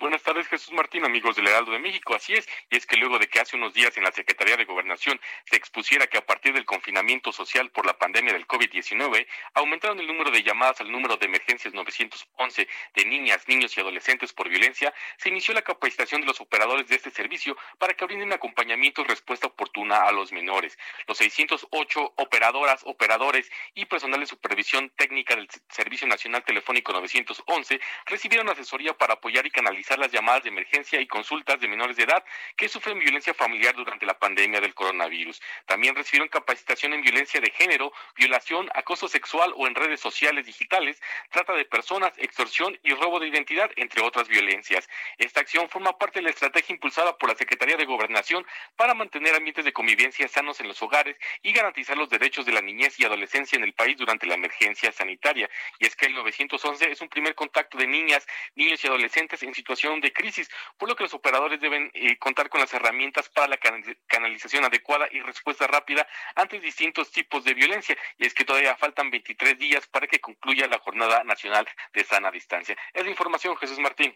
Buenas 0.00 0.22
tardes, 0.22 0.48
Jesús 0.48 0.72
Martín, 0.72 1.04
amigos 1.04 1.36
del 1.36 1.46
Heraldo 1.46 1.72
de 1.72 1.78
México. 1.78 2.14
Así 2.14 2.32
es, 2.32 2.48
y 2.70 2.78
es 2.78 2.86
que 2.86 2.96
luego 2.96 3.18
de 3.18 3.28
que 3.28 3.38
hace 3.38 3.54
unos 3.54 3.74
días 3.74 3.94
en 3.98 4.04
la 4.04 4.10
Secretaría 4.10 4.56
de 4.56 4.64
Gobernación 4.64 5.20
se 5.44 5.56
expusiera 5.56 6.06
que 6.06 6.16
a 6.16 6.24
partir 6.24 6.54
del 6.54 6.64
confinamiento 6.64 7.32
social 7.32 7.68
por 7.68 7.84
la 7.84 7.98
pandemia 7.98 8.32
del 8.32 8.46
COVID-19 8.46 9.26
aumentaron 9.52 10.00
el 10.00 10.06
número 10.06 10.30
de 10.30 10.42
llamadas 10.42 10.80
al 10.80 10.90
número 10.90 11.18
de 11.18 11.26
emergencias 11.26 11.74
911 11.74 12.66
de 12.94 13.04
niñas, 13.04 13.46
niños 13.46 13.76
y 13.76 13.80
adolescentes 13.82 14.32
por 14.32 14.48
violencia, 14.48 14.94
se 15.18 15.28
inició 15.28 15.52
la 15.52 15.60
capacitación 15.60 16.22
de 16.22 16.28
los 16.28 16.40
operadores 16.40 16.88
de 16.88 16.96
este 16.96 17.10
servicio 17.10 17.58
para 17.76 17.92
que 17.92 18.06
brinden 18.06 18.32
acompañamiento 18.32 19.02
y 19.02 19.04
respuesta 19.04 19.48
oportuna 19.48 20.04
a 20.04 20.12
los 20.12 20.32
menores. 20.32 20.78
Los 21.08 21.18
608 21.18 22.14
operadoras, 22.16 22.80
operadores 22.86 23.52
y 23.74 23.84
personal 23.84 24.20
de 24.20 24.26
supervisión 24.26 24.90
técnica 24.96 25.36
del 25.36 25.46
Servicio 25.68 26.08
Nacional 26.08 26.42
Telefónico 26.42 26.90
911 26.94 27.78
recibieron 28.06 28.48
asesoría 28.48 28.96
para 28.96 29.12
apoyar 29.12 29.44
y 29.44 29.50
canalizar 29.50 29.89
las 29.98 30.12
llamadas 30.12 30.42
de 30.42 30.50
emergencia 30.50 31.00
y 31.00 31.06
consultas 31.06 31.60
de 31.60 31.68
menores 31.68 31.96
de 31.96 32.04
edad 32.04 32.24
que 32.56 32.68
sufren 32.68 32.98
violencia 32.98 33.34
familiar 33.34 33.74
durante 33.74 34.06
la 34.06 34.18
pandemia 34.18 34.60
del 34.60 34.74
coronavirus. 34.74 35.40
También 35.66 35.94
recibieron 35.94 36.28
capacitación 36.28 36.92
en 36.92 37.02
violencia 37.02 37.40
de 37.40 37.50
género, 37.50 37.92
violación, 38.16 38.70
acoso 38.74 39.08
sexual 39.08 39.52
o 39.56 39.66
en 39.66 39.74
redes 39.74 40.00
sociales 40.00 40.46
digitales, 40.46 41.00
trata 41.30 41.54
de 41.54 41.64
personas, 41.64 42.12
extorsión 42.18 42.78
y 42.82 42.94
robo 42.94 43.18
de 43.18 43.28
identidad, 43.28 43.70
entre 43.76 44.02
otras 44.02 44.28
violencias. 44.28 44.88
Esta 45.18 45.40
acción 45.40 45.68
forma 45.68 45.98
parte 45.98 46.20
de 46.20 46.24
la 46.24 46.30
estrategia 46.30 46.74
impulsada 46.74 47.16
por 47.16 47.28
la 47.28 47.34
Secretaría 47.36 47.76
de 47.76 47.84
Gobernación 47.84 48.46
para 48.76 48.94
mantener 48.94 49.34
ambientes 49.34 49.64
de 49.64 49.72
convivencia 49.72 50.28
sanos 50.28 50.60
en 50.60 50.68
los 50.68 50.80
hogares 50.82 51.16
y 51.42 51.52
garantizar 51.52 51.96
los 51.96 52.08
derechos 52.08 52.46
de 52.46 52.52
la 52.52 52.60
niñez 52.60 52.98
y 52.98 53.04
adolescencia 53.04 53.56
en 53.56 53.64
el 53.64 53.72
país 53.72 53.96
durante 53.96 54.26
la 54.26 54.34
emergencia 54.34 54.92
sanitaria. 54.92 55.48
Y 55.78 55.86
es 55.86 55.96
que 55.96 56.06
el 56.06 56.14
911 56.14 56.90
es 56.90 57.00
un 57.00 57.08
primer 57.08 57.34
contacto 57.34 57.78
de 57.78 57.86
niñas, 57.86 58.26
niños 58.54 58.82
y 58.84 58.86
adolescentes 58.86 59.42
en 59.42 59.54
situación 59.54 59.79
de 59.80 60.12
crisis, 60.12 60.48
por 60.76 60.88
lo 60.88 60.96
que 60.96 61.04
los 61.04 61.14
operadores 61.14 61.60
deben 61.60 61.90
eh, 61.94 62.18
contar 62.18 62.50
con 62.50 62.60
las 62.60 62.72
herramientas 62.74 63.28
para 63.30 63.48
la 63.48 63.58
canalización 64.06 64.64
adecuada 64.64 65.08
y 65.10 65.20
respuesta 65.20 65.66
rápida 65.66 66.06
ante 66.34 66.60
distintos 66.60 67.10
tipos 67.10 67.44
de 67.44 67.54
violencia. 67.54 67.96
Y 68.18 68.26
es 68.26 68.34
que 68.34 68.44
todavía 68.44 68.76
faltan 68.76 69.10
23 69.10 69.58
días 69.58 69.86
para 69.86 70.06
que 70.06 70.20
concluya 70.20 70.66
la 70.66 70.78
Jornada 70.78 71.24
Nacional 71.24 71.66
de 71.94 72.04
Sana 72.04 72.30
Distancia. 72.30 72.76
Es 72.92 73.04
la 73.04 73.10
información, 73.10 73.56
Jesús 73.56 73.78
Martín. 73.78 74.14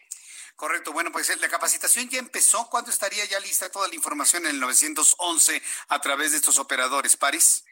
Correcto. 0.57 0.93
Bueno, 0.93 1.11
pues 1.11 1.31
eh, 1.31 1.37
la 1.37 1.49
capacitación 1.49 2.09
ya 2.09 2.19
empezó. 2.19 2.69
¿Cuándo 2.69 2.91
estaría 2.91 3.25
ya 3.25 3.41
lista 3.41 3.71
toda 3.71 3.89
la 3.89 3.95
información 3.95 4.45
en 4.45 4.51
el 4.53 4.61
911 4.61 5.62
a 5.89 6.01
través 6.01 6.33
de 6.33 6.39
estos 6.39 6.59
operadores, 6.59 7.17
París? 7.17 7.65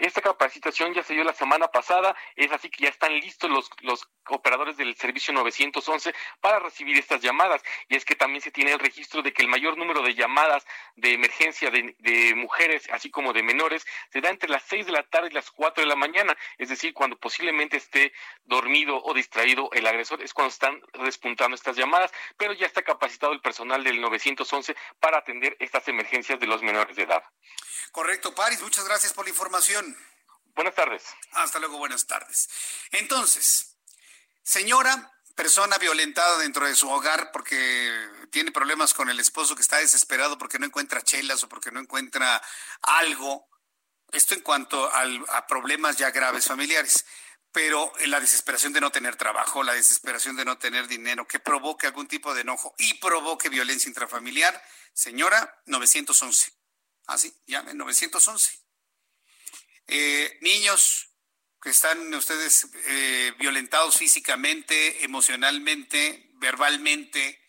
Esta 0.00 0.20
capacitación 0.20 0.94
ya 0.94 1.02
se 1.02 1.14
dio 1.14 1.24
la 1.24 1.32
semana 1.32 1.68
pasada, 1.68 2.14
es 2.36 2.52
así 2.52 2.70
que 2.70 2.84
ya 2.84 2.88
están 2.88 3.12
listos 3.14 3.50
los, 3.50 3.68
los 3.80 4.08
operadores 4.28 4.76
del 4.76 4.94
servicio 4.96 5.34
911 5.34 6.14
para 6.40 6.60
recibir 6.60 6.96
estas 6.96 7.20
llamadas. 7.20 7.62
Y 7.88 7.96
es 7.96 8.04
que 8.04 8.14
también 8.14 8.40
se 8.40 8.52
tiene 8.52 8.72
el 8.72 8.78
registro 8.78 9.22
de 9.22 9.32
que 9.32 9.42
el 9.42 9.48
mayor 9.48 9.76
número 9.76 10.02
de 10.02 10.14
llamadas 10.14 10.64
de 10.94 11.14
emergencia 11.14 11.70
de, 11.70 12.34
mujeres, 12.36 12.88
así 12.92 13.10
como 13.10 13.32
de 13.32 13.42
menores, 13.42 13.84
se 14.12 14.20
da 14.20 14.30
entre 14.30 14.48
las 14.48 14.62
6 14.68 14.86
de 14.86 14.92
la 14.92 15.02
tarde 15.02 15.28
y 15.30 15.34
las 15.34 15.50
4 15.50 15.82
de 15.82 15.88
la 15.88 15.96
mañana, 15.96 16.36
es 16.58 16.68
decir, 16.68 16.94
cuando 16.94 17.18
posiblemente 17.18 17.76
esté 17.76 18.12
dormido 18.44 19.02
o 19.02 19.14
distraído 19.14 19.70
el 19.72 19.86
agresor, 19.86 20.22
es 20.22 20.32
cuando 20.32 20.52
están 20.52 20.80
despuntando 21.04 21.56
estas 21.56 21.76
llamadas, 21.76 22.12
pero 22.36 22.52
ya 22.52 22.66
está 22.66 22.82
capacitado 22.82 23.32
el 23.32 23.40
personal 23.40 23.82
del 23.82 24.00
911 24.00 24.76
para 25.00 25.18
atender 25.18 25.56
estas 25.58 25.88
emergencias 25.88 26.38
de 26.38 26.46
los 26.46 26.62
menores 26.62 26.96
de 26.96 27.02
edad. 27.02 27.24
Correcto, 27.92 28.34
Paris, 28.34 28.62
muchas 28.62 28.86
gracias 28.86 29.12
por 29.12 29.24
la 29.24 29.30
información. 29.30 29.87
Buenas 30.54 30.74
tardes. 30.74 31.04
Hasta 31.32 31.58
luego, 31.60 31.78
buenas 31.78 32.06
tardes. 32.06 32.48
Entonces, 32.90 33.76
señora, 34.42 35.12
persona 35.36 35.78
violentada 35.78 36.38
dentro 36.38 36.66
de 36.66 36.74
su 36.74 36.90
hogar 36.90 37.30
porque 37.32 38.08
tiene 38.32 38.50
problemas 38.50 38.92
con 38.92 39.08
el 39.08 39.20
esposo 39.20 39.54
que 39.54 39.62
está 39.62 39.76
desesperado 39.76 40.36
porque 40.36 40.58
no 40.58 40.66
encuentra 40.66 41.02
chelas 41.02 41.44
o 41.44 41.48
porque 41.48 41.70
no 41.70 41.78
encuentra 41.78 42.42
algo. 42.82 43.48
Esto 44.10 44.34
en 44.34 44.40
cuanto 44.40 44.90
a 44.92 45.46
problemas 45.46 45.96
ya 45.96 46.10
graves 46.10 46.46
familiares. 46.46 47.04
Pero 47.52 47.92
la 48.06 48.18
desesperación 48.18 48.72
de 48.72 48.80
no 48.80 48.90
tener 48.90 49.14
trabajo, 49.14 49.62
la 49.62 49.74
desesperación 49.74 50.36
de 50.36 50.44
no 50.44 50.58
tener 50.58 50.88
dinero, 50.88 51.26
que 51.26 51.38
provoque 51.38 51.86
algún 51.86 52.08
tipo 52.08 52.34
de 52.34 52.40
enojo 52.40 52.74
y 52.76 52.94
provoque 52.94 53.48
violencia 53.48 53.88
intrafamiliar, 53.88 54.60
señora, 54.92 55.62
911. 55.66 56.52
Así, 57.06 57.32
ah, 57.32 57.42
llame 57.46 57.74
911. 57.74 58.67
Eh, 59.88 60.38
niños 60.42 61.14
que 61.60 61.70
están 61.70 62.14
ustedes 62.14 62.68
eh, 62.86 63.32
violentados 63.38 63.96
físicamente, 63.96 65.02
emocionalmente, 65.02 66.30
verbalmente, 66.34 67.42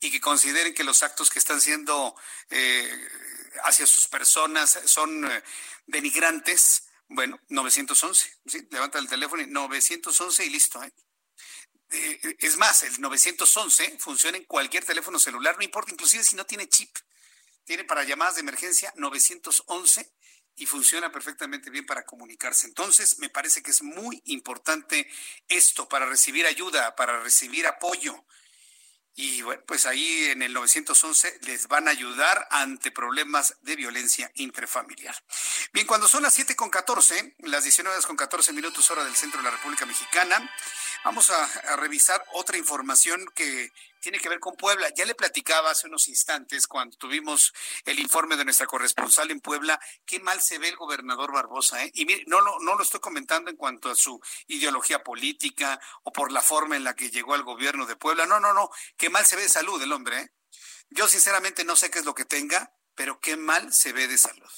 y 0.00 0.10
que 0.10 0.20
consideren 0.20 0.74
que 0.74 0.84
los 0.84 1.02
actos 1.02 1.30
que 1.30 1.38
están 1.38 1.60
siendo 1.60 2.14
eh, 2.50 3.08
hacia 3.64 3.86
sus 3.86 4.08
personas 4.08 4.80
son 4.84 5.26
denigrantes, 5.86 6.88
bueno, 7.08 7.40
911, 7.48 8.30
¿sí? 8.46 8.68
levanta 8.70 8.98
el 8.98 9.08
teléfono 9.08 9.42
y 9.42 9.46
911 9.46 10.44
y 10.44 10.50
listo. 10.50 10.82
es 11.88 12.56
más, 12.58 12.82
el 12.82 13.00
911 13.00 13.96
funciona 13.98 14.36
en 14.36 14.44
cualquier 14.44 14.84
teléfono 14.84 15.18
celular, 15.18 15.56
no 15.56 15.62
importa, 15.62 15.92
inclusive 15.92 16.24
si 16.24 16.36
no 16.36 16.44
tiene 16.44 16.68
chip 16.68 16.90
tiene 17.66 17.84
para 17.84 18.04
llamadas 18.04 18.36
de 18.36 18.42
emergencia 18.42 18.94
911 18.96 20.14
y 20.56 20.66
funciona 20.66 21.12
perfectamente 21.12 21.70
bien 21.70 21.86
para 21.86 22.04
comunicarse. 22.04 22.66
Entonces, 22.66 23.18
me 23.18 23.28
parece 23.28 23.62
que 23.62 23.70
es 23.70 23.82
muy 23.82 24.22
importante 24.24 25.08
esto 25.48 25.88
para 25.88 26.06
recibir 26.06 26.46
ayuda, 26.46 26.96
para 26.96 27.20
recibir 27.20 27.66
apoyo. 27.66 28.24
Y 29.18 29.40
bueno, 29.40 29.62
pues 29.66 29.86
ahí 29.86 30.26
en 30.26 30.42
el 30.42 30.52
911 30.52 31.40
les 31.42 31.68
van 31.68 31.88
a 31.88 31.90
ayudar 31.90 32.46
ante 32.50 32.90
problemas 32.90 33.56
de 33.62 33.76
violencia 33.76 34.30
intrafamiliar. 34.34 35.14
Bien, 35.72 35.86
cuando 35.86 36.06
son 36.06 36.22
las 36.22 36.34
7 36.34 36.54
con 36.54 36.68
14, 36.68 37.36
las 37.38 37.62
19 37.62 37.94
horas 37.94 38.06
con 38.06 38.16
14 38.16 38.52
minutos 38.52 38.90
hora 38.90 39.04
del 39.04 39.16
centro 39.16 39.40
de 39.40 39.44
la 39.44 39.52
República 39.52 39.86
Mexicana, 39.86 40.50
vamos 41.02 41.30
a 41.30 41.76
revisar 41.76 42.22
otra 42.32 42.58
información 42.58 43.26
que 43.34 43.72
tiene 44.06 44.20
que 44.20 44.28
ver 44.28 44.38
con 44.38 44.54
Puebla. 44.54 44.88
Ya 44.94 45.04
le 45.04 45.16
platicaba 45.16 45.72
hace 45.72 45.88
unos 45.88 46.06
instantes 46.06 46.68
cuando 46.68 46.96
tuvimos 46.96 47.52
el 47.84 47.98
informe 47.98 48.36
de 48.36 48.44
nuestra 48.44 48.64
corresponsal 48.64 49.32
en 49.32 49.40
Puebla, 49.40 49.80
qué 50.04 50.20
mal 50.20 50.40
se 50.40 50.58
ve 50.58 50.68
el 50.68 50.76
gobernador 50.76 51.32
Barbosa. 51.32 51.82
¿eh? 51.82 51.90
Y 51.92 52.04
mire, 52.04 52.22
no, 52.28 52.40
lo 52.40 52.80
estoy 52.80 53.00
comentando 53.00 53.50
en 53.50 53.56
cuanto 53.56 53.90
a 53.90 53.96
su 53.96 54.20
ideología 54.46 55.02
política 55.02 55.80
o 56.04 56.12
por 56.12 56.30
la 56.30 56.40
forma 56.40 56.76
en 56.76 56.84
la 56.84 56.94
que 56.94 57.10
llegó 57.10 57.34
al 57.34 57.42
gobierno 57.42 57.84
de 57.84 57.96
Puebla. 57.96 58.26
No, 58.26 58.38
no, 58.38 58.54
no, 58.54 58.70
qué 58.96 59.10
mal 59.10 59.26
se 59.26 59.34
ve 59.34 59.42
de 59.42 59.48
salud 59.48 59.82
el 59.82 59.92
hombre. 59.92 60.20
¿eh? 60.20 60.30
Yo 60.88 61.08
sinceramente 61.08 61.64
no 61.64 61.74
sé 61.74 61.90
qué 61.90 61.98
es 61.98 62.04
lo 62.04 62.14
que 62.14 62.24
tenga, 62.24 62.76
pero 62.94 63.18
qué 63.18 63.36
mal 63.36 63.72
se 63.72 63.92
ve 63.92 64.06
de 64.06 64.18
salud. 64.18 64.50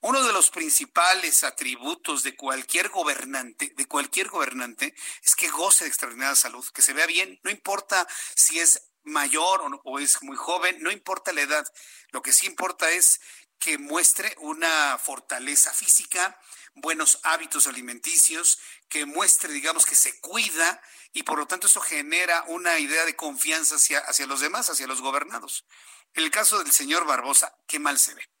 Uno 0.00 0.22
de 0.22 0.32
los 0.32 0.50
principales 0.50 1.44
atributos 1.44 2.22
de 2.22 2.36
cualquier 2.36 2.88
gobernante, 2.90 3.72
de 3.76 3.86
cualquier 3.86 4.28
gobernante, 4.28 4.94
es 5.22 5.34
que 5.34 5.48
goce 5.48 5.84
de 5.84 5.88
extraordinaria 5.88 6.36
salud, 6.36 6.66
que 6.74 6.82
se 6.82 6.92
vea 6.92 7.06
bien, 7.06 7.40
no 7.42 7.50
importa 7.50 8.06
si 8.34 8.58
es 8.58 8.90
mayor 9.04 9.62
o, 9.84 9.98
es 9.98 10.22
muy 10.22 10.36
joven, 10.36 10.82
no 10.82 10.90
importa 10.90 11.32
la 11.32 11.42
edad, 11.42 11.66
lo 12.10 12.22
que 12.22 12.32
sí 12.32 12.46
importa 12.46 12.90
es 12.90 13.20
que 13.58 13.78
muestre 13.78 14.34
una 14.38 14.98
fortaleza 14.98 15.72
física, 15.72 16.38
buenos 16.74 17.20
hábitos 17.22 17.66
alimenticios, 17.66 18.58
que 18.88 19.06
muestre, 19.06 19.52
digamos, 19.52 19.86
que 19.86 19.94
se 19.94 20.20
cuida 20.20 20.82
y 21.12 21.22
por 21.22 21.38
lo 21.38 21.46
tanto 21.46 21.66
eso 21.68 21.80
genera 21.80 22.44
una 22.48 22.78
idea 22.78 23.06
de 23.06 23.16
confianza 23.16 23.76
hacia, 23.76 24.00
hacia 24.00 24.26
los 24.26 24.40
demás, 24.40 24.68
hacia 24.68 24.86
los 24.86 25.00
gobernados. 25.00 25.64
En 26.12 26.24
el 26.24 26.30
caso 26.30 26.58
del 26.58 26.72
señor 26.72 27.06
Barbosa, 27.06 27.56
qué 27.66 27.78
mal 27.78 27.98
se 27.98 28.14
ve. 28.14 28.35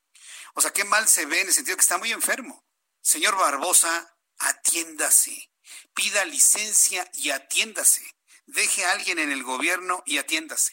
O 0.58 0.62
sea, 0.62 0.72
qué 0.72 0.84
mal 0.84 1.06
se 1.06 1.26
ve 1.26 1.42
en 1.42 1.48
el 1.48 1.52
sentido 1.52 1.76
que 1.76 1.82
está 1.82 1.98
muy 1.98 2.12
enfermo. 2.12 2.66
Señor 3.02 3.36
Barbosa, 3.36 4.16
atiéndase. 4.38 5.52
Pida 5.94 6.24
licencia 6.24 7.08
y 7.12 7.28
atiéndase. 7.28 8.02
Deje 8.46 8.86
a 8.86 8.92
alguien 8.92 9.18
en 9.18 9.30
el 9.30 9.42
gobierno 9.42 10.02
y 10.06 10.16
atiéndase. 10.16 10.72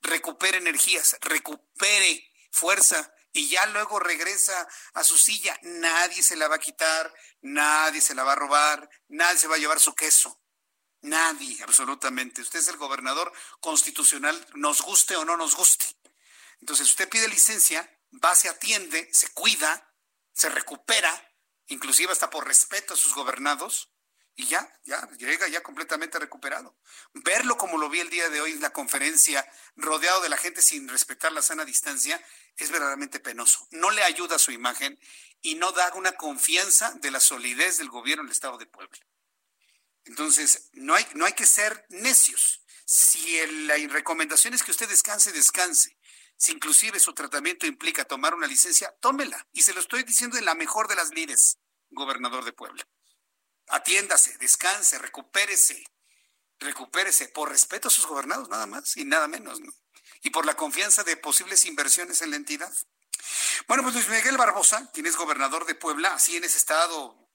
Recupere 0.00 0.56
energías, 0.56 1.18
recupere 1.20 2.32
fuerza 2.50 3.12
y 3.32 3.50
ya 3.50 3.66
luego 3.66 4.00
regresa 4.00 4.66
a 4.94 5.04
su 5.04 5.18
silla. 5.18 5.58
Nadie 5.62 6.22
se 6.22 6.36
la 6.36 6.48
va 6.48 6.56
a 6.56 6.60
quitar, 6.60 7.12
nadie 7.42 8.00
se 8.00 8.14
la 8.14 8.24
va 8.24 8.32
a 8.32 8.36
robar, 8.36 8.88
nadie 9.08 9.38
se 9.38 9.48
va 9.48 9.56
a 9.56 9.58
llevar 9.58 9.78
su 9.78 9.94
queso. 9.94 10.40
Nadie, 11.02 11.62
absolutamente. 11.64 12.40
Usted 12.40 12.60
es 12.60 12.68
el 12.68 12.78
gobernador 12.78 13.30
constitucional, 13.60 14.46
nos 14.54 14.80
guste 14.80 15.16
o 15.16 15.26
no 15.26 15.36
nos 15.36 15.54
guste. 15.54 15.84
Entonces 16.60 16.88
usted 16.88 17.10
pide 17.10 17.28
licencia, 17.28 17.97
va, 18.12 18.34
se 18.34 18.48
atiende, 18.48 19.08
se 19.12 19.28
cuida, 19.28 19.94
se 20.32 20.48
recupera, 20.48 21.34
inclusive 21.66 22.12
hasta 22.12 22.30
por 22.30 22.46
respeto 22.46 22.94
a 22.94 22.96
sus 22.96 23.14
gobernados, 23.14 23.90
y 24.38 24.46
ya, 24.46 24.72
ya, 24.84 25.08
llega 25.18 25.48
ya 25.48 25.64
completamente 25.64 26.16
recuperado. 26.16 26.78
Verlo 27.12 27.56
como 27.56 27.76
lo 27.76 27.90
vi 27.90 27.98
el 27.98 28.08
día 28.08 28.28
de 28.28 28.40
hoy 28.40 28.52
en 28.52 28.60
la 28.60 28.70
conferencia, 28.70 29.44
rodeado 29.74 30.20
de 30.20 30.28
la 30.28 30.36
gente 30.36 30.62
sin 30.62 30.88
respetar 30.88 31.32
la 31.32 31.42
sana 31.42 31.64
distancia, 31.64 32.24
es 32.56 32.70
verdaderamente 32.70 33.18
penoso. 33.18 33.66
No 33.72 33.90
le 33.90 34.04
ayuda 34.04 34.36
a 34.36 34.38
su 34.38 34.52
imagen 34.52 34.96
y 35.40 35.56
no 35.56 35.72
da 35.72 35.92
una 35.94 36.12
confianza 36.12 36.92
de 37.00 37.10
la 37.10 37.18
solidez 37.18 37.78
del 37.78 37.88
gobierno 37.88 38.22
del 38.22 38.30
Estado 38.30 38.58
de 38.58 38.66
Puebla. 38.66 39.00
Entonces, 40.04 40.70
no 40.72 40.94
hay, 40.94 41.04
no 41.14 41.26
hay 41.26 41.32
que 41.32 41.44
ser 41.44 41.84
necios. 41.88 42.62
Si 42.84 43.44
la 43.66 43.74
recomendación 43.88 44.54
es 44.54 44.62
que 44.62 44.70
usted 44.70 44.88
descanse, 44.88 45.32
descanse. 45.32 45.97
Si 46.38 46.52
inclusive 46.52 47.00
su 47.00 47.12
tratamiento 47.14 47.66
implica 47.66 48.04
tomar 48.04 48.32
una 48.32 48.46
licencia, 48.46 48.94
tómela. 49.00 49.44
Y 49.52 49.62
se 49.62 49.74
lo 49.74 49.80
estoy 49.80 50.04
diciendo 50.04 50.38
en 50.38 50.44
la 50.44 50.54
mejor 50.54 50.86
de 50.86 50.94
las 50.94 51.10
lides, 51.10 51.58
gobernador 51.90 52.44
de 52.44 52.52
Puebla. 52.52 52.88
Atiéndase, 53.66 54.38
descanse, 54.38 54.98
recupérese, 54.98 55.84
recupérese 56.60 57.28
por 57.28 57.50
respeto 57.50 57.88
a 57.88 57.90
sus 57.90 58.06
gobernados, 58.06 58.48
nada 58.48 58.66
más 58.66 58.96
y 58.96 59.04
nada 59.04 59.26
menos, 59.26 59.60
¿no? 59.60 59.72
Y 60.22 60.30
por 60.30 60.46
la 60.46 60.54
confianza 60.54 61.02
de 61.02 61.16
posibles 61.16 61.64
inversiones 61.64 62.22
en 62.22 62.30
la 62.30 62.36
entidad. 62.36 62.72
Bueno, 63.66 63.82
pues 63.82 63.96
Luis 63.96 64.08
Miguel 64.08 64.36
Barbosa, 64.36 64.90
quien 64.92 65.06
es 65.06 65.16
gobernador 65.16 65.66
de 65.66 65.74
Puebla, 65.74 66.14
así 66.14 66.36
en 66.36 66.44
ese 66.44 66.58
estado 66.58 67.28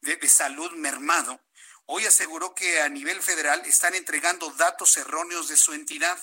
de, 0.00 0.16
de 0.16 0.28
salud 0.28 0.72
mermado, 0.72 1.40
hoy 1.86 2.06
aseguró 2.06 2.56
que 2.56 2.82
a 2.82 2.88
nivel 2.88 3.22
federal 3.22 3.62
están 3.66 3.94
entregando 3.94 4.50
datos 4.50 4.96
erróneos 4.96 5.46
de 5.46 5.56
su 5.56 5.74
entidad 5.74 6.20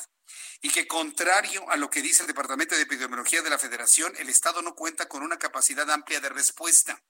y 0.62 0.70
que 0.70 0.88
contrario 0.88 1.70
a 1.70 1.78
lo 1.78 1.90
que 1.90 2.02
dice 2.02 2.24
el 2.24 2.28
Departamento 2.28 2.76
de 2.76 2.82
Epidemiología 2.82 3.42
de 3.42 3.50
la 3.50 3.60
Federación, 3.60 4.14
el 4.18 4.30
Estado 4.30 4.62
no 4.62 4.76
cuenta 4.76 5.08
con 5.08 5.24
una 5.24 5.38
capacidad 5.38 5.90
amplia 5.90 6.20
de 6.20 6.30
respuesta. 6.30 7.02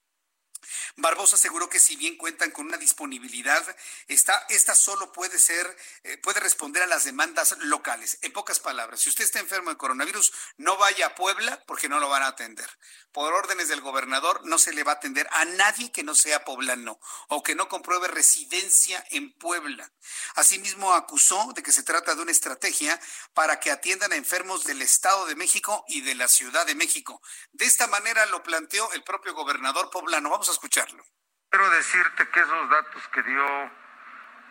Barbosa 0.96 1.36
aseguró 1.36 1.68
que 1.68 1.80
si 1.80 1.96
bien 1.96 2.16
cuentan 2.16 2.50
con 2.50 2.66
una 2.66 2.76
disponibilidad, 2.76 3.64
esta, 4.08 4.46
esta 4.48 4.74
solo 4.74 5.12
puede 5.12 5.38
ser, 5.38 5.76
eh, 6.02 6.18
puede 6.18 6.40
responder 6.40 6.82
a 6.82 6.86
las 6.86 7.04
demandas 7.04 7.56
locales. 7.60 8.18
En 8.22 8.32
pocas 8.32 8.58
palabras, 8.60 9.00
si 9.00 9.08
usted 9.08 9.24
está 9.24 9.38
enfermo 9.38 9.70
de 9.70 9.76
coronavirus, 9.76 10.32
no 10.56 10.76
vaya 10.76 11.06
a 11.06 11.14
Puebla 11.14 11.62
porque 11.66 11.88
no 11.88 12.00
lo 12.00 12.08
van 12.08 12.22
a 12.22 12.28
atender. 12.28 12.68
Por 13.12 13.32
órdenes 13.32 13.68
del 13.68 13.80
gobernador, 13.80 14.42
no 14.44 14.58
se 14.58 14.72
le 14.72 14.84
va 14.84 14.92
a 14.92 14.94
atender 14.96 15.28
a 15.32 15.44
nadie 15.44 15.90
que 15.90 16.02
no 16.02 16.14
sea 16.14 16.44
poblano 16.44 17.00
o 17.28 17.42
que 17.42 17.54
no 17.54 17.68
compruebe 17.68 18.08
residencia 18.08 19.04
en 19.10 19.32
Puebla. 19.32 19.90
Asimismo, 20.34 20.94
acusó 20.94 21.52
de 21.54 21.62
que 21.62 21.72
se 21.72 21.82
trata 21.82 22.14
de 22.14 22.22
una 22.22 22.32
estrategia 22.32 23.00
para 23.34 23.60
que 23.60 23.70
atiendan 23.70 24.12
a 24.12 24.16
enfermos 24.16 24.64
del 24.64 24.82
Estado 24.82 25.26
de 25.26 25.36
México 25.36 25.84
y 25.88 26.02
de 26.02 26.14
la 26.14 26.28
Ciudad 26.28 26.66
de 26.66 26.74
México. 26.74 27.22
De 27.52 27.64
esta 27.64 27.86
manera 27.86 28.26
lo 28.26 28.42
planteó 28.42 28.90
el 28.92 29.02
propio 29.02 29.34
gobernador 29.34 29.90
poblano. 29.90 30.30
Vamos 30.30 30.47
a 30.48 30.52
escucharlo. 30.52 31.04
Quiero 31.50 31.70
decirte 31.70 32.28
que 32.28 32.40
esos 32.40 32.70
datos 32.70 33.08
que 33.08 33.22
dio 33.22 33.70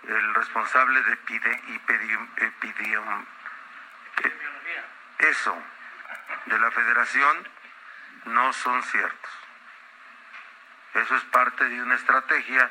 el 0.04 0.36
responsable 0.36 1.02
de 1.04 1.14
epidemiología, 1.14 3.26
eso, 5.20 5.58
de 6.46 6.60
la 6.60 6.72
federación, 6.72 7.50
no 8.26 8.54
son 8.54 8.84
ciertos. 8.84 9.32
Eso 10.94 11.16
es 11.16 11.24
parte 11.26 11.66
de 11.66 11.82
una 11.82 11.96
estrategia 11.96 12.70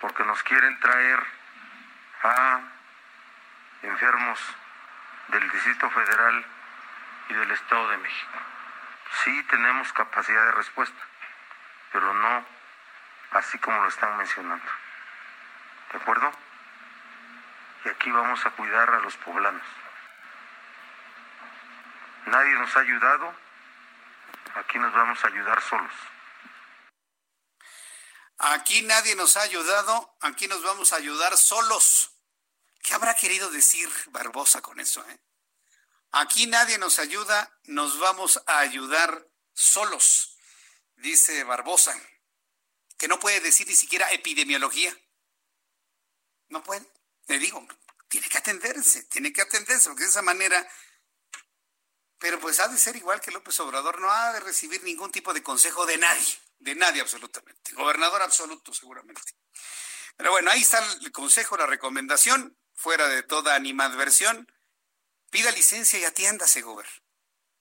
porque 0.00 0.24
nos 0.24 0.42
quieren 0.42 0.78
traer 0.80 1.22
a 2.22 2.60
enfermos 3.82 4.40
del 5.28 5.50
Distrito 5.50 5.90
Federal 5.90 6.44
y 7.28 7.34
del 7.34 7.50
Estado 7.50 7.90
de 7.90 7.98
México. 7.98 8.38
Sí 9.24 9.42
tenemos 9.44 9.92
capacidad 9.92 10.46
de 10.46 10.52
respuesta 10.52 11.11
pero 11.92 12.12
no 12.14 12.46
así 13.32 13.58
como 13.58 13.82
lo 13.82 13.88
están 13.88 14.16
mencionando. 14.16 14.70
¿De 15.92 15.98
acuerdo? 15.98 16.32
Y 17.84 17.88
aquí 17.88 18.10
vamos 18.10 18.44
a 18.46 18.50
cuidar 18.50 18.90
a 18.90 19.00
los 19.00 19.16
poblanos. 19.16 19.62
Nadie 22.26 22.54
nos 22.54 22.76
ha 22.76 22.80
ayudado, 22.80 23.34
aquí 24.54 24.78
nos 24.78 24.92
vamos 24.92 25.24
a 25.24 25.28
ayudar 25.28 25.60
solos. 25.60 25.92
Aquí 28.38 28.82
nadie 28.82 29.14
nos 29.16 29.36
ha 29.36 29.42
ayudado, 29.42 30.16
aquí 30.20 30.48
nos 30.48 30.62
vamos 30.62 30.92
a 30.92 30.96
ayudar 30.96 31.36
solos. 31.36 32.12
¿Qué 32.82 32.94
habrá 32.94 33.14
querido 33.14 33.50
decir 33.50 33.88
Barbosa 34.08 34.60
con 34.60 34.80
eso? 34.80 35.04
Eh? 35.08 35.20
Aquí 36.12 36.46
nadie 36.46 36.78
nos 36.78 36.98
ayuda, 36.98 37.56
nos 37.64 37.98
vamos 37.98 38.42
a 38.46 38.58
ayudar 38.58 39.26
solos 39.52 40.31
dice 40.96 41.44
Barbosa, 41.44 41.98
que 42.98 43.08
no 43.08 43.18
puede 43.18 43.40
decir 43.40 43.66
ni 43.66 43.74
siquiera 43.74 44.12
epidemiología. 44.12 44.96
No 46.48 46.62
puede. 46.62 46.86
Le 47.26 47.38
digo, 47.38 47.66
tiene 48.08 48.28
que 48.28 48.38
atenderse, 48.38 49.04
tiene 49.04 49.32
que 49.32 49.42
atenderse, 49.42 49.88
porque 49.88 50.04
de 50.04 50.10
esa 50.10 50.22
manera... 50.22 50.68
Pero 52.18 52.38
pues 52.38 52.60
ha 52.60 52.68
de 52.68 52.78
ser 52.78 52.94
igual 52.94 53.20
que 53.20 53.32
López 53.32 53.58
Obrador, 53.58 54.00
no 54.00 54.08
ha 54.08 54.32
de 54.32 54.40
recibir 54.40 54.84
ningún 54.84 55.10
tipo 55.10 55.34
de 55.34 55.42
consejo 55.42 55.86
de 55.86 55.96
nadie, 55.96 56.38
de 56.60 56.76
nadie 56.76 57.00
absolutamente. 57.00 57.72
Gobernador 57.72 58.22
absoluto, 58.22 58.72
seguramente. 58.72 59.34
Pero 60.16 60.30
bueno, 60.30 60.50
ahí 60.52 60.62
está 60.62 60.78
el 61.00 61.10
consejo, 61.10 61.56
la 61.56 61.66
recomendación, 61.66 62.56
fuera 62.74 63.08
de 63.08 63.24
toda 63.24 63.56
animadversión. 63.56 64.46
Pida 65.30 65.50
licencia 65.50 65.98
y 65.98 66.04
atiéndase, 66.04 66.62
Gober. 66.62 66.86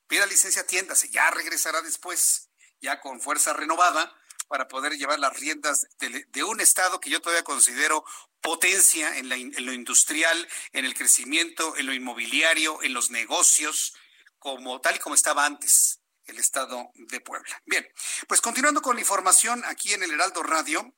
Pida 0.05 0.27
licencia, 0.27 0.61
atiéndase, 0.61 1.09
ya 1.09 1.31
regresará 1.31 1.81
después 1.81 2.50
ya 2.81 2.99
con 2.99 3.21
fuerza 3.21 3.53
renovada 3.53 4.13
para 4.47 4.67
poder 4.67 4.97
llevar 4.97 5.19
las 5.19 5.39
riendas 5.39 5.87
de, 5.99 6.43
un 6.43 6.59
Estado 6.59 6.99
que 6.99 7.09
yo 7.09 7.21
todavía 7.21 7.43
considero 7.43 8.03
potencia 8.41 9.17
en, 9.17 9.31
en, 9.31 9.65
lo 9.65 9.71
industrial, 9.71 10.47
en 10.73 10.83
el 10.83 10.93
crecimiento, 10.93 11.77
en 11.77 11.85
lo 11.85 11.93
inmobiliario, 11.93 12.83
en 12.83 12.93
los 12.93 13.11
negocios, 13.11 13.93
como 14.39 14.81
tal 14.81 14.95
y 14.95 14.99
como 14.99 15.15
estaba 15.15 15.45
antes 15.45 16.01
el 16.25 16.37
Estado 16.37 16.91
de 16.95 17.21
Puebla. 17.21 17.61
Bien, 17.65 17.87
pues 18.27 18.41
continuando 18.41 18.81
con 18.81 18.95
la 18.95 19.01
información 19.01 19.63
aquí 19.65 19.93
en 19.93 20.03
el 20.03 20.11
Heraldo 20.11 20.43
Radio, 20.43 20.93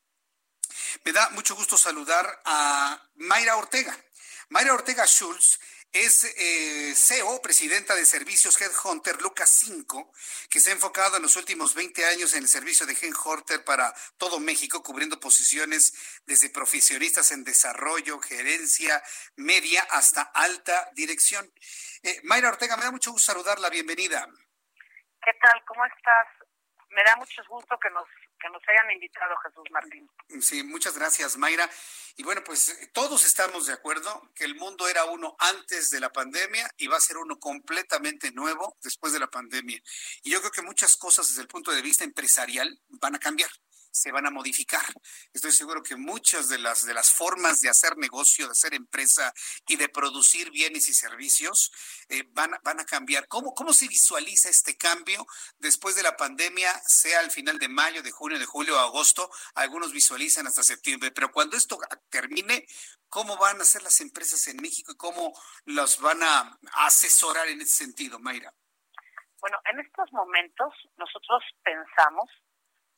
me 1.04 1.12
da 1.12 1.30
mucho 1.32 1.56
gusto 1.56 1.78
saludar 1.78 2.42
a 2.46 3.10
Mayra 3.16 3.58
Ortega. 3.58 3.96
Mayra 4.50 4.74
Ortega 4.74 5.06
Schultz 5.06 5.60
es 5.94 6.24
eh, 6.24 6.96
CEO, 6.96 7.40
presidenta 7.42 7.94
de 7.94 8.04
servicios 8.04 8.60
Headhunter 8.60 9.22
Lucas 9.22 9.50
5, 9.52 10.12
que 10.50 10.60
se 10.60 10.72
ha 10.72 10.74
enfocado 10.74 11.18
en 11.18 11.22
los 11.22 11.36
últimos 11.36 11.76
20 11.76 12.04
años 12.06 12.34
en 12.34 12.42
el 12.44 12.50
servicio 12.50 12.88
de 12.88 12.94
Headhunter 12.94 13.64
para 13.64 13.94
todo 14.18 14.40
México, 14.40 14.82
cubriendo 14.82 15.20
posiciones 15.20 15.94
desde 16.26 16.50
profesionistas 16.50 17.32
en 17.32 17.44
desarrollo, 17.44 18.20
gerencia 18.20 19.04
media 19.36 19.84
hasta 19.92 20.24
alta 20.34 20.90
dirección. 20.94 21.54
Eh, 22.02 22.20
Mayra 22.24 22.50
Ortega, 22.50 22.76
me 22.76 22.86
da 22.86 22.92
mucho 22.92 23.12
gusto 23.12 23.32
saludarla, 23.32 23.70
bienvenida. 23.70 24.28
¿Qué 25.24 25.32
tal? 25.40 25.64
¿Cómo 25.68 25.86
estás? 25.86 26.28
Me 26.94 27.04
da 27.04 27.16
mucho 27.18 27.42
gusto 27.50 27.78
que 27.82 27.90
nos 27.90 28.08
que 28.44 28.50
nos 28.50 28.62
hayan 28.68 28.92
invitado, 28.92 29.36
Jesús 29.38 29.64
Martín. 29.72 30.10
Sí, 30.42 30.64
muchas 30.64 30.98
gracias, 30.98 31.38
Mayra. 31.38 31.70
Y 32.18 32.24
bueno, 32.24 32.44
pues 32.44 32.78
todos 32.92 33.26
estamos 33.26 33.68
de 33.68 33.74
acuerdo 33.74 34.30
que 34.36 34.44
el 34.44 34.56
mundo 34.56 34.88
era 34.88 35.06
uno 35.06 35.36
antes 35.40 35.90
de 35.90 36.02
la 36.02 36.12
pandemia 36.12 36.70
y 36.78 36.88
va 36.88 36.98
a 36.98 37.02
ser 37.02 37.18
uno 37.18 37.40
completamente 37.40 38.32
nuevo 38.32 38.78
después 38.84 39.14
de 39.14 39.20
la 39.20 39.28
pandemia. 39.28 39.82
Y 40.24 40.32
yo 40.32 40.40
creo 40.42 40.52
que 40.52 40.62
muchas 40.62 40.98
cosas 40.98 41.28
desde 41.30 41.42
el 41.42 41.48
punto 41.48 41.72
de 41.72 41.82
vista 41.82 42.04
empresarial 42.04 42.80
van 42.90 43.16
a 43.16 43.20
cambiar 43.20 43.50
se 43.94 44.12
van 44.12 44.26
a 44.26 44.32
modificar. 44.32 44.84
Estoy 45.32 45.52
seguro 45.52 45.84
que 45.84 45.96
muchas 45.96 46.50
de 46.50 46.58
las, 46.58 46.86
de 46.86 46.96
las 46.96 47.14
formas 47.14 47.62
de 47.62 47.70
hacer 47.70 47.96
negocio, 47.98 48.48
de 48.48 48.52
hacer 48.52 48.74
empresa 48.74 49.32
y 49.68 49.76
de 49.76 49.88
producir 49.88 50.50
bienes 50.50 50.88
y 50.88 50.94
servicios 50.94 51.72
eh, 52.10 52.24
van, 52.32 52.58
van 52.64 52.80
a 52.80 52.86
cambiar. 52.86 53.28
¿Cómo, 53.28 53.54
¿Cómo 53.54 53.72
se 53.72 53.88
visualiza 53.88 54.50
este 54.50 54.76
cambio 54.76 55.26
después 55.60 55.96
de 55.96 56.04
la 56.04 56.18
pandemia, 56.18 56.74
sea 56.88 57.20
al 57.20 57.30
final 57.30 57.60
de 57.60 57.70
mayo, 57.70 58.02
de 58.02 58.12
junio, 58.12 58.40
de 58.40 58.46
julio, 58.46 58.80
agosto? 58.80 59.30
Algunos 59.54 59.94
visualizan 59.94 60.48
hasta 60.48 60.64
septiembre, 60.64 61.12
pero 61.12 61.32
cuando 61.32 61.56
esto 61.56 61.78
termine, 62.10 62.66
¿cómo 63.10 63.38
van 63.38 63.62
a 63.62 63.66
ser 63.66 63.84
las 63.84 64.02
empresas 64.02 64.48
en 64.48 64.58
México 64.58 64.92
y 64.92 64.98
cómo 64.98 65.40
las 65.66 66.00
van 66.00 66.24
a 66.24 66.58
asesorar 66.86 67.48
en 67.48 67.62
ese 67.62 67.76
sentido, 67.76 68.20
Mayra? 68.20 68.52
Bueno, 69.40 69.60
en 69.72 69.82
estos 69.82 70.10
momentos 70.14 70.74
nosotros 70.98 71.44
pensamos 71.64 72.30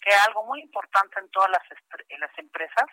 que 0.05 0.13
algo 0.27 0.45
muy 0.45 0.61
importante 0.61 1.19
en 1.19 1.29
todas 1.31 1.49
las, 1.49 1.63
en 2.09 2.21
empresas 2.37 2.85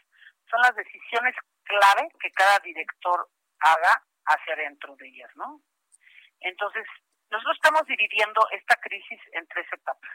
son 0.50 0.60
las 0.62 0.74
decisiones 0.74 1.36
clave 1.64 2.08
que 2.18 2.32
cada 2.32 2.58
director 2.60 3.28
haga 3.60 4.02
hacia 4.24 4.54
adentro 4.54 4.96
de 4.96 5.08
ellas, 5.08 5.30
¿no? 5.36 5.60
Entonces, 6.40 6.84
nosotros 7.30 7.56
estamos 7.56 7.84
dividiendo 7.86 8.48
esta 8.50 8.76
crisis 8.76 9.20
en 9.32 9.46
tres 9.48 9.66
etapas, 9.72 10.10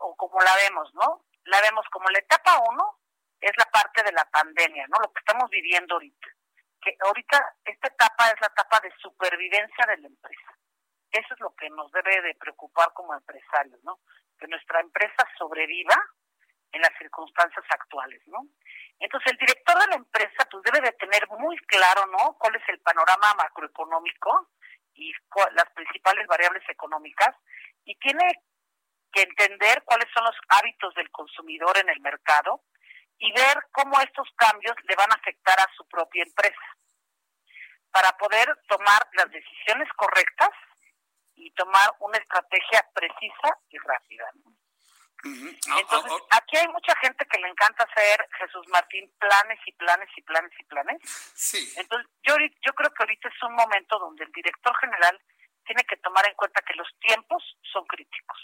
o 0.00 0.14
como 0.16 0.40
la 0.40 0.54
vemos, 0.56 0.94
¿no? 0.94 1.24
La 1.44 1.60
vemos 1.60 1.84
como 1.90 2.08
la 2.08 2.20
etapa 2.20 2.62
uno 2.70 3.00
es 3.40 3.52
la 3.58 3.66
parte 3.66 4.02
de 4.04 4.12
la 4.12 4.24
pandemia, 4.30 4.86
¿no? 4.88 4.98
Lo 5.00 5.12
que 5.12 5.18
estamos 5.18 5.50
viviendo 5.50 5.94
ahorita. 5.94 6.28
Que 6.80 6.96
ahorita 7.00 7.56
esta 7.64 7.88
etapa 7.88 8.28
es 8.28 8.40
la 8.40 8.46
etapa 8.46 8.80
de 8.80 8.92
supervivencia 8.98 9.86
de 9.86 9.98
la 9.98 10.06
empresa. 10.06 10.56
Eso 11.10 11.34
es 11.34 11.40
lo 11.40 11.54
que 11.54 11.68
nos 11.70 11.90
debe 11.92 12.22
de 12.22 12.34
preocupar 12.36 12.92
como 12.92 13.14
empresarios, 13.14 13.82
¿no? 13.82 13.98
Que 14.38 14.46
nuestra 14.48 14.80
empresa 14.80 15.26
sobreviva 15.38 15.96
en 16.72 16.82
las 16.82 16.92
circunstancias 16.98 17.64
actuales, 17.70 18.20
¿no? 18.26 18.46
Entonces 18.98 19.32
el 19.32 19.38
director 19.38 19.78
de 19.78 19.86
la 19.88 19.96
empresa 19.96 20.48
pues 20.50 20.62
debe 20.64 20.80
de 20.80 20.92
tener 20.92 21.26
muy 21.38 21.56
claro, 21.66 22.06
¿no? 22.06 22.36
Cuál 22.38 22.56
es 22.56 22.62
el 22.68 22.80
panorama 22.80 23.34
macroeconómico 23.34 24.50
y 24.94 25.12
las 25.52 25.70
principales 25.74 26.26
variables 26.26 26.62
económicas 26.68 27.34
y 27.84 27.94
tiene 27.96 28.42
que 29.12 29.22
entender 29.22 29.82
cuáles 29.84 30.08
son 30.12 30.24
los 30.24 30.36
hábitos 30.48 30.94
del 30.94 31.10
consumidor 31.10 31.76
en 31.78 31.88
el 31.88 32.00
mercado 32.00 32.62
y 33.18 33.32
ver 33.32 33.56
cómo 33.72 33.98
estos 34.00 34.28
cambios 34.36 34.74
le 34.84 34.96
van 34.96 35.10
a 35.12 35.16
afectar 35.16 35.58
a 35.60 35.68
su 35.76 35.86
propia 35.88 36.22
empresa 36.22 36.76
para 37.90 38.12
poder 38.18 38.46
tomar 38.68 39.08
las 39.12 39.30
decisiones 39.30 39.88
correctas 39.96 40.50
y 41.36 41.50
tomar 41.52 41.94
una 42.00 42.18
estrategia 42.18 42.86
precisa 42.94 43.58
y 43.70 43.78
rápida. 43.78 44.30
Entonces, 45.24 46.12
aquí 46.30 46.56
hay 46.56 46.68
mucha 46.68 46.94
gente 46.96 47.26
que 47.26 47.38
le 47.38 47.48
encanta 47.48 47.84
hacer, 47.84 48.28
Jesús 48.38 48.66
Martín, 48.68 49.10
planes 49.18 49.58
y 49.66 49.72
planes 49.72 50.08
y 50.16 50.22
planes 50.22 50.52
y 50.58 50.64
planes. 50.64 51.02
Sí. 51.34 51.72
Entonces, 51.76 52.08
yo, 52.22 52.36
yo 52.64 52.72
creo 52.74 52.90
que 52.90 53.02
ahorita 53.02 53.28
es 53.28 53.42
un 53.42 53.54
momento 53.54 53.98
donde 53.98 54.24
el 54.24 54.32
director 54.32 54.76
general 54.78 55.20
tiene 55.64 55.84
que 55.84 55.96
tomar 55.96 56.26
en 56.28 56.34
cuenta 56.34 56.62
que 56.62 56.74
los 56.74 56.88
tiempos 57.00 57.42
son 57.72 57.84
críticos 57.86 58.38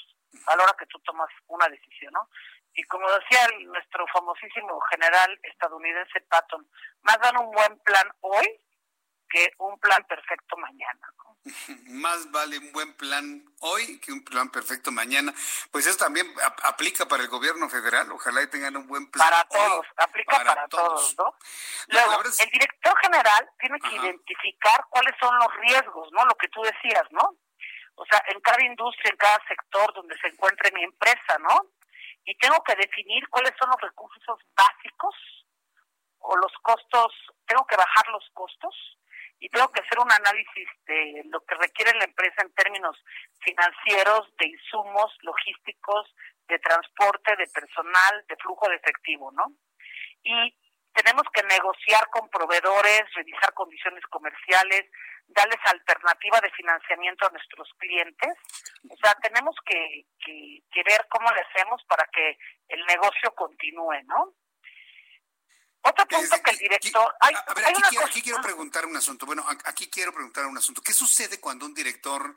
a 0.47 0.57
la 0.57 0.65
hora 0.65 0.77
que 0.79 0.87
tú 0.87 0.99
tomas 1.01 1.29
una 1.47 1.69
decisión, 1.69 2.13
¿no? 2.13 2.29
Y 2.75 2.83
como 2.85 3.07
decía 3.13 3.47
nuestro 3.67 4.07
famosísimo 4.09 4.81
general 4.91 5.39
estadounidense 5.43 6.21
Patton, 6.23 6.67
más 7.03 7.19
dan 7.21 7.37
un 7.37 7.51
buen 7.51 7.79
plan 7.81 8.09
hoy 8.21 8.47
que 9.33 9.51
un 9.59 9.79
plan 9.79 10.05
perfecto 10.05 10.57
mañana. 10.59 11.09
Más 11.89 12.31
vale 12.31 12.59
un 12.59 12.71
buen 12.73 12.95
plan 12.97 13.45
hoy 13.61 13.99
que 14.01 14.13
un 14.13 14.23
plan 14.23 14.51
perfecto 14.51 14.93
mañana. 14.93 15.33
Pues 15.71 15.87
eso 15.87 15.97
también 15.97 16.27
aplica 16.65 17.07
para 17.07 17.23
el 17.23 17.29
gobierno 17.29 17.69
federal. 17.69 18.13
Ojalá 18.13 18.47
tengan 18.51 18.77
un 18.77 18.87
buen 18.87 19.11
plan. 19.11 19.29
Para 19.29 19.45
todos, 19.45 19.87
aplica 19.97 20.37
para, 20.45 20.69
todos. 20.69 21.17
¿no? 21.19 21.35
Luego, 21.89 22.23
el 22.23 22.51
director 22.51 22.99
general 23.01 23.51
tiene 23.59 23.79
que 23.81 23.97
identificar 23.97 24.85
cuáles 24.91 25.15
son 25.19 25.35
los 25.39 25.49
riesgos, 25.57 26.13
¿no? 26.13 26.25
Lo 26.27 26.35
que 26.37 26.49
tú 26.49 26.63
decías, 26.63 27.05
¿no? 27.11 27.37
O 27.95 28.05
sea, 28.07 28.23
en 28.29 28.41
cada 28.41 28.63
industria, 28.65 29.11
en 29.11 29.17
cada 29.17 29.39
sector 29.49 29.93
donde 29.95 30.17
se 30.19 30.29
encuentre 30.29 30.71
mi 30.73 30.85
empresa, 30.85 31.39
¿no? 31.41 31.73
Y 32.25 32.37
tengo 32.39 32.63
que 32.63 32.77
definir 32.77 33.29
cuáles 33.29 33.53
son 33.59 33.71
los 33.71 33.81
recursos 33.81 34.39
básicos 34.55 35.15
o 36.19 36.37
los 36.37 36.53
costos, 36.63 37.13
tengo 37.47 37.67
que 37.67 37.77
bajar 37.77 38.09
los 38.09 38.25
costos 38.33 38.75
y 39.43 39.49
tengo 39.49 39.69
que 39.73 39.81
hacer 39.81 39.99
un 39.99 40.11
análisis 40.11 40.69
de 40.87 41.23
lo 41.25 41.41
que 41.41 41.57
requiere 41.57 41.99
la 41.99 42.05
empresa 42.05 42.43
en 42.43 42.55
términos 42.55 42.97
financieros, 43.41 44.33
de 44.39 44.47
insumos, 44.47 45.13
logísticos, 45.23 46.15
de 46.47 46.61
transporte, 46.61 47.35
de 47.35 47.49
personal, 47.49 48.25
de 48.29 48.37
flujo 48.37 48.69
de 48.69 48.77
efectivo, 48.77 49.33
¿no? 49.33 49.51
Y 50.23 50.57
tenemos 50.95 51.25
que 51.35 51.43
negociar 51.43 52.07
con 52.11 52.31
proveedores, 52.31 53.03
revisar 53.17 53.53
condiciones 53.55 54.05
comerciales, 54.07 54.89
darles 55.27 55.59
alternativa 55.65 56.41
de 56.41 56.51
financiamiento 56.51 57.27
a 57.27 57.31
nuestros 57.31 57.69
clientes. 57.79 58.39
O 58.89 58.97
sea, 59.03 59.13
tenemos 59.15 59.57
que, 59.67 60.07
que 60.25 60.83
ver 60.85 61.05
cómo 61.09 61.29
le 61.33 61.41
hacemos 61.41 61.83
para 61.89 62.07
que 62.13 62.39
el 62.69 62.87
negocio 62.87 63.35
continúe, 63.35 64.05
¿no? 64.05 64.35
Otro 65.83 66.07
punto 66.07 66.43
que 66.45 66.51
el 66.53 66.59
director... 66.59 67.15
a 67.21 67.55
ver, 67.55 67.67
aquí, 68.05 68.23
quiero, 68.23 68.41
preguntar 68.41 68.87
un 68.87 68.97
asunto. 68.97 69.27
Bueno, 69.27 69.45
aquí 69.65 69.89
quiero 69.89 70.13
preguntar 70.13 70.47
un 70.47 70.57
asunto. 70.57 70.81
¿Qué 70.81 70.93
sucede 70.93 71.41
cuando 71.41 71.67
un 71.67 71.75
director 71.75 72.35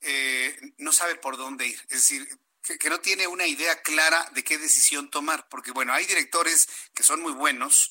eh, 0.00 0.58
no 0.78 0.92
sabe 0.92 1.16
por 1.16 1.36
dónde 1.36 1.66
ir? 1.66 1.78
Es 1.90 2.08
decir, 2.08 2.28
que, 2.76 2.90
no 2.90 3.00
tiene 3.00 3.26
una 3.26 3.46
idea 3.46 3.80
clara 3.82 4.28
de 4.32 4.44
qué 4.44 4.58
decisión 4.58 5.10
tomar. 5.10 5.48
Porque, 5.48 5.70
bueno, 5.70 5.92
hay 5.92 6.04
directores 6.06 6.68
que 6.94 7.02
son 7.02 7.22
muy 7.22 7.32
buenos, 7.32 7.90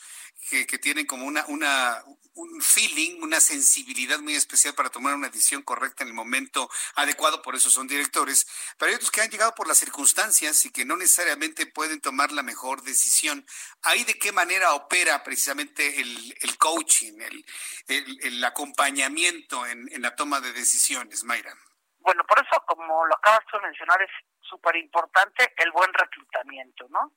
que, 0.49 0.65
tienen 0.77 1.05
como 1.05 1.25
una, 1.25 1.45
una, 1.47 2.03
un 2.35 2.61
feeling, 2.61 3.21
una 3.21 3.39
sensibilidad 3.39 4.19
muy 4.19 4.35
especial 4.35 4.73
para 4.75 4.89
tomar 4.89 5.13
una 5.15 5.29
decisión 5.29 5.61
correcta 5.63 6.03
en 6.03 6.09
el 6.09 6.13
momento 6.13 6.69
adecuado, 6.95 7.41
por 7.41 7.55
eso 7.55 7.69
son 7.69 7.87
directores, 7.87 8.47
pero 8.77 8.89
hay 8.89 8.95
otros 8.95 9.11
que 9.11 9.21
han 9.21 9.29
llegado 9.29 9.53
por 9.55 9.67
las 9.67 9.79
circunstancias 9.79 10.63
y 10.65 10.71
que 10.71 10.85
no 10.85 10.95
necesariamente 10.95 11.65
pueden 11.65 11.99
tomar 11.99 12.31
la 12.31 12.43
mejor 12.43 12.81
decisión. 12.83 13.45
¿Ahí 13.81 14.05
de 14.05 14.17
qué 14.17 14.31
manera 14.31 14.73
opera 14.73 15.21
precisamente 15.23 15.99
el, 15.99 16.37
el 16.39 16.57
coaching, 16.57 17.19
el, 17.19 18.19
el, 18.21 18.43
acompañamiento 18.45 19.65
en, 19.65 19.91
en 19.91 20.01
la 20.01 20.15
toma 20.15 20.39
de 20.39 20.53
decisiones, 20.53 21.23
Mayra? 21.25 21.53
Bueno, 21.99 22.23
por 22.25 22.39
eso, 22.39 22.63
como 22.65 23.05
lo 23.05 23.15
acabas 23.17 23.43
de 23.51 23.59
mencionar, 23.59 24.01
es 24.01 24.09
súper 24.47 24.75
importante 24.77 25.53
el 25.57 25.71
buen 25.71 25.93
reclutamiento, 25.93 26.87
¿no? 26.89 27.13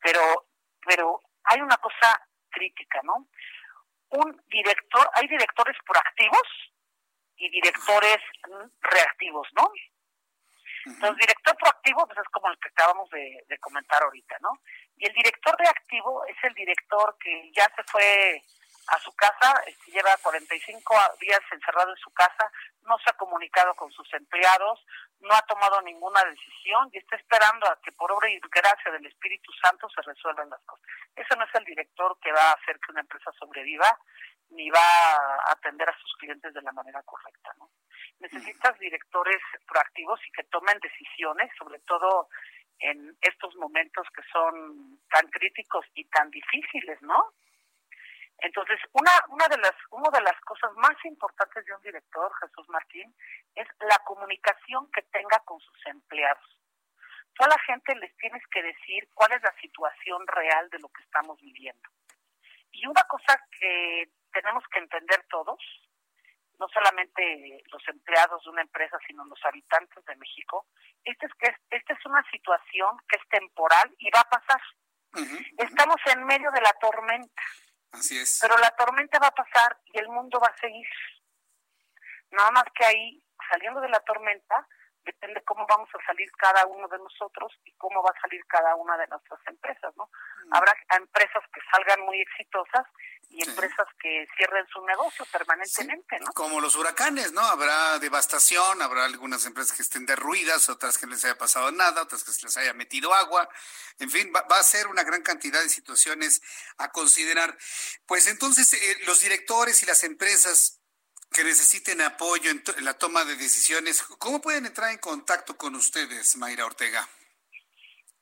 Pero, 0.00 0.48
pero 0.84 1.22
hay 1.44 1.60
una 1.60 1.76
cosa 1.78 2.28
crítica, 2.50 3.00
¿no? 3.02 3.28
un 4.10 4.42
director, 4.48 5.08
hay 5.14 5.26
directores 5.28 5.76
proactivos 5.84 6.48
y 7.36 7.50
directores 7.50 8.18
reactivos, 8.80 9.48
¿no? 9.54 9.70
Entonces, 10.86 11.16
director 11.18 11.56
proactivo, 11.56 12.06
pues 12.06 12.18
es 12.18 12.28
como 12.30 12.48
el 12.48 12.58
que 12.58 12.68
acabamos 12.68 13.10
de, 13.10 13.58
comentar 13.60 14.02
ahorita, 14.02 14.36
¿no? 14.40 14.50
Y 14.96 15.06
el 15.06 15.12
director 15.12 15.56
reactivo 15.58 16.24
es 16.26 16.36
el 16.44 16.54
director 16.54 17.16
que 17.18 17.50
ya 17.52 17.64
se 17.74 17.82
fue 17.84 18.42
a 18.88 18.98
su 19.00 19.12
casa, 19.14 19.62
este, 19.66 19.90
lleva 19.90 20.16
45 20.22 20.94
días 21.20 21.40
encerrado 21.50 21.90
en 21.90 21.96
su 21.96 22.10
casa, 22.12 22.50
no 22.82 22.96
se 22.98 23.10
ha 23.10 23.14
comunicado 23.14 23.74
con 23.74 23.90
sus 23.90 24.12
empleados, 24.14 24.84
no 25.20 25.34
ha 25.34 25.42
tomado 25.42 25.80
ninguna 25.82 26.22
decisión 26.24 26.88
y 26.92 26.98
está 26.98 27.16
esperando 27.16 27.66
a 27.66 27.78
que 27.82 27.92
por 27.92 28.12
obra 28.12 28.30
y 28.30 28.38
gracia 28.50 28.92
del 28.92 29.06
Espíritu 29.06 29.52
Santo 29.62 29.88
se 29.90 30.02
resuelvan 30.02 30.50
las 30.50 30.60
cosas. 30.62 30.86
Ese 31.16 31.36
no 31.36 31.44
es 31.44 31.54
el 31.54 31.64
director 31.64 32.16
que 32.20 32.32
va 32.32 32.50
a 32.50 32.54
hacer 32.54 32.78
que 32.78 32.92
una 32.92 33.00
empresa 33.00 33.32
sobreviva 33.38 33.98
ni 34.50 34.70
va 34.70 34.78
a 34.78 35.52
atender 35.52 35.88
a 35.88 35.98
sus 35.98 36.14
clientes 36.18 36.54
de 36.54 36.62
la 36.62 36.72
manera 36.72 37.02
correcta. 37.02 37.52
¿no? 37.58 37.70
Necesitas 38.20 38.78
directores 38.78 39.42
proactivos 39.66 40.20
y 40.26 40.30
que 40.32 40.44
tomen 40.44 40.78
decisiones, 40.78 41.50
sobre 41.58 41.80
todo 41.80 42.28
en 42.78 43.16
estos 43.20 43.54
momentos 43.56 44.06
que 44.14 44.22
son 44.30 45.00
tan 45.10 45.26
críticos 45.28 45.86
y 45.94 46.04
tan 46.04 46.30
difíciles, 46.30 47.00
¿no? 47.02 47.32
Entonces, 48.38 48.78
una, 48.92 49.12
una, 49.28 49.48
de 49.48 49.56
las, 49.58 49.74
una 49.90 50.10
de 50.10 50.20
las 50.20 50.38
cosas 50.42 50.70
más 50.76 50.96
importantes 51.04 51.64
de 51.64 51.74
un 51.74 51.82
director, 51.82 52.30
Jesús 52.40 52.68
Martín, 52.68 53.14
es 53.54 53.66
la 53.80 53.98
comunicación 54.04 54.90
que 54.92 55.02
tenga 55.02 55.38
con 55.40 55.58
sus 55.60 55.86
empleados. 55.86 56.44
Toda 57.34 57.50
la 57.50 57.58
gente 57.60 57.94
les 57.96 58.14
tienes 58.16 58.42
que 58.48 58.62
decir 58.62 59.08
cuál 59.14 59.32
es 59.32 59.42
la 59.42 59.54
situación 59.60 60.26
real 60.26 60.68
de 60.70 60.78
lo 60.78 60.88
que 60.88 61.02
estamos 61.02 61.40
viviendo. 61.40 61.88
Y 62.72 62.86
una 62.86 63.04
cosa 63.04 63.40
que 63.58 64.10
tenemos 64.32 64.64
que 64.68 64.80
entender 64.80 65.24
todos, 65.30 65.58
no 66.58 66.68
solamente 66.68 67.62
los 67.70 67.86
empleados 67.88 68.42
de 68.44 68.50
una 68.50 68.62
empresa, 68.62 68.98
sino 69.06 69.24
los 69.24 69.42
habitantes 69.44 70.04
de 70.04 70.16
México, 70.16 70.66
este 71.04 71.26
es 71.26 71.32
que 71.34 71.54
esta 71.70 71.92
es 71.92 72.06
una 72.06 72.22
situación 72.30 72.96
que 73.08 73.16
es 73.16 73.28
temporal 73.28 73.94
y 73.98 74.10
va 74.10 74.20
a 74.20 74.30
pasar. 74.30 74.60
Estamos 75.56 75.96
en 76.06 76.24
medio 76.24 76.50
de 76.50 76.60
la 76.60 76.72
tormenta 76.80 77.42
Pero 78.40 78.58
la 78.58 78.70
tormenta 78.76 79.18
va 79.18 79.28
a 79.28 79.34
pasar 79.34 79.78
y 79.86 79.98
el 79.98 80.08
mundo 80.08 80.38
va 80.40 80.48
a 80.48 80.60
seguir. 80.60 80.86
Nada 82.30 82.50
más 82.50 82.64
que 82.74 82.84
ahí, 82.84 83.24
saliendo 83.50 83.80
de 83.80 83.88
la 83.88 84.00
tormenta, 84.00 84.68
depende 85.06 85.42
cómo 85.44 85.66
vamos 85.66 85.88
a 85.94 86.06
salir 86.06 86.30
cada 86.32 86.66
uno 86.66 86.88
de 86.88 86.98
nosotros 86.98 87.52
y 87.64 87.72
cómo 87.78 88.02
va 88.02 88.10
a 88.10 88.20
salir 88.20 88.44
cada 88.46 88.74
una 88.74 88.98
de 88.98 89.06
nuestras 89.06 89.40
empresas, 89.46 89.94
¿no? 89.96 90.10
Mm. 90.46 90.54
Habrá 90.54 90.76
empresas 90.98 91.42
que 91.54 91.60
salgan 91.72 92.00
muy 92.04 92.20
exitosas 92.20 92.84
y 93.30 93.42
empresas 93.48 93.86
que 94.00 94.26
cierren 94.36 94.66
su 94.68 94.84
negocio 94.84 95.24
permanentemente, 95.32 96.18
¿no? 96.20 96.32
Como 96.32 96.60
los 96.60 96.76
huracanes, 96.76 97.32
¿no? 97.32 97.40
Habrá 97.40 97.98
devastación, 97.98 98.82
habrá 98.82 99.04
algunas 99.04 99.44
empresas 99.46 99.76
que 99.76 99.82
estén 99.82 100.06
derruidas, 100.06 100.68
otras 100.68 100.98
que 100.98 101.06
no 101.06 101.12
les 101.12 101.24
haya 101.24 101.38
pasado 101.38 101.70
nada, 101.72 102.02
otras 102.02 102.24
que 102.24 102.32
se 102.32 102.46
les 102.46 102.56
haya 102.56 102.72
metido 102.72 103.14
agua. 103.14 103.48
En 103.98 104.10
fin, 104.10 104.32
va, 104.34 104.44
a 104.56 104.62
ser 104.62 104.86
una 104.88 105.04
gran 105.04 105.22
cantidad 105.22 105.60
de 105.60 105.68
situaciones 105.68 106.42
a 106.78 106.90
considerar. 106.90 107.56
Pues 108.06 108.26
entonces, 108.26 108.72
eh, 108.72 108.98
los 109.06 109.20
directores 109.20 109.82
y 109.82 109.86
las 109.86 110.04
empresas 110.04 110.80
que 111.32 111.44
necesiten 111.44 112.00
apoyo 112.00 112.50
en, 112.50 112.62
la 112.84 112.94
toma 112.94 113.24
de 113.24 113.36
decisiones, 113.36 114.02
¿cómo 114.18 114.40
pueden 114.40 114.66
entrar 114.66 114.90
en 114.90 114.98
contacto 114.98 115.56
con 115.56 115.74
ustedes, 115.74 116.36
Mayra 116.36 116.66
Ortega? 116.66 117.06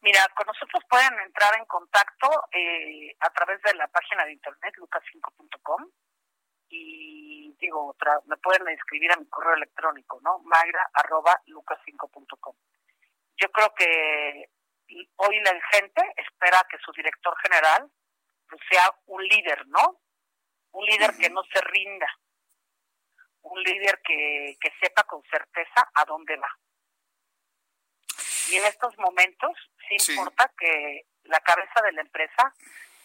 Mira, 0.01 0.29
con 0.37 0.47
nosotros 0.47 0.83
pueden 0.89 1.19
entrar 1.21 1.57
en 1.59 1.65
contacto 1.65 2.29
eh, 2.53 3.17
a 3.21 3.31
través 3.31 3.63
de 3.63 3.75
la 3.75 3.89
página 3.89 4.25
de 4.27 4.33
internet 4.33 4.75
lucas5.com 4.77 5.91
y 6.69 7.55
digo, 7.59 7.89
otra, 7.89 8.21
me 8.27 8.37
pueden 8.37 8.69
escribir 8.69 9.13
a 9.13 9.17
mi 9.17 9.27
correo 9.29 9.55
electrónico, 9.55 10.21
¿no? 10.23 10.41
Mayra 10.41 10.91
arroba 10.93 11.41
lucas5.com. 11.47 12.55
Yo 13.37 13.51
creo 13.51 13.75
que 13.75 14.51
hoy 15.17 15.41
la 15.41 15.53
gente 15.73 16.03
espera 16.17 16.67
que 16.71 16.79
su 16.85 16.93
director 16.93 17.35
general 17.43 17.91
pues, 18.49 18.61
sea 18.71 18.91
un 19.07 19.23
líder, 19.27 19.67
¿no? 19.69 20.01
Un 20.73 20.87
líder 20.87 21.17
que 21.17 21.31
no 21.31 21.43
se 21.53 21.61
rinda, 21.61 22.09
un 23.45 23.63
líder 23.63 24.01
que, 24.05 24.57
que 24.61 24.73
sepa 24.81 25.05
con 25.05 25.23
certeza 25.31 25.91
a 25.95 26.05
dónde 26.05 26.37
va. 26.37 26.51
Y 28.51 28.57
en 28.57 28.65
estos 28.67 28.97
momentos 28.99 29.53
sí 29.89 29.97
importa 30.11 30.53
que 30.59 31.07
la 31.25 31.41
cabeza 31.41 31.81
de 31.83 31.93
la 31.93 32.03
empresa 32.03 32.55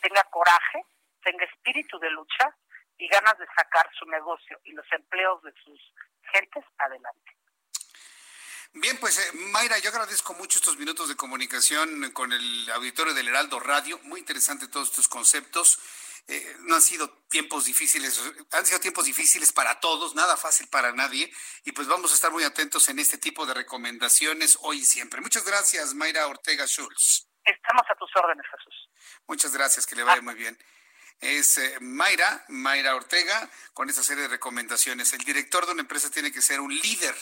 tenga 0.02 0.24
coraje, 0.26 0.84
tenga 1.24 1.45
espíritu 1.45 1.99
de 1.99 2.10
lucha 2.11 2.56
y 2.98 3.07
ganas 3.07 3.38
de 3.38 3.45
sacar 3.56 3.90
su 3.98 4.06
negocio 4.06 4.60
y 4.66 4.72
los 4.74 4.86
empleos 4.91 5.41
de 5.44 5.53
sus 5.64 5.80
gentes 6.34 6.64
adelante. 6.78 7.32
Bien, 8.74 8.98
pues 8.98 9.18
eh, 9.18 9.32
Mayra, 9.34 9.80
yo 9.80 9.90
agradezco 9.90 10.34
mucho 10.36 10.60
estos 10.60 10.78
minutos 10.78 11.10
de 11.10 11.16
comunicación 11.16 12.11
con 12.11 12.32
el 12.32 12.70
auditorio 12.72 13.14
del 13.14 13.28
Heraldo 13.28 13.60
Radio. 13.60 13.99
Muy 14.03 14.20
interesante 14.20 14.68
todos 14.68 14.90
estos 14.90 15.07
conceptos. 15.07 15.80
Eh, 16.31 16.57
no 16.60 16.76
han 16.76 16.81
sido 16.81 17.10
tiempos 17.27 17.65
difíciles, 17.65 18.22
han 18.51 18.65
sido 18.65 18.80
tiempos 18.80 19.06
difíciles 19.06 19.51
para 19.51 19.80
todos, 19.80 20.14
nada 20.14 20.38
fácil 20.38 20.68
para 20.68 20.91
nadie, 20.91 21.34
y 21.64 21.72
pues 21.72 21.88
vamos 21.88 22.11
a 22.11 22.14
estar 22.14 22.31
muy 22.31 22.43
atentos 22.43 22.88
en 22.89 22.99
este 22.99 23.18
tipo 23.18 23.47
de 23.47 23.56
recomendaciones 23.56 24.57
hoy 24.61 24.77
y 24.77 24.85
siempre. 24.85 25.22
Muchas 25.22 25.43
gracias, 25.43 25.95
Mayra 25.95 26.27
Ortega 26.27 26.68
Schulz. 26.68 27.27
Estamos 27.43 27.84
a 27.89 27.95
tus 27.95 28.15
órdenes, 28.15 28.45
Jesús. 28.45 28.89
Muchas 29.26 29.53
gracias, 29.53 29.88
que 29.88 29.95
le 29.95 30.03
vaya 30.03 30.22
muy 30.22 30.35
bien. 30.35 30.56
Es 31.19 31.57
eh, 31.57 31.77
Mayra, 31.81 32.45
Mayra 32.49 32.95
Ortega, 32.95 33.49
con 33.73 33.89
esta 33.89 34.03
serie 34.03 34.23
de 34.23 34.30
recomendaciones. 34.30 35.11
El 35.14 35.23
director 35.23 35.65
de 35.65 35.72
una 35.72 35.81
empresa 35.81 36.11
tiene 36.11 36.31
que 36.31 36.43
ser 36.43 36.60
un 36.60 36.73
líder. 36.73 37.15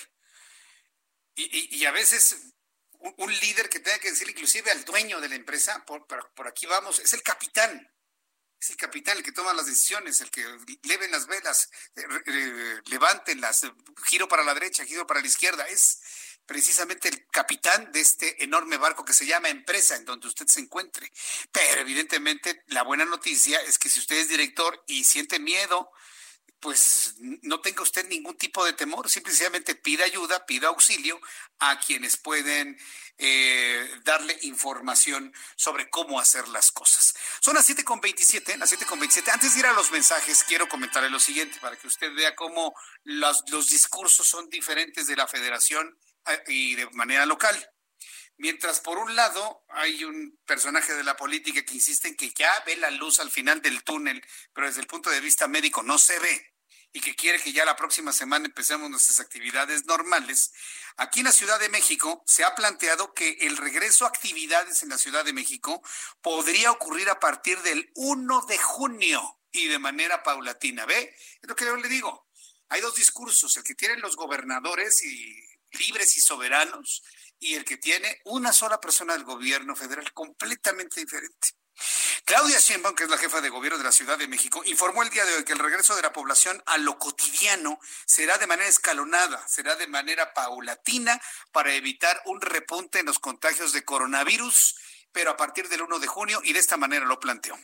y 1.35 1.85
a 1.85 1.91
veces 1.91 2.55
un, 2.99 3.31
líder 3.39 3.69
que 3.69 3.79
tenga 3.79 3.99
que 3.99 4.09
decir 4.09 4.29
inclusive 4.29 4.71
al 4.71 4.84
dueño 4.85 5.19
de 5.21 5.29
la 5.29 5.35
empresa, 5.35 5.85
por, 5.85 6.05
por, 6.07 6.47
aquí 6.47 6.65
vamos, 6.65 6.99
es 6.99 7.13
el 7.13 7.23
capitán. 7.23 7.91
Es 8.59 8.71
el 8.71 8.77
capitán 8.77 9.17
el 9.17 9.23
que 9.23 9.31
toma 9.31 9.53
las 9.53 9.67
decisiones, 9.67 10.19
el 10.21 10.31
que 10.31 10.43
leven 10.84 11.11
las 11.11 11.27
velas, 11.27 11.69
eh, 11.95 12.03
eh, 12.25 12.81
levanten 12.85 13.39
las, 13.39 13.61
giro 14.05 14.27
para 14.27 14.43
la 14.43 14.53
derecha, 14.53 14.85
giro 14.85 15.05
para 15.05 15.21
la 15.21 15.27
izquierda. 15.27 15.67
Es 15.67 16.01
precisamente 16.45 17.09
el 17.09 17.27
capitán 17.29 17.91
de 17.91 17.99
este 17.99 18.43
enorme 18.43 18.77
barco 18.77 19.05
que 19.05 19.13
se 19.13 19.27
llama 19.27 19.49
empresa 19.49 19.95
en 19.95 20.05
donde 20.05 20.27
usted 20.27 20.47
se 20.47 20.61
encuentre. 20.61 21.11
Pero 21.51 21.81
evidentemente 21.81 22.63
la 22.67 22.84
buena 22.84 23.05
noticia 23.05 23.61
es 23.61 23.77
que 23.77 23.89
si 23.89 23.99
usted 23.99 24.15
es 24.15 24.29
director 24.29 24.84
y 24.88 25.03
siente 25.03 25.39
miedo, 25.39 25.91
pues 26.59 27.15
no 27.19 27.59
tenga 27.61 27.84
usted 27.84 28.07
ningún 28.07 28.38
tipo 28.38 28.65
de 28.65 28.73
temor, 28.73 29.09
simplemente 29.09 29.75
pida 29.75 30.05
ayuda, 30.05 30.45
pida 30.45 30.69
auxilio 30.69 31.19
a 31.59 31.79
quienes 31.79 32.17
pueden 32.17 32.77
eh, 33.17 33.89
darle 34.03 34.38
información 34.43 35.34
sobre 35.55 35.89
cómo 35.89 36.19
hacer 36.19 36.47
las 36.47 36.71
cosas. 36.71 37.13
Son 37.41 37.55
las 37.55 37.69
7.27, 37.69 38.57
las 38.57 38.71
7.27. 38.71 39.31
Antes 39.31 39.53
de 39.53 39.59
ir 39.59 39.65
a 39.65 39.73
los 39.73 39.91
mensajes, 39.91 40.43
quiero 40.43 40.67
comentarle 40.67 41.09
lo 41.09 41.19
siguiente 41.19 41.59
para 41.59 41.77
que 41.77 41.88
usted 41.88 42.13
vea 42.13 42.35
cómo 42.35 42.73
los, 43.03 43.43
los 43.49 43.67
discursos 43.69 44.27
son 44.27 44.49
diferentes 44.49 45.07
de 45.07 45.15
la 45.15 45.27
federación 45.27 45.97
eh, 46.27 46.43
y 46.47 46.75
de 46.75 46.89
manera 46.91 47.25
local. 47.25 47.55
Mientras 48.38 48.80
por 48.80 48.99
un 48.99 49.15
lado 49.15 49.65
hay 49.69 50.03
un 50.03 50.39
personaje 50.45 50.93
de 50.93 51.03
la 51.03 51.18
política 51.18 51.65
que 51.65 51.73
insiste 51.73 52.07
en 52.07 52.15
que 52.15 52.31
ya 52.35 52.51
ve 52.65 52.76
la 52.77 52.91
luz 52.91 53.19
al 53.19 53.31
final 53.31 53.61
del 53.61 53.84
túnel, 53.84 54.23
pero 54.53 54.68
desde 54.68 54.81
el 54.81 54.88
punto 54.88 55.09
de 55.09 55.22
vista 55.22 55.47
médico 55.47 55.81
no 55.81 55.97
se 55.97 56.19
ve 56.19 56.53
y 56.93 57.01
que 57.01 57.15
quiere 57.15 57.39
que 57.39 57.51
ya 57.51 57.65
la 57.65 57.76
próxima 57.76 58.14
semana 58.14 58.45
empecemos 58.45 58.89
nuestras 58.89 59.19
actividades 59.19 59.85
normales, 59.85 60.53
aquí 60.97 61.19
en 61.19 61.26
la 61.26 61.31
Ciudad 61.31 61.59
de 61.59 61.69
México 61.69 62.23
se 62.26 62.43
ha 62.43 62.55
planteado 62.55 63.14
que 63.14 63.38
el 63.41 63.57
regreso 63.57 64.05
a 64.05 64.09
actividades 64.09 64.84
en 64.84 64.89
la 64.89 64.97
Ciudad 64.97 65.26
de 65.26 65.34
México 65.34 65.81
podría 66.22 66.72
ocurrir 66.72 67.09
a 67.09 67.19
partir 67.19 67.59
del 67.61 67.91
1 67.95 68.45
de 68.47 68.57
junio 68.57 69.39
y 69.51 69.68
de 69.68 69.80
manera 69.80 70.23
paulatina. 70.23 70.85
¿Ve? 70.85 71.15
Es 71.41 71.49
lo 71.49 71.55
que 71.55 71.65
yo 71.65 71.76
le 71.76 71.89
digo. 71.89 72.27
Hay 72.69 72.81
dos 72.81 72.95
discursos, 72.95 73.57
el 73.57 73.64
que 73.64 73.76
tienen 73.76 74.01
los 74.01 74.15
gobernadores 74.15 75.03
y 75.03 75.35
libres 75.72 76.18
y 76.18 76.22
soberanos 76.22 77.03
y 77.39 77.55
el 77.55 77.65
que 77.65 77.77
tiene 77.77 78.22
una 78.26 78.53
sola 78.53 78.80
persona 78.80 79.14
del 79.14 79.23
gobierno 79.23 79.76
federal 79.76 80.11
completamente 80.14 80.99
diferente. 80.99 81.49
Claudia 82.26 82.59
Sheinbaum, 82.59 82.95
que 82.95 83.03
es 83.03 83.09
la 83.09 83.18
jefa 83.18 83.39
de 83.39 83.49
gobierno 83.49 83.77
de 83.77 83.84
la 83.84 83.91
Ciudad 83.91 84.18
de 84.18 84.27
México, 84.27 84.61
informó 84.65 85.03
el 85.03 85.09
día 85.09 85.26
de 85.26 85.35
hoy 85.35 85.43
que 85.43 85.53
el 85.53 85.59
regreso 85.59 85.95
de 85.95 86.01
la 86.01 86.11
población 86.11 86.61
a 86.65 86.77
lo 86.77 86.97
cotidiano 86.97 87.80
será 88.05 88.38
de 88.38 88.47
manera 88.47 88.68
escalonada, 88.68 89.47
será 89.47 89.76
de 89.76 89.88
manera 89.88 90.34
paulatina 90.34 91.22
para 91.51 91.73
evitar 91.73 92.22
un 92.26 92.41
repunte 92.41 92.99
en 92.99 93.05
los 93.05 93.19
contagios 93.19 93.73
de 93.73 93.85
coronavirus, 93.85 94.76
pero 95.11 95.31
a 95.31 95.38
partir 95.38 95.69
del 95.69 95.84
1 95.84 95.99
de 95.99 96.07
junio 96.07 96.41
y 96.43 96.53
de 96.53 96.59
esta 96.59 96.77
manera 96.77 97.05
lo 97.05 97.19
planteó. 97.19 97.57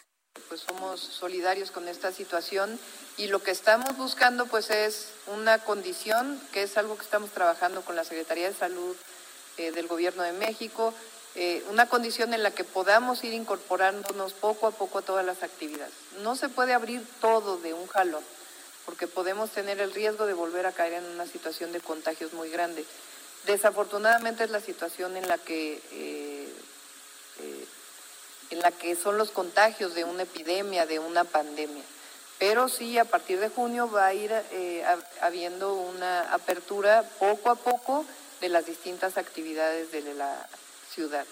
Pues 0.47 0.61
somos 0.61 0.99
solidarios 0.99 1.71
con 1.71 1.87
esta 1.87 2.11
situación 2.11 2.79
y 3.17 3.27
lo 3.27 3.43
que 3.43 3.51
estamos 3.51 3.97
buscando 3.97 4.47
pues 4.47 4.69
es 4.69 5.09
una 5.27 5.59
condición 5.63 6.41
que 6.51 6.63
es 6.63 6.77
algo 6.77 6.97
que 6.97 7.03
estamos 7.03 7.31
trabajando 7.31 7.83
con 7.83 7.95
la 7.95 8.03
Secretaría 8.03 8.49
de 8.49 8.55
Salud 8.55 8.95
eh, 9.57 9.71
del 9.71 9.87
Gobierno 9.87 10.23
de 10.23 10.33
México, 10.33 10.95
eh, 11.35 11.63
una 11.69 11.87
condición 11.87 12.33
en 12.33 12.41
la 12.41 12.49
que 12.49 12.63
podamos 12.63 13.23
ir 13.23 13.33
incorporándonos 13.33 14.33
poco 14.33 14.65
a 14.65 14.71
poco 14.71 14.97
a 14.97 15.01
todas 15.03 15.23
las 15.23 15.43
actividades. 15.43 15.93
No 16.21 16.35
se 16.35 16.49
puede 16.49 16.73
abrir 16.73 17.05
todo 17.21 17.57
de 17.57 17.73
un 17.73 17.85
jalón, 17.87 18.23
porque 18.85 19.07
podemos 19.07 19.51
tener 19.51 19.79
el 19.79 19.93
riesgo 19.93 20.25
de 20.25 20.33
volver 20.33 20.65
a 20.65 20.71
caer 20.71 20.93
en 20.93 21.05
una 21.05 21.27
situación 21.27 21.71
de 21.71 21.81
contagios 21.81 22.33
muy 22.33 22.49
grande. 22.49 22.83
Desafortunadamente 23.45 24.43
es 24.43 24.49
la 24.49 24.59
situación 24.59 25.17
en 25.17 25.27
la 25.27 25.37
que 25.37 25.81
eh, 25.91 26.53
en 28.49 28.59
la 28.59 28.71
que 28.71 28.95
son 28.95 29.17
los 29.17 29.31
contagios 29.31 29.95
de 29.95 30.03
una 30.03 30.23
epidemia, 30.23 30.85
de 30.85 30.97
una 30.97 31.25
pandemia. 31.25 31.83
Pero 32.39 32.69
sí, 32.69 32.97
a 32.97 33.05
partir 33.05 33.39
de 33.39 33.49
junio 33.49 33.89
va 33.89 34.07
a 34.07 34.13
ir 34.13 34.31
habiendo 35.21 35.73
una 35.73 36.33
apertura 36.33 37.03
poco 37.19 37.49
a 37.49 37.55
poco 37.55 38.05
de 38.43 38.49
las 38.49 38.65
distintas 38.65 39.17
actividades 39.17 39.89
de 39.93 40.01
la 40.15 40.49
ciudad. 40.93 41.25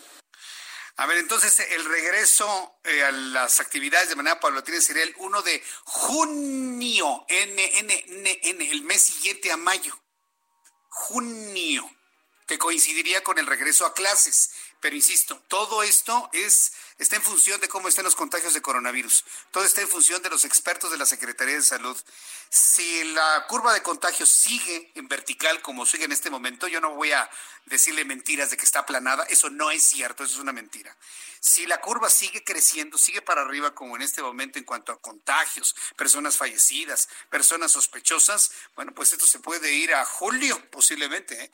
A 0.96 1.06
ver, 1.06 1.18
entonces 1.18 1.60
el 1.60 1.84
regreso 1.84 2.80
eh, 2.86 3.04
a 3.04 3.12
las 3.12 3.60
actividades 3.60 4.08
de 4.08 4.16
manera 4.16 4.40
paulatina 4.40 4.80
sería 4.80 5.04
el 5.04 5.14
1 5.18 5.42
de 5.42 5.62
junio, 5.84 7.26
N, 7.28 7.80
N, 7.80 8.06
N, 8.08 8.40
N, 8.44 8.72
el 8.72 8.84
mes 8.84 9.02
siguiente 9.02 9.52
a 9.52 9.58
mayo. 9.58 9.94
Junio, 10.88 11.90
que 12.48 12.58
coincidiría 12.58 13.22
con 13.26 13.38
el 13.38 13.46
regreso 13.46 13.86
a 13.86 13.94
clases. 13.94 14.52
Pero 14.80 14.96
insisto, 14.96 15.38
todo 15.50 15.84
esto 15.84 16.30
es, 16.32 16.72
está 17.02 17.16
en 17.16 17.24
función 17.24 17.60
de 17.60 17.68
cómo 17.68 17.88
estén 17.88 18.04
los 18.04 18.16
contagios 18.16 18.54
de 18.54 18.62
coronavirus. 18.62 19.26
Todo 19.50 19.64
está 19.64 19.82
en 19.82 19.88
función 19.88 20.22
de 20.22 20.30
los 20.30 20.46
expertos 20.46 20.92
de 20.92 20.98
la 20.98 21.08
Secretaría 21.08 21.56
de 21.56 21.64
Salud. 21.64 21.98
Si 22.50 23.04
la 23.06 23.46
curva 23.48 23.74
de 23.74 23.82
contagios 23.82 24.30
sigue 24.30 24.92
en 24.94 25.08
vertical 25.08 25.64
como 25.64 25.88
sigue 25.88 26.06
en 26.06 26.12
este 26.12 26.30
momento, 26.30 26.68
yo 26.68 26.80
no 26.80 26.94
voy 26.94 27.12
a 27.12 27.28
decirle 27.66 28.06
mentiras 28.06 28.52
de 28.52 28.58
que 28.58 28.66
está 28.66 28.80
aplanada. 28.80 29.24
Eso 29.24 29.50
no 29.50 29.72
es 29.72 29.84
cierto, 29.84 30.24
eso 30.24 30.36
es 30.36 30.40
una 30.40 30.54
mentira. 30.54 30.96
Si 31.40 31.66
la 31.66 31.82
curva 31.82 32.08
sigue 32.08 32.44
creciendo, 32.44 33.00
sigue 33.00 33.24
para 33.24 33.42
arriba 33.42 33.74
como 33.74 33.96
en 33.96 34.04
este 34.04 34.22
momento 34.22 34.60
en 34.60 34.66
cuanto 34.66 34.92
a 34.92 35.02
contagios, 35.02 35.76
personas 35.98 36.38
fallecidas, 36.38 37.10
personas 37.32 37.72
sospechosas, 37.72 38.52
bueno, 38.76 38.94
pues 38.94 39.12
esto 39.12 39.26
se 39.26 39.40
puede 39.40 39.74
ir 39.74 39.92
a 39.96 40.06
julio 40.06 40.70
posiblemente. 40.70 41.46
¿eh? 41.46 41.52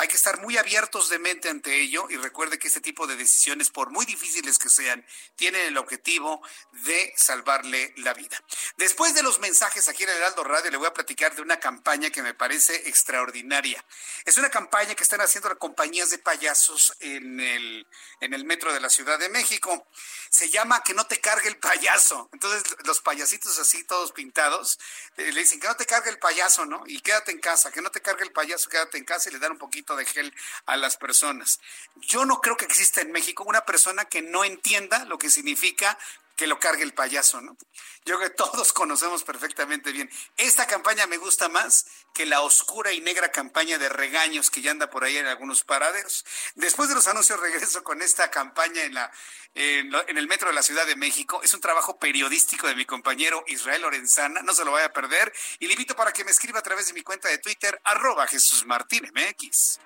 Hay 0.00 0.06
que 0.06 0.14
estar 0.14 0.40
muy 0.40 0.56
abiertos 0.56 1.08
de 1.08 1.18
mente 1.18 1.48
ante 1.48 1.74
ello 1.80 2.06
y 2.08 2.16
recuerde 2.16 2.56
que 2.56 2.68
este 2.68 2.80
tipo 2.80 3.08
de 3.08 3.16
decisiones, 3.16 3.68
por 3.68 3.90
muy 3.90 4.06
difíciles 4.06 4.56
que 4.56 4.68
sean, 4.68 5.04
tienen 5.34 5.66
el 5.66 5.76
objetivo 5.76 6.40
de 6.84 7.12
salvarle 7.16 7.92
la 7.96 8.14
vida. 8.14 8.40
Después 8.76 9.12
de 9.16 9.24
los 9.24 9.40
mensajes 9.40 9.88
aquí 9.88 10.04
en 10.04 10.10
Heraldo 10.10 10.44
Radio, 10.44 10.70
le 10.70 10.76
voy 10.76 10.86
a 10.86 10.94
platicar 10.94 11.34
de 11.34 11.42
una 11.42 11.58
campaña 11.58 12.10
que 12.10 12.22
me 12.22 12.32
parece 12.32 12.88
extraordinaria. 12.88 13.84
Es 14.24 14.38
una 14.38 14.50
campaña 14.50 14.94
que 14.94 15.02
están 15.02 15.20
haciendo 15.20 15.48
las 15.48 15.58
compañías 15.58 16.10
de 16.10 16.18
payasos 16.18 16.94
en 17.00 17.40
el, 17.40 17.84
en 18.20 18.34
el 18.34 18.44
metro 18.44 18.72
de 18.72 18.78
la 18.78 18.90
Ciudad 18.90 19.18
de 19.18 19.28
México. 19.28 19.88
Se 20.30 20.48
llama 20.50 20.82
Que 20.82 20.94
no 20.94 21.06
te 21.06 21.20
cargue 21.20 21.48
el 21.48 21.58
payaso. 21.58 22.28
Entonces, 22.32 22.62
los 22.84 23.00
payasitos 23.00 23.58
así, 23.58 23.84
todos 23.84 24.12
pintados, 24.12 24.78
eh, 25.16 25.32
le 25.32 25.40
dicen 25.40 25.60
que 25.60 25.68
no 25.68 25.76
te 25.76 25.86
cargue 25.86 26.10
el 26.10 26.18
payaso, 26.18 26.66
¿no? 26.66 26.82
Y 26.86 27.00
quédate 27.00 27.32
en 27.32 27.40
casa, 27.40 27.70
que 27.70 27.82
no 27.82 27.90
te 27.90 28.00
cargue 28.00 28.24
el 28.24 28.32
payaso, 28.32 28.70
quédate 28.70 28.98
en 28.98 29.04
casa 29.04 29.28
y 29.28 29.32
le 29.32 29.38
dan 29.38 29.52
un 29.52 29.58
poquito 29.58 29.96
de 29.96 30.04
gel 30.04 30.34
a 30.66 30.76
las 30.76 30.96
personas. 30.96 31.60
Yo 31.96 32.24
no 32.24 32.40
creo 32.40 32.56
que 32.56 32.64
exista 32.64 33.00
en 33.00 33.12
México 33.12 33.44
una 33.44 33.62
persona 33.62 34.04
que 34.04 34.22
no 34.22 34.44
entienda 34.44 35.04
lo 35.04 35.18
que 35.18 35.30
significa 35.30 35.98
que 36.38 36.46
lo 36.46 36.60
cargue 36.60 36.84
el 36.84 36.94
payaso, 36.94 37.40
¿no? 37.40 37.56
Yo 38.04 38.16
creo 38.16 38.20
que 38.20 38.34
todos 38.36 38.72
conocemos 38.72 39.24
perfectamente 39.24 39.90
bien. 39.90 40.08
Esta 40.36 40.68
campaña 40.68 41.08
me 41.08 41.16
gusta 41.16 41.48
más 41.48 41.84
que 42.14 42.26
la 42.26 42.42
oscura 42.42 42.92
y 42.92 43.00
negra 43.00 43.32
campaña 43.32 43.76
de 43.76 43.88
regaños 43.88 44.48
que 44.48 44.62
ya 44.62 44.70
anda 44.70 44.88
por 44.88 45.02
ahí 45.02 45.16
en 45.16 45.26
algunos 45.26 45.64
paraderos. 45.64 46.24
Después 46.54 46.88
de 46.88 46.94
los 46.94 47.08
anuncios 47.08 47.40
regreso 47.48 47.82
con 47.82 48.00
esta 48.02 48.30
campaña 48.30 48.82
en 48.84 48.94
la 48.94 49.12
en, 49.54 50.16
el 50.16 50.28
metro 50.28 50.48
de 50.48 50.54
la 50.54 50.62
Ciudad 50.62 50.86
de 50.86 50.94
México. 50.94 51.40
Es 51.42 51.52
un 51.54 51.60
trabajo 51.60 51.98
periodístico 51.98 52.68
de 52.68 52.76
mi 52.76 52.84
compañero 52.84 53.42
Israel 53.48 53.82
Lorenzana. 53.82 54.40
No 54.42 54.54
se 54.54 54.64
lo 54.64 54.70
vaya 54.70 54.86
a 54.86 54.92
perder. 54.92 55.32
Y 55.58 55.66
le 55.66 55.72
invito 55.72 55.96
para 55.96 56.12
que 56.12 56.24
me 56.24 56.30
escriba 56.30 56.60
a 56.60 56.62
través 56.62 56.86
de 56.86 56.92
mi 56.92 57.02
cuenta 57.02 57.28
de 57.28 57.38
Twitter, 57.38 57.80
arroba 57.82 58.28
Jesús 58.28 58.64
Martín 58.64 59.10
MX. 59.12 59.80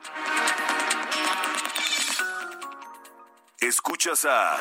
Escuchas 3.58 4.26
a 4.26 4.60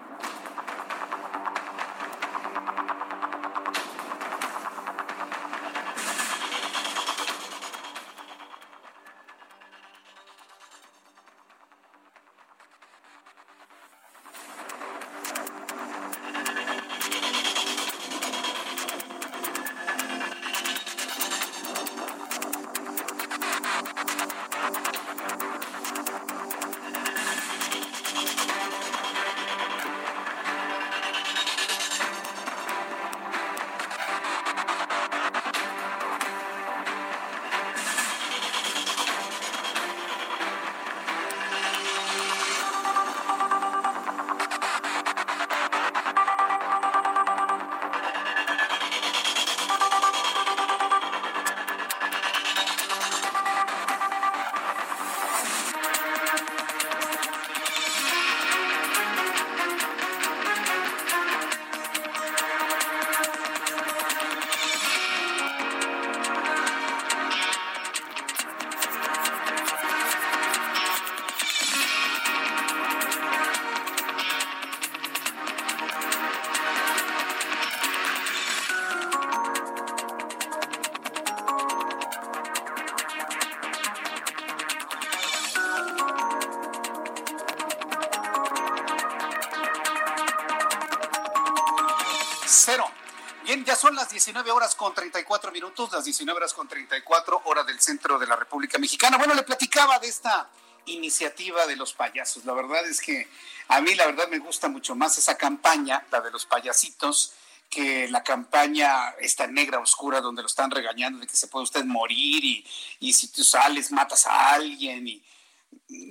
Con 94.81 94.95
34 94.95 95.51
minutos, 95.51 95.91
las 95.91 96.05
19 96.05 96.37
horas 96.37 96.55
con 96.55 96.67
34 96.67 97.43
horas 97.45 97.67
del 97.67 97.79
centro 97.79 98.17
de 98.17 98.25
la 98.25 98.35
República 98.35 98.79
Mexicana. 98.79 99.15
Bueno, 99.19 99.35
le 99.35 99.43
platicaba 99.43 99.99
de 99.99 100.07
esta 100.07 100.49
iniciativa 100.87 101.67
de 101.67 101.75
los 101.75 101.93
payasos. 101.93 102.45
La 102.45 102.53
verdad 102.53 102.83
es 102.87 102.99
que 102.99 103.27
a 103.67 103.79
mí 103.79 103.93
la 103.93 104.07
verdad 104.07 104.27
me 104.27 104.39
gusta 104.39 104.69
mucho 104.69 104.95
más 104.95 105.19
esa 105.19 105.37
campaña, 105.37 106.03
la 106.09 106.19
de 106.21 106.31
los 106.31 106.47
payasitos, 106.47 107.33
que 107.69 108.09
la 108.09 108.23
campaña 108.23 109.09
esta 109.19 109.45
negra 109.45 109.77
oscura 109.77 110.19
donde 110.19 110.41
lo 110.41 110.47
están 110.47 110.71
regañando 110.71 111.19
de 111.19 111.27
que 111.27 111.37
se 111.37 111.47
puede 111.47 111.65
usted 111.65 111.85
morir 111.85 112.43
y, 112.43 112.65
y 113.01 113.13
si 113.13 113.27
tú 113.27 113.43
sales 113.43 113.91
matas 113.91 114.25
a 114.25 114.53
alguien 114.55 115.07
y 115.07 115.23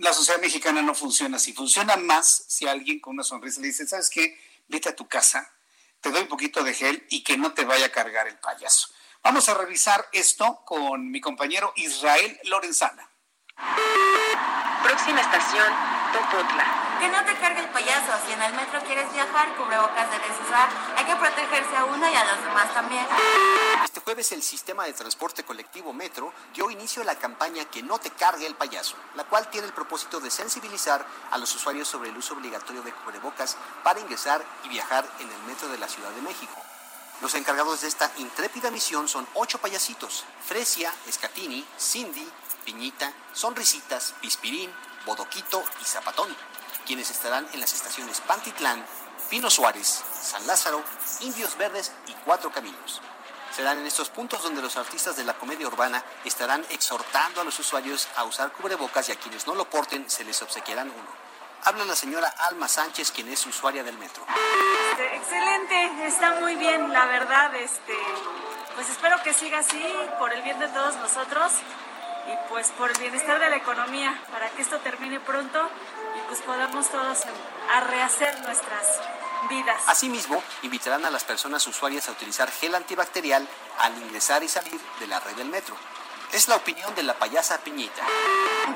la 0.01 0.12
sociedad 0.12 0.40
mexicana 0.40 0.80
no 0.80 0.94
funciona 0.94 1.38
así. 1.38 1.52
Funciona 1.52 1.97
más 1.97 2.44
si 2.47 2.68
alguien 2.68 3.01
con 3.01 3.14
una 3.14 3.24
sonrisa 3.24 3.60
le 3.60 3.66
dice, 3.66 3.88
¿sabes 3.88 4.09
qué? 4.09 4.38
Vete 4.68 4.90
a 4.90 4.94
tu 4.94 5.09
casa, 5.09 5.52
te 6.11 6.15
doy 6.15 6.23
un 6.23 6.28
poquito 6.28 6.65
de 6.65 6.74
gel 6.74 7.07
y 7.09 7.23
que 7.23 7.39
no 7.39 7.53
te 7.53 7.65
vaya 7.65 7.87
a 7.87 7.91
cargar 7.91 8.27
el 8.27 8.37
payaso. 8.39 8.89
Vamos 9.23 9.49
a 9.49 9.55
revisar 9.55 10.09
esto 10.11 10.62
con 10.65 11.09
mi 11.09 11.20
compañero 11.20 11.73
Israel 11.77 12.37
Lorenzana. 12.45 13.09
Próxima 14.82 15.20
estación, 15.20 15.73
Topotla. 16.12 16.80
Que 17.01 17.09
no 17.09 17.24
te 17.24 17.35
cargue 17.39 17.60
el 17.60 17.68
payaso. 17.70 18.12
Si 18.27 18.32
en 18.32 18.43
el 18.43 18.52
metro 18.52 18.78
quieres 18.82 19.10
viajar, 19.14 19.56
cubrebocas 19.56 20.10
debes 20.10 20.36
usar. 20.47 20.68
Hay 20.98 21.06
que 21.06 21.16
protegerse 21.16 21.74
a 21.74 21.86
uno 21.86 22.06
y 22.06 22.14
a 22.14 22.24
los 22.24 22.44
demás 22.44 22.74
también. 22.74 23.06
Este 23.82 24.01
jueves 24.01 24.32
el 24.32 24.43
sistema 24.43 24.85
de 24.85 24.93
transporte 24.93 25.43
colectivo 25.43 25.94
Metro 25.94 26.35
dio 26.52 26.70
inicio 26.70 27.01
a 27.01 27.06
la 27.06 27.14
campaña 27.14 27.64
Que 27.64 27.82
no 27.82 27.98
te 27.98 28.10
cargue 28.10 28.47
el 28.47 28.55
payaso, 28.55 28.97
la 29.14 29.24
cual 29.24 29.48
tiene 29.48 29.66
el 29.66 29.72
propósito 29.72 30.20
de 30.20 30.31
sensibilizar 30.31 31.06
a 31.31 31.39
los 31.39 31.55
usuarios 31.55 31.89
sobre 31.89 32.10
el 32.10 32.18
uso 32.18 32.35
obligatorio 32.35 32.82
de 32.82 32.93
cubrebocas 32.93 33.56
para 33.82 34.01
ingresar 34.01 34.44
y 34.64 34.68
viajar 34.68 35.09
en 35.20 35.32
el 35.32 35.43
metro 35.44 35.68
de 35.68 35.78
la 35.78 35.89
Ciudad 35.89 36.10
de 36.10 36.20
México. 36.20 36.55
Los 37.22 37.35
encargados 37.35 37.81
de 37.81 37.89
esta 37.89 38.12
intrépida 38.18 38.70
misión 38.70 39.09
son 39.09 39.27
ocho 39.32 39.56
payasitos: 39.56 40.27
Fresia, 40.47 40.93
Escatini, 41.06 41.64
Cindy, 41.78 42.28
Piñita, 42.66 43.10
Sonrisitas, 43.32 44.14
Pispirín, 44.20 44.70
Bodoquito 45.06 45.64
y 45.81 45.85
Zapatón 45.85 46.49
quienes 46.91 47.12
estarán 47.12 47.47
en 47.53 47.61
las 47.61 47.73
estaciones 47.73 48.21
Pantitlán, 48.23 48.85
Pino 49.29 49.49
Suárez, 49.49 50.03
San 50.21 50.45
Lázaro, 50.49 50.83
Indios 51.21 51.57
Verdes 51.57 51.93
y 52.09 52.12
Cuatro 52.25 52.51
Caminos. 52.51 53.01
Serán 53.55 53.79
en 53.79 53.87
estos 53.87 54.11
puntos 54.11 54.43
donde 54.43 54.61
los 54.61 54.77
artistas 54.77 55.15
de 55.15 55.23
la 55.23 55.35
comedia 55.35 55.69
urbana 55.69 56.05
estarán 56.25 56.67
exhortando 56.69 57.43
a 57.43 57.45
los 57.45 57.57
usuarios 57.61 58.09
a 58.17 58.25
usar 58.25 58.51
cubrebocas 58.51 59.09
y 59.09 59.12
a 59.12 59.15
quienes 59.15 59.47
no 59.47 59.55
lo 59.55 59.71
porten 59.71 60.11
se 60.11 60.25
les 60.25 60.43
obsequiarán 60.43 60.89
uno. 60.89 61.09
Habla 61.62 61.85
la 61.85 61.95
señora 61.95 62.27
Alma 62.27 62.67
Sánchez, 62.67 63.12
quien 63.12 63.29
es 63.29 63.47
usuaria 63.47 63.85
del 63.85 63.97
metro. 63.97 64.27
Este, 64.91 65.15
excelente, 65.15 66.07
está 66.09 66.41
muy 66.41 66.57
bien, 66.57 66.93
la 66.93 67.07
verdad. 67.07 67.55
Este, 67.55 67.97
pues 68.75 68.91
espero 68.91 69.23
que 69.23 69.33
siga 69.33 69.61
así 69.61 69.87
por 70.19 70.33
el 70.33 70.43
bien 70.43 70.59
de 70.59 70.67
todos 70.67 70.97
nosotros 70.97 71.53
y 72.26 72.48
pues 72.48 72.68
por 72.78 72.90
el 72.90 72.98
bienestar 72.98 73.40
de 73.40 73.51
la 73.51 73.56
economía, 73.56 74.20
para 74.30 74.48
que 74.51 74.62
esto 74.62 74.78
termine 74.78 75.20
pronto 75.20 75.70
y 76.16 76.28
pues 76.28 76.40
podamos 76.42 76.88
todos 76.88 77.18
a 77.72 77.80
rehacer 77.80 78.40
nuestras 78.42 79.01
vidas. 79.48 79.82
Asimismo, 79.86 80.42
invitarán 80.62 81.05
a 81.05 81.10
las 81.10 81.24
personas 81.24 81.66
usuarias 81.66 82.09
a 82.09 82.12
utilizar 82.12 82.51
gel 82.51 82.74
antibacterial 82.74 83.47
al 83.78 83.97
ingresar 84.02 84.42
y 84.42 84.48
salir 84.48 84.80
de 84.98 85.06
la 85.06 85.20
red 85.20 85.34
del 85.36 85.48
metro. 85.48 85.76
Es 86.32 86.47
la 86.47 86.57
opinión 86.57 86.94
de 86.94 87.02
la 87.02 87.15
payasa 87.15 87.59
Piñita. 87.59 88.02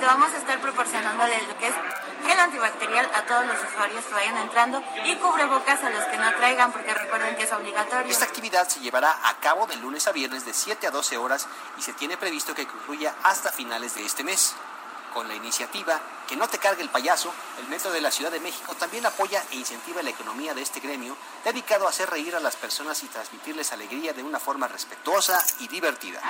Vamos 0.01 0.33
a 0.33 0.39
estar 0.39 0.61
proporcionando 0.61 1.25
lo 1.25 1.59
que 1.59 1.69
es 1.69 1.75
gel 2.27 2.41
antibacterial 2.41 3.09
a 3.15 3.23
todos 3.27 3.47
los 3.47 3.57
usuarios 3.71 4.05
que 4.05 4.15
vayan 4.15 4.39
entrando 4.39 4.83
y 5.05 5.15
cubrebocas 5.17 5.83
a 5.85 5.91
los 5.91 6.05
que 6.05 6.17
no 6.17 6.35
traigan 6.35 6.73
porque 6.73 6.93
recuerden 6.93 7.37
que 7.37 7.45
es 7.45 7.53
obligatorio. 7.53 8.11
Esta 8.11 8.25
actividad 8.25 8.69
se 8.69 8.81
llevará 8.81 9.17
a 9.29 9.39
cabo 9.39 9.67
de 9.67 9.77
lunes 9.77 10.09
a 10.09 10.13
viernes 10.13 10.45
de 10.45 10.53
7 10.53 10.89
a 10.89 10.91
12 10.91 11.17
horas 11.17 11.47
y 11.79 11.83
se 11.83 11.93
tiene 11.93 12.17
previsto 12.17 12.55
que 12.55 12.67
concluya 12.67 13.15
hasta 13.23 13.53
finales 13.53 13.95
de 13.95 14.05
este 14.05 14.25
mes. 14.25 14.55
Con 15.13 15.29
la 15.29 15.35
iniciativa 15.37 16.01
Que 16.29 16.37
no 16.37 16.49
te 16.49 16.59
cargue 16.59 16.83
el 16.83 16.89
payaso, 16.89 17.33
el 17.59 17.69
Metro 17.69 17.93
de 17.93 18.01
la 18.01 18.11
Ciudad 18.11 18.31
de 18.31 18.41
México 18.41 18.75
también 18.75 19.05
apoya 19.07 19.43
e 19.51 19.57
incentiva 19.57 20.03
la 20.03 20.11
economía 20.11 20.55
de 20.55 20.63
este 20.63 20.81
gremio 20.81 21.17
dedicado 21.45 21.87
a 21.87 21.91
hacer 21.91 22.09
reír 22.09 22.35
a 22.35 22.41
las 22.41 22.57
personas 22.57 23.03
y 23.03 23.07
transmitirles 23.09 23.73
alegría 23.73 24.13
de 24.13 24.23
una 24.23 24.41
forma 24.41 24.69
respetuosa 24.69 25.45
y 25.61 25.69
divertida. 25.69 26.21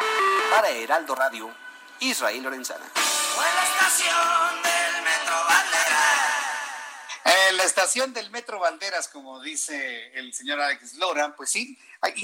Para 0.50 0.70
Heraldo 0.70 1.14
Radio, 1.14 1.50
Israel 2.00 2.42
Lorenzana. 2.42 2.86
Estación 3.64 4.62
del 4.62 5.02
Metro 5.02 5.36
Banderas, 8.58 9.08
como 9.08 9.40
dice 9.40 10.10
el 10.14 10.32
señor 10.32 10.60
Alex 10.60 10.94
Lora, 10.94 11.34
pues 11.36 11.50
sí, 11.50 11.78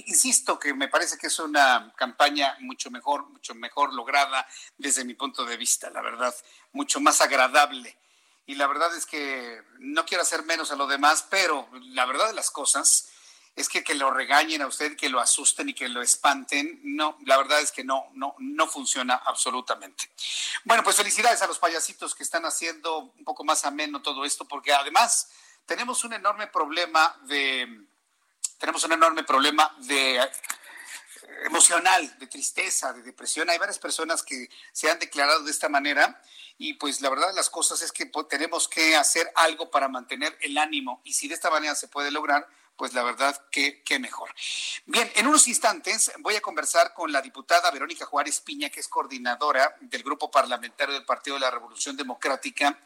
insisto 0.06 0.58
que 0.58 0.74
me 0.74 0.88
parece 0.88 1.18
que 1.18 1.28
es 1.28 1.38
una 1.38 1.92
campaña 1.96 2.56
mucho 2.60 2.90
mejor, 2.90 3.28
mucho 3.28 3.54
mejor 3.54 3.92
lograda 3.94 4.46
desde 4.78 5.04
mi 5.04 5.14
punto 5.14 5.44
de 5.44 5.56
vista, 5.56 5.90
la 5.90 6.00
verdad, 6.00 6.34
mucho 6.72 7.00
más 7.00 7.20
agradable. 7.20 7.96
Y 8.46 8.54
la 8.54 8.66
verdad 8.66 8.94
es 8.96 9.06
que 9.06 9.62
no 9.78 10.04
quiero 10.04 10.22
hacer 10.22 10.44
menos 10.44 10.72
a 10.72 10.76
lo 10.76 10.86
demás, 10.86 11.26
pero 11.30 11.68
la 11.92 12.06
verdad 12.06 12.28
de 12.28 12.34
las 12.34 12.50
cosas 12.50 13.08
es 13.56 13.68
que 13.68 13.84
que 13.84 13.94
lo 13.94 14.10
regañen 14.10 14.62
a 14.62 14.66
usted, 14.66 14.96
que 14.96 15.08
lo 15.08 15.20
asusten 15.20 15.68
y 15.68 15.74
que 15.74 15.88
lo 15.88 16.02
espanten, 16.02 16.80
no, 16.82 17.18
la 17.26 17.36
verdad 17.36 17.60
es 17.60 17.72
que 17.72 17.84
no, 17.84 18.08
no, 18.14 18.34
no 18.38 18.66
funciona 18.66 19.16
absolutamente. 19.16 20.10
Bueno, 20.64 20.82
pues 20.82 20.96
felicidades 20.96 21.42
a 21.42 21.46
los 21.46 21.58
payasitos 21.58 22.14
que 22.14 22.22
están 22.22 22.44
haciendo 22.44 22.98
un 22.98 23.24
poco 23.24 23.44
más 23.44 23.64
ameno 23.64 24.02
todo 24.02 24.24
esto, 24.24 24.46
porque 24.46 24.72
además 24.72 25.28
tenemos 25.66 26.04
un 26.04 26.12
enorme 26.12 26.46
problema 26.46 27.16
de, 27.24 27.86
tenemos 28.58 28.84
un 28.84 28.92
enorme 28.92 29.24
problema 29.24 29.74
de 29.78 30.16
eh, 30.16 30.30
emocional, 31.44 32.18
de 32.18 32.26
tristeza, 32.26 32.92
de 32.92 33.02
depresión. 33.02 33.48
Hay 33.50 33.58
varias 33.58 33.78
personas 33.78 34.22
que 34.22 34.48
se 34.72 34.90
han 34.90 34.98
declarado 34.98 35.42
de 35.42 35.50
esta 35.50 35.68
manera 35.68 36.20
y 36.58 36.74
pues 36.74 37.00
la 37.00 37.08
verdad 37.08 37.28
de 37.28 37.34
las 37.34 37.48
cosas 37.48 37.80
es 37.82 37.90
que 37.92 38.10
tenemos 38.28 38.68
que 38.68 38.96
hacer 38.96 39.32
algo 39.34 39.70
para 39.70 39.88
mantener 39.88 40.36
el 40.42 40.58
ánimo 40.58 41.00
y 41.04 41.14
si 41.14 41.26
de 41.26 41.34
esta 41.34 41.50
manera 41.50 41.74
se 41.74 41.88
puede 41.88 42.10
lograr, 42.10 42.46
pues 42.80 42.94
la 42.94 43.02
verdad 43.02 43.38
que, 43.50 43.82
mejor. 44.00 44.34
Bien, 44.86 45.12
en 45.14 45.26
unos 45.26 45.46
instantes 45.48 46.10
voy 46.20 46.36
a 46.36 46.40
conversar 46.40 46.94
con 46.94 47.12
la 47.12 47.20
diputada 47.20 47.70
Verónica 47.70 48.06
Juárez 48.06 48.40
Piña, 48.40 48.70
que 48.70 48.80
es 48.80 48.88
coordinadora 48.88 49.76
del 49.82 50.02
grupo 50.02 50.30
parlamentario 50.30 50.94
del 50.94 51.04
Partido 51.04 51.36
de 51.36 51.40
la 51.40 51.50
Revolución 51.50 51.94
Democrática 51.94 52.82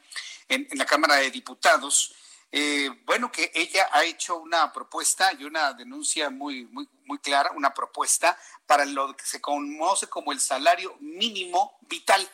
en, 0.49 0.67
la 0.73 0.85
Cámara 0.85 1.15
de 1.19 1.31
Diputados. 1.31 2.13
Eh, 2.51 2.91
bueno, 3.07 3.31
que 3.31 3.53
ella 3.55 3.89
ha 3.93 4.03
hecho 4.03 4.39
una 4.39 4.73
propuesta 4.73 5.33
y 5.33 5.45
una 5.45 5.73
denuncia 5.75 6.29
muy, 6.29 6.65
muy, 6.65 6.89
muy 7.05 7.19
clara, 7.19 7.53
una 7.53 7.73
propuesta 7.73 8.37
para 8.67 8.85
lo 8.87 9.17
que 9.17 9.25
se 9.25 9.41
conoce 9.41 10.09
como 10.09 10.33
el 10.33 10.41
salario 10.41 10.97
mínimo 10.99 11.79
vital. 11.83 12.29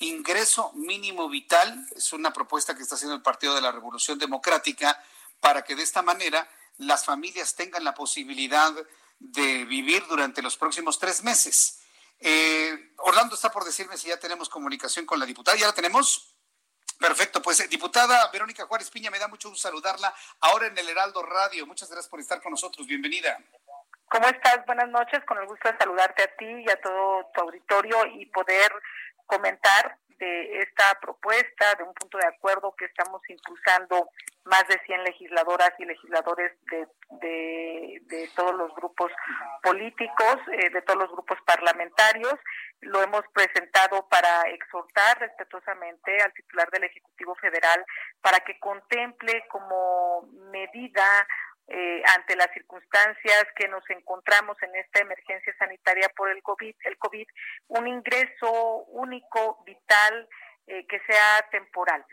Ingreso 0.00 0.72
mínimo 0.72 1.28
vital 1.28 1.86
es 1.94 2.12
una 2.12 2.32
propuesta 2.32 2.74
que 2.74 2.82
está 2.82 2.96
haciendo 2.96 3.14
el 3.14 3.22
Partido 3.22 3.54
de 3.54 3.60
la 3.60 3.70
Revolución 3.70 4.18
Democrática 4.18 5.00
para 5.38 5.62
que 5.62 5.76
de 5.76 5.84
esta 5.84 6.02
manera 6.02 6.48
las 6.78 7.04
familias 7.04 7.54
tengan 7.54 7.84
la 7.84 7.94
posibilidad 7.94 8.72
de 9.18 9.64
vivir 9.64 10.06
durante 10.06 10.42
los 10.42 10.56
próximos 10.56 10.98
tres 10.98 11.22
meses. 11.22 11.80
Eh, 12.20 12.92
Orlando 12.98 13.34
está 13.34 13.50
por 13.50 13.64
decirme 13.64 13.96
si 13.96 14.08
ya 14.08 14.18
tenemos 14.18 14.48
comunicación 14.48 15.06
con 15.06 15.18
la 15.18 15.26
diputada. 15.26 15.56
¿Ya 15.56 15.66
la 15.66 15.74
tenemos? 15.74 16.34
Perfecto, 16.98 17.42
pues 17.42 17.60
eh, 17.60 17.68
diputada 17.68 18.30
Verónica 18.30 18.66
Juárez 18.66 18.90
Piña, 18.90 19.10
me 19.10 19.18
da 19.18 19.28
mucho 19.28 19.50
gusto 19.50 19.68
saludarla 19.68 20.14
ahora 20.40 20.68
en 20.68 20.78
el 20.78 20.88
Heraldo 20.88 21.22
Radio. 21.22 21.66
Muchas 21.66 21.90
gracias 21.90 22.08
por 22.08 22.20
estar 22.20 22.40
con 22.40 22.52
nosotros. 22.52 22.86
Bienvenida. 22.86 23.38
¿Cómo 24.08 24.28
estás? 24.28 24.64
Buenas 24.66 24.88
noches. 24.88 25.24
Con 25.26 25.38
el 25.38 25.46
gusto 25.46 25.70
de 25.70 25.76
saludarte 25.76 26.22
a 26.22 26.36
ti 26.36 26.46
y 26.46 26.70
a 26.70 26.80
todo 26.80 27.30
tu 27.34 27.40
auditorio 27.40 28.06
y 28.06 28.26
poder 28.26 28.72
comentar 29.26 29.98
de 30.18 30.60
esta 30.60 30.98
propuesta, 31.00 31.74
de 31.76 31.84
un 31.84 31.94
punto 31.94 32.18
de 32.18 32.26
acuerdo 32.26 32.74
que 32.76 32.86
estamos 32.86 33.20
impulsando 33.28 34.08
más 34.44 34.66
de 34.68 34.78
100 34.86 35.04
legisladoras 35.04 35.72
y 35.78 35.84
legisladores 35.84 36.52
de, 36.70 36.86
de, 37.20 38.30
todos 38.36 38.54
los 38.54 38.74
grupos 38.74 39.10
políticos, 39.62 40.36
eh, 40.52 40.70
de 40.70 40.82
todos 40.82 41.00
los 41.00 41.10
grupos 41.12 41.38
parlamentarios. 41.46 42.34
Lo 42.80 43.02
hemos 43.02 43.22
presentado 43.32 44.06
para 44.08 44.42
exhortar 44.50 45.18
respetuosamente 45.20 46.20
al 46.20 46.32
titular 46.34 46.68
del 46.70 46.84
Ejecutivo 46.84 47.34
Federal 47.36 47.84
para 48.20 48.40
que 48.40 48.58
contemple 48.58 49.44
como 49.48 50.28
medida 50.50 51.26
eh, 51.68 52.02
ante 52.16 52.36
las 52.36 52.50
circunstancias 52.52 53.46
que 53.56 53.68
nos 53.68 53.88
encontramos 53.90 54.56
en 54.62 54.74
esta 54.76 55.00
emergencia 55.00 55.54
sanitaria 55.58 56.08
por 56.14 56.30
el 56.30 56.42
COVID, 56.42 56.74
el 56.84 56.98
COVID 56.98 57.26
un 57.68 57.88
ingreso 57.88 58.84
único, 58.88 59.62
vital, 59.64 60.28
eh, 60.66 60.86
que 60.86 61.00
sea 61.00 61.48
temporal. 61.50 62.04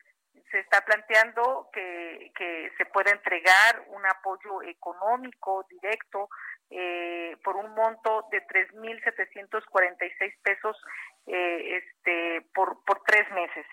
Se 0.52 0.60
está 0.60 0.82
planteando 0.82 1.70
que, 1.74 2.32
que 2.36 2.72
se 2.78 2.86
pueda 2.86 3.12
entregar 3.12 3.84
un 3.88 4.06
apoyo 4.06 4.62
económico 4.64 5.66
directo 5.70 6.30
eh, 6.70 7.36
por 7.44 7.58
un 7.58 7.74
monto 7.76 8.28
de 8.32 8.46
3.746 8.48 10.36
pesos 10.42 10.78
eh, 11.28 11.78
este, 11.78 12.48
por, 12.54 12.84
por 12.86 13.04
tres 13.04 13.30
meses. 13.32 13.66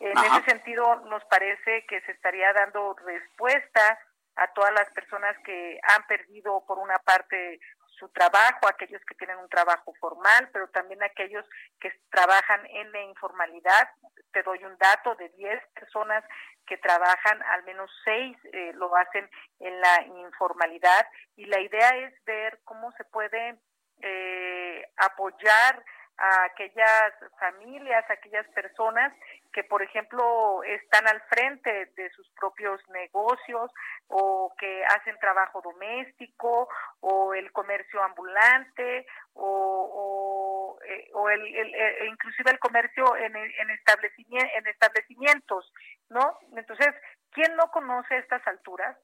En 0.00 0.16
ese 0.16 0.42
sentido, 0.50 0.96
nos 1.06 1.24
parece 1.26 1.84
que 1.86 2.00
se 2.02 2.12
estaría 2.12 2.52
dando 2.52 2.94
respuesta 3.04 3.98
a 4.36 4.46
todas 4.48 4.72
las 4.72 4.88
personas 4.90 5.36
que 5.44 5.80
han 5.82 6.06
perdido 6.06 6.64
por 6.66 6.78
una 6.78 6.98
parte 6.98 7.60
su 7.98 8.08
trabajo, 8.10 8.68
aquellos 8.68 9.02
que 9.06 9.14
tienen 9.14 9.38
un 9.38 9.48
trabajo 9.48 9.94
formal, 10.00 10.50
pero 10.52 10.68
también 10.68 11.02
aquellos 11.02 11.44
que 11.80 11.90
trabajan 12.10 12.64
en 12.66 12.92
la 12.92 13.02
informalidad. 13.02 13.90
Te 14.32 14.42
doy 14.42 14.62
un 14.64 14.76
dato 14.76 15.14
de 15.14 15.30
10 15.30 15.66
personas 15.74 16.22
que 16.66 16.76
trabajan, 16.78 17.42
al 17.42 17.64
menos 17.64 17.90
6 18.04 18.36
eh, 18.52 18.72
lo 18.74 18.94
hacen 18.96 19.28
en 19.60 19.80
la 19.80 20.02
informalidad 20.02 21.06
y 21.36 21.46
la 21.46 21.60
idea 21.60 21.96
es 21.96 22.24
ver 22.24 22.60
cómo 22.64 22.92
se 22.92 23.04
puede 23.04 23.56
eh, 24.02 24.86
apoyar 24.96 25.82
a 26.18 26.44
aquellas 26.44 27.12
familias, 27.38 28.04
a 28.08 28.14
aquellas 28.14 28.46
personas 28.48 29.12
que, 29.56 29.64
por 29.64 29.80
ejemplo, 29.80 30.62
están 30.64 31.08
al 31.08 31.18
frente 31.30 31.86
de 31.96 32.10
sus 32.10 32.28
propios 32.38 32.78
negocios 32.90 33.70
o 34.06 34.54
que 34.58 34.84
hacen 34.84 35.18
trabajo 35.18 35.62
doméstico 35.62 36.68
o 37.00 37.32
el 37.32 37.50
comercio 37.52 38.02
ambulante 38.02 39.06
o, 39.32 40.76
o, 40.76 40.78
eh, 40.84 41.08
el, 41.32 41.74
e 41.74 42.06
inclusive 42.06 42.50
el 42.50 42.58
comercio 42.58 43.16
en, 43.16 43.34
en, 43.34 43.50
en 43.58 43.70
establecimientos, 44.66 45.72
¿no? 46.10 46.38
Entonces, 46.54 46.94
¿quién 47.30 47.56
no 47.56 47.70
conoce 47.70 48.18
estas 48.18 48.46
alturas? 48.46 48.94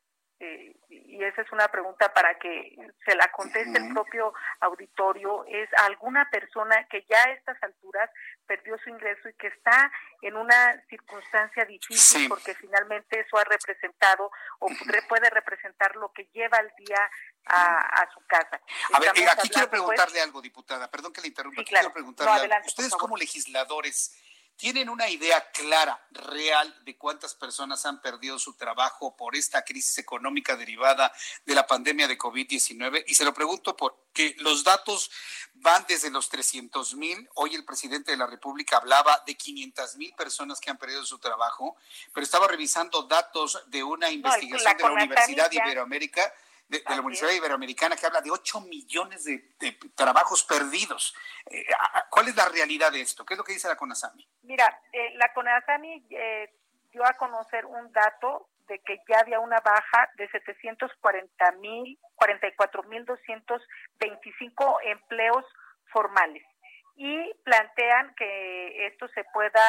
Eh, 0.45 0.75
y 0.89 1.23
esa 1.23 1.43
es 1.43 1.53
una 1.53 1.69
pregunta 1.69 2.13
para 2.13 2.37
que 2.37 2.77
se 3.07 3.15
la 3.15 3.31
conteste 3.31 3.79
el 3.79 3.93
propio 3.93 4.35
auditorio, 4.59 5.45
es 5.47 5.69
alguna 5.85 6.29
persona 6.31 6.85
que 6.91 7.07
ya 7.09 7.23
a 7.23 7.31
estas 7.31 7.63
alturas 7.63 8.11
perdió 8.45 8.77
su 8.79 8.91
ingreso 8.91 9.29
y 9.29 9.35
que 9.35 9.47
está 9.47 9.93
en 10.21 10.37
una 10.37 10.83
circunstancia 10.89 11.65
difícil 11.65 12.29
porque 12.29 12.57
finalmente 12.57 13.21
eso 13.21 13.39
ha 13.39 13.45
representado 13.45 14.33
o 14.59 14.69
puede 15.09 15.31
representar 15.31 15.95
lo 15.95 16.13
que 16.13 16.29
lleva 16.33 16.59
el 16.59 16.73
día 16.85 17.09
a, 17.47 18.09
su 18.13 18.21
casa. 18.27 18.61
A 18.95 18.99
ver, 18.99 19.11
eh, 19.15 19.29
aquí 19.31 19.49
quiero 19.49 19.71
pues 19.71 19.81
preguntarle 19.81 20.23
algo, 20.23 20.43
diputada, 20.43 20.91
perdón 20.91 21.13
que 21.13 21.21
le 21.21 21.29
interrumpa, 21.29 21.63
quiero 21.63 21.93
preguntarle 21.93 22.51
Ustedes 22.67 22.97
como 22.97 23.17
legisladores, 23.17 24.21
¿Tienen 24.63 24.89
una 24.89 25.11
idea 25.11 25.51
clara, 25.51 26.01
real, 26.13 26.85
de 26.85 26.97
cuántas 26.97 27.35
personas 27.35 27.85
han 27.85 28.01
perdido 28.01 28.39
su 28.39 28.55
trabajo 28.55 29.17
por 29.17 29.35
esta 29.35 29.65
crisis 29.65 29.99
económica 29.99 30.55
derivada 30.55 31.13
de 31.45 31.57
la 31.57 31.67
pandemia 31.67 32.07
de 32.07 32.17
COVID-19? 32.17 33.03
Y 33.09 33.15
se 33.17 33.25
lo 33.25 33.35
pregunto 33.35 33.77
porque 33.77 34.37
los 34.39 34.63
datos 34.63 35.11
van 35.55 35.85
desde 35.89 36.13
los 36.13 36.29
300 36.29 36.95
mil. 36.95 37.29
Hoy 37.35 37.57
el 37.57 37.65
presidente 37.65 38.13
de 38.13 38.17
la 38.17 38.29
República 38.29 38.77
hablaba 38.77 39.21
de 39.27 39.35
500 39.35 39.97
mil 39.97 40.15
personas 40.15 40.61
que 40.61 40.71
han 40.71 40.79
perdido 40.79 41.05
su 41.05 41.19
trabajo, 41.19 41.75
pero 42.15 42.23
estaba 42.23 42.47
revisando 42.47 43.03
datos 43.03 43.61
de 43.67 43.83
una 43.83 44.13
investigación 44.13 44.77
de 44.77 44.85
la 44.85 44.93
Universidad 44.93 45.51
de 45.51 45.57
Iberoamérica 45.57 46.33
de, 46.73 46.83
la 46.89 47.01
Universidad 47.01 47.33
Iberoamericana 47.33 47.97
que 47.97 48.07
habla 48.07 48.21
de 48.21 48.31
8 48.31 48.63
millones 48.63 49.25
de, 49.25 49.39
trabajos 49.95 50.45
perdidos. 50.45 51.15
Eh, 51.51 51.65
¿Cuál 52.11 52.29
es 52.29 52.37
la 52.37 52.49
realidad 52.49 52.91
de 52.91 53.03
esto? 53.03 53.25
¿Qué 53.25 53.35
es 53.35 53.39
lo 53.39 53.45
que 53.45 53.53
dice 53.53 53.69
la 53.69 53.77
CONASAMI? 53.77 54.27
Mira, 54.43 54.81
eh, 54.93 55.13
la 55.17 55.33
CONASAMI 55.33 56.07
eh, 56.11 56.51
dio 56.91 57.05
a 57.05 57.13
conocer 57.15 57.67
un 57.67 57.93
dato 57.93 58.49
de 58.69 58.79
que 58.81 58.99
ya 59.09 59.21
había 59.21 59.41
una 59.41 59.61
baja 59.61 60.11
de 60.17 60.29
740 60.29 61.53
mil, 61.53 61.99
44 62.15 62.83
mil 62.85 63.05
225 63.05 64.81
empleos 64.85 65.45
formales 65.93 66.43
y 66.97 67.33
plantean 67.45 68.15
que 68.15 68.87
esto 68.87 69.09
se 69.09 69.25
pueda 69.33 69.61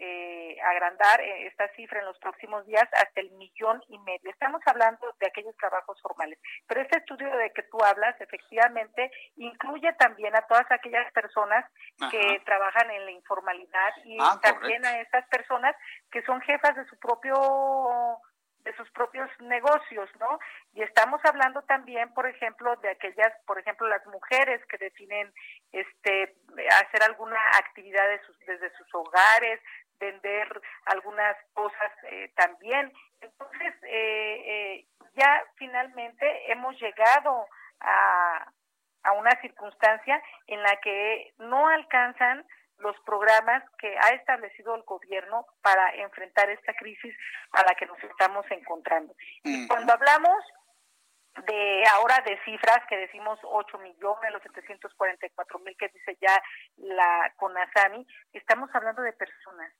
eh, 0.00 0.56
agrandar 0.62 1.20
eh, 1.20 1.48
esta 1.48 1.68
cifra 1.74 1.98
en 1.98 2.06
los 2.06 2.18
próximos 2.18 2.64
días 2.66 2.88
hasta 2.92 3.20
el 3.20 3.30
millón 3.32 3.82
y 3.88 3.98
medio. 3.98 4.30
Estamos 4.30 4.62
hablando 4.66 5.12
de 5.18 5.26
aquellos 5.26 5.56
trabajos 5.56 6.00
formales, 6.00 6.38
pero 6.68 6.80
este 6.80 6.98
estudio 6.98 7.28
de 7.36 7.50
que 7.50 7.64
tú 7.64 7.78
hablas 7.82 8.14
efectivamente 8.20 9.10
incluye 9.36 9.92
también 9.94 10.36
a 10.36 10.42
todas 10.42 10.70
aquellas 10.70 11.10
personas 11.12 11.64
que 12.12 12.40
trabajan 12.44 12.90
en 12.92 13.06
la 13.06 13.10
informalidad 13.10 13.90
y 14.04 14.16
ah, 14.20 14.38
también 14.40 14.86
a 14.86 15.00
estas 15.00 15.26
personas 15.28 15.74
que 16.12 16.22
son 16.22 16.40
jefas 16.42 16.76
de 16.76 16.86
su 16.86 16.96
propio 16.98 18.20
de 18.68 18.76
sus 18.76 18.90
propios 18.90 19.30
negocios, 19.40 20.10
¿no? 20.20 20.38
Y 20.74 20.82
estamos 20.82 21.20
hablando 21.24 21.62
también, 21.62 22.12
por 22.12 22.26
ejemplo, 22.26 22.76
de 22.76 22.90
aquellas, 22.90 23.32
por 23.46 23.58
ejemplo, 23.58 23.88
las 23.88 24.04
mujeres 24.06 24.60
que 24.66 24.76
definen 24.78 25.32
este 25.72 26.36
hacer 26.82 27.02
alguna 27.02 27.40
actividad 27.58 28.04
desde 28.46 28.70
sus 28.76 28.94
hogares, 28.94 29.60
vender 29.98 30.48
algunas 30.86 31.36
cosas 31.52 31.92
eh, 32.10 32.32
también. 32.36 32.92
Entonces, 33.20 33.74
eh, 33.82 34.42
eh, 34.46 34.86
ya 35.14 35.42
finalmente 35.56 36.52
hemos 36.52 36.78
llegado 36.80 37.46
a, 37.80 38.52
a 39.02 39.12
una 39.12 39.30
circunstancia 39.40 40.22
en 40.46 40.62
la 40.62 40.76
que 40.80 41.32
no 41.38 41.68
alcanzan 41.68 42.44
los 42.78 42.96
programas 43.00 43.62
que 43.78 43.96
ha 43.98 44.10
establecido 44.10 44.74
el 44.76 44.82
gobierno 44.82 45.46
para 45.62 45.94
enfrentar 45.96 46.48
esta 46.50 46.72
crisis 46.74 47.14
a 47.52 47.64
la 47.64 47.74
que 47.74 47.86
nos 47.86 48.02
estamos 48.04 48.46
encontrando. 48.50 49.14
Y 49.42 49.66
cuando 49.66 49.92
hablamos 49.92 50.44
de 51.46 51.84
ahora 51.92 52.22
de 52.24 52.38
cifras 52.44 52.80
que 52.88 52.96
decimos 52.96 53.38
8 53.42 53.78
millones, 53.78 54.32
los 54.32 54.42
744 54.42 55.58
mil 55.60 55.76
que 55.76 55.88
dice 55.88 56.16
ya 56.20 56.42
la 56.76 57.32
CONASAMI, 57.36 58.06
estamos 58.32 58.70
hablando 58.74 59.02
de 59.02 59.12
personas, 59.12 59.72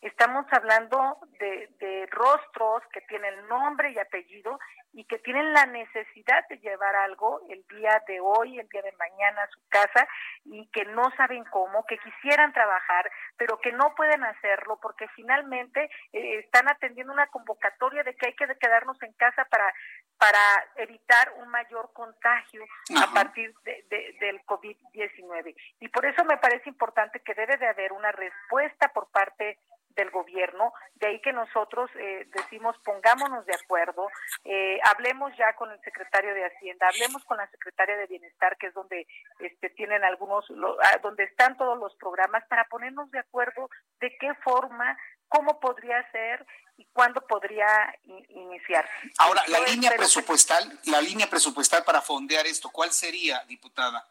Estamos 0.00 0.46
hablando 0.50 1.18
de, 1.38 1.68
de, 1.78 2.06
rostros 2.06 2.82
que 2.92 3.00
tienen 3.02 3.46
nombre 3.48 3.90
y 3.90 3.98
apellido 3.98 4.58
y 4.96 5.04
que 5.04 5.18
tienen 5.18 5.52
la 5.52 5.66
necesidad 5.66 6.48
de 6.48 6.56
llevar 6.56 6.96
algo 6.96 7.42
el 7.50 7.62
día 7.68 8.02
de 8.08 8.18
hoy, 8.18 8.58
el 8.58 8.66
día 8.70 8.80
de 8.80 8.92
mañana 8.92 9.42
a 9.42 9.48
su 9.48 9.60
casa 9.68 10.08
y 10.46 10.66
que 10.68 10.86
no 10.86 11.12
saben 11.18 11.44
cómo, 11.44 11.84
que 11.84 11.98
quisieran 11.98 12.54
trabajar, 12.54 13.10
pero 13.36 13.60
que 13.60 13.72
no 13.72 13.94
pueden 13.94 14.24
hacerlo 14.24 14.78
porque 14.80 15.06
finalmente 15.08 15.90
eh, 16.14 16.38
están 16.38 16.66
atendiendo 16.70 17.12
una 17.12 17.26
convocatoria 17.26 18.04
de 18.04 18.14
que 18.16 18.28
hay 18.28 18.34
que 18.36 18.46
quedarnos 18.58 19.00
en 19.02 19.12
casa 19.12 19.44
para 19.44 19.70
para 20.18 20.40
evitar 20.76 21.30
un 21.42 21.48
mayor 21.48 21.92
contagio 21.92 22.64
a 23.02 23.12
partir 23.12 23.54
de, 23.64 23.84
del 24.18 24.40
COVID-19. 24.46 25.54
Y 25.80 25.88
por 25.88 26.06
eso 26.06 26.24
me 26.24 26.38
parece 26.38 26.70
importante 26.70 27.20
que 27.20 27.34
debe 27.34 27.58
de 27.58 27.68
haber 27.68 27.92
una 27.92 28.12
respuesta 28.12 28.88
por 28.94 29.10
parte 29.10 29.58
del 29.96 30.10
gobierno, 30.10 30.72
de 30.96 31.08
ahí 31.08 31.20
que 31.20 31.32
nosotros 31.32 31.90
eh, 31.96 32.28
decimos 32.32 32.76
pongámonos 32.84 33.44
de 33.46 33.54
acuerdo, 33.54 34.08
eh, 34.44 34.78
hablemos 34.86 35.32
ya 35.36 35.54
con 35.54 35.70
el 35.70 35.80
secretario 35.82 36.34
de 36.34 36.46
Hacienda, 36.46 36.88
hablemos 36.88 37.24
con 37.24 37.36
la 37.36 37.50
secretaria 37.50 37.96
de 37.96 38.06
Bienestar, 38.06 38.56
que 38.58 38.68
es 38.68 38.74
donde 38.74 39.06
este, 39.40 39.70
tienen 39.70 40.04
algunos, 40.04 40.44
ah, 40.82 40.98
donde 41.02 41.24
están 41.24 41.56
todos 41.56 41.78
los 41.78 41.94
programas, 41.96 42.44
para 42.48 42.64
ponernos 42.64 43.10
de 43.10 43.18
acuerdo 43.18 43.68
de 44.00 44.16
qué 44.18 44.34
forma, 44.42 44.96
cómo 45.28 45.58
podría 45.60 46.08
ser 46.12 46.46
y 46.76 46.86
cuándo 46.92 47.20
podría 47.26 47.66
iniciar. 48.28 48.88
Ahora, 49.18 49.42
la 49.48 49.60
línea 49.60 49.92
presupuestal, 49.96 50.78
la 50.84 51.00
línea 51.00 51.28
presupuestal 51.28 51.84
para 51.84 52.02
fondear 52.02 52.46
esto, 52.46 52.70
¿cuál 52.70 52.92
sería, 52.92 53.42
diputada? 53.46 54.06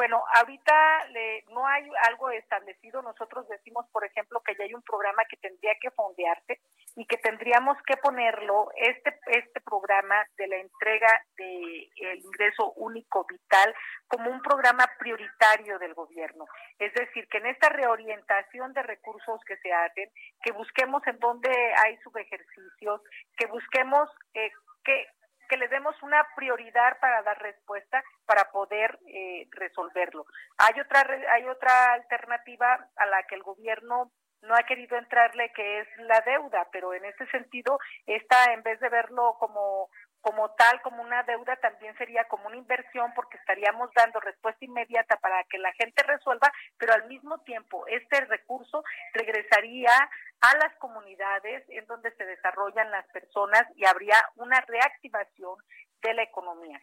Bueno, 0.00 0.24
ahorita 0.32 1.08
le, 1.10 1.44
no 1.50 1.66
hay 1.66 1.86
algo 2.08 2.30
establecido. 2.30 3.02
Nosotros 3.02 3.46
decimos, 3.48 3.84
por 3.92 4.02
ejemplo, 4.02 4.40
que 4.40 4.54
ya 4.54 4.64
hay 4.64 4.72
un 4.72 4.80
programa 4.80 5.26
que 5.28 5.36
tendría 5.36 5.74
que 5.78 5.90
fondearse 5.90 6.58
y 6.96 7.04
que 7.04 7.18
tendríamos 7.18 7.76
que 7.82 7.98
ponerlo, 7.98 8.70
este, 8.76 9.14
este 9.26 9.60
programa 9.60 10.24
de 10.38 10.46
la 10.48 10.56
entrega 10.56 11.22
del 11.36 11.90
el 11.96 12.18
ingreso 12.18 12.72
único 12.76 13.26
vital, 13.26 13.74
como 14.08 14.30
un 14.30 14.40
programa 14.40 14.88
prioritario 14.98 15.78
del 15.78 15.92
gobierno. 15.92 16.46
Es 16.78 16.94
decir, 16.94 17.28
que 17.28 17.36
en 17.36 17.48
esta 17.48 17.68
reorientación 17.68 18.72
de 18.72 18.82
recursos 18.82 19.38
que 19.44 19.58
se 19.58 19.70
hacen, 19.70 20.10
que 20.42 20.52
busquemos 20.52 21.06
en 21.06 21.18
dónde 21.18 21.50
hay 21.84 21.98
subejercicios, 21.98 23.02
que 23.36 23.44
busquemos 23.48 24.08
eh, 24.32 24.50
que 24.82 25.06
que 25.50 25.56
le 25.56 25.68
demos 25.68 26.00
una 26.02 26.24
prioridad 26.36 26.98
para 27.00 27.22
dar 27.22 27.42
respuesta 27.42 28.02
para 28.24 28.44
poder 28.52 28.98
eh, 29.08 29.48
resolverlo. 29.50 30.24
Hay 30.56 30.80
otra 30.80 31.04
hay 31.34 31.44
otra 31.48 31.92
alternativa 31.94 32.88
a 32.96 33.06
la 33.06 33.24
que 33.24 33.34
el 33.34 33.42
gobierno 33.42 34.12
no 34.42 34.54
ha 34.54 34.62
querido 34.62 34.96
entrarle 34.96 35.52
que 35.52 35.80
es 35.80 35.88
la 35.98 36.20
deuda, 36.20 36.68
pero 36.72 36.94
en 36.94 37.04
ese 37.04 37.26
sentido 37.26 37.78
esta 38.06 38.52
en 38.54 38.62
vez 38.62 38.78
de 38.80 38.88
verlo 38.88 39.36
como 39.38 39.90
como 40.20 40.50
tal, 40.50 40.80
como 40.82 41.02
una 41.02 41.22
deuda, 41.22 41.56
también 41.56 41.96
sería 41.96 42.24
como 42.24 42.46
una 42.46 42.56
inversión 42.56 43.12
porque 43.14 43.38
estaríamos 43.38 43.90
dando 43.94 44.20
respuesta 44.20 44.64
inmediata 44.64 45.16
para 45.16 45.42
que 45.44 45.58
la 45.58 45.72
gente 45.72 46.02
resuelva, 46.02 46.52
pero 46.78 46.92
al 46.92 47.08
mismo 47.08 47.38
tiempo 47.38 47.86
este 47.86 48.20
recurso 48.22 48.84
regresaría 49.12 49.92
a 50.40 50.56
las 50.56 50.74
comunidades 50.76 51.64
en 51.68 51.86
donde 51.86 52.14
se 52.16 52.24
desarrollan 52.24 52.90
las 52.90 53.06
personas 53.08 53.64
y 53.76 53.84
habría 53.84 54.16
una 54.36 54.60
reactivación 54.62 55.56
de 56.02 56.14
la 56.14 56.22
economía. 56.22 56.80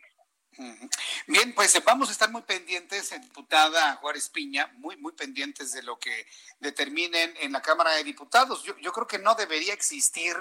Bien, 1.27 1.53
pues 1.53 1.83
vamos 1.83 2.09
a 2.09 2.11
estar 2.11 2.31
muy 2.31 2.41
pendientes, 2.41 3.09
diputada 3.21 3.95
Juárez 3.97 4.29
Piña, 4.29 4.67
muy, 4.77 4.97
muy 4.97 5.11
pendientes 5.11 5.71
de 5.73 5.83
lo 5.83 5.99
que 5.99 6.25
determinen 6.59 7.33
en 7.41 7.51
la 7.51 7.61
Cámara 7.61 7.91
de 7.91 8.03
Diputados. 8.03 8.63
Yo, 8.63 8.75
yo 8.77 8.91
creo 8.91 9.05
que 9.05 9.19
no 9.19 9.35
debería 9.35 9.73
existir 9.73 10.35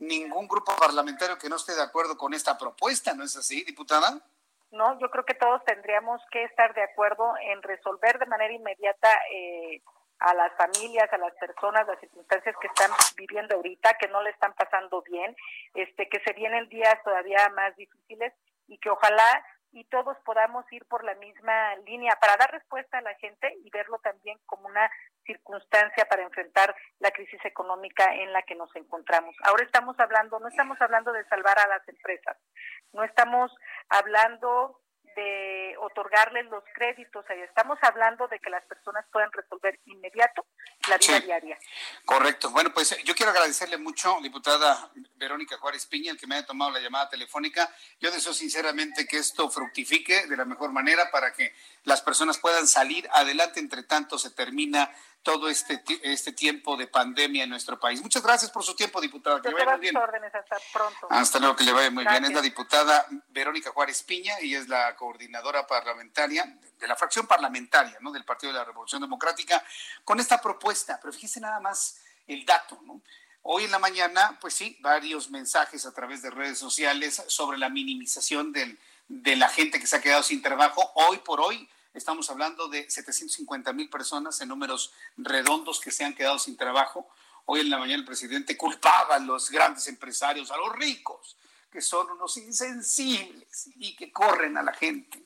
ningún 0.00 0.48
grupo 0.48 0.72
parlamentario 0.76 1.38
que 1.38 1.48
no 1.48 1.56
esté 1.56 1.74
de 1.74 1.82
acuerdo 1.82 2.16
con 2.16 2.34
esta 2.34 2.58
propuesta, 2.58 3.14
¿no 3.14 3.22
es 3.22 3.36
así, 3.36 3.62
diputada? 3.64 4.20
No, 4.72 4.98
yo 4.98 5.10
creo 5.10 5.24
que 5.24 5.34
todos 5.34 5.62
tendríamos 5.64 6.20
que 6.30 6.44
estar 6.44 6.74
de 6.74 6.82
acuerdo 6.82 7.34
en 7.42 7.62
resolver 7.62 8.18
de 8.18 8.26
manera 8.26 8.52
inmediata 8.52 9.08
eh, 9.32 9.82
a 10.20 10.34
las 10.34 10.52
familias, 10.56 11.12
a 11.12 11.18
las 11.18 11.34
personas, 11.34 11.86
las 11.86 11.98
circunstancias 12.00 12.54
que 12.60 12.68
están 12.68 12.90
viviendo 13.16 13.56
ahorita, 13.56 13.96
que 13.98 14.08
no 14.08 14.22
le 14.22 14.30
están 14.30 14.54
pasando 14.54 15.02
bien, 15.02 15.34
este, 15.74 16.08
que 16.08 16.20
se 16.20 16.32
vienen 16.34 16.68
días 16.68 17.02
todavía 17.04 17.48
más 17.50 17.74
difíciles 17.76 18.32
y 18.68 18.78
que 18.78 18.90
ojalá 18.90 19.44
y 19.72 19.84
todos 19.84 20.16
podamos 20.24 20.64
ir 20.72 20.84
por 20.86 21.04
la 21.04 21.14
misma 21.14 21.76
línea 21.86 22.16
para 22.20 22.36
dar 22.36 22.50
respuesta 22.50 22.98
a 22.98 23.02
la 23.02 23.14
gente 23.14 23.54
y 23.64 23.70
verlo 23.70 23.98
también 23.98 24.38
como 24.46 24.66
una 24.66 24.90
circunstancia 25.24 26.04
para 26.06 26.22
enfrentar 26.22 26.74
la 26.98 27.10
crisis 27.10 27.44
económica 27.44 28.14
en 28.14 28.32
la 28.32 28.42
que 28.42 28.54
nos 28.54 28.74
encontramos. 28.74 29.34
Ahora 29.44 29.64
estamos 29.64 29.98
hablando, 30.00 30.40
no 30.40 30.48
estamos 30.48 30.80
hablando 30.80 31.12
de 31.12 31.24
salvar 31.24 31.58
a 31.58 31.68
las 31.68 31.88
empresas, 31.88 32.36
no 32.92 33.04
estamos 33.04 33.54
hablando 33.88 34.80
de 35.20 35.76
otorgarles 35.78 36.46
los 36.46 36.64
créditos. 36.74 37.24
Estamos 37.44 37.78
hablando 37.82 38.26
de 38.28 38.38
que 38.38 38.48
las 38.48 38.64
personas 38.64 39.04
puedan 39.12 39.30
resolver 39.32 39.78
inmediato 39.84 40.46
la 40.88 40.96
vida 40.96 41.20
diaria. 41.20 41.58
Correcto. 42.04 42.50
Bueno, 42.50 42.72
pues 42.72 42.96
yo 43.04 43.14
quiero 43.14 43.32
agradecerle 43.32 43.76
mucho, 43.76 44.18
diputada 44.22 44.90
Verónica 45.16 45.58
Juárez 45.58 45.86
Piña, 45.86 46.12
el 46.12 46.18
que 46.18 46.26
me 46.26 46.36
haya 46.36 46.46
tomado 46.46 46.70
la 46.70 46.80
llamada 46.80 47.08
telefónica. 47.10 47.70
Yo 48.00 48.10
deseo 48.10 48.32
sinceramente 48.32 49.06
que 49.06 49.18
esto 49.18 49.50
fructifique 49.50 50.26
de 50.26 50.36
la 50.36 50.46
mejor 50.46 50.72
manera 50.72 51.10
para 51.10 51.32
que 51.32 51.54
las 51.84 52.00
personas 52.00 52.38
puedan 52.38 52.66
salir 52.66 53.08
adelante. 53.12 53.60
Entre 53.60 53.82
tanto, 53.82 54.18
se 54.18 54.30
termina 54.30 54.90
todo 55.22 55.48
este, 55.48 55.82
este 56.02 56.32
tiempo 56.32 56.76
de 56.76 56.86
pandemia 56.86 57.44
en 57.44 57.50
nuestro 57.50 57.78
país. 57.78 58.00
Muchas 58.02 58.22
gracias 58.22 58.50
por 58.50 58.62
su 58.62 58.74
tiempo, 58.74 59.00
diputada. 59.00 59.40
Que 59.42 59.48
le 59.48 59.54
vaya 59.54 59.72
muy 59.72 59.80
bien. 59.80 59.96
órdenes, 59.96 60.34
hasta 60.34 60.56
pronto. 60.72 61.06
Hasta 61.10 61.38
luego, 61.38 61.56
que 61.56 61.64
le 61.64 61.72
vaya 61.72 61.90
muy 61.90 62.06
bien. 62.06 62.24
Es 62.24 62.32
la 62.32 62.40
diputada 62.40 63.06
Verónica 63.28 63.70
Juárez 63.70 64.02
Piña 64.02 64.40
y 64.40 64.54
es 64.54 64.68
la 64.68 64.96
coordinadora 64.96 65.66
parlamentaria 65.66 66.58
de 66.78 66.88
la 66.88 66.96
fracción 66.96 67.26
parlamentaria 67.26 67.98
¿no? 68.00 68.12
del 68.12 68.24
Partido 68.24 68.52
de 68.52 68.58
la 68.58 68.64
Revolución 68.64 69.02
Democrática 69.02 69.62
con 70.04 70.20
esta 70.20 70.40
propuesta. 70.40 70.98
Pero 71.00 71.12
fíjese 71.12 71.40
nada 71.40 71.60
más 71.60 72.00
el 72.26 72.44
dato, 72.46 72.80
¿no? 72.84 73.02
Hoy 73.42 73.64
en 73.64 73.70
la 73.70 73.78
mañana, 73.78 74.38
pues 74.40 74.54
sí, 74.54 74.76
varios 74.80 75.30
mensajes 75.30 75.86
a 75.86 75.94
través 75.94 76.20
de 76.20 76.30
redes 76.30 76.58
sociales 76.58 77.22
sobre 77.28 77.56
la 77.56 77.70
minimización 77.70 78.52
del, 78.52 78.78
de 79.08 79.34
la 79.36 79.48
gente 79.48 79.80
que 79.80 79.86
se 79.86 79.96
ha 79.96 80.02
quedado 80.02 80.22
sin 80.22 80.42
trabajo. 80.42 80.92
Hoy 80.94 81.18
por 81.18 81.40
hoy, 81.40 81.66
Estamos 81.92 82.30
hablando 82.30 82.68
de 82.68 82.88
750 82.88 83.72
mil 83.72 83.90
personas 83.90 84.40
en 84.40 84.48
números 84.48 84.92
redondos 85.16 85.80
que 85.80 85.90
se 85.90 86.04
han 86.04 86.14
quedado 86.14 86.38
sin 86.38 86.56
trabajo. 86.56 87.08
Hoy 87.46 87.60
en 87.60 87.70
la 87.70 87.78
mañana 87.78 87.98
el 87.98 88.04
presidente 88.04 88.56
culpaba 88.56 89.16
a 89.16 89.18
los 89.18 89.50
grandes 89.50 89.88
empresarios, 89.88 90.52
a 90.52 90.56
los 90.56 90.72
ricos, 90.76 91.36
que 91.70 91.80
son 91.80 92.08
unos 92.12 92.36
insensibles 92.36 93.70
y 93.76 93.96
que 93.96 94.12
corren 94.12 94.56
a 94.56 94.62
la 94.62 94.72
gente. 94.72 95.24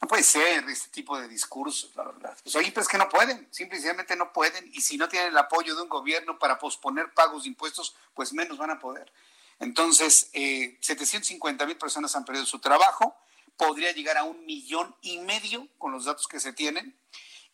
No 0.00 0.06
puede 0.06 0.22
ser 0.22 0.68
este 0.68 0.90
tipo 0.90 1.18
de 1.18 1.26
discursos, 1.26 1.94
la 1.96 2.04
verdad. 2.04 2.36
Pues 2.42 2.54
empresas 2.54 2.88
que 2.88 2.98
no 2.98 3.08
pueden, 3.08 3.48
simplemente 3.50 4.14
no 4.14 4.32
pueden, 4.32 4.70
y 4.72 4.80
si 4.80 4.96
no 4.96 5.08
tienen 5.08 5.30
el 5.30 5.38
apoyo 5.38 5.74
de 5.74 5.82
un 5.82 5.88
gobierno 5.88 6.38
para 6.38 6.58
posponer 6.58 7.12
pagos 7.14 7.44
de 7.44 7.48
impuestos, 7.48 7.96
pues 8.14 8.32
menos 8.32 8.58
van 8.58 8.70
a 8.70 8.78
poder. 8.78 9.12
Entonces, 9.58 10.28
eh, 10.32 10.78
750 10.80 11.66
mil 11.66 11.76
personas 11.78 12.14
han 12.14 12.24
perdido 12.24 12.46
su 12.46 12.58
trabajo, 12.58 13.16
podría 13.56 13.92
llegar 13.92 14.16
a 14.18 14.24
un 14.24 14.44
millón 14.46 14.94
y 15.02 15.18
medio 15.18 15.68
con 15.78 15.92
los 15.92 16.04
datos 16.04 16.26
que 16.28 16.40
se 16.40 16.52
tienen. 16.52 16.96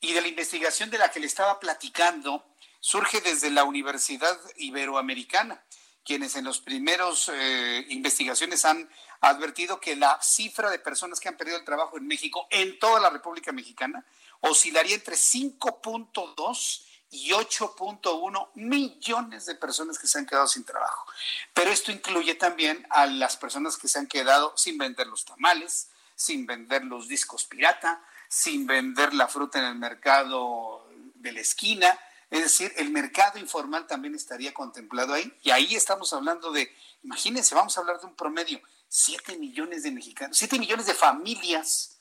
Y 0.01 0.13
de 0.13 0.21
la 0.21 0.29
investigación 0.29 0.91
de 0.91 0.99
la 0.99 1.11
que 1.11 1.21
le 1.21 1.27
estaba 1.27 1.59
platicando, 1.59 2.45
surge 2.81 3.21
desde 3.21 3.51
la 3.51 3.65
Universidad 3.65 4.39
Iberoamericana, 4.57 5.65
quienes 6.05 6.37
en 6.37 6.45
los 6.45 6.61
primeros 6.61 7.31
eh, 7.33 7.85
investigaciones 7.89 8.65
han 8.65 8.89
advertido 9.21 9.81
que 9.81 9.97
la 9.97 10.19
cifra 10.23 10.71
de 10.71 10.79
personas 10.79 11.21
que 11.21 11.29
han 11.29 11.37
perdido 11.37 11.59
el 11.59 11.65
trabajo 11.65 11.99
en 11.99 12.07
México, 12.07 12.47
en 12.51 12.79
toda 12.79 13.01
la 13.01 13.11
República 13.11 13.53
Mexicana, 13.53 14.07
oscilaría 14.41 14.95
entre 14.95 15.17
5.2 15.17 16.85
y 17.11 17.31
8.1 17.31 18.51
millones 18.55 19.47
de 19.47 19.55
personas 19.55 19.99
que 19.99 20.07
se 20.07 20.19
han 20.19 20.27
quedado 20.27 20.47
sin 20.47 20.65
trabajo. 20.65 21.07
Pero 21.55 21.71
esto 21.71 21.91
incluye 21.91 22.35
también 22.35 22.87
a 22.91 23.07
las 23.07 23.37
personas 23.37 23.77
que 23.77 23.89
se 23.89 23.99
han 23.99 24.07
quedado 24.07 24.53
sin 24.57 24.77
vender 24.77 25.07
los 25.07 25.25
tamales, 25.25 25.89
sin 26.15 26.47
vender 26.47 26.85
los 26.85 27.09
discos 27.09 27.45
pirata, 27.45 28.03
sin 28.29 28.67
vender 28.67 29.15
la 29.15 29.29
fruta 29.29 29.59
en 29.59 29.65
el 29.65 29.77
mercado 29.77 30.87
de 31.15 31.33
la 31.33 31.41
esquina. 31.41 31.99
Es 32.31 32.43
decir, 32.43 32.73
el 32.77 32.91
mercado 32.91 33.39
informal 33.39 33.87
también 33.87 34.15
estaría 34.15 34.53
contemplado 34.53 35.15
ahí. 35.15 35.33
Y 35.43 35.51
ahí 35.51 35.75
estamos 35.75 36.13
hablando 36.13 36.53
de, 36.53 36.71
imagínense, 37.03 37.55
vamos 37.55 37.77
a 37.77 37.81
hablar 37.81 38.01
de 38.01 38.07
un 38.07 38.15
promedio, 38.15 38.61
7 38.89 39.39
millones 39.39 39.83
de 39.83 39.93
mexicanos, 39.93 40.37
7 40.37 40.59
millones 40.59 40.87
de 40.87 40.95
familias 40.95 41.99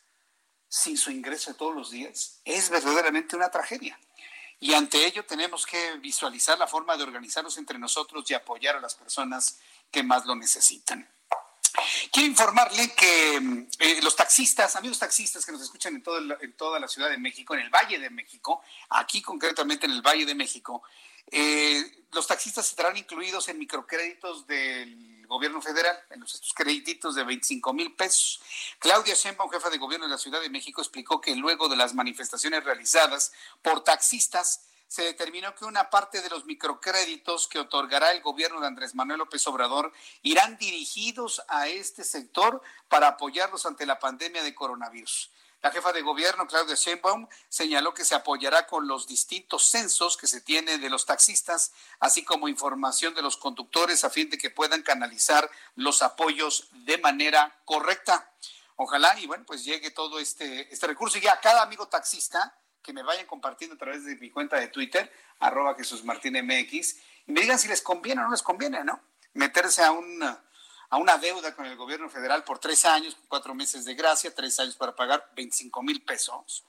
sin 0.67 0.97
su 0.97 1.11
ingreso 1.11 1.53
todos 1.53 1.73
los 1.73 1.91
días. 1.91 2.41
Es 2.43 2.69
verdaderamente 2.69 3.37
una 3.37 3.49
tragedia. 3.49 3.97
Y 4.59 4.73
ante 4.73 5.05
ello 5.05 5.25
tenemos 5.25 5.65
que 5.65 5.97
visualizar 5.97 6.57
la 6.57 6.67
forma 6.67 6.97
de 6.97 7.03
organizarnos 7.03 7.57
entre 7.57 7.77
nosotros 7.77 8.29
y 8.29 8.33
apoyar 8.33 8.75
a 8.75 8.81
las 8.81 8.95
personas 8.95 9.59
que 9.91 10.03
más 10.03 10.25
lo 10.25 10.35
necesitan. 10.35 11.07
Quiero 12.11 12.29
informarle 12.29 12.93
que 12.93 13.35
eh, 13.79 14.01
los 14.01 14.15
taxistas, 14.15 14.75
amigos 14.75 14.97
taxistas 14.97 15.45
que 15.45 15.51
nos 15.51 15.61
escuchan 15.61 15.95
en, 15.95 16.03
en, 16.41 16.53
toda 16.53 16.79
la 16.79 16.87
Ciudad 16.87 17.09
de 17.09 17.17
México, 17.17 17.53
en 17.53 17.61
el 17.61 17.69
Valle 17.69 17.99
de 17.99 18.09
México, 18.09 18.63
aquí 18.89 19.21
concretamente 19.21 19.85
en 19.85 19.91
el 19.91 20.01
Valle 20.01 20.25
de 20.25 20.33
México, 20.33 20.81
eh, 21.29 22.05
los 22.13 22.25
taxistas 22.25 22.67
estarán 22.67 22.97
incluidos 22.97 23.47
en 23.49 23.59
microcréditos 23.59 24.47
del 24.47 25.16
gobierno 25.27 25.61
federal, 25.61 25.97
en 26.09 26.21
los, 26.21 26.33
estos 26.33 26.53
créditos 26.53 27.15
de 27.15 27.23
25 27.23 27.73
mil 27.73 27.93
pesos. 27.95 28.41
Claudia 28.79 29.13
Sheinbaum, 29.13 29.51
jefa 29.51 29.69
de 29.69 29.77
gobierno 29.77 30.05
de 30.07 30.11
la 30.11 30.17
Ciudad 30.17 30.41
de 30.41 30.49
México, 30.49 30.81
explicó 30.81 31.21
que 31.21 31.35
luego 31.35 31.67
de 31.67 31.75
las 31.75 31.93
manifestaciones 31.93 32.63
realizadas 32.63 33.31
por 33.61 33.83
taxistas, 33.83 34.67
se 34.87 35.03
determinó 35.03 35.53
que 35.53 35.65
una 35.65 35.89
parte 35.89 36.21
de 36.21 36.29
los 36.29 36.45
microcréditos 36.45 37.47
que 37.47 37.59
otorgará 37.59 38.11
el 38.11 38.21
gobierno 38.21 38.61
de 38.61 38.67
Andrés 38.67 38.95
Manuel 38.95 39.19
López 39.19 39.45
Obrador 39.47 39.91
irán 40.21 40.57
dirigidos 40.57 41.41
a 41.49 41.67
este 41.67 42.05
sector 42.05 42.61
para 42.87 43.09
apoyarlos 43.09 43.65
ante 43.65 43.85
la 43.85 43.99
pandemia 43.99 44.43
de 44.43 44.55
coronavirus. 44.55 45.29
La 45.67 45.73
jefa 45.73 45.91
de 45.91 46.01
gobierno, 46.01 46.47
Claudia 46.47 46.75
Sheinbaum, 46.75 47.27
señaló 47.49 47.93
que 47.93 48.05
se 48.05 48.15
apoyará 48.15 48.65
con 48.67 48.87
los 48.87 49.05
distintos 49.05 49.65
censos 49.65 50.15
que 50.15 50.25
se 50.25 50.39
tiene 50.39 50.77
de 50.77 50.89
los 50.89 51.05
taxistas, 51.05 51.73
así 51.99 52.23
como 52.23 52.47
información 52.47 53.13
de 53.13 53.21
los 53.21 53.35
conductores 53.35 54.05
a 54.05 54.09
fin 54.09 54.29
de 54.29 54.37
que 54.37 54.49
puedan 54.49 54.81
canalizar 54.81 55.51
los 55.75 56.01
apoyos 56.03 56.69
de 56.71 56.97
manera 56.99 57.59
correcta. 57.65 58.31
Ojalá 58.77 59.19
y 59.19 59.27
bueno, 59.27 59.43
pues 59.45 59.65
llegue 59.65 59.91
todo 59.91 60.19
este, 60.19 60.73
este 60.73 60.87
recurso 60.87 61.17
y 61.17 61.21
ya 61.23 61.37
cada 61.41 61.63
amigo 61.63 61.89
taxista 61.89 62.57
que 62.81 62.93
me 62.93 63.03
vayan 63.03 63.25
compartiendo 63.25 63.75
a 63.75 63.77
través 63.77 64.05
de 64.05 64.15
mi 64.15 64.29
cuenta 64.29 64.55
de 64.55 64.69
Twitter, 64.69 65.11
arroba 65.39 65.75
Jesús 65.75 66.05
Martín 66.05 66.35
MX, 66.41 66.95
y 67.27 67.33
me 67.33 67.41
digan 67.41 67.59
si 67.59 67.67
les 67.67 67.81
conviene 67.81 68.21
o 68.21 68.23
no 68.23 68.31
les 68.31 68.41
conviene, 68.41 68.85
¿no? 68.85 69.01
Meterse 69.33 69.83
a 69.83 69.91
una 69.91 70.46
a 70.89 70.97
una 70.97 71.17
deuda 71.17 71.53
con 71.53 71.65
el 71.65 71.75
gobierno 71.75 72.09
federal 72.09 72.43
por 72.43 72.59
tres 72.59 72.85
años, 72.85 73.17
cuatro 73.27 73.53
meses 73.53 73.83
de 73.85 73.93
gracia, 73.93 74.33
tres 74.33 74.59
años 74.59 74.75
para 74.75 74.95
pagar 74.95 75.31
25 75.35 75.83
mil 75.83 76.01
pesos. 76.01 76.63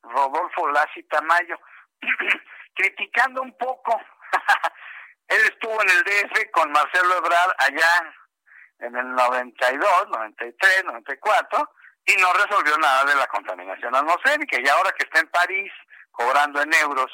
Rodolfo 0.04 0.68
Lassi 0.70 1.04
Tamayo, 1.04 1.60
criticando 2.76 3.42
un 3.42 3.58
poco. 3.58 4.00
Él 5.28 5.42
estuvo 5.46 5.82
en 5.82 5.90
el 5.90 6.04
DF 6.04 6.52
con 6.52 6.72
Marcelo 6.72 7.18
Ebrard 7.18 7.56
allá 7.58 8.14
en 8.80 8.96
el 8.96 9.12
92, 9.14 10.10
93, 10.10 10.84
94 10.86 11.72
y 12.06 12.16
no 12.18 12.32
resolvió 12.34 12.78
nada 12.78 13.06
de 13.06 13.16
la 13.16 13.28
contaminación 13.28 13.96
atmosférica. 13.96 14.60
Y 14.60 14.68
ahora 14.68 14.92
que 14.92 15.06
está 15.06 15.20
en 15.20 15.28
París 15.30 15.72
cobrando 16.12 16.62
en 16.62 16.74
euros 16.76 17.12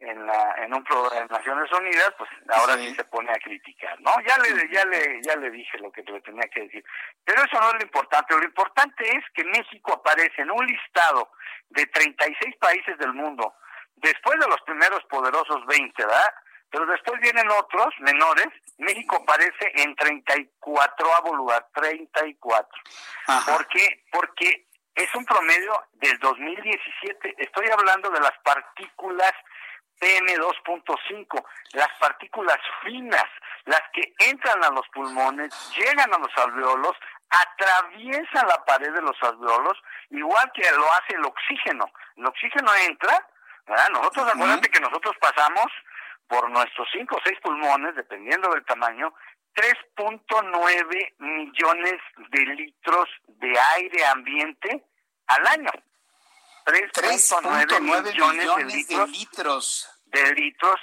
en, 0.00 0.26
la, 0.26 0.54
en 0.58 0.74
un 0.74 0.82
programa 0.82 1.26
de 1.26 1.26
Naciones 1.28 1.70
Unidas, 1.72 2.12
pues 2.16 2.30
ahora 2.48 2.74
sí. 2.76 2.94
se 2.94 3.04
pone 3.04 3.30
a 3.30 3.38
criticar, 3.38 4.00
¿no? 4.00 4.12
Ya 4.26 4.38
le, 4.38 4.72
ya 4.72 4.84
le, 4.86 5.22
ya 5.22 5.36
le 5.36 5.50
dije 5.50 5.78
lo 5.78 5.92
que 5.92 6.02
le 6.02 6.20
tenía 6.22 6.48
que 6.48 6.62
decir. 6.62 6.84
Pero 7.24 7.44
eso 7.44 7.60
no 7.60 7.68
es 7.68 7.74
lo 7.74 7.82
importante. 7.82 8.34
Lo 8.34 8.44
importante 8.44 9.16
es 9.16 9.24
que 9.34 9.44
México 9.44 9.92
aparece 9.92 10.42
en 10.42 10.50
un 10.50 10.66
listado 10.66 11.30
de 11.68 11.86
36 11.86 12.56
países 12.56 12.98
del 12.98 13.12
mundo, 13.12 13.54
después 13.96 14.38
de 14.40 14.48
los 14.48 14.60
primeros 14.62 15.04
poderosos 15.04 15.64
20, 15.66 16.04
¿verdad? 16.04 16.34
Pero 16.70 16.86
después 16.86 17.20
vienen 17.20 17.48
otros 17.50 17.88
menores. 17.98 18.48
México 18.78 19.16
aparece 19.22 19.72
en 19.74 19.94
34 19.96 21.36
lugar, 21.36 21.66
34. 21.74 22.68
¿Por 23.46 23.66
qué? 23.68 24.04
Porque 24.12 24.66
es 24.94 25.14
un 25.14 25.24
promedio 25.24 25.72
del 25.94 26.18
2017. 26.18 27.34
Estoy 27.38 27.66
hablando 27.70 28.10
de 28.10 28.20
las 28.20 28.36
partículas 28.44 29.32
PM2.5, 30.00 31.44
las 31.72 31.88
partículas 32.00 32.58
finas, 32.82 33.26
las 33.66 33.82
que 33.92 34.14
entran 34.18 34.64
a 34.64 34.70
los 34.70 34.86
pulmones, 34.88 35.54
llegan 35.76 36.12
a 36.12 36.18
los 36.18 36.36
alveolos, 36.36 36.96
atraviesan 37.30 38.48
la 38.48 38.64
pared 38.64 38.92
de 38.92 39.02
los 39.02 39.16
alveolos, 39.22 39.78
igual 40.10 40.50
que 40.52 40.62
lo 40.72 40.92
hace 40.92 41.14
el 41.14 41.24
oxígeno. 41.24 41.90
El 42.16 42.26
oxígeno 42.26 42.74
entra, 42.86 43.26
¿verdad? 43.66 43.90
Nosotros, 43.90 44.28
acuérdate 44.28 44.68
que 44.68 44.80
nosotros 44.80 45.14
pasamos 45.20 45.66
por 46.26 46.48
nuestros 46.50 46.88
5 46.92 47.16
o 47.16 47.20
6 47.24 47.38
pulmones, 47.42 47.94
dependiendo 47.94 48.50
del 48.50 48.64
tamaño, 48.64 49.12
3.9 49.54 51.14
millones 51.18 51.96
de 52.30 52.40
litros 52.54 53.08
de 53.26 53.52
aire 53.76 54.06
ambiente 54.06 54.84
al 55.26 55.46
año. 55.46 55.70
3.9 56.66 57.80
millones, 57.80 58.14
millones 58.14 58.88
de 58.88 59.06
litros. 59.06 59.06
De 59.06 59.06
litros. 59.06 59.98
De 60.06 60.34
litros 60.34 60.80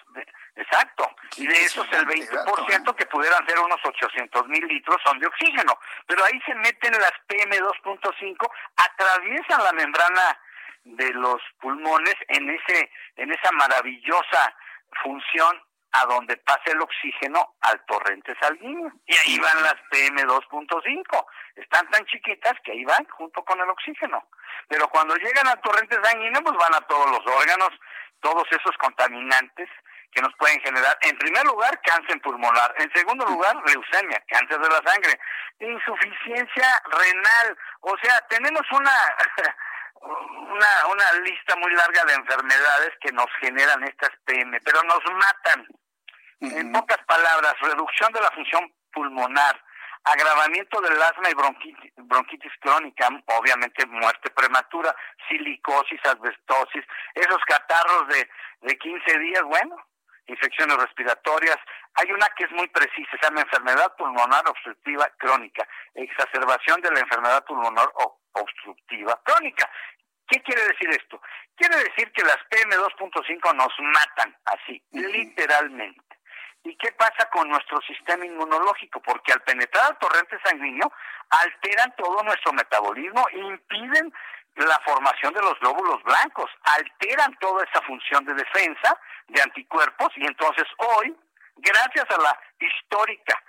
exacto. 0.58 1.10
Y 1.38 1.48
de 1.48 1.62
esos 1.62 1.88
el 1.92 2.06
20% 2.06 2.96
que 2.96 3.06
pudieran 3.06 3.46
ser 3.48 3.60
unos 3.60 3.80
800 3.84 4.48
mil 4.48 4.66
litros 4.68 4.98
son 5.04 5.20
de 5.20 5.28
oxígeno. 5.28 5.78
Pero 6.08 6.24
ahí 6.26 6.40
se 6.46 6.56
meten 6.56 6.94
las 6.94 7.14
PM2.5, 7.28 8.50
atraviesan 8.76 9.64
la 9.64 9.72
membrana 9.74 10.40
de 10.84 11.14
los 11.14 11.42
pulmones 11.60 12.16
en 12.30 12.50
ese 12.50 12.90
en 13.18 13.32
esa 13.32 13.52
maravillosa 13.52 14.56
función 15.04 15.62
a 15.94 16.06
donde 16.06 16.38
pasa 16.38 16.64
el 16.66 16.82
oxígeno 16.82 17.56
al 17.62 17.84
torrente 17.86 18.36
sanguíneo. 18.42 18.92
Y 19.06 19.16
ahí 19.16 19.40
van 19.40 19.64
las 19.64 19.76
PM2.5. 19.92 21.26
Están 21.56 21.90
tan 21.90 22.06
chiquitas 22.06 22.54
que 22.64 22.72
ahí 22.72 22.86
van 22.86 23.06
junto 23.10 23.44
con 23.44 23.60
el 23.60 23.70
oxígeno. 23.70 24.24
Pero 24.68 24.88
cuando 24.90 25.16
llegan 25.16 25.48
al 25.48 25.62
torrente 25.62 25.98
sanguíneo, 26.04 26.42
pues 26.44 26.58
van 26.58 26.76
a 26.76 26.88
todos 26.88 27.10
los 27.10 27.26
órganos, 27.26 27.70
todos 28.22 28.44
esos 28.52 28.76
contaminantes 28.78 29.70
que 30.12 30.22
nos 30.22 30.34
pueden 30.36 30.60
generar, 30.62 30.98
en 31.02 31.18
primer 31.18 31.46
lugar, 31.46 31.80
cáncer 31.82 32.20
pulmonar, 32.22 32.74
en 32.78 32.92
segundo 32.94 33.26
lugar, 33.26 33.56
leucemia, 33.68 34.24
cáncer 34.28 34.58
de 34.60 34.70
la 34.70 34.82
sangre, 34.84 35.20
insuficiencia 35.60 36.66
renal, 36.86 37.58
o 37.82 37.96
sea, 38.02 38.20
tenemos 38.30 38.62
una 38.72 38.92
una 40.02 40.88
una 40.88 41.12
lista 41.24 41.56
muy 41.58 41.72
larga 41.74 42.04
de 42.06 42.14
enfermedades 42.14 42.94
que 43.02 43.12
nos 43.12 43.28
generan 43.40 43.84
estas 43.84 44.12
PM, 44.26 44.60
pero 44.62 44.82
nos 44.84 45.04
matan. 45.14 45.68
En 46.40 46.72
pocas 46.72 47.00
palabras, 47.08 47.56
reducción 47.62 48.14
de 48.14 48.22
la 48.22 48.32
función 48.32 48.72
pulmonar, 48.94 49.60
agravamiento 50.04 50.80
del 50.82 51.02
asma 51.02 51.30
y 51.30 51.34
bronquitis, 51.34 51.94
bronquitis 51.98 52.52
crónica, 52.60 53.10
obviamente 53.26 53.86
muerte 53.88 54.30
prematura, 54.30 54.96
silicosis, 55.28 56.00
asbestosis, 56.06 56.86
esos 57.16 57.44
catarros 57.46 58.08
de, 58.08 58.30
de 58.62 58.78
15 58.78 59.20
días, 59.20 59.44
bueno, 59.44 59.76
infecciones 60.28 60.78
respiratorias. 60.78 61.58
Hay 61.96 62.12
una 62.12 62.28
que 62.38 62.46
es 62.46 62.52
muy 62.52 62.68
precisa, 62.68 63.10
se 63.12 63.26
llama 63.26 63.42
enfermedad 63.42 63.96
pulmonar 63.98 64.48
obstructiva 64.48 65.10
crónica, 65.18 65.68
exacerbación 65.96 66.82
de 66.82 66.92
la 66.92 67.00
enfermedad 67.00 67.44
pulmonar 67.46 67.90
obstructiva 68.34 69.20
crónica. 69.24 69.70
¿Qué 70.28 70.42
quiere 70.44 70.62
decir 70.68 70.90
esto? 70.90 71.22
Quiere 71.56 71.78
decir 71.78 72.12
que 72.12 72.24
las 72.24 72.38
PM2.5 72.50 73.56
nos 73.56 73.74
matan, 73.80 74.36
así, 74.46 74.84
literalmente. 74.92 76.04
¿Y 76.64 76.76
qué 76.76 76.92
pasa 76.92 77.30
con 77.32 77.48
nuestro 77.48 77.80
sistema 77.82 78.26
inmunológico? 78.26 79.02
Porque 79.02 79.32
al 79.32 79.42
penetrar 79.44 79.86
al 79.86 79.98
torrente 80.00 80.38
sanguíneo, 80.44 80.92
alteran 81.30 81.96
todo 81.96 82.22
nuestro 82.24 82.52
metabolismo 82.52 83.26
impiden 83.32 84.14
la 84.66 84.80
formación 84.86 85.34
de 85.34 85.42
los 85.42 85.60
glóbulos 85.60 86.02
blancos, 86.04 86.50
alteran 86.64 87.36
toda 87.40 87.64
esa 87.64 87.82
función 87.84 88.26
de 88.26 88.34
defensa 88.34 89.00
de 89.28 89.42
anticuerpos 89.42 90.10
y 90.16 90.26
entonces 90.26 90.66
hoy, 90.78 91.16
gracias 91.58 92.06
a 92.10 92.22
la 92.22 92.40
histórica, 92.60 93.42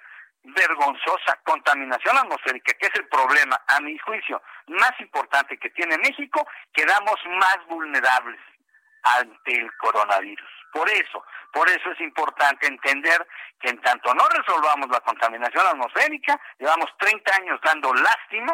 vergonzosa 0.43 1.39
contaminación 1.45 2.17
atmosférica, 2.17 2.73
que 2.75 2.87
es 2.87 2.95
el 2.95 3.09
problema, 3.09 3.61
a 3.69 3.81
mi 3.81 3.99
juicio, 3.99 4.43
más 4.69 4.93
importante 5.01 5.59
que 5.59 5.71
tiene 5.71 5.99
México, 5.99 6.47
quedamos 6.73 7.17
más 7.27 7.59
vulnerables 7.69 8.41
ante 9.03 9.55
el 9.55 9.71
coronavirus. 9.79 10.49
Por 10.73 10.89
eso, 10.91 11.25
por 11.53 11.69
eso 11.69 11.91
es 11.91 12.01
importante 12.01 12.67
entender 12.67 13.27
que 13.61 13.71
en 13.71 13.81
tanto 13.81 14.15
no 14.15 14.25
resolvamos 14.29 14.89
la 14.91 15.01
contaminación 15.01 15.67
atmosférica, 15.67 16.39
llevamos 16.59 16.91
30 16.99 17.37
años 17.37 17.61
dando 17.65 17.93
lástima, 17.95 18.53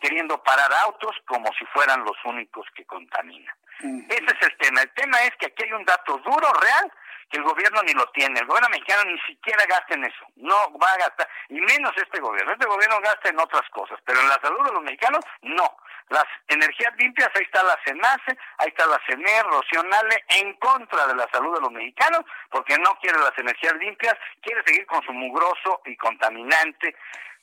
queriendo 0.00 0.42
parar 0.42 0.72
autos 0.84 1.16
como 1.26 1.52
si 1.58 1.64
fueran 1.66 2.04
los 2.04 2.16
únicos 2.24 2.66
que 2.74 2.84
contaminan. 2.84 3.54
Ese 3.80 4.24
es 4.24 4.46
el 4.46 4.56
tema. 4.58 4.82
El 4.82 4.90
tema 4.94 5.18
es 5.24 5.32
que 5.38 5.46
aquí 5.46 5.64
hay 5.64 5.72
un 5.72 5.84
dato 5.84 6.18
duro, 6.18 6.52
real, 6.60 6.92
que 7.30 7.38
el 7.38 7.44
gobierno 7.44 7.82
ni 7.82 7.92
lo 7.92 8.06
tiene. 8.10 8.40
El 8.40 8.46
gobierno 8.46 8.68
mexicano 8.70 9.10
ni 9.10 9.18
siquiera 9.20 9.64
gasta 9.66 9.94
en 9.94 10.04
eso. 10.04 10.26
No 10.36 10.56
va 10.78 10.92
a 10.92 10.98
gastar, 10.98 11.28
y 11.48 11.60
menos 11.60 11.92
este 11.96 12.20
gobierno. 12.20 12.52
Este 12.52 12.66
gobierno 12.66 13.00
gasta 13.00 13.28
en 13.28 13.38
otras 13.40 13.68
cosas, 13.70 13.98
pero 14.04 14.20
en 14.20 14.28
la 14.28 14.40
salud 14.40 14.64
de 14.64 14.72
los 14.72 14.82
mexicanos, 14.82 15.24
no. 15.42 15.76
Las 16.10 16.24
energías 16.48 16.94
limpias, 16.98 17.30
ahí 17.34 17.42
está 17.42 17.62
la 17.62 17.78
CENACE, 17.84 18.38
ahí 18.58 18.68
está 18.68 18.86
la 18.86 19.00
CENER, 19.06 19.46
Rocionale, 19.46 20.24
en 20.28 20.52
contra 20.54 21.06
de 21.06 21.14
la 21.14 21.26
salud 21.32 21.54
de 21.54 21.62
los 21.62 21.72
mexicanos, 21.72 22.20
porque 22.50 22.76
no 22.78 22.94
quiere 23.00 23.18
las 23.18 23.36
energías 23.38 23.74
limpias, 23.74 24.14
quiere 24.42 24.62
seguir 24.66 24.86
con 24.86 25.02
su 25.02 25.12
mugroso 25.12 25.80
y 25.86 25.96
contaminante. 25.96 26.94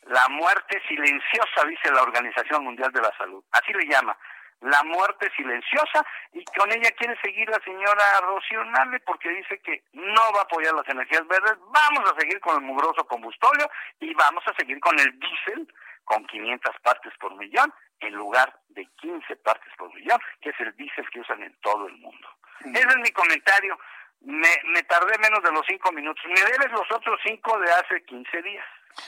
La 0.08 0.28
muerte 0.30 0.82
silenciosa, 0.88 1.66
dice 1.68 1.92
la 1.92 2.02
Organización 2.02 2.64
Mundial 2.64 2.92
de 2.92 3.02
la 3.02 3.16
Salud. 3.18 3.44
Así 3.52 3.72
le 3.74 3.86
llama 3.86 4.18
la 4.62 4.84
muerte 4.84 5.30
silenciosa 5.36 6.06
y 6.34 6.46
con 6.46 6.72
ella 6.72 6.92
quiere 6.92 7.20
seguir 7.22 7.50
la 7.50 7.60
señora 7.64 8.22
Rocío 8.22 8.64
Nale 8.66 9.00
porque 9.00 9.30
dice 9.30 9.60
que 9.60 9.84
no 9.94 10.22
va 10.34 10.42
a 10.42 10.44
apoyar 10.44 10.74
las 10.76 10.88
energías 10.88 11.28
verdes, 11.28 11.56
vamos 11.60 12.12
a 12.12 12.20
seguir 12.20 12.40
con 12.40 12.58
el 12.58 12.62
mugroso 12.62 13.04
combustorio 13.08 13.70
y 14.00 14.14
vamos 14.14 14.44
a 14.46 14.54
seguir 14.54 14.80
con 14.80 14.98
el 15.00 15.20
diésel 15.20 15.68
con 16.06 16.26
500 16.28 16.76
partes 16.82 17.14
por 17.20 17.36
millón 17.36 17.74
en 18.02 18.14
lugar 18.14 18.54
de 18.70 18.86
15 19.02 19.36
partes 19.38 19.72
por 19.78 19.94
millón, 19.94 20.20
que 20.42 20.50
es 20.50 20.60
el 20.60 20.76
diésel 20.76 21.10
que 21.10 21.22
usan 21.22 21.42
en 21.42 21.54
todo 21.62 21.88
el 21.88 21.98
mundo. 21.98 22.28
Ese 22.60 22.88
es 22.88 22.98
mi 22.98 23.12
comentario. 23.12 23.80
Me, 24.22 24.50
me 24.66 24.84
tardé 24.84 25.18
menos 25.18 25.42
de 25.44 25.52
los 25.52 25.66
cinco 25.68 25.92
minutos. 25.92 26.24
Me 26.28 26.42
debes 26.42 26.72
los 26.72 26.92
otros 26.92 27.20
cinco 27.24 27.58
de 27.60 27.72
hace 27.72 28.04
15 28.06 28.42
días. 28.44 28.66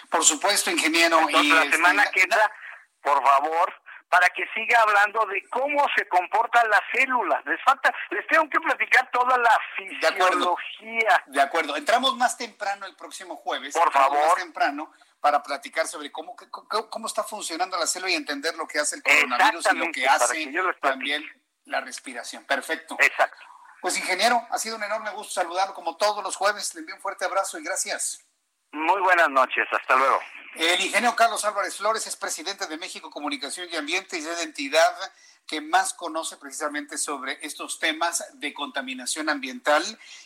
Por 0.09 0.23
supuesto, 0.23 0.71
ingeniero. 0.71 1.29
y 1.29 1.49
la 1.49 1.71
semana 1.71 2.05
que 2.11 2.21
entra, 2.21 2.51
por 3.01 3.23
favor, 3.23 3.73
para 4.13 4.29
que 4.29 4.45
siga 4.53 4.79
hablando 4.81 5.25
de 5.25 5.43
cómo 5.49 5.87
se 5.95 6.07
comportan 6.07 6.69
las 6.69 6.81
células. 6.93 7.43
Les 7.45 7.59
falta, 7.63 7.91
les 8.11 8.27
tengo 8.27 8.47
que 8.47 8.59
platicar 8.59 9.09
toda 9.11 9.37
la 9.39 9.57
fisiología. 9.75 11.23
De 11.25 11.41
acuerdo. 11.41 11.75
Entramos 11.75 12.15
más 12.15 12.37
temprano 12.37 12.85
el 12.85 12.95
próximo 12.95 13.35
jueves. 13.37 13.73
Por 13.73 13.91
favor. 13.91 14.19
Más 14.19 14.35
temprano 14.35 14.93
para 15.19 15.41
platicar 15.41 15.87
sobre 15.87 16.11
cómo, 16.11 16.35
cómo, 16.35 16.89
cómo 16.89 17.07
está 17.07 17.23
funcionando 17.23 17.75
la 17.79 17.87
célula 17.87 18.11
y 18.11 18.15
entender 18.15 18.55
lo 18.55 18.67
que 18.67 18.77
hace 18.77 18.97
el 18.97 19.03
coronavirus 19.03 19.65
y 19.71 19.75
lo 19.77 19.91
que 19.91 20.07
hace 20.07 20.53
también 20.79 21.23
La 21.65 21.81
respiración, 21.81 22.45
perfecto. 22.45 22.97
Exacto. 22.99 23.43
Pues 23.81 23.97
ingeniero, 23.97 24.45
ha 24.51 24.57
sido 24.59 24.75
un 24.75 24.83
enorme 24.83 25.09
gusto 25.11 25.33
saludarlo 25.33 25.73
como 25.73 25.97
todos 25.97 26.23
los 26.23 26.35
jueves. 26.35 26.75
Le 26.75 26.81
envío 26.81 26.95
un 26.95 27.01
fuerte 27.01 27.25
abrazo 27.25 27.57
y 27.57 27.63
gracias. 27.63 28.23
Muy 28.73 29.01
buenas 29.01 29.29
noches, 29.29 29.67
hasta 29.71 29.95
luego. 29.95 30.19
El 30.55 30.81
ingeniero 30.81 31.15
Carlos 31.15 31.45
Álvarez 31.45 31.77
Flores 31.77 32.07
es 32.07 32.15
presidente 32.15 32.65
de 32.65 32.77
México 32.77 33.11
Comunicación 33.11 33.67
y 33.71 33.75
Ambiente 33.75 34.17
y 34.17 34.21
es 34.21 34.25
la 34.25 34.41
entidad 34.41 34.91
que 35.45 35.61
más 35.61 35.93
conoce 35.93 36.37
precisamente 36.37 36.97
sobre 36.97 37.37
estos 37.45 37.77
temas 37.77 38.25
de 38.33 38.51
contaminación 38.51 39.29
ambiental 39.29 39.83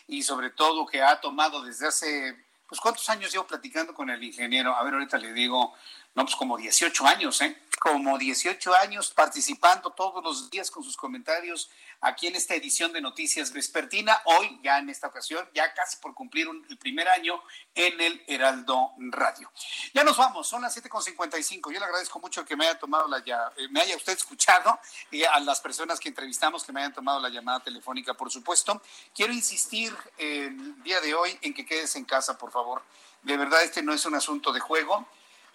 y 0.08 0.24
sobre 0.24 0.50
todo 0.50 0.86
que 0.86 1.02
ha 1.02 1.20
tomado 1.20 1.62
desde 1.62 1.88
hace, 1.88 2.38
pues 2.70 2.80
cuántos 2.80 3.10
años 3.10 3.34
llevo 3.34 3.46
platicando 3.46 3.94
con 3.94 4.10
el 4.10 4.24
ingeniero, 4.24 4.74
a 4.74 4.84
ver 4.84 4.94
ahorita 4.94 5.18
le 5.18 5.34
digo, 5.34 5.74
no, 6.16 6.24
pues 6.24 6.36
como 6.38 6.56
18 6.56 7.06
años, 7.06 7.42
¿eh? 7.42 7.54
Como 7.80 8.18
18 8.18 8.76
años 8.76 9.12
participando 9.12 9.92
todos 9.92 10.24
los 10.24 10.50
días 10.50 10.72
con 10.72 10.84
sus 10.84 10.98
comentarios 10.98 11.70
aquí 12.02 12.26
en 12.26 12.36
esta 12.36 12.56
edición 12.56 12.92
de 12.92 13.02
Noticias 13.02 13.54
Vespertina. 13.54 14.20
Hoy, 14.26 14.60
ya 14.64 14.80
en 14.80 14.90
esta 14.90 15.08
ocasión, 15.08 15.48
ya 15.54 15.72
casi 15.76 15.98
por 15.98 16.16
cumplir 16.16 16.48
el 16.70 16.78
primer 16.80 17.08
año 17.08 17.40
en 17.76 18.02
el 18.02 18.24
Heraldo 18.26 18.94
Radio. 19.12 19.52
Ya 19.94 20.04
nos 20.04 20.18
vamos, 20.18 20.48
son 20.48 20.64
las 20.64 20.76
7.55. 20.76 21.72
Yo 21.72 21.80
le 21.80 21.86
agradezco 21.86 22.20
mucho 22.20 22.44
que 22.44 22.56
me 22.56 22.66
haya 22.66 22.80
tomado 22.80 23.08
la 23.08 23.24
ya, 23.24 23.52
eh, 23.58 23.68
me 23.70 23.82
haya 23.82 23.96
usted 23.96 24.14
escuchado 24.14 24.80
y 25.12 25.24
a 25.24 25.40
las 25.40 25.62
personas 25.62 26.00
que 26.00 26.10
entrevistamos 26.10 26.64
que 26.64 26.72
me 26.72 26.80
hayan 26.80 26.94
tomado 26.94 27.20
la 27.20 27.30
llamada 27.30 27.60
telefónica, 27.60 28.16
por 28.16 28.32
supuesto. 28.32 28.82
Quiero 29.14 29.34
insistir 29.34 29.96
el 30.18 30.82
día 30.82 31.00
de 31.00 31.14
hoy 31.14 31.38
en 31.44 31.54
que 31.54 31.64
quedes 31.64 31.96
en 31.96 32.06
casa, 32.06 32.40
por 32.40 32.52
favor. 32.52 32.82
De 33.22 33.38
verdad, 33.38 33.62
este 33.62 33.84
no 33.84 33.94
es 33.94 34.04
un 34.08 34.16
asunto 34.16 34.52
de 34.52 34.60
juego 34.60 35.08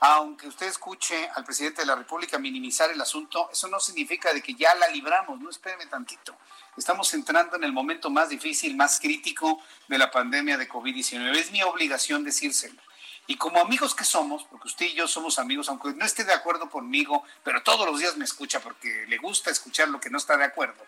aunque 0.05 0.49
usted 0.49 0.67
escuche 0.67 1.31
al 1.33 1.45
presidente 1.45 1.83
de 1.83 1.87
la 1.87 1.95
República 1.95 2.37
minimizar 2.37 2.91
el 2.91 3.01
asunto, 3.01 3.49
eso 3.53 3.69
no 3.69 3.79
significa 3.79 4.35
de 4.35 4.43
que 4.43 4.55
ya 4.55 4.75
la 4.75 4.89
libramos, 4.89 5.41
no 5.41 5.49
espéreme 5.49 5.87
tantito. 5.87 6.37
Estamos 6.77 7.15
entrando 7.15 7.55
en 7.55 7.63
el 7.63 7.73
momento 7.73 8.11
más 8.11 8.29
difícil, 8.29 8.75
más 8.75 8.99
crítico 8.99 9.63
de 9.87 9.99
la 9.99 10.11
pandemia 10.11 10.59
de 10.59 10.69
COVID-19. 10.69 11.37
Es 11.37 11.53
mi 11.53 11.63
obligación 11.63 12.25
decírselo. 12.25 12.83
Y 13.29 13.37
como 13.37 13.61
amigos 13.61 13.95
que 13.95 14.03
somos, 14.03 14.43
porque 14.43 14.67
usted 14.67 14.87
y 14.87 14.95
yo 14.95 15.07
somos 15.07 15.39
amigos, 15.39 15.69
aunque 15.69 15.93
no 15.93 16.05
esté 16.05 16.25
de 16.25 16.33
acuerdo 16.33 16.69
conmigo, 16.69 17.23
pero 17.45 17.63
todos 17.63 17.87
los 17.87 18.01
días 18.01 18.17
me 18.17 18.25
escucha 18.25 18.59
porque 18.59 19.07
le 19.07 19.19
gusta 19.19 19.53
escuchar 19.53 19.87
lo 19.87 20.01
que 20.01 20.11
no 20.11 20.19
está 20.19 20.37
de 20.37 20.47
acuerdo, 20.47 20.85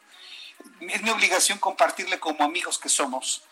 es 0.81 1.03
mi 1.03 1.11
obligación 1.11 1.59
compartirle 1.59 2.19
como 2.19 2.43
amigos 2.43 2.81
que 2.81 2.89
somos 2.89 3.43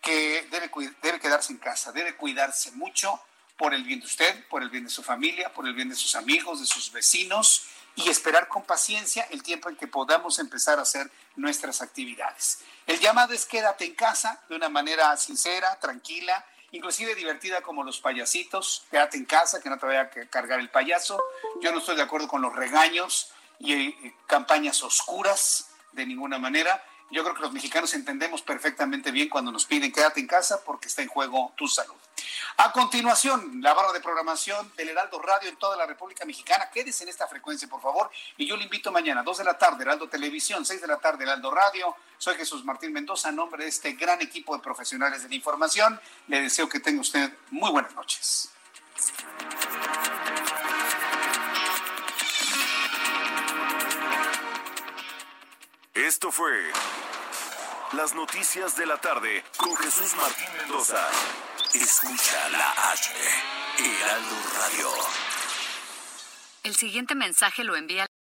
que 0.00 0.48
debe, 0.50 0.68
debe 1.00 1.20
quedarse 1.20 1.52
en 1.52 1.58
casa, 1.60 1.92
debe 1.92 2.16
cuidarse 2.16 2.72
mucho 2.72 3.20
por 3.56 3.74
el 3.74 3.84
bien 3.84 4.00
de 4.00 4.06
usted, 4.06 4.46
por 4.48 4.62
el 4.62 4.70
bien 4.70 4.84
de 4.84 4.90
su 4.90 5.02
familia, 5.02 5.52
por 5.52 5.66
el 5.66 5.74
bien 5.74 5.88
de 5.88 5.96
sus 5.96 6.14
amigos, 6.14 6.60
de 6.60 6.66
sus 6.66 6.90
vecinos 6.92 7.66
y 7.94 8.08
esperar 8.08 8.48
con 8.48 8.62
paciencia 8.62 9.26
el 9.30 9.42
tiempo 9.42 9.68
en 9.68 9.76
que 9.76 9.86
podamos 9.86 10.38
empezar 10.38 10.78
a 10.78 10.82
hacer 10.82 11.10
nuestras 11.36 11.82
actividades. 11.82 12.60
El 12.86 12.98
llamado 13.00 13.32
es 13.32 13.46
quédate 13.46 13.84
en 13.84 13.94
casa 13.94 14.40
de 14.48 14.56
una 14.56 14.68
manera 14.68 15.16
sincera, 15.16 15.78
tranquila, 15.78 16.44
inclusive 16.72 17.14
divertida 17.14 17.60
como 17.60 17.84
los 17.84 18.00
payasitos, 18.00 18.86
quédate 18.90 19.18
en 19.18 19.26
casa, 19.26 19.60
que 19.60 19.68
no 19.68 19.78
te 19.78 19.86
vaya 19.86 20.02
a 20.02 20.10
cargar 20.28 20.58
el 20.58 20.70
payaso. 20.70 21.22
Yo 21.60 21.70
no 21.70 21.78
estoy 21.78 21.96
de 21.96 22.02
acuerdo 22.02 22.28
con 22.28 22.42
los 22.42 22.54
regaños 22.54 23.32
y 23.58 23.72
eh, 23.72 24.14
campañas 24.26 24.82
oscuras 24.82 25.68
de 25.92 26.06
ninguna 26.06 26.38
manera. 26.38 26.82
Yo 27.12 27.22
creo 27.22 27.34
que 27.34 27.42
los 27.42 27.52
mexicanos 27.52 27.92
entendemos 27.92 28.40
perfectamente 28.40 29.10
bien 29.10 29.28
cuando 29.28 29.52
nos 29.52 29.66
piden 29.66 29.92
quédate 29.92 30.18
en 30.18 30.26
casa 30.26 30.64
porque 30.64 30.88
está 30.88 31.02
en 31.02 31.08
juego 31.08 31.52
tu 31.58 31.68
salud. 31.68 31.94
A 32.56 32.72
continuación, 32.72 33.60
la 33.60 33.74
barra 33.74 33.92
de 33.92 34.00
programación 34.00 34.72
del 34.78 34.88
Heraldo 34.88 35.18
Radio 35.18 35.50
en 35.50 35.56
toda 35.56 35.76
la 35.76 35.84
República 35.84 36.24
Mexicana. 36.24 36.70
Quédese 36.72 37.04
en 37.04 37.10
esta 37.10 37.28
frecuencia, 37.28 37.68
por 37.68 37.82
favor. 37.82 38.10
Y 38.38 38.46
yo 38.46 38.56
le 38.56 38.64
invito 38.64 38.90
mañana, 38.90 39.22
2 39.22 39.38
de 39.38 39.44
la 39.44 39.58
tarde, 39.58 39.82
Heraldo 39.84 40.08
Televisión, 40.08 40.64
6 40.64 40.80
de 40.80 40.86
la 40.86 40.96
tarde, 40.96 41.24
Heraldo 41.24 41.50
Radio. 41.50 41.94
Soy 42.16 42.34
Jesús 42.36 42.64
Martín 42.64 42.94
Mendoza, 42.94 43.28
en 43.28 43.36
nombre 43.36 43.64
de 43.64 43.68
este 43.68 43.92
gran 43.92 44.22
equipo 44.22 44.56
de 44.56 44.62
profesionales 44.62 45.22
de 45.22 45.28
la 45.28 45.34
información. 45.34 46.00
Le 46.28 46.40
deseo 46.40 46.66
que 46.66 46.80
tenga 46.80 47.02
usted 47.02 47.30
muy 47.50 47.70
buenas 47.70 47.94
noches. 47.94 48.48
Esto 55.94 56.32
fue 56.32 56.72
Las 57.96 58.14
Noticias 58.14 58.74
de 58.78 58.86
la 58.86 58.96
Tarde 58.96 59.44
con 59.58 59.76
Jesús 59.76 60.16
Martín 60.16 60.46
Mendoza. 60.56 61.10
Escucha 61.74 62.48
la 62.48 62.70
H, 62.90 63.12
Heraldo 63.78 64.36
Radio. 64.56 64.88
El 66.62 66.74
siguiente 66.74 67.14
mensaje 67.14 67.64
lo 67.64 67.76
envía 67.76 68.08